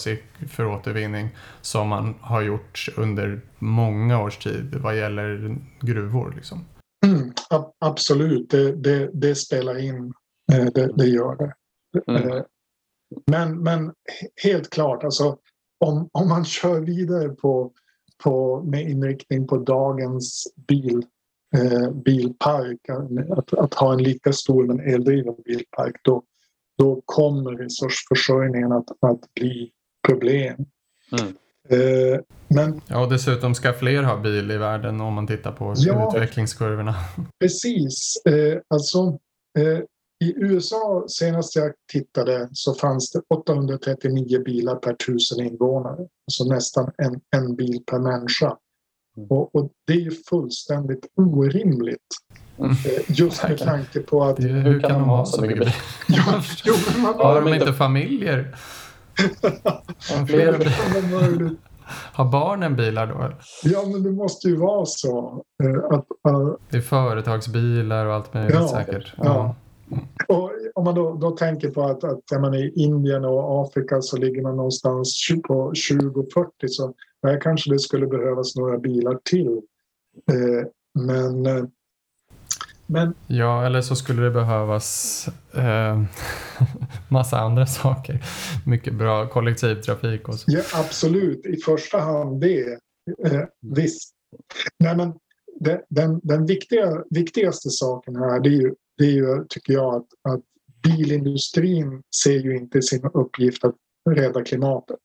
för 0.48 0.66
återvinning 0.66 1.28
som 1.60 1.88
man 1.88 2.14
har 2.20 2.42
gjort 2.42 2.88
under 2.96 3.40
många 3.58 4.22
års 4.22 4.38
tid 4.38 4.74
vad 4.74 4.96
gäller 4.96 5.58
gruvor. 5.80 6.32
Liksom. 6.36 6.64
Mm, 7.06 7.32
absolut, 7.78 8.50
det, 8.50 8.72
det, 8.72 9.10
det, 9.12 9.34
spelar 9.34 9.78
in. 9.78 10.12
Eh, 10.52 10.64
det, 10.74 10.92
det 10.96 11.06
gör 11.06 11.36
det. 11.36 11.52
Mm. 12.12 12.28
Eh, 12.28 12.42
men, 13.26 13.62
men 13.62 13.92
helt 14.44 14.70
klart, 14.70 15.04
alltså, 15.04 15.38
om, 15.84 16.08
om 16.12 16.28
man 16.28 16.44
kör 16.44 16.80
vidare 16.80 17.28
på, 17.28 17.72
på, 18.24 18.62
med 18.62 18.90
inriktning 18.90 19.46
på 19.46 19.56
dagens 19.56 20.44
bil, 20.68 21.02
eh, 21.56 21.90
bilpark, 21.90 22.78
att, 23.30 23.54
att, 23.54 23.74
ha 23.74 23.92
en 23.92 24.02
lika 24.02 24.32
stor 24.32 24.66
men 24.66 24.80
eldriven 24.80 25.34
bilpark, 25.44 25.96
då, 26.02 26.22
då 26.78 27.02
kommer 27.04 27.50
resursförsörjningen 27.50 28.72
att, 28.72 28.90
att 29.00 29.34
bli 29.34 29.70
problem. 30.08 30.66
Mm. 31.12 31.34
Eh, 31.70 32.20
men, 32.48 32.80
ja, 32.86 33.02
och 33.02 33.10
dessutom 33.10 33.54
ska 33.54 33.72
fler 33.72 34.02
ha 34.02 34.16
bil 34.16 34.50
i 34.50 34.56
världen 34.56 35.00
om 35.00 35.14
man 35.14 35.26
tittar 35.26 35.52
på 35.52 35.74
ja, 35.76 36.08
utvecklingskurvorna. 36.08 36.94
Precis. 37.40 38.22
Eh, 38.26 38.58
alltså, 38.68 39.18
eh, 39.58 39.78
I 40.24 40.34
USA, 40.36 41.04
senast 41.08 41.56
jag 41.56 41.72
tittade, 41.92 42.48
så 42.52 42.74
fanns 42.74 43.10
det 43.10 43.20
839 43.34 44.42
bilar 44.44 44.74
per 44.76 44.94
tusen 44.94 45.46
invånare. 45.46 45.98
Alltså 45.98 46.44
nästan 46.54 46.90
en, 46.98 47.20
en 47.36 47.56
bil 47.56 47.82
per 47.86 47.98
människa. 47.98 48.56
Mm. 49.16 49.28
Och, 49.30 49.54
och, 49.54 49.70
det 49.86 49.92
är 49.92 50.00
ju 50.00 50.10
fullständigt 50.10 51.06
orimligt. 51.14 52.06
Mm. 52.58 52.74
Just 53.08 53.42
med 53.42 53.58
tanke 53.58 54.00
på 54.00 54.24
att... 54.24 54.36
Det, 54.36 54.48
hur 54.48 54.80
kan 54.80 54.92
de 54.92 55.04
ha 55.04 55.26
så 55.26 55.40
mycket 55.40 55.58
bil? 55.58 55.72
ja, 56.08 56.42
jo, 56.64 56.74
man, 57.02 57.14
har 57.14 57.42
de 57.42 57.54
inte 57.54 57.72
familjer? 57.72 58.56
Fler 60.26 60.78
Har 62.12 62.24
barnen 62.24 62.76
bilar 62.76 63.06
då? 63.06 63.32
Ja, 63.64 63.82
men 63.86 64.02
det 64.02 64.10
måste 64.10 64.48
ju 64.48 64.56
vara 64.56 64.86
så. 64.86 65.44
Eh, 65.64 65.98
att, 65.98 66.06
uh, 66.32 66.54
det 66.70 66.76
är 66.76 66.80
företagsbilar 66.80 68.06
och 68.06 68.14
allt 68.14 68.34
möjligt 68.34 68.54
ja, 68.54 68.68
säkert. 68.68 69.14
Ja. 69.16 69.24
ja. 69.24 69.54
Och 70.28 70.50
om 70.74 70.84
man 70.84 70.94
då, 70.94 71.14
då, 71.14 71.30
tänker 71.30 71.70
på 71.70 71.82
att, 71.82 72.04
att 72.04 72.40
man 72.40 72.54
i 72.54 72.72
Indien 72.76 73.24
och 73.24 73.62
Afrika 73.62 74.02
så 74.02 74.16
ligger 74.16 74.42
man 74.42 74.56
någonstans 74.56 75.28
på 75.46 75.72
20-40 75.72 76.50
så 76.66 76.94
där 77.22 77.40
kanske 77.40 77.70
det 77.70 77.78
skulle 77.78 78.06
behövas 78.06 78.56
några 78.56 78.78
bilar 78.78 79.18
till. 79.24 79.60
Eh, 80.30 80.66
men 80.94 81.46
eh, 81.46 81.64
men... 82.90 83.14
Ja, 83.26 83.66
eller 83.66 83.80
så 83.80 83.96
skulle 83.96 84.22
det 84.22 84.30
behövas 84.30 85.28
eh, 85.54 86.02
massa 87.08 87.38
andra 87.38 87.66
saker. 87.66 88.24
Mycket 88.66 88.94
bra 88.94 89.28
kollektivtrafik 89.28 90.28
och 90.28 90.34
så. 90.34 90.44
Ja, 90.46 90.62
absolut, 90.74 91.46
i 91.46 91.56
första 91.56 91.98
hand 91.98 92.40
det. 92.40 92.78
Eh, 93.24 93.44
visst. 93.60 94.14
Nej, 94.78 94.96
men 94.96 95.12
det, 95.60 95.82
den 95.88 96.20
den 96.22 96.46
viktiga, 96.46 97.04
viktigaste 97.10 97.70
saken 97.70 98.16
här 98.16 98.40
det 98.40 98.48
är 98.48 98.60
ju, 98.60 98.74
det 98.98 99.04
är 99.04 99.12
ju 99.12 99.44
tycker 99.48 99.72
jag, 99.72 99.94
att, 99.94 100.32
att 100.34 100.40
bilindustrin 100.82 102.02
ser 102.22 102.38
ju 102.38 102.56
inte 102.56 102.82
sin 102.82 103.10
uppgift 103.14 103.64
att 103.64 103.74
rädda 104.10 104.44
klimatet. 104.44 105.00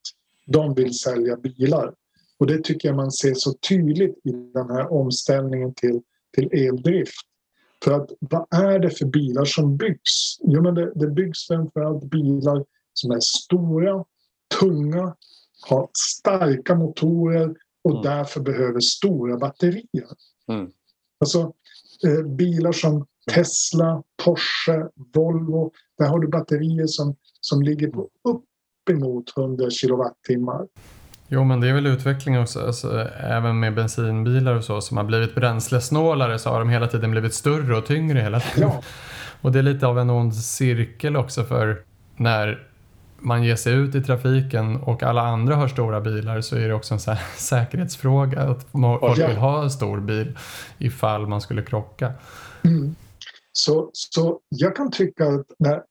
De 0.46 0.74
vill 0.74 0.98
sälja 0.98 1.36
bilar. 1.36 1.94
Och 2.38 2.46
det 2.46 2.64
tycker 2.64 2.88
jag 2.88 2.96
man 2.96 3.12
ser 3.12 3.34
så 3.34 3.52
tydligt 3.52 4.18
i 4.24 4.30
den 4.54 4.70
här 4.70 4.92
omställningen 4.92 5.74
till, 5.74 6.00
till 6.34 6.48
eldrift. 6.52 7.14
För 7.84 7.92
att 7.92 8.10
vad 8.20 8.46
är 8.50 8.78
det 8.78 8.90
för 8.90 9.06
bilar 9.06 9.44
som 9.44 9.76
byggs? 9.76 10.38
Jo, 10.40 10.62
men 10.62 10.74
det, 10.74 10.92
det 10.94 11.06
byggs 11.06 11.46
framförallt 11.46 12.04
bilar 12.04 12.64
som 12.92 13.10
är 13.10 13.20
stora, 13.20 14.04
tunga, 14.60 15.16
har 15.68 15.90
starka 15.98 16.74
motorer 16.74 17.54
och 17.84 17.90
mm. 17.90 18.02
därför 18.02 18.40
behöver 18.40 18.80
stora 18.80 19.36
batterier. 19.36 20.08
Mm. 20.48 20.70
Alltså 21.20 21.52
eh, 22.06 22.22
bilar 22.22 22.72
som 22.72 23.06
Tesla, 23.32 24.02
Porsche, 24.24 24.88
Volvo. 25.14 25.72
Där 25.98 26.06
har 26.06 26.18
du 26.18 26.28
batterier 26.28 26.86
som, 26.86 27.16
som 27.40 27.62
ligger 27.62 27.88
på 27.88 28.08
uppemot 28.24 29.38
100 29.38 29.70
kilowattimmar. 29.70 30.66
Jo, 31.28 31.44
men 31.44 31.60
det 31.60 31.68
är 31.68 31.74
väl 31.74 31.86
utveckling 31.86 32.38
också. 32.38 32.66
Alltså, 32.66 33.08
även 33.20 33.60
med 33.60 33.74
bensinbilar 33.74 34.54
och 34.54 34.64
så 34.64 34.80
som 34.80 34.96
har 34.96 35.04
blivit 35.04 35.34
bränslesnålare 35.34 36.38
så 36.38 36.50
har 36.50 36.58
de 36.58 36.68
hela 36.68 36.86
tiden 36.86 37.10
blivit 37.10 37.34
större 37.34 37.76
och 37.76 37.86
tyngre 37.86 38.20
hela 38.20 38.40
tiden. 38.40 38.68
Ja. 38.68 38.82
Och 39.40 39.52
det 39.52 39.58
är 39.58 39.62
lite 39.62 39.86
av 39.86 39.98
en 39.98 40.10
ond 40.10 40.34
cirkel 40.34 41.16
också 41.16 41.44
för 41.44 41.82
när 42.16 42.68
man 43.18 43.44
ger 43.44 43.56
sig 43.56 43.72
ut 43.74 43.94
i 43.94 44.02
trafiken 44.02 44.76
och 44.76 45.02
alla 45.02 45.22
andra 45.22 45.56
har 45.56 45.68
stora 45.68 46.00
bilar 46.00 46.40
så 46.40 46.56
är 46.56 46.68
det 46.68 46.74
också 46.74 46.94
en 46.94 47.00
så 47.00 47.16
säkerhetsfråga 47.36 48.40
att 48.40 48.66
folk 48.72 49.18
vill 49.18 49.36
ha 49.36 49.62
en 49.62 49.70
stor 49.70 50.00
bil 50.00 50.38
ifall 50.78 51.26
man 51.26 51.40
skulle 51.40 51.62
krocka. 51.62 52.12
Mm. 52.64 52.94
Så, 53.58 53.90
så 53.92 54.40
jag 54.48 54.76
kan 54.76 54.90
tycka 54.90 55.26
att, 55.26 55.46
när, 55.58 55.82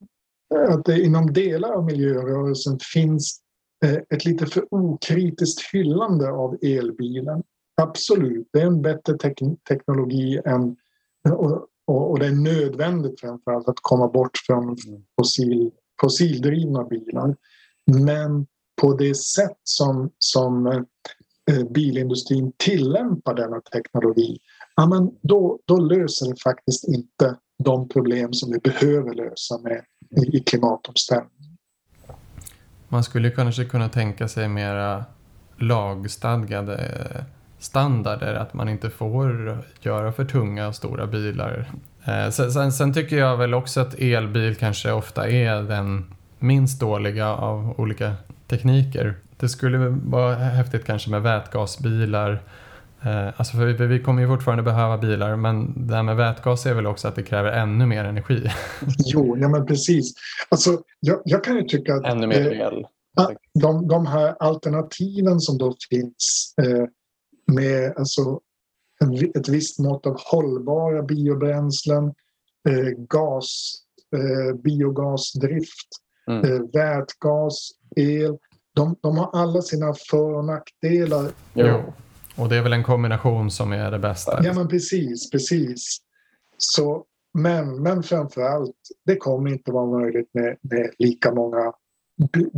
att 0.70 0.86
det 0.86 1.02
inom 1.02 1.34
delar 1.34 1.72
av 1.72 1.86
miljörörelsen 1.86 2.80
finns 2.94 3.44
Eh, 3.84 4.00
ett 4.10 4.26
lite 4.26 4.46
för 4.46 4.68
okritiskt 4.72 5.74
hyllande 5.74 6.32
av 6.32 6.58
elbilen. 6.62 7.44
Absolut, 7.82 8.48
det 8.54 8.62
är 8.62 8.66
en 8.66 8.82
bättre 8.82 9.18
tek 9.18 9.40
teknologi 9.70 10.42
än, 10.46 10.76
och, 11.30 11.68
och, 11.88 12.12
och, 12.12 12.20
det 12.20 12.26
är 12.26 12.32
nödvändigt 12.32 13.20
framförallt 13.20 13.68
att 13.68 13.80
komma 13.82 14.08
bort 14.08 14.38
från 14.48 14.78
fossil, 15.20 15.72
fossildrivna 16.02 16.84
bilar. 16.84 17.36
Men 17.92 18.48
på 18.82 18.94
det 18.94 19.16
sätt 19.16 19.58
som, 19.64 20.12
som 20.18 20.68
eh, 21.52 21.64
bilindustrin 21.70 22.54
tillämpar 22.58 23.34
denna 23.34 23.62
teknologi, 23.62 24.40
ja, 24.76 24.88
men 24.88 25.12
då, 25.22 25.60
då 25.66 25.78
löser 25.78 26.30
det 26.30 26.42
faktiskt 26.44 26.88
inte 26.88 27.38
de 27.64 27.90
problem 27.90 28.34
som 28.34 28.52
vi 28.52 28.60
behöver 28.60 29.14
lösa 29.14 29.58
med 29.58 29.82
i, 30.24 30.38
i 30.38 30.40
klimatomställningen. 30.40 31.58
Man 32.88 33.04
skulle 33.04 33.32
kanske 33.32 33.66
kunna 33.66 33.90
tänka 33.90 34.28
sig 34.28 34.50
mera 34.50 35.06
lagstadgade 35.58 36.76
eh, 36.76 37.24
standarder, 37.60 38.36
att 38.36 38.54
man 38.54 38.70
inte 38.70 38.90
får 38.90 39.58
göra 39.82 40.12
för 40.12 40.26
tunga 40.26 40.68
och 40.68 40.76
stora 40.76 41.08
bilar. 41.08 41.72
Eh, 42.06 42.30
sen, 42.30 42.52
sen, 42.52 42.72
sen, 42.72 42.94
tycker 42.94 43.18
jag 43.18 43.38
väl 43.38 43.54
också 43.54 43.82
att 43.82 43.94
elbil 43.94 44.56
kanske 44.56 44.92
ofta 44.92 45.30
är 45.30 45.64
den 45.64 46.06
minst 46.40 46.80
dåliga 46.80 47.28
av 47.28 47.80
olika 47.80 48.16
tekniker. 48.48 49.16
Det 49.38 49.50
skulle 49.50 49.78
vara 49.90 50.36
häftigt 50.36 50.86
kanske 50.86 51.10
med 51.10 51.22
vätgasbilar 51.22 52.32
Eh, 52.34 52.40
alltså 53.36 53.58
för 53.58 53.66
vi, 53.66 53.88
vi 53.88 54.00
kommer 54.00 54.22
ju 54.22 54.28
fortfarande 54.28 54.64
behöva 54.64 54.98
bilar 54.98 55.36
men 55.36 55.88
det 55.88 55.96
här 55.96 56.04
med 56.04 56.16
vätgas 56.16 56.66
är 56.66 56.74
väl 56.74 56.88
också 56.88 57.08
att 57.08 57.16
det 57.16 57.24
kräver 57.24 57.52
ännu 57.52 57.86
mer 57.86 58.04
energi. 58.04 58.52
jo, 59.06 59.38
ja 59.38 59.50
men 59.50 59.66
precis. 59.66 60.14
Alltså, 60.50 60.82
jag, 61.00 61.22
jag 61.26 61.44
kan 61.44 61.56
ju 61.56 61.64
tycka 61.64 61.94
att 61.96 62.06
ännu 62.06 62.28
mer 62.28 62.52
el. 62.52 62.86
de, 63.60 63.88
de 63.88 64.06
här 64.06 64.36
alternativen 64.40 65.40
som 65.40 65.58
då 65.58 65.76
finns 65.90 66.54
eh, 66.62 66.86
med 67.54 67.94
alltså, 67.98 68.40
ett 69.36 69.50
visst 69.50 69.80
mått 69.80 70.06
av 70.06 70.18
hållbara 70.20 71.02
biobränslen, 71.02 72.04
eh, 72.70 72.90
gas, 72.98 73.76
eh, 74.16 74.56
biogasdrift, 74.56 75.88
mm. 76.28 76.44
eh, 76.44 76.62
vätgas, 76.74 77.70
el. 77.96 78.38
De, 78.76 78.96
de 79.02 79.18
har 79.18 79.30
alla 79.34 79.62
sina 79.62 79.94
för 80.10 80.34
och 80.34 80.46
nackdelar. 80.46 81.32
Jo. 81.54 81.94
Och 82.36 82.50
det 82.50 82.56
är 82.56 82.62
väl 82.62 82.74
en 82.74 82.84
kombination 82.84 83.52
som 83.52 83.72
är 83.72 83.92
det 83.92 84.00
bästa? 84.00 84.40
Ja, 84.44 84.54
men 84.54 84.68
precis, 84.68 85.32
precis. 85.32 85.98
Så, 86.58 87.06
men, 87.34 87.84
men 87.84 88.04
framför 88.04 88.42
allt, 88.42 88.76
det 89.06 89.16
kommer 89.16 89.52
inte 89.52 89.72
vara 89.72 90.00
möjligt 90.00 90.30
med, 90.34 90.58
med 90.62 90.90
lika 91.00 91.34
många 91.34 91.74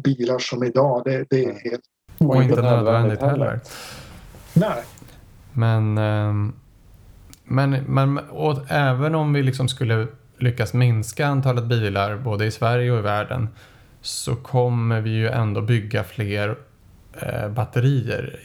bilar 0.04 0.40
som 0.40 0.64
idag. 0.64 1.02
Det, 1.06 1.26
det 1.30 1.46
är 1.46 1.70
helt 1.70 1.82
Och 2.18 2.44
inte 2.44 2.62
nödvändigt 2.62 3.22
heller. 3.22 3.60
Nej. 4.54 4.84
Men, 5.54 5.98
ehm, 5.98 6.54
men, 7.44 7.72
men 7.72 8.18
och 8.18 8.72
även 8.72 9.16
om 9.16 9.34
vi 9.34 9.44
liksom 9.44 9.68
skulle 9.68 10.08
lyckas 10.38 10.74
minska 10.74 11.28
antalet 11.28 11.64
bilar 11.64 12.18
både 12.18 12.46
i 12.46 12.52
Sverige 12.52 12.92
och 12.92 13.00
i 13.00 13.02
världen 13.02 13.50
så 14.02 14.36
kommer 14.36 15.02
vi 15.02 15.10
ju 15.10 15.28
ändå 15.28 15.62
bygga 15.62 16.04
fler 16.04 16.58
eh, 17.22 17.50
batterier, 17.50 18.40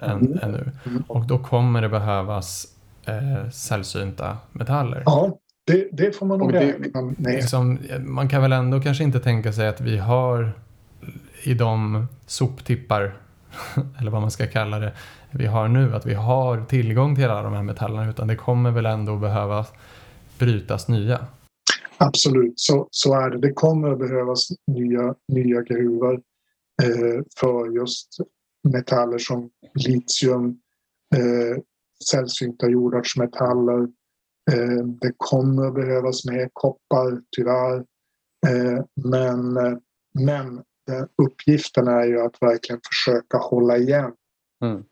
än, 0.00 0.10
mm. 0.10 0.38
än 0.42 0.50
nu. 0.50 0.70
Mm. 0.86 1.02
Och 1.08 1.26
då 1.26 1.38
kommer 1.38 1.82
det 1.82 1.88
behövas 1.88 2.66
eh, 3.06 3.50
sällsynta 3.50 4.36
metaller. 4.52 5.02
Ja, 5.06 5.38
det, 5.66 5.88
det 5.92 6.16
får 6.16 6.26
man 6.26 6.38
nog 6.38 6.54
räkna 6.54 7.02
med. 7.02 7.16
Liksom, 7.18 7.78
man 8.00 8.28
kan 8.28 8.42
väl 8.42 8.52
ändå 8.52 8.80
kanske 8.80 9.04
inte 9.04 9.20
tänka 9.20 9.52
sig 9.52 9.68
att 9.68 9.80
vi 9.80 9.98
har 9.98 10.52
i 11.42 11.54
de 11.54 12.06
soptippar, 12.26 13.16
eller 13.98 14.10
vad 14.10 14.20
man 14.20 14.30
ska 14.30 14.46
kalla 14.46 14.78
det, 14.78 14.92
vi 15.30 15.46
har 15.46 15.68
nu, 15.68 15.94
att 15.94 16.06
vi 16.06 16.14
har 16.14 16.64
tillgång 16.64 17.16
till 17.16 17.24
alla 17.24 17.42
de 17.42 17.52
här 17.52 17.62
metallerna 17.62 18.10
utan 18.10 18.28
det 18.28 18.36
kommer 18.36 18.70
väl 18.70 18.86
ändå 18.86 19.16
behöva 19.16 19.66
brytas 20.38 20.88
nya. 20.88 21.26
Absolut, 21.98 22.52
så, 22.56 22.88
så 22.90 23.20
är 23.20 23.30
det. 23.30 23.38
Det 23.38 23.52
kommer 23.52 23.92
att 23.92 23.98
behövas 23.98 24.48
nya, 24.66 25.14
nya 25.28 25.62
gruvor 25.62 26.20
eh, 26.82 27.22
för 27.36 27.76
just 27.76 28.08
metaller 28.68 29.18
som 29.18 29.50
litium, 29.74 30.60
eh, 31.14 31.62
sällsynta 32.10 32.68
jordartsmetaller. 32.68 33.88
Eh, 34.52 34.84
det 35.00 35.12
kommer 35.16 35.66
att 35.66 35.74
behövas 35.74 36.26
mer 36.26 36.50
koppar, 36.52 37.22
tyvärr. 37.36 37.76
Eh, 38.46 38.84
men, 38.94 39.58
men 40.14 40.62
uppgiften 41.22 41.88
är 41.88 42.04
ju 42.04 42.20
att 42.20 42.36
verkligen 42.40 42.80
försöka 42.88 43.38
hålla 43.38 43.76
igen. 43.76 44.12
Mm. 44.64 44.84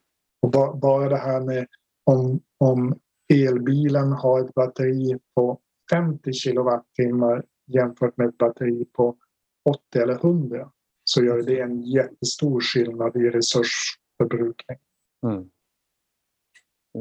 Och 0.43 0.51
ba, 0.51 0.75
bara 0.75 1.09
det 1.09 1.17
här 1.17 1.41
med 1.41 1.67
om, 2.05 2.41
om 2.59 2.99
elbilen 3.33 4.13
har 4.13 4.41
ett 4.41 4.55
batteri 4.55 5.19
på 5.35 5.61
50 5.91 6.33
kilowattimmar 6.33 7.45
jämfört 7.67 8.17
med 8.17 8.29
ett 8.29 8.39
batteri 8.39 8.85
på 8.93 9.17
80 9.65 9.99
eller 9.99 10.15
100 10.15 10.71
så 11.09 11.25
gör 11.25 11.43
det 11.43 11.61
en 11.61 11.83
jättestor 11.83 12.61
skillnad 12.61 13.17
i 13.17 13.31
resursförbrukning. 13.31 14.79
Mm. 15.27 15.51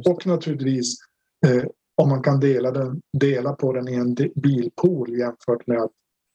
Och 0.05 0.27
naturligtvis 0.27 0.95
eh, 1.45 1.63
om 1.95 2.09
man 2.09 2.23
kan 2.23 2.39
dela, 2.39 2.71
den, 2.71 3.01
dela 3.19 3.53
på 3.53 3.73
den 3.73 3.87
i 3.87 3.93
en 3.93 4.15
bilpool 4.35 5.19
jämfört 5.19 5.67
med 5.67 5.77
att 5.77 5.91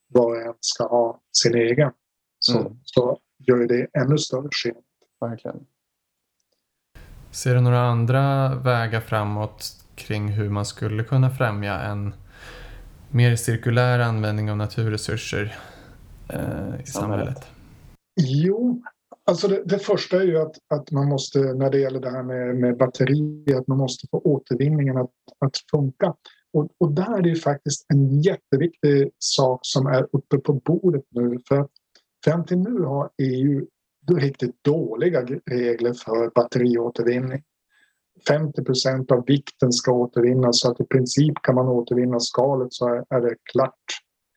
var 0.07 0.25
och 0.25 0.41
en 0.41 0.53
ska 0.59 0.87
ha 0.87 1.21
sin 1.31 1.55
egen 1.55 1.91
så, 2.39 2.59
mm. 2.59 2.73
så 2.83 3.19
gör 3.37 3.67
det 3.67 3.87
ännu 3.93 4.17
större 4.17 4.49
skillnad. 4.51 4.83
Verkligen. 5.21 5.65
Ser 7.31 7.55
du 7.55 7.61
några 7.61 7.81
andra 7.81 8.55
vägar 8.55 9.01
framåt 9.01 9.85
kring 9.95 10.27
hur 10.27 10.49
man 10.49 10.65
skulle 10.65 11.03
kunna 11.03 11.29
främja 11.29 11.79
en 11.79 12.13
mer 13.11 13.35
cirkulär 13.35 13.99
användning 13.99 14.51
av 14.51 14.57
naturresurser 14.57 15.57
eh, 16.29 16.81
i 16.83 16.85
samhället? 16.85 17.52
Jo, 18.21 18.83
alltså 19.25 19.47
det, 19.47 19.63
det, 19.65 19.79
första 19.79 20.17
är 20.17 20.25
ju 20.25 20.37
att, 20.37 20.55
att 20.73 20.91
man 20.91 21.09
måste, 21.09 21.39
när 21.39 21.69
det 21.69 21.79
gäller 21.79 21.99
det 21.99 22.11
här 22.11 22.23
med, 22.23 22.55
med 22.55 22.77
batterier, 22.77 23.57
att 23.57 23.67
man 23.67 23.77
måste 23.77 24.07
få 24.11 24.17
återvinningen 24.17 24.97
att, 24.97 25.11
att 25.39 25.57
funka. 25.71 26.15
Och, 26.53 26.69
och 26.77 26.91
där 26.91 27.17
är 27.17 27.21
det 27.21 27.29
ju 27.29 27.35
faktiskt 27.35 27.85
en 27.93 28.21
jätteviktig 28.21 29.11
sak 29.19 29.59
som 29.63 29.87
är 29.87 30.07
uppe 30.11 30.37
på 30.37 30.53
bordet 30.53 31.03
nu. 31.09 31.39
För 31.47 31.67
fram 32.25 32.45
till 32.45 32.57
nu 32.57 32.81
har 32.83 33.09
EU 33.17 33.65
riktigt 34.11 34.63
dåliga 34.63 35.21
regler 35.45 35.93
för 35.93 36.31
batteriåtervinning. 36.35 37.43
50 38.27 38.63
procent 38.63 39.11
av 39.11 39.25
vikten 39.25 39.71
ska 39.71 39.91
återvinnas 39.91 40.59
så 40.59 40.71
att 40.71 40.81
i 40.81 40.83
princip 40.83 41.33
kan 41.43 41.55
man 41.55 41.67
återvinna 41.67 42.19
skalet 42.19 42.73
så 42.73 42.87
är, 42.87 43.05
är 43.09 43.21
det 43.21 43.35
klart. 43.51 43.83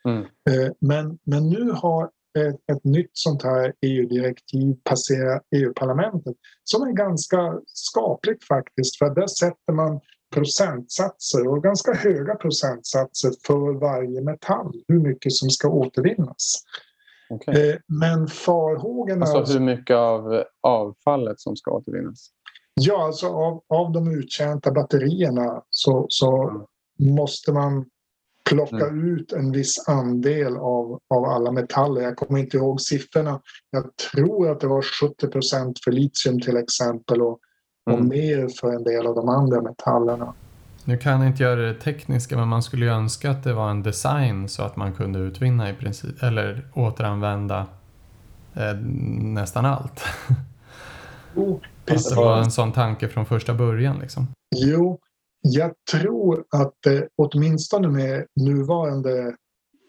Mm. 0.04 0.20
Eh, 0.22 0.72
men, 0.80 1.18
men 1.24 1.48
nu 1.48 1.70
har 1.70 2.10
ett, 2.36 2.76
ett 2.76 2.84
nytt 2.84 3.10
sånt 3.12 3.42
här 3.42 3.72
EU-direktiv 3.80 4.76
passerat 4.84 5.42
EU-parlamentet 5.56 6.36
som 6.64 6.82
är 6.82 6.92
ganska 6.92 7.60
skapligt 7.66 8.44
faktiskt 8.44 8.98
för 8.98 9.14
där 9.14 9.26
sätter 9.26 9.72
man 9.72 10.00
procentsatser 10.34 11.48
och 11.48 11.62
ganska 11.62 11.94
höga 11.94 12.34
procentsatser 12.34 13.32
för 13.46 13.80
varje 13.80 14.20
metall, 14.20 14.72
hur 14.88 15.00
mycket 15.00 15.32
som 15.32 15.50
ska 15.50 15.68
återvinnas. 15.68 16.64
Okay. 17.30 17.70
Eh, 17.70 17.76
men 17.86 18.26
farhågorna... 18.26 19.26
Alltså 19.26 19.52
hur 19.52 19.60
mycket 19.60 19.96
av 19.96 20.44
avfallet 20.62 21.40
som 21.40 21.56
ska 21.56 21.70
återvinnas? 21.70 22.30
Ja, 22.74 23.04
alltså 23.04 23.26
av, 23.26 23.62
av 23.68 23.92
de 23.92 24.12
uttjänta 24.12 24.72
batterierna 24.72 25.62
så, 25.70 26.06
så 26.08 26.48
mm. 26.48 27.14
måste 27.14 27.52
man 27.52 27.86
plocka 28.50 28.86
mm. 28.86 29.16
ut 29.16 29.32
en 29.32 29.52
viss 29.52 29.88
andel 29.88 30.56
av, 30.56 31.00
av 31.14 31.24
alla 31.24 31.52
metaller. 31.52 32.02
Jag 32.02 32.16
kommer 32.16 32.40
inte 32.40 32.56
ihåg 32.56 32.80
siffrorna. 32.80 33.40
Jag 33.70 33.84
tror 34.12 34.50
att 34.50 34.60
det 34.60 34.66
var 34.66 34.82
70 34.82 35.26
procent 35.26 35.84
för 35.84 35.92
litium 35.92 36.40
till 36.40 36.56
exempel 36.56 37.22
och, 37.22 37.38
mm. 37.90 38.00
och 38.00 38.06
mer 38.06 38.48
för 38.60 38.72
en 38.72 38.84
del 38.84 39.06
av 39.06 39.14
de 39.14 39.28
andra 39.28 39.62
metallerna. 39.62 40.34
Nu 40.84 40.98
kan 40.98 41.20
jag 41.20 41.30
inte 41.30 41.42
göra 41.42 41.60
det 41.60 41.74
tekniska 41.74 42.36
men 42.36 42.48
man 42.48 42.62
skulle 42.62 42.84
ju 42.84 42.90
önska 42.90 43.30
att 43.30 43.44
det 43.44 43.52
var 43.52 43.70
en 43.70 43.82
design 43.82 44.48
så 44.48 44.62
att 44.62 44.76
man 44.76 44.92
kunde 44.92 45.18
utvinna 45.18 45.70
i 45.70 45.74
princip 45.74 46.22
eller 46.22 46.66
återanvända 46.74 47.66
eh, 48.54 48.76
nästan 49.20 49.64
allt. 49.64 50.04
Oh, 51.34 51.56
att 51.90 52.08
det 52.08 52.16
var 52.16 52.38
en 52.38 52.50
sån 52.50 52.72
tanke 52.72 53.08
från 53.08 53.26
första 53.26 53.54
början 53.54 53.98
liksom. 53.98 54.26
Jo, 54.56 54.98
jag 55.52 55.72
tror 55.90 56.44
att 56.50 56.86
eh, 56.86 57.02
åtminstone 57.16 57.88
med 57.88 58.26
nuvarande 58.40 59.36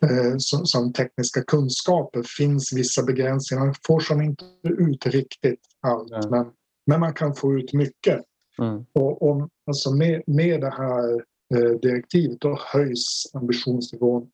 eh, 0.06 0.38
som, 0.38 0.66
som, 0.66 0.94
tekniska 0.94 1.44
kunskaper 1.44 2.24
finns 2.38 2.74
vissa 2.74 3.04
begränsningar. 3.04 3.66
Man 3.66 3.76
får 3.88 4.00
som 4.00 4.22
inte 4.22 4.46
ut 4.64 5.06
riktigt 5.06 5.60
allt 5.82 6.12
mm. 6.12 6.30
men, 6.30 6.46
men 6.86 7.00
man 7.00 7.14
kan 7.14 7.36
få 7.36 7.54
ut 7.54 7.74
mycket. 7.74 8.24
Mm. 8.60 8.86
Och, 8.94 9.30
och 9.30 9.50
alltså 9.68 9.92
med, 9.92 10.24
med 10.28 10.62
det 10.62 10.70
här 10.70 11.14
eh, 11.56 11.80
direktivet 11.82 12.42
då 12.42 12.60
höjs 12.74 13.32
ambitionsnivån 13.34 14.30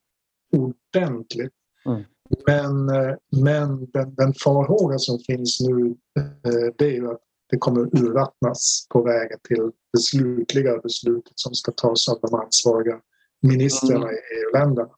ordentligt. 0.54 1.54
Mm. 1.86 2.04
Men, 2.48 2.90
eh, 2.90 3.16
men 3.32 3.92
den, 3.92 4.16
den 4.16 4.34
farhåga 4.34 4.98
som 4.98 5.20
finns 5.20 5.60
nu 5.62 5.96
eh, 6.20 6.74
det 6.78 6.86
är 6.86 6.92
ju 6.92 7.12
att 7.12 7.22
det 7.54 7.58
kommer 7.58 7.82
urvattnas 7.82 8.88
på 8.90 9.02
vägen 9.02 9.38
till 9.48 9.72
det 9.94 10.00
slutliga 10.00 10.78
beslutet 10.78 11.34
som 11.36 11.54
ska 11.54 11.72
tas 11.72 12.10
av 12.10 12.20
de 12.22 12.36
ansvariga 12.36 12.96
ministrarna 13.42 14.06
mm. 14.06 14.10
i 14.10 14.18
EU-länderna. 14.18 14.90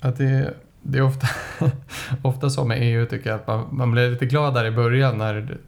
Att 0.00 0.18
det, 0.18 0.54
det 0.82 0.98
är 0.98 1.02
ofta, 1.02 1.26
ofta 2.24 2.50
så 2.50 2.64
med 2.64 2.78
EU 2.80 3.06
tycker 3.06 3.30
jag 3.30 3.40
att 3.40 3.46
man, 3.46 3.76
man 3.76 3.92
blir 3.92 4.10
lite 4.10 4.26
glad 4.26 4.54
där 4.54 4.64
i 4.64 4.70
början 4.70 5.18
när 5.18 5.58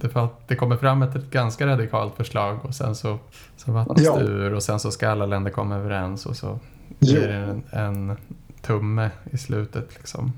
det, 0.00 0.32
det 0.48 0.56
kommer 0.56 0.76
fram 0.76 1.02
ett, 1.02 1.16
ett 1.16 1.30
ganska 1.30 1.66
radikalt 1.66 2.14
förslag 2.16 2.58
och 2.62 2.74
sen 2.74 2.94
så, 2.94 3.18
så 3.56 3.72
vattnas 3.72 4.02
ja. 4.02 4.16
det 4.16 4.24
ur 4.24 4.54
och 4.54 4.62
sen 4.62 4.80
så 4.80 4.90
ska 4.90 5.08
alla 5.08 5.26
länder 5.26 5.50
komma 5.50 5.76
överens 5.76 6.26
och 6.26 6.36
så 6.36 6.58
blir 6.98 7.28
det 7.28 7.34
en, 7.34 7.64
en 7.70 8.16
tumme 8.62 9.10
i 9.30 9.38
slutet. 9.38 9.94
Liksom. 9.94 10.32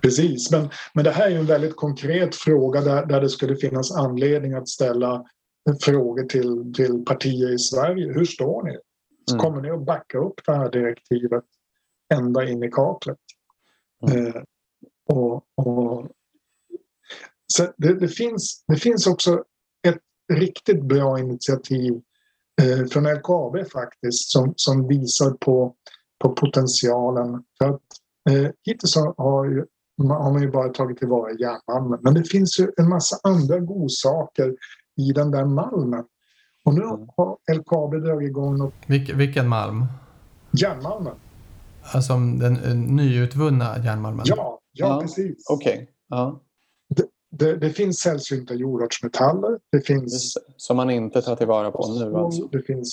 Precis, 0.00 0.50
men, 0.50 0.68
men 0.94 1.04
det 1.04 1.10
här 1.10 1.26
är 1.26 1.30
ju 1.30 1.36
en 1.36 1.46
väldigt 1.46 1.76
konkret 1.76 2.34
fråga 2.34 2.80
där, 2.80 3.06
där 3.06 3.20
det 3.20 3.28
skulle 3.28 3.56
finnas 3.56 3.92
anledning 3.92 4.54
att 4.54 4.68
ställa 4.68 5.24
frågor 5.80 6.24
till, 6.24 6.72
till 6.74 7.04
partier 7.04 7.54
i 7.54 7.58
Sverige. 7.58 8.12
Hur 8.12 8.24
står 8.24 8.62
ni? 8.62 8.78
Mm. 9.30 9.40
Kommer 9.40 9.62
ni 9.62 9.70
att 9.70 9.86
backa 9.86 10.18
upp 10.18 10.40
det 10.46 10.52
här 10.52 10.70
direktivet 10.70 11.44
ända 12.14 12.48
in 12.48 12.62
i 12.62 12.70
kaklet? 12.70 13.18
Mm. 14.08 14.26
Eh, 14.26 14.42
och, 15.08 15.34
och, 15.54 16.08
så 17.52 17.72
det, 17.76 17.94
det, 17.94 18.08
finns, 18.08 18.64
det 18.68 18.76
finns 18.76 19.06
också 19.06 19.44
ett, 19.88 19.98
riktigt 20.32 20.82
bra 20.82 21.18
initiativ 21.18 22.00
eh, 22.62 22.86
från 22.86 23.14
LKAB 23.14 23.70
faktiskt 23.72 24.30
som, 24.30 24.52
som 24.56 24.88
visar 24.88 25.30
på, 25.30 25.74
på 26.18 26.32
potentialen. 26.32 27.44
För 27.58 27.68
att, 27.68 27.82
eh, 28.30 28.50
hittills 28.62 28.96
har, 28.96 29.44
ju, 29.44 29.66
har 29.98 30.32
man 30.32 30.42
ju 30.42 30.50
bara 30.50 30.68
tagit 30.68 30.98
tillvara 30.98 31.32
järnmalmen 31.32 31.98
men 32.02 32.14
det 32.14 32.24
finns 32.24 32.60
ju 32.60 32.70
en 32.76 32.88
massa 32.88 33.16
andra 33.22 33.58
godsaker 33.58 34.54
i 34.96 35.12
den 35.12 35.30
där 35.30 35.44
malmen. 35.44 36.04
Och 36.64 36.74
nu 36.74 36.82
mm. 36.82 37.08
har 37.16 37.54
LKAB 37.54 38.04
dragit 38.04 38.28
igång 38.28 38.58
något... 38.58 38.74
Vilk, 38.86 39.10
vilken 39.10 39.48
malm? 39.48 39.86
Järnmalmen. 40.50 41.14
Alltså 41.92 42.12
den 42.12 42.54
nyutvunna 42.82 43.78
järnmalmen? 43.84 44.26
Ja, 44.28 44.60
ja, 44.72 44.86
ja 44.86 45.00
precis. 45.00 45.44
Okej. 45.50 45.72
Okay. 45.72 45.86
Ja. 46.08 46.40
Det, 46.88 47.04
det, 47.30 47.56
det, 47.56 47.70
finns 47.70 47.98
sällsynta 47.98 48.54
jordartsmetaller. 48.54 49.58
Det 49.72 49.80
finns... 49.80 50.38
Som 50.56 50.76
man 50.76 50.90
inte 50.90 51.22
tar 51.22 51.36
tillvara 51.36 51.70
på 51.70 51.98
nu 51.98 52.16
alltså? 52.16 52.48
Det 52.48 52.62
fin 52.62 52.84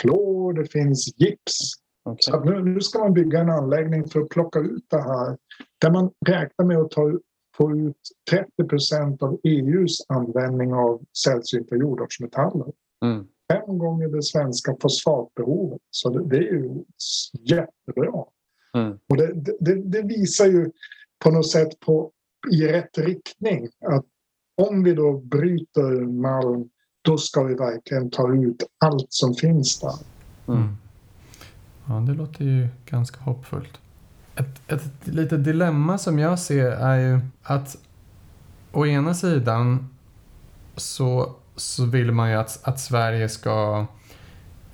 'Fluor', 0.00 0.12
fluor, 0.14 0.52
det 0.52 0.72
finns 0.72 1.08
gips. 1.16 1.72
Okay. 2.04 2.16
Så 2.20 2.44
nu, 2.44 2.62
nu 2.62 2.80
ska 2.80 2.98
man 2.98 3.14
bygga 3.14 3.40
en 3.40 3.50
anläggning 3.50 4.08
för 4.08 4.20
att 4.20 4.28
plocka 4.28 4.58
ut 4.58 4.84
det 4.88 5.02
här. 5.02 5.38
Där 5.80 5.90
man 5.90 6.10
räknar 6.26 6.66
med 6.66 6.78
att 6.78 6.90
ta, 6.90 7.18
få 7.56 7.76
ut 7.76 7.96
30 8.30 8.64
procent 8.68 9.22
av 9.22 9.40
EUs 9.44 10.06
användning 10.08 10.74
av 10.74 11.02
sällsynta 11.24 11.76
jordartsmetaller. 11.76 12.72
Mm. 13.04 13.26
Fem 13.52 13.78
gånger 13.78 14.08
det 14.08 14.22
svenska 14.22 14.76
fosfatbehovet. 14.80 15.80
Så 15.90 16.10
det, 16.10 16.24
det 16.28 16.36
är 16.36 16.52
ju 16.52 16.84
jättebra. 17.40 18.24
Mm. 18.76 18.98
Och 19.08 19.16
det, 19.16 19.32
det, 19.60 19.74
det, 19.74 20.02
visar 20.02 20.46
ju 20.46 20.70
på 21.24 21.30
något 21.30 21.50
sätt 21.50 21.80
på, 21.80 22.10
i 22.52 22.66
rätt 22.66 22.98
riktning. 22.98 23.68
Att 23.86 24.04
om 24.56 24.84
vi 24.84 24.94
då 24.94 25.12
bryter 25.12 26.06
malm 26.06 26.68
då 27.02 27.18
ska 27.18 27.42
vi 27.42 27.54
verkligen 27.54 28.10
ta 28.10 28.34
ut 28.34 28.62
allt 28.78 29.06
som 29.08 29.34
finns 29.34 29.80
där. 29.80 29.94
Mm. 30.48 30.68
Ja, 31.86 31.94
det 31.94 32.14
låter 32.14 32.44
ju 32.44 32.68
ganska 32.86 33.20
hoppfullt. 33.20 33.80
Ett, 34.36 34.72
ett 34.72 34.90
litet 35.06 35.44
dilemma 35.44 35.98
som 35.98 36.18
jag 36.18 36.38
ser 36.38 36.70
är 36.70 36.96
ju 36.96 37.20
att 37.42 37.76
å 38.72 38.86
ena 38.86 39.14
sidan 39.14 39.88
så, 40.76 41.36
så 41.56 41.84
vill 41.84 42.12
man 42.12 42.30
ju 42.30 42.36
att, 42.36 42.60
att 42.62 42.80
Sverige 42.80 43.28
ska 43.28 43.86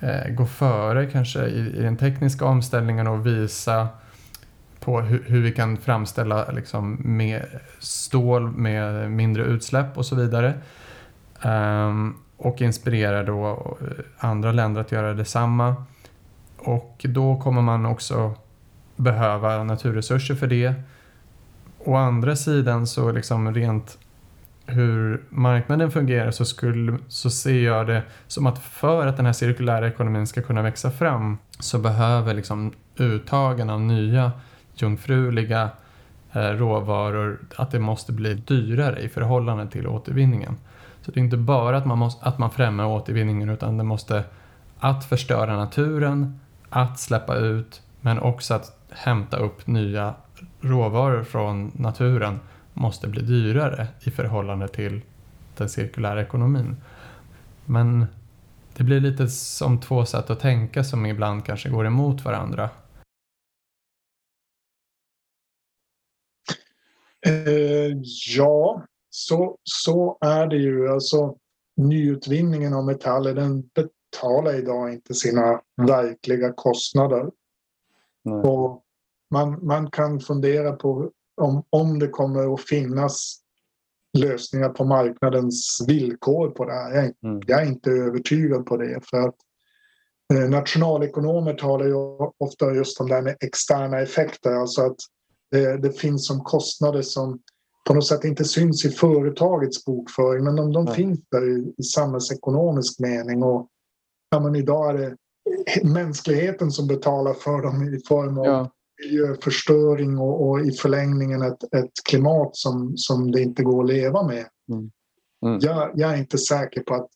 eh, 0.01 0.28
gå 0.30 0.47
före 0.47 1.06
kanske 1.06 1.47
i, 1.47 1.76
i 1.78 1.82
den 1.82 1.97
tekniska 1.97 2.44
omställningen 2.44 3.06
och 3.06 3.26
visa 3.26 3.89
på 4.80 5.01
hur, 5.01 5.24
hur 5.26 5.43
vi 5.43 5.52
kan 5.52 5.76
framställa 5.76 6.51
liksom, 6.51 6.98
med 7.01 7.43
stål 7.78 8.51
med 8.51 9.10
mindre 9.10 9.43
utsläpp 9.43 9.98
och 9.98 10.06
så 10.06 10.16
vidare. 10.16 10.55
Um, 11.43 12.16
och 12.36 12.62
inspirera 12.62 13.22
då 13.22 13.76
andra 14.18 14.52
länder 14.52 14.80
att 14.80 14.93
göra 14.93 15.14
detsamma. 15.14 15.85
Och 16.59 17.06
då 17.09 17.36
kommer 17.36 17.62
man 17.62 17.86
också 17.86 18.35
behöva 18.97 19.64
naturresurser 19.64 20.35
för 20.35 20.47
det. 20.47 20.74
Å 21.78 21.94
andra 21.94 22.36
sidan 22.36 22.86
så 22.86 23.12
liksom 23.12 23.55
rent 23.55 23.98
hur 24.66 25.22
marknaden 25.28 25.90
fungerar 25.90 26.30
så, 26.30 26.44
skulle, 26.44 26.98
så 27.09 27.30
ser 27.30 27.60
jag 27.60 27.86
det 27.86 28.02
som 28.26 28.47
att 28.47 28.59
för 28.59 29.06
att 29.06 29.16
den 29.16 29.26
här 29.26 29.32
cirkulära 29.32 29.89
ekonomin 29.89 30.26
ska 30.26 30.43
kunna 30.43 30.62
växa 30.62 30.90
fram 30.90 31.39
så 31.59 31.78
behöver 31.78 32.35
liksom 32.35 32.72
uttagen 32.97 33.70
av 33.70 33.80
nya 33.80 34.32
jungfruliga 34.74 35.70
eh, 36.32 36.40
råvaror, 36.40 37.39
att 37.56 37.70
det 37.70 37.78
måste 37.78 38.12
bli 38.12 38.35
dyrare 38.35 39.01
i 39.01 39.09
förhållande 39.09 39.66
till 39.66 39.86
återvinningen. 39.86 40.56
Så 41.02 41.10
det 41.10 41.20
är 41.20 41.24
inte 41.24 41.36
bara 41.36 41.76
att 41.76 41.86
man, 41.86 41.98
måste, 41.98 42.26
att 42.26 42.39
man 42.39 42.51
främjar 42.51 42.86
återvinningen 42.86 43.48
utan 43.48 43.76
det 43.76 43.85
måste 43.85 44.24
att 44.78 45.05
förstöra 45.05 45.56
naturen, 45.56 46.40
att 46.70 47.01
släppa 47.01 47.36
ut 47.36 47.82
men 48.01 48.19
också 48.19 48.55
att 48.55 48.78
hämta 48.90 49.36
upp 49.36 49.66
nya 49.66 50.15
råvaror 50.61 51.24
från 51.24 51.73
naturen 51.74 52.40
måste 52.74 53.09
bli 53.09 53.23
dyrare 53.23 53.89
i 54.01 54.11
förhållande 54.11 54.69
till 54.69 55.01
den 55.57 55.69
cirkulära 55.69 56.23
ekonomin. 56.23 56.77
Men 57.65 58.07
det 58.77 58.85
blir 58.85 59.01
lite 59.01 59.28
som 59.28 59.81
två 59.81 60.05
sätt 60.05 60.31
att 60.31 60.40
tänka 60.40 60.85
som 60.85 61.07
ibland 61.07 61.45
kanske 61.45 61.69
går 61.69 61.86
emot 61.86 62.24
varandra. 62.24 62.70
Eh, 67.27 67.93
ja, 68.36 68.86
så, 69.11 69.59
så 69.62 70.19
är 70.20 70.47
det 70.47 70.57
ju. 70.57 70.89
Alltså, 70.89 71.36
nyutvinningen 71.77 72.74
av 72.74 72.85
metaller 72.85 73.35
den 73.35 73.70
betalar 74.10 74.59
idag 74.59 74.93
inte 74.93 75.14
sina 75.14 75.60
verkliga 75.76 76.52
kostnader. 76.52 77.30
Och 78.44 78.82
man, 79.30 79.66
man 79.66 79.90
kan 79.90 80.20
fundera 80.20 80.72
på 80.72 81.10
om, 81.40 81.62
om 81.70 81.98
det 81.98 82.09
kommer 82.09 82.55
att 82.55 82.60
finnas 82.60 83.40
lösningar 84.18 84.68
på 84.68 84.85
marknadens 84.85 85.85
villkor 85.89 86.51
på 86.51 86.64
det 86.64 86.72
här. 86.72 86.94
Jag, 86.94 87.30
mm. 87.30 87.43
jag 87.47 87.62
är 87.62 87.66
inte 87.66 87.90
övertygad 87.90 88.66
på 88.66 88.76
det. 88.76 89.01
för 89.10 89.16
att 89.16 89.35
eh, 90.35 90.51
Nationalekonomer 90.51 91.55
talar 91.55 91.86
ju 91.86 91.94
ofta 92.39 92.74
just 92.74 93.01
om 93.01 93.09
det 93.09 93.14
här 93.14 93.22
med 93.22 93.36
externa 93.40 94.01
effekter, 94.01 94.51
alltså 94.51 94.82
att 94.82 94.97
det, 95.51 95.76
det 95.76 95.93
finns 95.93 96.26
som 96.26 96.40
kostnader 96.40 97.02
som 97.02 97.40
på 97.86 97.94
något 97.94 98.06
sätt 98.06 98.24
inte 98.24 98.44
syns 98.44 98.85
i 98.85 98.90
företagets 98.90 99.85
bokföring 99.85 100.44
men 100.44 100.56
de, 100.56 100.72
de 100.72 100.86
finns 100.86 101.20
där 101.30 101.59
i, 101.59 101.74
i 101.78 101.82
samhällsekonomisk 101.82 103.01
mening. 103.01 103.43
Och, 103.43 103.68
ja, 104.30 104.40
men 104.40 104.56
idag 104.56 104.90
är 104.90 104.98
det 104.98 105.16
mänskligheten 105.84 106.70
som 106.70 106.86
betalar 106.86 107.34
för 107.34 107.62
dem 107.62 107.94
i 107.94 108.00
form 108.09 108.38
av 108.38 108.46
ja. 108.46 108.70
miljöförstöring 109.02 110.18
och, 110.18 110.48
och, 110.48 110.60
i 110.60 110.72
förlängningen 110.72 111.42
ett, 111.42 111.74
ett 111.74 111.92
klimat 112.09 112.56
som, 112.56 112.96
som 112.96 113.32
det 113.32 113.42
inte 113.42 113.62
går 113.62 113.84
att 113.84 113.90
leva 113.90 114.26
med. 114.26 114.46
Mm. 114.72 114.90
Mm. 115.46 115.59
Jag, 115.62 115.90
jag, 115.94 116.12
är 116.12 116.16
inte 116.16 116.38
säker 116.38 116.80
på 116.80 116.94
att 116.94 117.09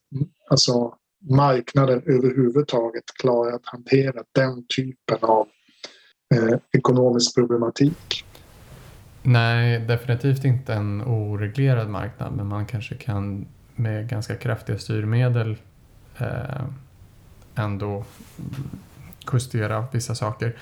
alltså, 0.51 0.95
marknaden 1.31 2.03
överhuvudtaget 2.07 3.05
klarar 3.21 3.53
att 3.53 3.67
hantera 3.67 4.23
den 4.33 4.67
typen 4.77 5.19
av 5.21 5.47
eh, 6.35 6.59
ekonomisk 6.73 7.35
problematik. 7.35 8.25
Nej, 9.23 9.81
definitivt 9.81 10.45
inte 10.45 10.75
en 10.75 11.03
oreglerad 11.03 11.89
marknad 11.89 12.37
men 12.37 12.47
man 12.47 12.67
kanske 12.67 12.95
kan 12.95 13.47
med 13.75 14.09
ganska 14.09 14.37
kraftiga 14.37 14.79
styrmedel 14.79 15.57
eh, 16.19 16.65
ändå 17.55 18.05
justera 19.33 19.85
vissa 19.93 20.15
saker. 20.15 20.57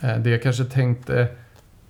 Eh, 0.00 0.18
det 0.18 0.30
jag 0.30 0.42
kanske 0.42 0.64
tänkte 0.64 1.28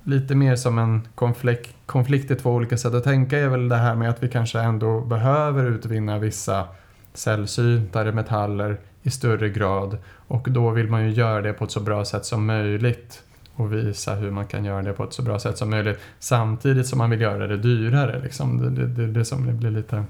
lite 0.03 0.35
mer 0.35 0.57
som 0.57 0.79
en 0.79 1.09
konflikt, 1.15 1.75
konflikt 1.87 2.31
i 2.31 2.35
två 2.35 2.51
olika 2.51 2.77
sätt 2.77 2.95
att 2.95 3.05
tänka 3.05 3.39
är 3.39 3.49
väl 3.49 3.69
det 3.69 3.77
här 3.77 3.95
med 3.95 4.11
att 4.11 4.23
vi 4.23 4.29
kanske 4.29 4.61
ändå 4.61 5.01
behöver 5.01 5.65
utvinna 5.65 6.19
vissa 6.19 6.69
sällsyntare 7.15 8.13
metaller 8.13 8.79
i 9.03 9.11
större 9.11 9.49
grad 9.49 9.99
och 10.29 10.51
då 10.51 10.71
vill 10.71 10.89
man 10.89 11.05
ju 11.05 11.11
göra 11.11 11.43
det 11.43 11.53
på 11.53 11.65
ett 11.65 11.71
så 11.71 11.81
bra 11.81 12.05
sätt 12.05 12.25
som 12.25 12.47
möjligt 12.47 13.23
och 13.55 13.73
visa 13.73 14.15
hur 14.15 14.31
man 14.31 14.47
kan 14.47 14.65
göra 14.65 14.83
det 14.83 14.93
på 14.93 15.05
ett 15.05 15.13
så 15.13 15.23
bra 15.23 15.39
sätt 15.39 15.59
som 15.59 15.71
möjligt 15.71 15.99
samtidigt 16.19 16.87
som 16.87 16.99
man 16.99 17.11
vill 17.11 17.21
göra 17.21 17.47
det 17.47 17.57
dyrare. 17.57 18.21
Liksom. 18.23 18.75
Det, 18.75 18.83
är 18.83 18.87
det, 18.87 19.07
det 19.07 19.25
som 19.25 19.59
blir 19.59 19.71
lite 19.71 20.05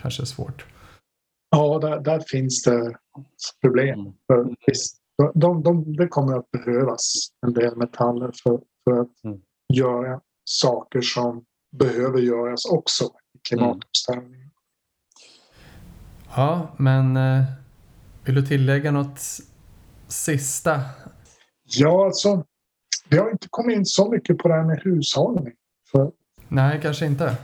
kanske 0.00 0.26
svårt. 0.26 0.64
Ja, 1.50 1.78
där, 1.78 2.00
där 2.00 2.20
finns 2.20 2.62
det 2.62 2.96
problem. 3.62 4.00
Mm. 4.00 4.12
För, 4.26 4.56
visst, 4.66 4.96
de, 5.34 5.62
de, 5.62 5.96
det 5.96 6.08
kommer 6.08 6.38
att 6.38 6.50
behövas 6.50 7.28
en 7.46 7.52
del 7.52 7.76
metaller 7.76 8.32
för, 8.42 8.60
för 8.84 9.00
att 9.00 9.24
mm. 9.24 9.40
göra 9.74 10.20
saker 10.44 11.00
som 11.00 11.44
behöver 11.76 12.18
göras 12.18 12.64
också 12.64 13.04
i 13.04 13.38
klimatomställningen. 13.48 14.40
Mm. 14.40 14.50
Ja, 16.36 16.74
men 16.76 17.16
eh, 17.16 17.44
vill 18.24 18.34
du 18.34 18.46
tillägga 18.46 18.90
något 18.90 19.20
sista? 20.08 20.80
Ja, 21.64 22.06
alltså 22.06 22.44
vi 23.08 23.18
har 23.18 23.30
inte 23.30 23.46
kommit 23.50 23.76
in 23.76 23.86
så 23.86 24.10
mycket 24.10 24.38
på 24.38 24.48
det 24.48 24.54
här 24.54 24.64
med 24.64 24.80
hushållning. 24.84 25.52
För, 25.92 26.12
Nej, 26.48 26.80
kanske 26.82 27.06
inte. 27.06 27.36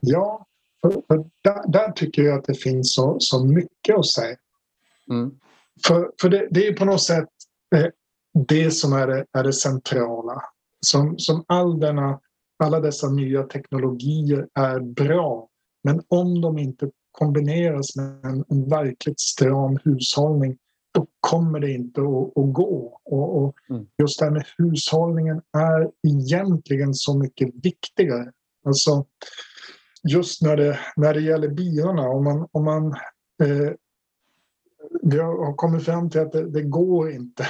Ja, 0.00 0.46
för, 0.84 1.02
för 1.08 1.24
där, 1.42 1.72
där, 1.72 1.92
tycker 1.92 2.22
jag 2.22 2.38
att 2.38 2.44
det 2.44 2.54
finns 2.54 2.94
så, 2.94 3.16
så 3.20 3.44
mycket 3.44 3.98
att 3.98 4.06
säga. 4.06 4.36
Mm. 5.10 5.30
För, 5.86 6.10
för 6.20 6.28
det, 6.28 6.48
det, 6.50 6.66
är 6.66 6.72
på 6.72 6.84
något 6.84 7.02
sätt 7.02 7.28
eh, 7.76 7.86
det 8.48 8.70
som 8.70 8.92
är 8.92 9.06
det, 9.06 9.26
är 9.32 9.44
det 9.44 9.52
centrala. 9.52 10.42
Som, 10.80 11.18
som 11.18 11.44
all 11.48 11.80
denna, 11.80 12.20
alla 12.58 12.80
dessa 12.80 13.08
nya 13.08 13.42
teknologier 13.42 14.48
är 14.54 14.80
bra. 14.80 15.48
Men 15.84 16.02
om 16.08 16.40
de 16.40 16.58
inte 16.58 16.90
kombineras 17.12 17.96
med 17.96 18.24
en, 18.24 18.44
en 18.48 18.68
verkligt 18.68 19.20
stram 19.20 19.78
hushållning 19.84 20.58
då 20.92 21.06
kommer 21.20 21.60
det 21.60 21.70
inte 21.72 22.00
att, 22.00 22.38
att 22.38 22.52
gå. 22.52 23.00
Och, 23.04 23.42
och 23.42 23.54
mm. 23.70 23.86
Just 23.98 24.18
det 24.18 24.24
här 24.24 24.32
med 24.32 24.46
hushållningen 24.58 25.42
är 25.56 25.90
egentligen 26.08 26.94
så 26.94 27.18
mycket 27.18 27.48
viktigare. 27.62 28.32
Alltså, 28.66 29.06
just 30.08 30.42
när 30.42 30.56
det, 30.56 30.78
när 30.96 31.14
det 31.14 31.20
gäller 31.20 31.48
bilarna, 31.48 32.08
om 32.08 32.24
man, 32.24 32.48
om 32.52 32.64
man 32.64 32.86
eh, 33.42 33.72
vi 35.02 35.18
har 35.18 35.54
kommit 35.54 35.84
fram 35.84 36.10
till 36.10 36.20
att 36.20 36.32
det, 36.32 36.50
det 36.50 36.62
går 36.62 37.10
inte 37.10 37.46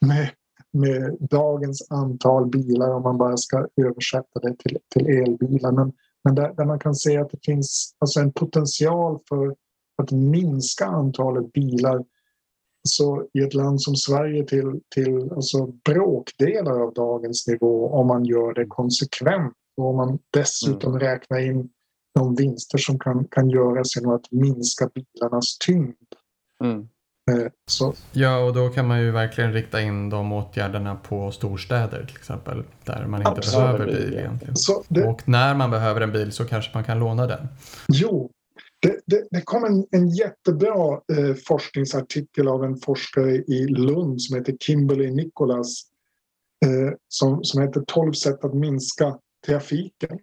med, 0.00 0.30
med 0.72 1.16
dagens 1.20 1.90
antal 1.90 2.46
bilar 2.46 2.90
om 2.90 3.02
man 3.02 3.18
bara 3.18 3.36
ska 3.36 3.68
översätta 3.76 4.40
det 4.42 4.56
till, 4.58 4.78
till 4.88 5.06
elbilar. 5.06 5.72
Men, 5.72 5.92
men 6.24 6.34
där, 6.34 6.54
där, 6.54 6.64
man 6.64 6.78
kan 6.78 6.94
se 6.94 7.18
att 7.18 7.30
det 7.30 7.44
finns 7.44 7.94
alltså 7.98 8.20
en 8.20 8.32
potential 8.32 9.18
för 9.28 9.54
att 10.02 10.10
minska 10.10 10.86
antalet 10.86 11.52
bilar 11.52 12.04
så 12.88 13.28
i 13.32 13.40
ett 13.40 13.54
land 13.54 13.82
som 13.82 13.96
Sverige 13.96 14.44
till, 14.44 14.80
till 14.94 15.32
alltså 15.32 15.66
bråkdelar 15.66 16.80
av 16.80 16.94
dagens 16.94 17.46
nivå 17.48 17.88
om 17.88 18.06
man 18.06 18.24
gör 18.24 18.54
det 18.54 18.66
konsekvent 18.66 19.54
och 19.76 19.90
om 19.90 19.96
man 19.96 20.18
dessutom 20.30 20.90
mm. 20.90 21.00
räknar 21.00 21.38
in 21.38 21.70
de 22.14 22.34
vinster 22.34 22.78
som 22.78 22.98
kan, 22.98 23.24
kan 23.30 23.50
göras 23.50 23.96
genom 23.96 24.14
att 24.14 24.32
minska 24.32 24.90
bilarnas 24.94 25.58
tyngd. 25.58 25.96
Mm. 26.64 26.88
Eh, 27.30 27.50
så. 27.66 27.94
Ja, 28.12 28.38
och 28.38 28.54
då 28.54 28.68
kan 28.68 28.86
man 28.86 29.00
ju 29.00 29.10
verkligen 29.10 29.52
rikta 29.52 29.80
in 29.80 30.10
de 30.10 30.32
åtgärderna 30.32 30.94
på 30.94 31.30
storstäder 31.30 32.04
till 32.06 32.16
exempel. 32.16 32.62
Där 32.84 33.06
man 33.06 33.20
inte 33.20 33.30
Absolut. 33.30 33.66
behöver 33.66 33.86
bil 33.86 34.14
egentligen. 34.18 34.54
Det... 34.88 35.06
Och 35.06 35.28
när 35.28 35.54
man 35.54 35.70
behöver 35.70 36.00
en 36.00 36.12
bil 36.12 36.32
så 36.32 36.44
kanske 36.44 36.70
man 36.74 36.84
kan 36.84 36.98
låna 36.98 37.26
den. 37.26 37.48
Jo, 37.88 38.30
det, 38.80 39.00
det, 39.06 39.28
det 39.30 39.40
kom 39.40 39.64
en, 39.64 39.86
en 39.90 40.08
jättebra 40.08 41.00
eh, 41.12 41.34
forskningsartikel 41.46 42.48
av 42.48 42.64
en 42.64 42.76
forskare 42.76 43.34
i 43.34 43.66
Lund 43.66 44.22
som 44.22 44.36
heter 44.36 44.56
Kimberly 44.60 45.10
Nicholas 45.10 45.82
eh, 46.64 46.94
som, 47.08 47.44
som 47.44 47.62
heter 47.62 47.84
12 47.86 48.12
sätt 48.12 48.44
att 48.44 48.54
minska 48.54 49.18
trafiken. 49.46 50.18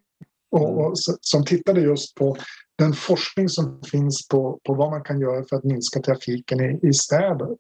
Och, 0.51 0.85
och, 0.85 0.93
som 1.21 1.45
tittade 1.45 1.81
just 1.81 2.15
på 2.15 2.37
den 2.77 2.93
forskning 2.93 3.49
som 3.49 3.81
finns 3.91 4.27
på, 4.27 4.59
på 4.63 4.73
vad 4.73 4.89
man 4.89 5.03
kan 5.03 5.19
göra 5.19 5.43
för 5.49 5.55
att 5.55 5.63
minska 5.63 6.01
trafiken 6.01 6.59
i, 6.59 6.79
i 6.87 6.93
städer. 6.93 7.55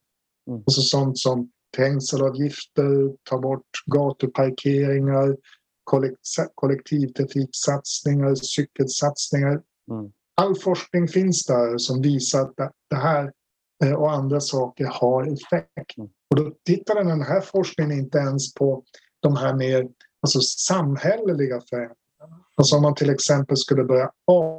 Mm. 0.49 0.59
Alltså 0.65 0.81
sånt 0.81 1.17
som 1.17 1.51
trängselavgifter, 1.75 3.15
ta 3.29 3.39
bort 3.39 3.67
gatuparkeringar, 3.85 5.37
kollektivtrafiksatsningar, 6.55 8.35
cykelsatsningar. 8.35 9.61
Mm. 9.91 10.11
All 10.41 10.55
forskning 10.55 11.07
finns 11.07 11.45
där 11.45 11.77
som 11.77 12.01
visar 12.01 12.41
att 12.41 12.73
det 12.89 12.95
här 12.95 13.31
eh, 13.83 13.93
och 13.93 14.11
andra 14.11 14.39
saker 14.39 14.85
har 14.85 15.23
effekt. 15.23 15.97
Mm. 15.97 16.09
Och 16.29 16.35
då 16.35 16.51
tittade 16.65 17.03
den 17.03 17.21
här 17.21 17.41
forskningen 17.41 17.99
inte 17.99 18.17
ens 18.17 18.53
på 18.53 18.83
de 19.19 19.35
här 19.35 19.55
mer 19.55 19.87
alltså 20.21 20.41
samhälleliga 20.41 21.61
förändringarna 21.69 22.00
Alltså 22.55 22.75
om 22.75 22.81
man 22.81 22.95
till 22.95 23.09
exempel 23.09 23.57
skulle 23.57 23.83
börja 23.83 24.11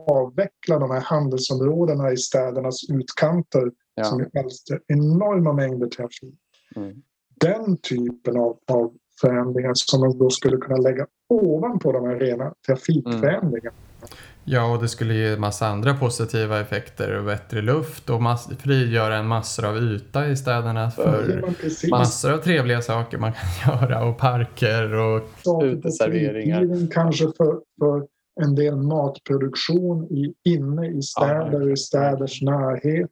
avveckla 0.08 0.78
de 0.78 0.90
här 0.90 1.00
handelsområdena 1.00 2.12
i 2.12 2.16
städernas 2.16 2.90
utkanter 2.90 3.70
ja. 3.94 4.04
som 4.04 4.26
alstrar 4.44 4.80
enorma 4.86 5.52
mängder 5.52 5.86
trafik. 5.86 6.38
Mm. 6.76 7.02
Den 7.40 7.76
typen 7.76 8.36
av, 8.36 8.58
av 8.70 8.92
förändringar 9.20 9.72
som 9.74 10.00
man 10.00 10.18
då 10.18 10.30
skulle 10.30 10.56
kunna 10.56 10.76
lägga 10.76 11.06
ovanpå 11.28 11.92
de 11.92 12.06
här 12.06 12.16
rena 12.16 12.54
trafikförändringarna. 12.66 13.76
Mm. 13.76 14.10
Ja, 14.44 14.72
och 14.72 14.82
det 14.82 14.88
skulle 14.88 15.14
ge 15.14 15.36
massa 15.36 15.66
andra 15.66 15.94
positiva 15.94 16.60
effekter 16.60 17.18
och 17.18 17.24
bättre 17.24 17.62
luft 17.62 18.10
och 18.10 18.22
mass 18.22 18.48
frigöra 18.58 19.16
en 19.16 19.26
massor 19.26 19.64
av 19.64 19.76
yta 19.76 20.28
i 20.28 20.36
städerna 20.36 20.90
för 20.90 21.44
ja, 21.82 21.98
massor 21.98 22.32
av 22.32 22.38
trevliga 22.38 22.82
saker 22.82 23.18
man 23.18 23.32
kan 23.32 23.80
göra 23.80 24.04
och 24.04 24.18
parker 24.18 24.94
och 24.94 25.22
uteserveringar. 25.64 26.92
Kanske 26.92 27.24
för, 27.24 27.60
för 27.80 28.06
en 28.40 28.54
del 28.54 28.76
matproduktion 28.76 30.04
i, 30.04 30.34
inne 30.44 30.86
i 30.86 31.02
städer 31.02 31.62
och 31.62 31.68
ja, 31.68 31.72
i 31.72 31.76
städers 31.76 32.42
närhet 32.42 33.10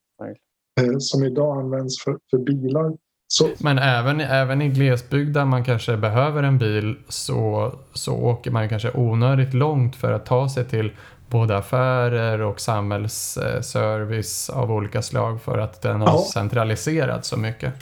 eh, 0.80 0.98
som 0.98 1.24
idag 1.24 1.58
används 1.58 2.04
för, 2.04 2.18
för 2.30 2.38
bilar. 2.38 2.92
Så. 3.32 3.48
Men 3.58 3.78
även, 3.78 4.20
även 4.20 4.62
i 4.62 4.68
glesbygd 4.68 5.34
där 5.34 5.44
man 5.44 5.64
kanske 5.64 5.96
behöver 5.96 6.42
en 6.42 6.58
bil 6.58 6.96
så, 7.08 7.72
så 7.92 8.14
åker 8.14 8.50
man 8.50 8.68
kanske 8.68 8.90
onödigt 8.94 9.54
långt 9.54 9.96
för 9.96 10.12
att 10.12 10.26
ta 10.26 10.48
sig 10.48 10.64
till 10.64 10.92
både 11.30 11.56
affärer 11.56 12.40
och 12.40 12.60
samhällsservice 12.60 14.50
av 14.50 14.72
olika 14.72 15.02
slag 15.02 15.42
för 15.42 15.58
att 15.58 15.82
den 15.82 16.00
har 16.00 16.08
ja. 16.08 16.26
centraliserats 16.32 17.28
så 17.28 17.36
mycket. 17.36 17.74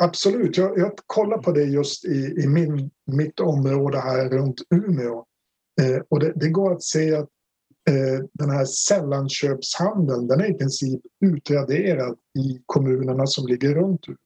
Absolut, 0.00 0.56
jag, 0.56 0.78
jag 0.78 0.92
kollar 1.06 1.38
på 1.38 1.52
det 1.52 1.64
just 1.64 2.04
i, 2.04 2.34
i 2.42 2.48
min, 2.48 2.90
mitt 3.06 3.40
område 3.40 3.98
här 3.98 4.28
runt 4.28 4.62
Umeå. 4.74 5.24
Eh, 5.80 6.02
och 6.08 6.20
det, 6.20 6.32
det, 6.36 6.48
går 6.48 6.72
att 6.72 6.82
se 6.82 7.14
att 7.14 7.28
eh, 7.90 8.24
den 8.32 8.50
här 8.50 8.64
sällanköpshandeln 8.64 10.26
den 10.26 10.40
är 10.40 10.50
i 10.50 10.54
princip 10.54 11.00
utraderad 11.24 12.16
i 12.38 12.62
kommunerna 12.66 13.26
som 13.26 13.46
ligger 13.46 13.74
runt 13.74 14.08
Umeå. 14.08 14.18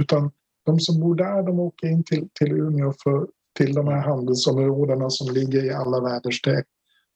Utan 0.00 0.30
de 0.66 0.80
som 0.80 1.00
bor 1.00 1.14
där 1.14 1.42
de 1.42 1.60
åker 1.60 1.86
in 1.86 2.04
till, 2.04 2.28
till 2.32 2.52
Umeå 2.52 2.92
för, 3.02 3.26
till 3.58 3.74
de 3.74 3.88
här 3.88 4.00
handelsområdena 4.00 5.10
som 5.10 5.34
ligger 5.34 5.64
i 5.64 5.70
alla 5.70 6.00
väderstreck 6.00 6.66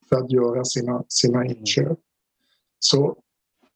för 0.09 0.17
att 0.17 0.31
göra 0.31 0.65
sina, 0.65 1.05
sina 1.09 1.45
mm. 1.45 1.57
inköp. 1.57 1.99
Så 2.79 3.17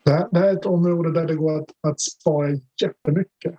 det 0.04 0.10
här, 0.10 0.28
det 0.32 0.38
här, 0.38 0.48
är 0.48 0.56
ett 0.56 0.66
område 0.66 1.12
där 1.12 1.26
det 1.26 1.34
går 1.34 1.60
att, 1.60 1.70
att 1.86 2.00
spara 2.00 2.50
jättemycket. 2.82 3.54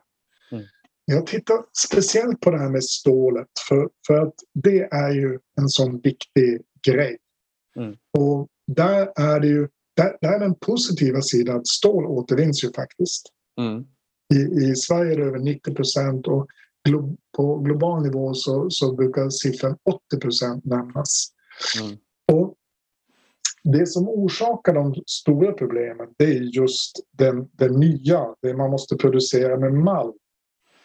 Mm. 0.51 0.63
Jag 1.05 1.27
tittar 1.27 1.57
speciellt 1.87 2.39
på 2.39 2.51
det 2.51 2.59
här 2.59 2.69
med 2.69 2.83
stålet 2.83 3.47
för, 3.69 3.89
för 4.07 4.13
att 4.13 4.33
det 4.53 4.81
är 4.81 5.11
ju 5.11 5.39
en 5.57 5.69
sån 5.69 5.99
viktig 5.99 6.61
grej. 6.87 7.17
Mm. 7.75 7.95
Och 8.17 8.47
där 8.67 9.11
är 9.15 9.39
det 9.39 9.47
ju 9.47 9.67
där, 9.95 10.17
där 10.21 10.33
är 10.33 10.39
den 10.39 10.55
positiva 10.55 11.21
sidan 11.21 11.57
att 11.57 11.67
stål 11.67 12.05
återvinns 12.05 12.63
ju 12.63 12.73
faktiskt. 12.73 13.27
Mm. 13.59 13.85
I, 14.33 14.69
I 14.71 14.75
Sverige 14.75 15.13
är 15.13 15.17
det 15.17 15.23
över 15.23 15.39
90 15.39 15.75
procent 15.75 16.27
och 16.27 16.47
glo, 16.83 17.17
på 17.37 17.59
global 17.59 18.03
nivå 18.03 18.33
så, 18.33 18.69
så 18.69 18.95
brukar 18.95 19.29
siffran 19.29 19.77
80 20.09 20.19
procent 20.21 20.65
nämnas. 20.65 21.27
Mm. 21.81 21.97
Och 22.31 22.55
det 23.63 23.85
som 23.85 24.09
orsakar 24.09 24.73
de 24.73 24.95
stora 25.05 25.51
problemen 25.51 26.07
det 26.17 26.23
är 26.23 26.41
just 26.41 26.91
den, 27.11 27.49
den 27.51 27.79
nya, 27.79 28.35
det 28.41 28.53
man 28.53 28.71
måste 28.71 28.95
producera 28.95 29.57
med 29.57 29.73
malm. 29.73 30.13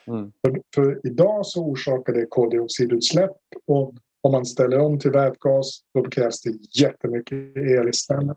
Mm. 0.06 0.32
För, 0.40 0.60
för, 0.74 1.00
idag 1.06 1.46
så 1.46 1.64
orsakar 1.64 2.12
det 2.12 2.26
koldioxidutsläpp 2.26 3.36
och 3.66 3.94
om 4.20 4.32
man 4.32 4.46
ställer 4.46 4.78
om 4.78 4.98
till 4.98 5.10
vätgas 5.10 5.80
då 5.94 6.04
krävs 6.04 6.42
det 6.42 6.80
jättemycket 6.82 7.56
el 7.56 7.88
istället. 7.88 8.36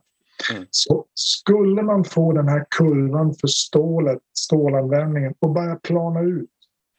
Mm. 0.54 0.66
Så 0.72 1.06
skulle 1.14 1.82
man 1.82 2.04
få 2.04 2.32
den 2.32 2.48
här 2.48 2.66
kurvan 2.70 3.34
för 3.34 3.48
stålet, 3.48 4.20
stålanvändningen 4.34 5.34
och 5.40 5.52
börja 5.52 5.76
plana 5.76 6.22
ut, 6.22 6.50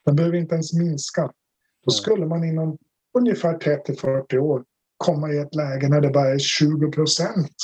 den 0.05 0.15
behöver 0.15 0.37
inte 0.37 0.55
ens 0.55 0.73
minska, 0.73 1.21
då 1.21 1.91
mm. 1.91 1.91
skulle 1.91 2.25
man 2.25 2.43
inom 2.43 2.77
ungefär 3.17 3.57
30-40 3.57 4.37
år 4.37 4.63
komma 5.01 5.31
i 5.31 5.37
ett 5.37 5.55
läge 5.55 5.89
när 5.89 6.01
det 6.01 6.09
bara 6.09 6.29
är 6.29 6.39
20 6.39 6.91
procent 6.91 7.55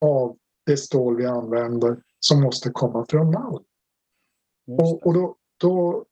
av 0.00 0.36
det 0.66 0.76
stål 0.76 1.16
vi 1.16 1.26
använder 1.26 1.96
som 2.20 2.40
måste 2.40 2.70
komma 2.70 3.06
från 3.08 3.30
malm. 3.30 3.64
Och, 4.78 5.06
och 5.06 5.14
då, 5.14 5.36
då... 5.60 6.04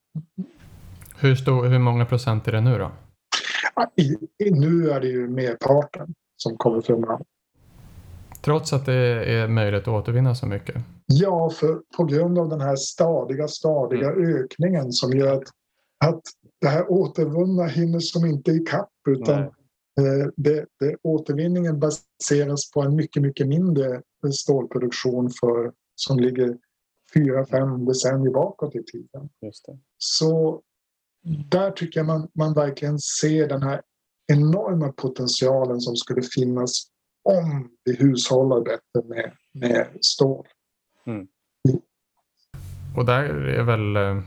Hur, 1.17 1.35
stor, 1.35 1.65
hur 1.65 1.79
många 1.79 2.07
procent 2.07 2.49
är 2.49 2.53
det 2.53 2.61
nu 2.61 2.79
då? 2.79 2.93
I, 3.97 4.17
i, 4.45 4.51
nu 4.51 4.91
är 4.91 5.01
det 5.01 5.07
ju 5.07 5.29
merparten 5.29 6.15
som 6.37 6.57
kommer 6.57 6.81
från 6.81 7.01
malm. 7.01 7.25
Trots 8.41 8.73
att 8.73 8.87
det 8.87 8.95
är 9.35 9.49
möjligt 9.49 9.83
att 9.83 9.89
återvinna 9.89 10.35
så 10.35 10.47
mycket? 10.47 10.77
Ja, 11.07 11.51
för 11.51 11.81
på 11.97 12.05
grund 12.05 12.39
av 12.39 12.49
den 12.49 12.61
här 12.61 12.77
stadiga, 12.77 13.49
stadiga 13.49 14.13
mm. 14.13 14.37
ökningen 14.37 14.93
som 14.93 15.13
gör 15.13 15.33
att, 15.33 15.49
att 16.05 16.21
det 16.61 16.69
här 16.69 16.91
återvunna 16.91 17.67
hinner 17.67 18.01
som 18.01 18.27
inte 18.27 18.51
ikapp 18.51 18.91
utan 19.09 19.41
Nej 19.41 19.51
det, 20.37 20.67
det, 20.81 20.97
återvinningen 21.03 21.81
baseras 21.81 22.71
på 22.71 22.83
en 22.83 22.97
mycket, 22.97 23.23
mycket 23.23 23.49
mindre 23.49 24.03
stålproduktion 24.33 25.31
för, 25.41 25.73
som 25.95 26.19
ligger 26.19 26.59
fyra, 27.15 27.47
fem 27.47 27.85
decennier 27.85 28.33
bakåt 28.33 28.75
i 28.75 28.83
tiden. 28.85 29.29
Så 29.99 30.63
där 31.51 31.71
tycker 31.71 32.01
jag 32.01 32.07
man, 32.07 32.29
man 32.35 32.55
verkligen 32.55 32.99
ser 32.99 33.49
den 33.49 33.63
här 33.63 33.83
enorma 34.33 34.93
potentialen 34.93 35.81
som 35.81 35.97
skulle 35.97 36.23
finnas 36.23 36.71
om 37.23 37.71
vi 37.85 37.97
hushållar 37.97 38.61
bättre 38.61 39.09
med, 39.09 39.33
med 39.53 39.89
stål. 40.01 40.47
Mm. 41.07 41.29
Och 42.97 43.07
där 43.07 43.25
är 43.49 43.63
väl 43.63 43.97
eh, 43.97 44.23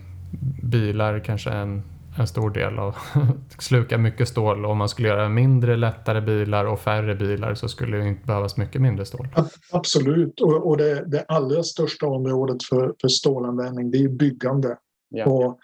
bilar 0.63 1.19
kanske 1.19 1.49
en 1.49 1.83
en 2.17 2.27
stor 2.27 2.49
del 2.49 2.79
av 2.79 2.95
sluka 3.59 3.97
mycket 3.97 4.27
stål. 4.27 4.65
Om 4.65 4.77
man 4.77 4.89
skulle 4.89 5.07
göra 5.07 5.29
mindre 5.29 5.75
lättare 5.75 6.21
bilar 6.21 6.65
och 6.65 6.79
färre 6.79 7.15
bilar 7.15 7.55
så 7.55 7.67
skulle 7.67 7.97
det 7.97 8.07
inte 8.07 8.25
behövas 8.25 8.57
mycket 8.57 8.81
mindre 8.81 9.05
stål. 9.05 9.27
Absolut 9.71 10.41
och, 10.41 10.67
och 10.67 10.77
det, 10.77 11.03
det 11.05 11.25
allra 11.27 11.63
största 11.63 12.07
området 12.07 12.63
för, 12.63 12.95
för 13.01 13.07
stålanvändning 13.07 13.91
det 13.91 13.97
är 13.97 14.09
byggande. 14.09 14.77
Ja. 15.09 15.25
Och 15.25 15.59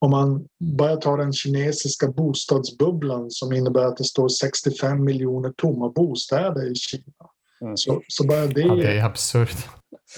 om 0.00 0.10
man 0.10 0.46
bara 0.60 0.96
tar 0.96 1.18
den 1.18 1.32
kinesiska 1.32 2.08
bostadsbubblan 2.08 3.30
som 3.30 3.52
innebär 3.52 3.84
att 3.84 3.96
det 3.96 4.04
står 4.04 4.28
65 4.28 5.04
miljoner 5.04 5.52
tomma 5.56 5.88
bostäder 5.88 6.72
i 6.72 6.74
Kina. 6.74 7.04
Mm. 7.60 7.76
Så, 7.76 8.02
så 8.08 8.26
bara 8.26 8.46
det, 8.46 8.60
ja, 8.60 8.74
det 8.74 8.98
är 8.98 9.04
absurt. 9.04 9.68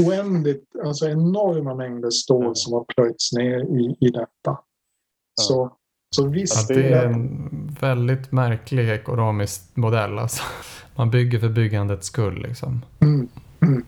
Oändligt, 0.00 0.64
alltså 0.84 1.08
enorma 1.08 1.74
mängder 1.74 2.10
stål 2.10 2.42
mm. 2.42 2.54
som 2.54 2.72
har 2.72 2.84
plöjts 2.84 3.32
ner 3.32 3.60
i, 3.60 3.96
i 4.06 4.10
detta. 4.10 4.58
Så, 5.40 5.76
så 6.16 6.28
visst. 6.28 6.68
Det 6.68 6.88
är 6.88 7.06
en 7.06 7.76
väldigt 7.80 8.32
märklig 8.32 8.88
ekonomisk 8.90 9.62
modell. 9.74 10.18
Alltså. 10.18 10.42
Man 10.96 11.10
bygger 11.10 11.38
för 11.38 11.48
byggandets 11.48 12.06
skull. 12.06 12.42
Liksom. 12.42 12.84
Mm. 13.00 13.28
Mm. 13.62 13.84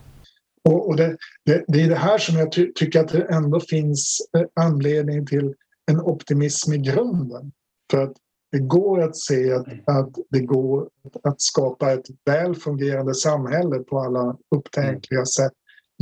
Och, 0.68 0.88
och 0.88 0.96
det, 0.96 1.16
det, 1.46 1.64
det, 1.68 1.82
är 1.82 1.88
det 1.88 1.96
här 1.96 2.18
som 2.18 2.36
jag 2.36 2.52
ty 2.52 2.72
tycker 2.74 3.00
att 3.00 3.08
det 3.08 3.22
ändå 3.22 3.60
finns 3.60 4.18
eh, 4.38 4.64
anledning 4.64 5.26
till 5.26 5.54
en 5.90 6.00
optimism 6.00 6.72
i 6.72 6.78
grunden. 6.78 7.52
För 7.90 8.02
att 8.02 8.12
det 8.52 8.58
går 8.58 9.02
att 9.02 9.16
se 9.16 9.52
att, 9.52 9.66
att 9.86 10.10
det 10.30 10.40
går 10.40 10.88
att 11.22 11.40
skapa 11.40 11.92
ett 11.92 12.06
väl 12.24 12.54
fungerande 12.54 13.14
samhälle 13.14 13.78
på 13.78 13.98
alla 13.98 14.36
upptänkliga 14.56 15.18
mm. 15.18 15.26
sätt 15.26 15.52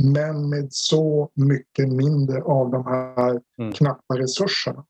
men 0.03 0.49
med 0.49 0.67
så 0.69 1.29
mycket 1.33 1.89
mindre 1.89 2.41
av 2.41 2.71
de 2.71 2.85
här 2.85 3.41
mm. 3.59 3.73
knappa 3.73 4.17
resurserna. 4.17 4.85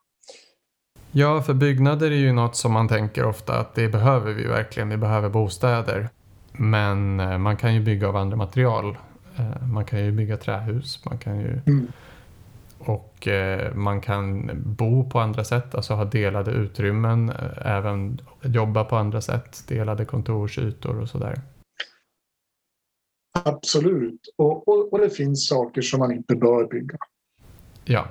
Ja, 1.11 1.41
för 1.41 1.53
byggnader 1.53 2.11
är 2.11 2.15
ju 2.15 2.31
något 2.31 2.55
som 2.55 2.71
man 2.71 2.87
tänker 2.87 3.25
ofta 3.25 3.59
att 3.59 3.75
det 3.75 3.89
behöver 3.89 4.33
vi 4.33 4.43
verkligen. 4.43 4.89
Vi 4.89 4.97
behöver 4.97 5.29
bostäder. 5.29 6.09
Men 6.51 7.19
eh, 7.19 7.37
man 7.37 7.57
kan 7.57 7.73
ju 7.73 7.79
bygga 7.79 8.07
av 8.07 8.15
andra 8.15 8.37
material. 8.37 8.97
Eh, 9.37 9.67
man 9.67 9.85
kan 9.85 10.05
ju 10.05 10.11
bygga 10.11 10.37
trähus. 10.37 11.05
Man 11.05 11.17
kan 11.17 11.39
ju... 11.39 11.61
Mm. 11.67 11.87
Och 12.77 13.27
eh, 13.27 13.75
man 13.75 14.01
kan 14.01 14.49
bo 14.65 15.09
på 15.09 15.19
andra 15.19 15.43
sätt, 15.43 15.75
alltså 15.75 15.93
ha 15.93 16.05
delade 16.05 16.51
utrymmen, 16.51 17.31
även 17.61 18.21
jobba 18.41 18.83
på 18.83 18.95
andra 18.95 19.21
sätt, 19.21 19.63
delade 19.67 20.05
kontorsytor 20.05 20.99
och 20.99 21.09
sådär. 21.09 21.41
Absolut, 23.45 24.33
och, 24.37 24.67
och, 24.67 24.93
och 24.93 24.99
det 24.99 25.09
finns 25.09 25.47
saker 25.47 25.81
som 25.81 25.99
man 25.99 26.11
inte 26.11 26.35
bör 26.35 26.67
bygga. 26.67 26.97
Ja. 27.85 28.07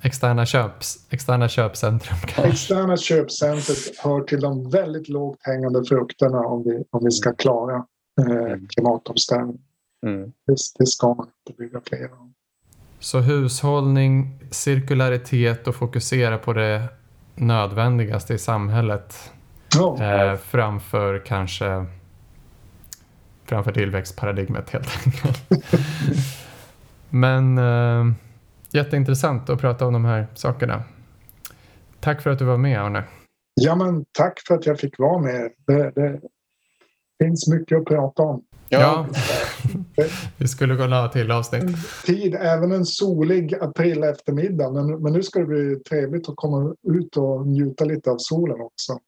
externa, 0.02 0.46
köps, 0.46 1.06
externa 1.10 1.48
köpcentrum 1.48 2.18
kanske? 2.20 2.42
Externa 2.42 2.96
köpcentret 2.96 3.98
hör 3.98 4.20
till 4.20 4.40
de 4.40 4.70
väldigt 4.70 5.08
lågt 5.08 5.38
hängande 5.40 5.84
frukterna 5.84 6.38
om 6.38 6.62
vi, 6.64 6.84
om 6.90 7.04
vi 7.04 7.10
ska 7.10 7.32
klara 7.32 7.84
eh, 8.20 8.36
mm. 8.36 8.68
klimatomställningen. 8.68 9.62
Mm. 10.06 10.32
Det, 10.46 10.56
det, 10.78 10.86
ska 10.86 11.14
man 11.14 11.26
inte 11.46 11.58
bygga 11.58 11.80
fler 11.86 12.12
om. 12.12 12.34
Så 13.00 13.18
hushållning, 13.18 14.38
cirkularitet 14.50 15.68
och 15.68 15.74
fokusera 15.74 16.38
på 16.38 16.52
det 16.52 16.82
nödvändigaste 17.34 18.34
i 18.34 18.38
samhället 18.38 19.32
oh. 19.80 20.02
eh, 20.02 20.36
framför 20.36 21.22
kanske 21.26 21.86
framför 23.44 23.72
tillväxtparadigmet 23.72 24.70
helt 24.70 25.06
enkelt. 25.06 25.38
Men 27.10 27.58
eh, 27.58 28.14
jätteintressant 28.76 29.50
att 29.50 29.60
prata 29.60 29.86
om 29.86 29.92
de 29.92 30.04
här 30.04 30.26
sakerna. 30.34 30.82
Tack 32.00 32.22
för 32.22 32.30
att 32.30 32.38
du 32.38 32.44
var 32.44 32.56
med 32.56 32.80
Arne. 32.80 33.04
Ja, 33.54 33.74
men 33.74 34.04
tack 34.12 34.40
för 34.46 34.54
att 34.54 34.66
jag 34.66 34.80
fick 34.80 34.98
vara 34.98 35.18
med. 35.18 35.50
Det, 35.66 35.90
det 35.94 36.20
finns 37.24 37.48
mycket 37.48 37.78
att 37.78 37.84
prata 37.84 38.22
om. 38.22 38.42
Ja, 38.68 39.06
vi 40.36 40.48
skulle 40.48 40.76
kunna 40.76 41.00
ha 41.00 41.08
till 41.08 41.30
avsnitt. 41.30 41.76
Tid, 42.04 42.34
även 42.34 42.72
en 42.72 42.84
solig 42.84 43.54
april 43.60 44.02
eftermiddag. 44.02 44.70
Men, 44.70 45.02
men 45.02 45.12
nu 45.12 45.22
ska 45.22 45.38
det 45.38 45.46
bli 45.46 45.76
trevligt 45.76 46.28
att 46.28 46.36
komma 46.36 46.74
ut 46.82 47.16
och 47.16 47.46
njuta 47.46 47.84
lite 47.84 48.10
av 48.10 48.16
solen 48.18 48.60
också. 48.60 48.98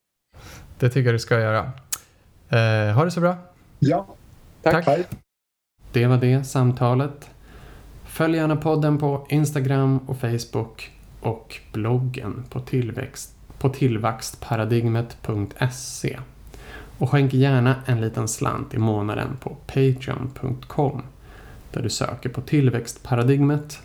Det 0.78 0.88
tycker 0.88 1.06
jag 1.06 1.14
du 1.14 1.18
ska 1.18 1.40
göra. 1.40 1.70
Eh, 2.48 2.94
ha 2.94 3.04
det 3.04 3.10
så 3.10 3.20
bra. 3.20 3.36
Ja, 3.78 4.06
tack. 4.62 4.84
tack. 4.84 5.06
Det 5.92 6.06
var 6.06 6.16
det 6.16 6.44
samtalet. 6.44 7.30
Följ 8.18 8.36
gärna 8.36 8.56
podden 8.56 8.98
på 8.98 9.26
Instagram 9.28 9.98
och 9.98 10.20
Facebook 10.20 10.90
och 11.20 11.56
bloggen 11.72 12.44
på, 12.50 12.60
tillväxt, 12.60 13.34
på 13.58 13.68
tillväxtparadigmet.se. 13.68 16.18
Och 16.98 17.10
skänk 17.10 17.34
gärna 17.34 17.74
en 17.86 18.00
liten 18.00 18.28
slant 18.28 18.74
i 18.74 18.78
månaden 18.78 19.36
på 19.40 19.56
patreon.com 19.66 21.02
där 21.72 21.82
du 21.82 21.90
söker 21.90 22.28
på 22.28 22.40
tillväxtparadigmet. 22.40 23.80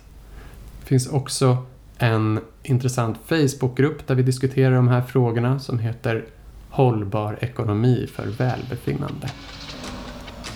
Det 0.80 0.86
finns 0.86 1.08
också 1.08 1.56
en 1.98 2.40
intressant 2.62 3.18
Facebookgrupp 3.24 4.06
där 4.06 4.14
vi 4.14 4.22
diskuterar 4.22 4.74
de 4.74 4.88
här 4.88 5.02
frågorna 5.02 5.58
som 5.58 5.78
heter 5.78 6.24
Hållbar 6.70 7.38
ekonomi 7.40 8.06
för 8.12 8.26
välbefinnande. 8.26 9.30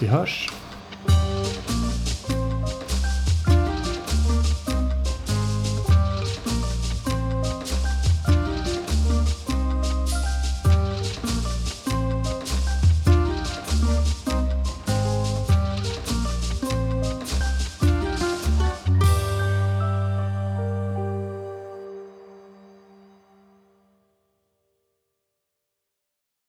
Vi 0.01 0.07
hörs! 0.07 0.58